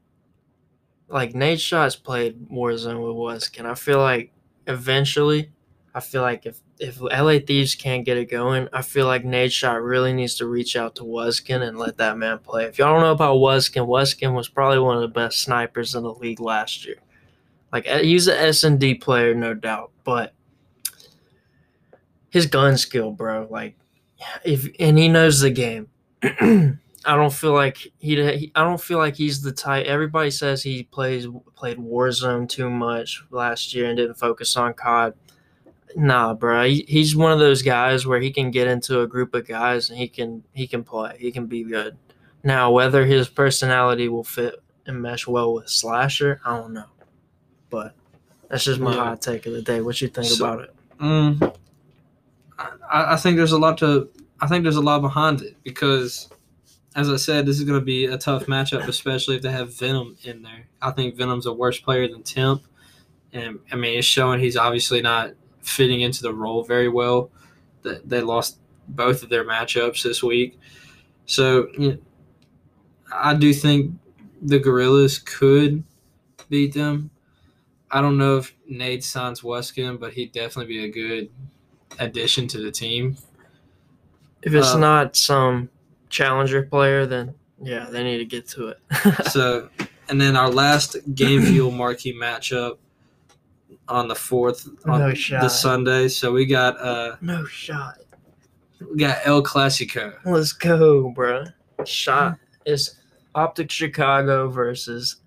Like 1.09 1.33
Nadeshot's 1.33 1.95
played 1.95 2.49
Warzone 2.49 2.99
with 2.99 3.15
Wuskin. 3.15 3.65
I 3.65 3.75
feel 3.75 3.99
like 3.99 4.33
eventually, 4.67 5.51
I 5.95 5.99
feel 5.99 6.21
like 6.21 6.45
if 6.45 6.59
if 6.79 7.01
LA 7.01 7.39
Thieves 7.39 7.75
can't 7.75 8.05
get 8.05 8.17
it 8.17 8.29
going, 8.29 8.67
I 8.71 8.81
feel 8.81 9.07
like 9.07 9.23
Nadeshot 9.23 9.83
really 9.83 10.13
needs 10.13 10.35
to 10.35 10.45
reach 10.45 10.75
out 10.75 10.95
to 10.95 11.03
Wuskin 11.03 11.67
and 11.67 11.77
let 11.77 11.97
that 11.97 12.17
man 12.17 12.39
play. 12.39 12.65
If 12.65 12.77
y'all 12.77 12.93
don't 12.93 13.01
know 13.01 13.11
about 13.11 13.37
Wuskin, 13.37 13.87
Wuskin 13.87 14.33
was 14.33 14.47
probably 14.47 14.79
one 14.79 14.95
of 14.95 15.01
the 15.01 15.07
best 15.07 15.41
snipers 15.41 15.95
in 15.95 16.03
the 16.03 16.13
league 16.13 16.39
last 16.39 16.85
year. 16.85 16.97
Like 17.71 17.87
uh, 17.87 17.99
he's 17.99 18.27
an 18.27 18.37
S 18.37 18.63
and 18.63 18.79
D 18.79 18.93
player, 18.93 19.33
no 19.33 19.53
doubt, 19.53 19.91
but 20.03 20.33
his 22.29 22.45
gun 22.45 22.77
skill, 22.77 23.11
bro, 23.11 23.47
like 23.49 23.75
if 24.43 24.67
and 24.79 24.97
he 24.97 25.07
knows 25.07 25.39
the 25.39 25.51
game. 25.51 25.87
I 27.07 27.15
don't 27.15 27.33
feel 27.33 27.53
like 27.53 27.77
he. 27.99 28.51
I 28.53 28.63
don't 28.63 28.79
feel 28.81 28.97
like 28.97 29.15
he's 29.15 29.41
the 29.41 29.51
type. 29.51 29.85
Everybody 29.85 30.29
says 30.29 30.61
he 30.61 30.83
plays 30.83 31.25
played 31.55 31.77
Warzone 31.77 32.47
too 32.49 32.69
much 32.69 33.23
last 33.31 33.73
year 33.73 33.85
and 33.87 33.97
didn't 33.97 34.15
focus 34.19 34.55
on 34.57 34.73
COD. 34.73 35.13
Nah, 35.95 36.33
bro. 36.33 36.65
He, 36.65 36.85
he's 36.87 37.15
one 37.15 37.31
of 37.31 37.39
those 37.39 37.61
guys 37.61 38.05
where 38.05 38.19
he 38.19 38.29
can 38.31 38.51
get 38.51 38.67
into 38.67 39.01
a 39.01 39.07
group 39.07 39.33
of 39.33 39.47
guys 39.47 39.89
and 39.89 39.97
he 39.97 40.07
can 40.07 40.43
he 40.53 40.67
can 40.67 40.83
play. 40.83 41.15
He 41.19 41.31
can 41.31 41.47
be 41.47 41.63
good. 41.63 41.97
Now, 42.43 42.71
whether 42.71 43.05
his 43.05 43.29
personality 43.29 44.09
will 44.09 44.23
fit 44.23 44.55
and 44.85 45.01
mesh 45.01 45.25
well 45.27 45.53
with 45.53 45.69
Slasher, 45.69 46.39
I 46.45 46.57
don't 46.57 46.73
know. 46.73 46.85
But 47.69 47.95
that's 48.49 48.63
just 48.65 48.79
my 48.79 48.91
Yeah. 48.93 49.03
hot 49.05 49.21
take 49.21 49.45
of 49.45 49.53
the 49.53 49.61
day. 49.61 49.81
What 49.81 49.99
you 50.01 50.07
think 50.09 50.27
So- 50.27 50.45
about 50.45 50.61
it? 50.65 50.73
Mm, 50.99 51.55
I, 52.59 53.13
I 53.13 53.15
think 53.15 53.37
there's 53.37 53.51
a 53.53 53.57
lot 53.57 53.77
to. 53.79 54.09
I 54.39 54.47
think 54.47 54.63
there's 54.63 54.75
a 54.75 54.81
lot 54.81 55.01
behind 55.01 55.41
it 55.41 55.55
because, 55.63 56.29
as 56.97 57.09
I 57.11 57.15
said, 57.15 57.45
this 57.45 57.59
is 57.59 57.63
going 57.63 57.79
to 57.79 57.85
be 57.85 58.05
a 58.05 58.17
tough 58.17 58.47
matchup, 58.47 58.87
especially 58.87 59.35
if 59.35 59.43
they 59.43 59.51
have 59.51 59.73
Venom 59.77 60.17
in 60.23 60.41
there. 60.41 60.67
I 60.81 60.91
think 60.91 61.15
Venom's 61.15 61.45
a 61.45 61.53
worse 61.53 61.79
player 61.79 62.07
than 62.07 62.23
Temp, 62.23 62.63
and 63.31 63.59
I 63.71 63.75
mean 63.75 63.99
it's 63.99 64.07
showing 64.07 64.39
he's 64.39 64.57
obviously 64.57 65.01
not 65.01 65.31
fitting 65.61 66.01
into 66.01 66.23
the 66.23 66.33
role 66.33 66.63
very 66.63 66.89
well. 66.89 67.29
That 67.83 68.09
they 68.09 68.21
lost 68.21 68.59
both 68.87 69.21
of 69.21 69.29
their 69.29 69.45
matchups 69.45 70.01
this 70.03 70.23
week, 70.23 70.59
so 71.27 71.67
you 71.77 71.89
know, 71.91 71.97
I 73.13 73.35
do 73.35 73.53
think 73.53 73.93
the 74.41 74.59
Gorillas 74.59 75.19
could 75.19 75.83
beat 76.49 76.73
them. 76.73 77.11
I 77.91 78.01
don't 78.01 78.17
know 78.17 78.37
if 78.37 78.55
Nate 78.67 79.03
signs 79.03 79.41
Wuskin, 79.41 79.99
but 79.99 80.13
he'd 80.13 80.31
definitely 80.31 80.73
be 80.73 80.83
a 80.83 80.89
good 80.91 81.29
addition 81.99 82.47
to 82.49 82.57
the 82.59 82.71
team. 82.71 83.17
If 84.41 84.53
it's 84.53 84.73
Uh, 84.73 84.79
not 84.79 85.15
some 85.15 85.69
challenger 86.09 86.63
player, 86.63 87.05
then 87.05 87.33
yeah, 87.61 87.85
they 87.89 88.03
need 88.03 88.17
to 88.19 88.25
get 88.25 88.47
to 88.49 88.69
it. 88.69 88.79
So, 89.31 89.69
and 90.09 90.19
then 90.21 90.35
our 90.35 90.49
last 90.49 90.95
game 91.15 91.41
fuel 91.45 91.71
marquee 91.71 92.13
matchup 92.13 92.77
on 93.87 94.07
the 94.07 94.15
fourth 94.15 94.67
on 94.85 94.99
No 94.99 95.11
the. 95.11 95.49
Sunday. 95.49 96.07
So 96.07 96.31
we 96.31 96.45
got 96.45 96.79
uh 96.79 97.15
no 97.21 97.45
shot. 97.45 97.97
we 98.91 98.97
got 98.97 99.19
El 99.25 99.41
Clasico. 99.43 100.13
Let's 100.25 100.53
go, 100.53 101.09
bro. 101.11 101.45
Shot 101.85 102.37
is 102.65 102.95
Optic 103.35 103.69
Chicago 103.71 104.49
versus 104.49 105.17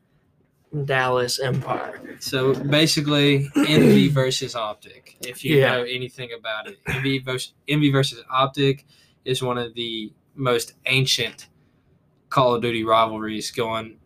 Dallas 0.85 1.41
Empire. 1.41 2.01
So 2.21 2.55
basically, 2.55 3.49
Envy 3.57 4.09
versus 4.21 4.55
Optic. 4.55 5.17
If 5.21 5.45
you 5.45 5.57
Yeah. 5.59 5.77
know 5.77 5.83
anything 5.83 6.31
about 6.39 6.69
it, 6.69 6.79
Envy 6.87 7.19
versus, 7.19 7.55
Envy 7.69 7.91
versus 7.91 8.23
Optic 8.31 8.87
is 9.25 9.43
one 9.43 9.59
of 9.59 9.75
the 9.75 10.13
most 10.41 10.75
ancient 10.87 11.49
Call 12.31 12.55
of 12.55 12.63
Duty 12.63 12.85
rivalries, 12.85 13.51
going 13.51 13.97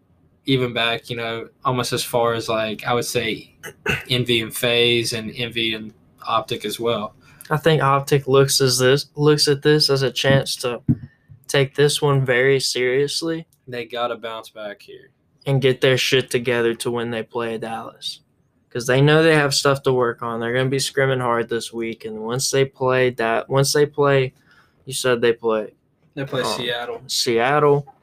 even 0.47 0.73
back, 0.75 1.09
you 1.11 1.17
know, 1.17 1.49
almost 1.65 1.93
as 1.93 2.03
far 2.05 2.35
as 2.35 2.49
like 2.49 2.85
I 2.85 2.93
would 2.95 3.05
say 3.05 3.55
Envy 4.11 4.41
and 4.41 4.55
FaZe 4.55 5.13
and 5.13 5.31
Envy 5.35 5.75
and 5.75 5.93
Optic 6.27 6.65
as 6.65 6.79
well. 6.81 7.15
I 7.51 7.57
think 7.59 7.83
Optic 7.83 8.27
looks 8.27 8.61
as 8.61 8.79
this 8.79 9.07
looks 9.15 9.49
at 9.49 9.63
this 9.63 9.91
as 9.91 10.03
a 10.03 10.11
chance 10.11 10.57
to 10.57 10.83
take 11.47 11.75
this 11.75 12.01
one 12.01 12.25
very 12.25 12.59
seriously 12.59 13.47
They 13.69 13.85
got 13.85 14.09
to 14.09 14.17
bounce 14.17 14.49
back 14.51 14.81
here. 14.83 15.11
and 15.47 15.61
get 15.61 15.83
their 15.83 15.99
shit 15.99 16.31
together 16.31 16.75
to 16.77 16.91
when 16.91 17.11
they 17.11 17.23
play 17.23 17.59
Dallas. 17.59 18.21
Because 18.69 18.87
they 18.87 19.01
know 19.03 19.23
they 19.23 19.35
have 19.35 19.55
stuff 19.55 19.83
to 19.83 19.93
work 19.93 20.23
on. 20.23 20.41
They're 20.41 20.55
gonna 20.55 20.69
be 20.71 20.79
scrimming 20.79 21.21
hard 21.21 21.49
this 21.49 21.73
week, 21.73 22.05
and 22.07 22.21
once 22.21 22.51
they 22.51 22.65
play 22.65 23.11
that, 23.11 23.49
once 23.49 23.73
they 23.73 23.87
play, 23.87 24.33
you 24.85 24.93
said 24.95 25.21
they 25.21 25.33
play 25.35 25.75
They 26.15 26.25
play 26.25 26.43
Oh. 26.45 26.57
Seattle. 26.57 27.03
Seattle, 27.07 27.95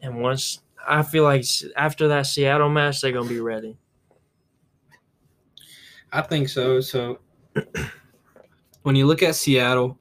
and 0.00 0.20
once 0.20 0.60
I 0.88 1.02
feel 1.02 1.24
like 1.24 1.44
after 1.76 2.08
that 2.08 2.26
Seattle 2.26 2.68
match, 2.68 3.00
they're 3.00 3.12
gonna 3.12 3.28
be 3.28 3.40
ready. 3.40 3.76
I 6.12 6.22
think 6.22 6.48
so. 6.48 6.80
So 6.80 7.18
when 8.82 8.96
you 8.96 9.06
look 9.06 9.22
at 9.22 9.34
Seattle, 9.34 9.98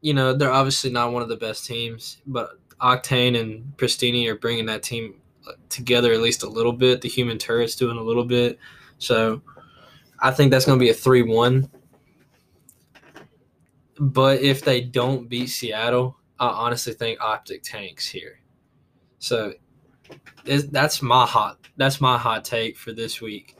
you 0.00 0.14
know, 0.14 0.32
they're 0.34 0.52
obviously 0.52 0.90
not 0.90 1.12
one 1.12 1.22
of 1.22 1.28
the 1.28 1.36
best 1.36 1.66
teams, 1.66 2.18
but 2.26 2.50
Octane 2.80 3.40
and 3.40 3.76
Pristini 3.76 4.28
are 4.28 4.36
bringing 4.36 4.66
that 4.66 4.82
team 4.84 5.20
uh, 5.48 5.52
together 5.68 6.12
at 6.12 6.20
least 6.20 6.44
a 6.44 6.48
little 6.48 6.72
bit. 6.72 7.00
The 7.00 7.08
Human 7.08 7.38
Turret's 7.38 7.74
doing 7.74 7.96
a 7.96 8.02
little 8.02 8.24
bit. 8.24 8.58
So 8.98 9.42
I 10.20 10.30
think 10.30 10.52
that's 10.52 10.64
going 10.66 10.78
to 10.78 10.82
be 10.84 10.90
a 10.90 10.94
3 10.94 11.22
1. 11.22 11.68
But 13.98 14.40
if 14.40 14.62
they 14.62 14.80
don't 14.80 15.28
beat 15.28 15.48
Seattle, 15.48 16.16
I 16.38 16.48
honestly 16.48 16.92
think 16.92 17.20
Optic 17.20 17.62
tanks 17.62 18.08
here. 18.08 18.40
So 19.18 19.54
that's 20.70 21.02
my 21.02 21.26
hot 21.26 21.58
that's 21.76 22.00
my 22.00 22.16
hot 22.16 22.42
take 22.42 22.78
for 22.78 22.92
this 22.92 23.20
week 23.20 23.56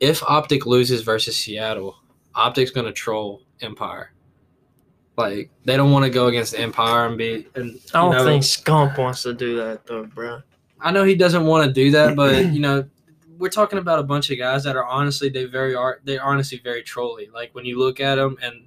if 0.00 0.22
Optic 0.22 0.66
loses 0.66 1.02
versus 1.02 1.36
Seattle, 1.36 1.96
Optic's 2.34 2.70
gonna 2.70 2.92
troll 2.92 3.42
Empire. 3.60 4.12
Like 5.16 5.50
they 5.64 5.76
don't 5.76 5.92
want 5.92 6.06
to 6.06 6.10
go 6.10 6.26
against 6.28 6.58
Empire 6.58 7.06
and 7.06 7.18
be. 7.18 7.46
And, 7.54 7.78
I 7.94 8.00
don't 8.00 8.12
know, 8.12 8.24
think 8.24 8.42
Scump 8.42 8.98
wants 8.98 9.22
to 9.22 9.34
do 9.34 9.56
that 9.56 9.86
though, 9.86 10.06
bro. 10.06 10.40
I 10.80 10.90
know 10.90 11.04
he 11.04 11.14
doesn't 11.14 11.44
want 11.44 11.66
to 11.66 11.72
do 11.72 11.90
that, 11.90 12.16
but 12.16 12.46
you 12.46 12.60
know, 12.60 12.88
we're 13.38 13.50
talking 13.50 13.78
about 13.78 13.98
a 13.98 14.02
bunch 14.02 14.30
of 14.30 14.38
guys 14.38 14.64
that 14.64 14.76
are 14.76 14.86
honestly 14.86 15.28
they 15.28 15.44
very 15.44 15.74
are 15.74 16.00
they're 16.04 16.24
honestly 16.24 16.60
very 16.64 16.82
trolly. 16.82 17.28
Like 17.32 17.54
when 17.54 17.66
you 17.66 17.78
look 17.78 18.00
at 18.00 18.14
them 18.14 18.38
and 18.42 18.64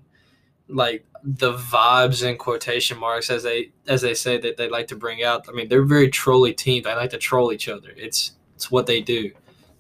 like 0.68 1.06
the 1.23 1.53
vibes 1.53 2.27
and 2.27 2.38
quotation 2.38 2.98
marks 2.98 3.30
as 3.30 3.44
they 3.44 3.72
as 3.88 4.02
they 4.02 4.14
say 4.14 4.38
that 4.38 4.57
they 4.57 4.69
like 4.69 4.88
to 4.88 4.95
bring 4.95 5.23
out. 5.23 5.48
I 5.48 5.52
mean, 5.53 5.69
they're 5.69 5.84
very 5.84 6.10
trolly 6.10 6.53
team. 6.53 6.84
They 6.84 6.94
like 6.94 7.11
to 7.11 7.18
troll 7.18 7.52
each 7.52 7.69
other. 7.69 7.90
It's 7.95 8.34
it's 8.56 8.69
what 8.69 8.85
they 8.85 9.02
do. 9.02 9.31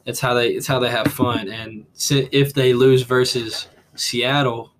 It's 0.05 0.19
how 0.19 0.33
they 0.33 0.49
it's 0.49 0.67
how 0.67 0.79
they 0.79 0.89
have 0.89 1.07
fun. 1.07 1.47
And 1.49 1.85
if 2.09 2.53
they 2.53 2.73
lose 2.73 3.03
versus 3.03 3.67
Seattle, 3.95 4.73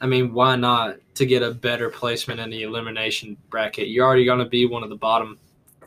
I 0.00 0.06
mean, 0.06 0.32
why 0.32 0.56
not 0.56 0.96
to 1.14 1.26
get 1.26 1.42
a 1.42 1.50
better 1.50 1.90
placement 1.90 2.40
in 2.40 2.50
the 2.50 2.62
elimination 2.62 3.36
bracket? 3.50 3.88
You're 3.88 4.06
already 4.06 4.24
going 4.24 4.38
to 4.38 4.46
be 4.46 4.66
one 4.66 4.82
of 4.82 4.88
the 4.88 4.96
bottom 4.96 5.38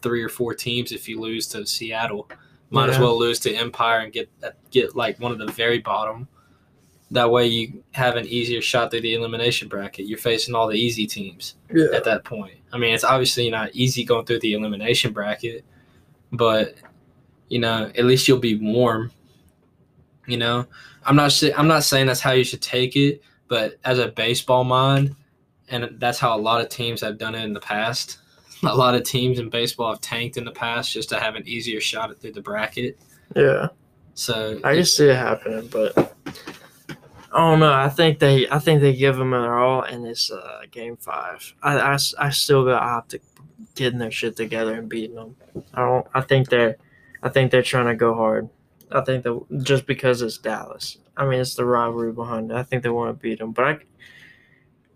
three 0.01 0.21
or 0.21 0.29
four 0.29 0.53
teams 0.53 0.91
if 0.91 1.07
you 1.07 1.19
lose 1.19 1.47
to 1.47 1.65
Seattle. 1.65 2.29
Might 2.69 2.89
as 2.89 2.97
well 2.97 3.17
lose 3.17 3.39
to 3.41 3.53
Empire 3.53 3.99
and 3.99 4.11
get 4.11 4.29
get 4.71 4.95
like 4.95 5.19
one 5.19 5.31
of 5.31 5.37
the 5.37 5.51
very 5.51 5.77
bottom. 5.79 6.27
That 7.13 7.29
way 7.31 7.47
you 7.47 7.83
have 7.91 8.15
an 8.15 8.25
easier 8.27 8.61
shot 8.61 8.89
through 8.91 9.01
the 9.01 9.13
elimination 9.13 9.67
bracket. 9.67 10.07
You're 10.07 10.17
facing 10.17 10.55
all 10.55 10.67
the 10.67 10.75
easy 10.77 11.05
teams 11.07 11.55
Yeah. 11.73 11.85
at 11.93 12.03
that 12.05 12.23
point. 12.23 12.55
I 12.71 12.77
mean, 12.77 12.93
it's 12.93 13.03
obviously 13.03 13.49
not 13.49 13.69
easy 13.73 14.03
going 14.03 14.25
through 14.25 14.39
the 14.39 14.53
elimination 14.53 15.13
bracket, 15.13 15.63
but 16.31 16.75
you 17.49 17.59
know, 17.59 17.91
at 17.95 18.05
least 18.05 18.27
you'll 18.27 18.39
be 18.39 18.55
warm. 18.55 19.11
You 20.25 20.37
know, 20.37 20.65
I'm 21.05 21.15
not 21.15 21.41
I'm 21.57 21.67
not 21.67 21.83
saying 21.83 22.07
that's 22.07 22.19
how 22.21 22.31
you 22.31 22.43
should 22.43 22.61
take 22.61 22.95
it, 22.95 23.21
but 23.47 23.77
as 23.83 23.99
a 23.99 24.07
baseball 24.07 24.63
mind, 24.63 25.15
and 25.69 25.95
that's 25.99 26.17
how 26.19 26.35
a 26.35 26.39
lot 26.39 26.61
of 26.61 26.69
teams 26.69 27.01
have 27.01 27.17
done 27.17 27.35
it 27.35 27.43
in 27.43 27.53
the 27.53 27.59
past. 27.59 28.19
A 28.65 28.73
lot 28.73 28.95
of 28.95 29.03
teams 29.03 29.39
in 29.39 29.49
baseball 29.49 29.89
have 29.91 29.99
tanked 29.99 30.37
in 30.37 30.45
the 30.45 30.51
past 30.51 30.93
just 30.93 31.09
to 31.09 31.19
have 31.19 31.35
an 31.35 31.43
easier 31.45 31.81
shot 31.81 32.11
at 32.11 32.21
through 32.21 32.31
the 32.31 32.41
bracket. 32.41 32.97
Yeah. 33.35 33.67
So 34.13 34.57
I 34.63 34.75
can 34.75 34.85
see 34.85 35.09
it 35.09 35.15
happening, 35.17 35.67
but 35.67 36.15
I 37.33 37.39
don't 37.39 37.59
know. 37.59 37.73
I 37.73 37.89
think 37.89 38.19
they, 38.19 38.47
I 38.49 38.59
think 38.59 38.81
they 38.81 38.93
give 38.95 39.17
them 39.17 39.31
their 39.31 39.57
all, 39.57 39.81
and 39.81 40.05
it's 40.05 40.29
uh, 40.31 40.61
game 40.69 40.97
five. 40.97 41.53
I, 41.63 41.77
I, 41.79 41.97
I 42.19 42.29
still 42.29 42.63
got 42.63 42.83
Optic 42.83 43.23
getting 43.75 43.99
their 43.99 44.11
shit 44.11 44.35
together 44.35 44.75
and 44.75 44.87
beating 44.87 45.15
them. 45.15 45.35
I 45.73 45.81
don't. 45.81 46.05
I 46.13 46.21
think 46.21 46.49
they're, 46.49 46.77
I 47.23 47.29
think 47.29 47.51
they're 47.51 47.63
trying 47.63 47.87
to 47.87 47.95
go 47.95 48.13
hard. 48.13 48.49
I 48.91 49.01
think 49.01 49.23
that 49.23 49.63
just 49.63 49.87
because 49.87 50.21
it's 50.21 50.37
Dallas. 50.37 50.97
I 51.17 51.25
mean, 51.25 51.39
it's 51.39 51.55
the 51.55 51.65
rivalry 51.65 52.11
behind 52.11 52.51
it. 52.51 52.55
I 52.55 52.63
think 52.63 52.83
they 52.83 52.89
want 52.89 53.17
to 53.17 53.21
beat 53.21 53.39
them, 53.39 53.51
but 53.51 53.65
I, 53.65 53.77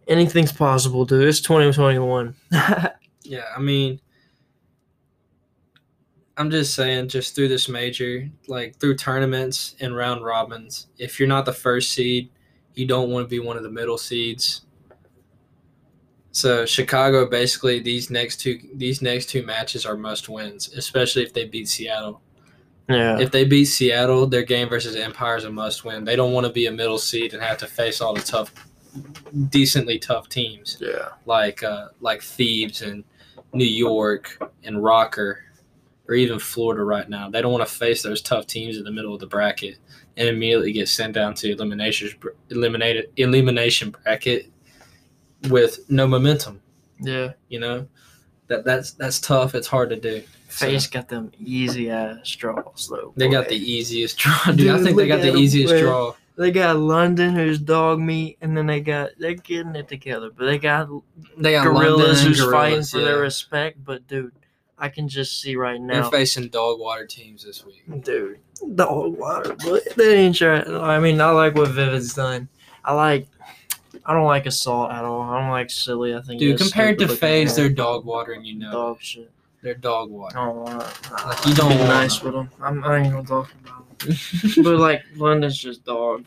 anything's 0.07 0.51
possible, 0.51 1.05
dude. 1.05 1.27
It's 1.27 1.41
twenty 1.41 1.71
twenty 1.71 1.99
one. 1.99 2.35
Yeah, 3.27 3.43
I 3.53 3.59
mean, 3.59 3.99
I'm 6.37 6.51
just 6.51 6.75
saying, 6.75 7.09
just 7.09 7.35
through 7.35 7.47
this 7.47 7.67
major, 7.67 8.29
like 8.47 8.77
through 8.79 8.95
tournaments 8.95 9.75
and 9.79 9.95
round 9.95 10.23
robins, 10.23 10.87
if 10.97 11.19
you're 11.19 11.27
not 11.27 11.45
the 11.45 11.53
first 11.53 11.91
seed, 11.91 12.29
you 12.75 12.85
don't 12.85 13.09
want 13.09 13.25
to 13.25 13.29
be 13.29 13.39
one 13.39 13.57
of 13.57 13.63
the 13.63 13.71
middle 13.71 13.97
seeds. 13.97 14.61
So 16.31 16.67
Chicago, 16.67 17.27
basically, 17.27 17.79
these 17.79 18.11
next 18.11 18.37
two 18.37 18.59
these 18.75 19.01
next 19.01 19.25
two 19.29 19.43
matches 19.43 19.85
are 19.87 19.97
must 19.97 20.29
wins, 20.29 20.71
especially 20.73 21.23
if 21.23 21.33
they 21.33 21.45
beat 21.45 21.67
Seattle. 21.67 22.21
Yeah. 22.87 23.19
If 23.19 23.31
they 23.31 23.43
beat 23.43 23.65
Seattle, 23.65 24.27
their 24.27 24.43
game 24.43 24.69
versus 24.69 24.95
Empire 24.95 25.37
is 25.37 25.43
a 25.43 25.51
must 25.51 25.83
win. 25.83 26.05
They 26.05 26.15
don't 26.15 26.33
want 26.33 26.45
to 26.45 26.53
be 26.53 26.67
a 26.67 26.71
middle 26.71 26.99
seed 26.99 27.33
and 27.33 27.41
have 27.41 27.57
to 27.57 27.67
face 27.67 27.99
all 27.99 28.13
the 28.13 28.21
tough, 28.21 28.53
decently 29.49 29.97
tough 29.97 30.29
teams 30.29 30.77
yeah. 30.79 31.09
like 31.25 31.63
uh, 31.63 31.87
like 31.99 32.21
Thieves 32.21 32.83
and 32.83 33.03
New 33.53 33.65
York 33.65 34.37
and 34.63 34.83
Rocker, 34.83 35.43
or 36.07 36.15
even 36.15 36.39
Florida 36.39 36.83
right 36.83 37.09
now. 37.09 37.29
They 37.29 37.41
don't 37.41 37.51
want 37.51 37.67
to 37.67 37.73
face 37.73 38.01
those 38.01 38.21
tough 38.21 38.47
teams 38.47 38.77
in 38.77 38.83
the 38.83 38.91
middle 38.91 39.13
of 39.13 39.19
the 39.19 39.27
bracket 39.27 39.77
and 40.15 40.27
immediately 40.27 40.71
get 40.71 40.89
sent 40.89 41.13
down 41.13 41.33
to 41.35 41.51
elimination 41.51 42.09
eliminated 42.49 43.09
elimination 43.17 43.91
bracket 43.91 44.51
with 45.49 45.89
no 45.89 46.07
momentum. 46.07 46.61
Yeah. 46.99 47.33
You 47.49 47.59
know 47.59 47.87
that 48.47 48.65
that's 48.65 48.91
that's 48.91 49.19
tough. 49.19 49.55
It's 49.55 49.67
hard 49.67 49.89
to 49.89 49.95
do. 49.95 50.23
So, 50.49 50.65
FaZe 50.65 50.87
got 50.87 51.09
them 51.09 51.31
easy 51.39 51.89
ass 51.89 52.31
draws 52.31 52.87
though. 52.89 53.13
they 53.17 53.29
got 53.29 53.49
the 53.49 53.57
easiest 53.57 54.17
draw. 54.17 54.51
Dude, 54.55 54.69
I 54.69 54.81
think 54.81 54.97
they 54.97 55.07
got 55.07 55.21
the 55.21 55.35
easiest 55.35 55.73
play. 55.73 55.81
draw. 55.81 56.13
They 56.37 56.51
got 56.51 56.77
London, 56.77 57.33
who's 57.33 57.57
dog 57.59 57.99
meat, 57.99 58.37
and 58.41 58.55
then 58.55 58.67
they 58.67 58.79
got 58.79 59.09
they're 59.17 59.33
getting 59.33 59.75
it 59.75 59.87
together. 59.87 60.29
But 60.29 60.45
they 60.45 60.57
got 60.57 60.87
They 61.37 61.51
got 61.51 61.65
gorillas 61.65 61.99
London 61.99 62.27
who's 62.27 62.39
Gorillas, 62.39 62.53
fighting 62.53 62.83
for 62.83 62.99
their 62.99 63.19
respect. 63.19 63.83
But 63.83 64.07
dude, 64.07 64.31
I 64.77 64.89
can 64.89 65.07
just 65.07 65.41
see 65.41 65.55
right 65.55 65.81
now. 65.81 66.01
They're 66.01 66.11
facing 66.11 66.49
dog 66.49 66.79
water 66.79 67.05
teams 67.05 67.43
this 67.43 67.65
week. 67.65 67.83
dude, 68.03 68.39
dog 68.75 69.17
water. 69.17 69.55
But 69.63 69.95
they 69.95 70.17
ain't 70.17 70.35
try. 70.35 70.61
I 70.61 70.99
mean, 70.99 71.19
I 71.19 71.31
like 71.31 71.55
what 71.55 71.69
Vivid's 71.69 72.13
done. 72.13 72.47
I 72.83 72.93
like. 72.93 73.27
I 74.05 74.13
don't 74.13 74.25
like 74.25 74.45
assault 74.45 74.91
at 74.91 75.03
all. 75.03 75.21
I 75.21 75.41
don't 75.41 75.49
like 75.49 75.69
silly. 75.69 76.15
I 76.15 76.21
think. 76.21 76.39
Dude, 76.39 76.59
compared 76.59 76.99
to 76.99 77.07
FaZe, 77.07 77.55
they're 77.55 77.69
dog 77.69 78.05
water, 78.05 78.33
and 78.33 78.45
you 78.45 78.55
know 78.59 78.71
dog 78.71 79.01
shit. 79.01 79.31
they're 79.61 79.73
dog 79.73 80.09
water. 80.11 80.37
I 80.37 80.45
don't 80.45 80.55
want 80.57 80.81
to. 80.81 81.13
Like, 81.25 81.45
you 81.45 81.53
don't 81.55 81.69
be 81.69 81.75
want- 81.77 81.89
nice 81.89 82.21
with 82.21 82.33
them. 82.33 82.49
I'm, 82.61 82.83
I 82.83 82.97
ain't 82.99 83.11
gonna 83.11 83.27
talk 83.27 83.51
about 83.65 83.99
them. 83.99 84.15
but 84.63 84.77
like 84.77 85.01
London's 85.15 85.57
just 85.57 85.83
dog. 85.83 86.23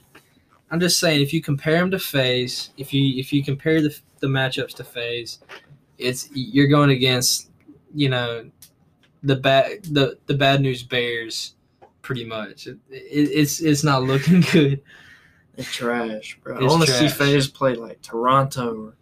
I'm 0.72 0.80
just 0.80 0.98
saying, 0.98 1.22
if 1.22 1.32
you 1.32 1.40
compare 1.40 1.78
them 1.78 1.90
to 1.92 1.98
FaZe, 1.98 2.70
if 2.76 2.92
you 2.92 3.18
if 3.18 3.32
you 3.32 3.44
compare 3.44 3.80
the 3.80 3.96
the 4.18 4.26
matchups 4.26 4.74
to 4.74 4.84
FaZe, 4.84 5.38
it's 5.98 6.28
you're 6.34 6.68
going 6.68 6.90
against, 6.90 7.49
you 7.94 8.08
know, 8.08 8.50
the 9.22 9.36
bad 9.36 9.84
the 9.84 10.18
the 10.26 10.34
bad 10.34 10.60
news 10.60 10.82
Bears, 10.82 11.54
pretty 12.02 12.24
much. 12.24 12.66
It, 12.66 12.78
it, 12.90 12.96
it's 13.32 13.60
it's 13.60 13.84
not 13.84 14.02
looking 14.02 14.40
good. 14.52 14.82
They're 15.56 15.64
trash, 15.64 16.38
bro. 16.42 16.58
I 16.58 16.62
want 16.62 16.86
to 16.86 16.92
see. 16.92 17.08
FaZe 17.08 17.48
play 17.48 17.74
like 17.74 18.00
Toronto. 18.02 18.74
Or 18.74 18.94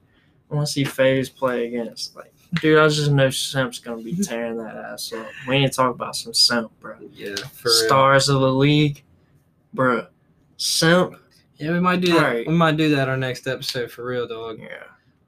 I 0.51 0.55
want 0.55 0.67
to 0.67 0.73
see 0.73 0.85
FaZe 0.85 1.29
play 1.29 1.67
against 1.67 2.17
like, 2.17 2.33
dude. 2.61 2.79
I 2.79 2.89
just 2.89 3.11
know 3.11 3.31
Simp's 3.31 3.79
gonna 3.79 4.03
be 4.03 4.17
tearing 4.23 4.57
that 4.59 4.77
ass 4.77 5.13
up. 5.13 5.27
We 5.47 5.59
need 5.59 5.71
to 5.71 5.77
talk 5.77 5.95
about 5.95 6.17
some 6.17 6.35
Simp, 6.35 6.73
bro. 6.81 6.97
Yeah, 7.13 7.37
for 7.37 7.69
real. 7.69 7.87
Stars 7.87 8.29
of 8.29 8.41
the 8.41 8.53
league, 8.53 9.03
bro. 9.75 10.07
Simp. 10.57 11.17
Yeah, 11.59 11.73
we 11.73 11.81
might 11.81 12.01
do 12.01 12.13
that. 12.13 12.25
Alright. 12.25 12.47
We 12.47 12.55
might 12.55 12.77
do 12.77 12.95
that 12.95 13.09
our 13.09 13.17
next 13.17 13.49
episode 13.49 13.91
for 13.91 14.05
real, 14.05 14.29
dog. 14.29 14.61
Yeah. 14.61 14.85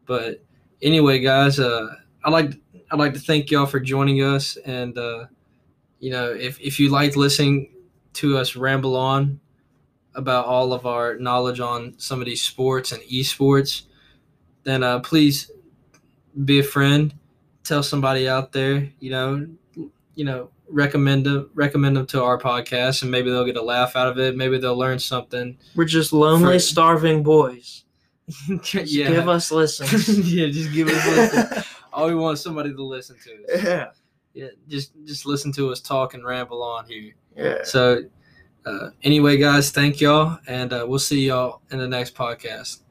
But 0.07 0.43
anyway, 0.81 1.19
guys, 1.19 1.59
uh, 1.59 1.95
I 2.25 2.31
like 2.31 2.53
I'd 2.91 2.99
like 2.99 3.15
to 3.15 3.21
thank 3.21 3.51
y'all 3.51 3.67
for 3.67 3.79
joining 3.79 4.19
us, 4.19 4.57
and 4.57 4.97
uh, 4.99 5.27
you 6.01 6.11
know, 6.11 6.33
if 6.33 6.61
if 6.61 6.81
you 6.81 6.89
like 6.91 7.17
listening 7.17 7.73
to 8.15 8.37
us 8.37 8.57
ramble 8.57 8.97
on 8.97 9.41
about 10.15 10.47
all 10.47 10.73
of 10.73 10.87
our 10.87 11.17
knowledge 11.17 11.61
on 11.61 11.95
some 11.99 12.21
of 12.21 12.27
these 12.27 12.43
sports 12.43 12.91
and 12.91 13.01
esports, 13.03 13.83
then 14.65 14.83
uh, 14.83 14.99
please 15.01 15.51
be 16.45 16.59
a 16.59 16.65
friend. 16.65 17.15
Tell 17.63 17.83
somebody 17.83 18.29
out 18.29 18.53
there, 18.53 18.91
you 18.99 19.11
know, 19.11 19.47
you 20.15 20.25
know, 20.25 20.51
recommend 20.69 21.27
them 21.27 21.51
recommend 21.55 21.97
them 21.97 22.07
to 22.07 22.25
our 22.25 22.39
podcast, 22.39 23.03
and 23.03 23.11
maybe 23.11 23.31
they'll 23.31 23.45
get 23.45 23.57
a 23.57 23.63
laugh 23.63 23.95
out 23.95 24.09
of 24.09 24.19
it. 24.19 24.37
Maybe 24.37 24.59
they'll 24.59 24.77
learn 24.77 24.99
something. 24.99 25.59
We're 25.77 25.85
just 25.85 26.13
lonely, 26.13 26.59
starving 26.59 27.23
boys. 27.23 27.85
Just 28.63 28.93
yeah, 28.93 29.11
give 29.11 29.29
us 29.29 29.51
listens. 29.51 30.09
yeah, 30.33 30.47
just 30.47 30.73
give 30.73 30.87
us. 30.87 31.35
Listen. 31.35 31.65
All 31.93 32.07
we 32.07 32.15
want 32.15 32.35
is 32.35 32.43
somebody 32.43 32.73
to 32.73 32.83
listen 32.83 33.17
to. 33.25 33.55
Us. 33.55 33.65
yeah. 33.65 33.91
Yeah, 34.33 34.49
just 34.69 34.93
just 35.07 35.27
listen 35.27 35.51
to 35.55 35.73
us 35.73 35.81
talk 35.81 36.15
and 36.15 36.25
ramble 36.25 36.63
on 36.63 36.87
here. 36.87 37.15
Yeah. 37.37 37.65
So, 37.65 38.05
uh, 38.65 38.91
anyway, 39.03 39.37
guys, 39.37 39.73
thank 39.73 40.01
y'all, 40.01 40.39
and 40.47 40.73
uh, 40.73 40.85
we'll 40.87 41.01
see 41.01 41.27
y'all 41.27 41.63
in 41.73 41.79
the 41.79 41.89
next 41.89 42.15
podcast. 42.15 42.83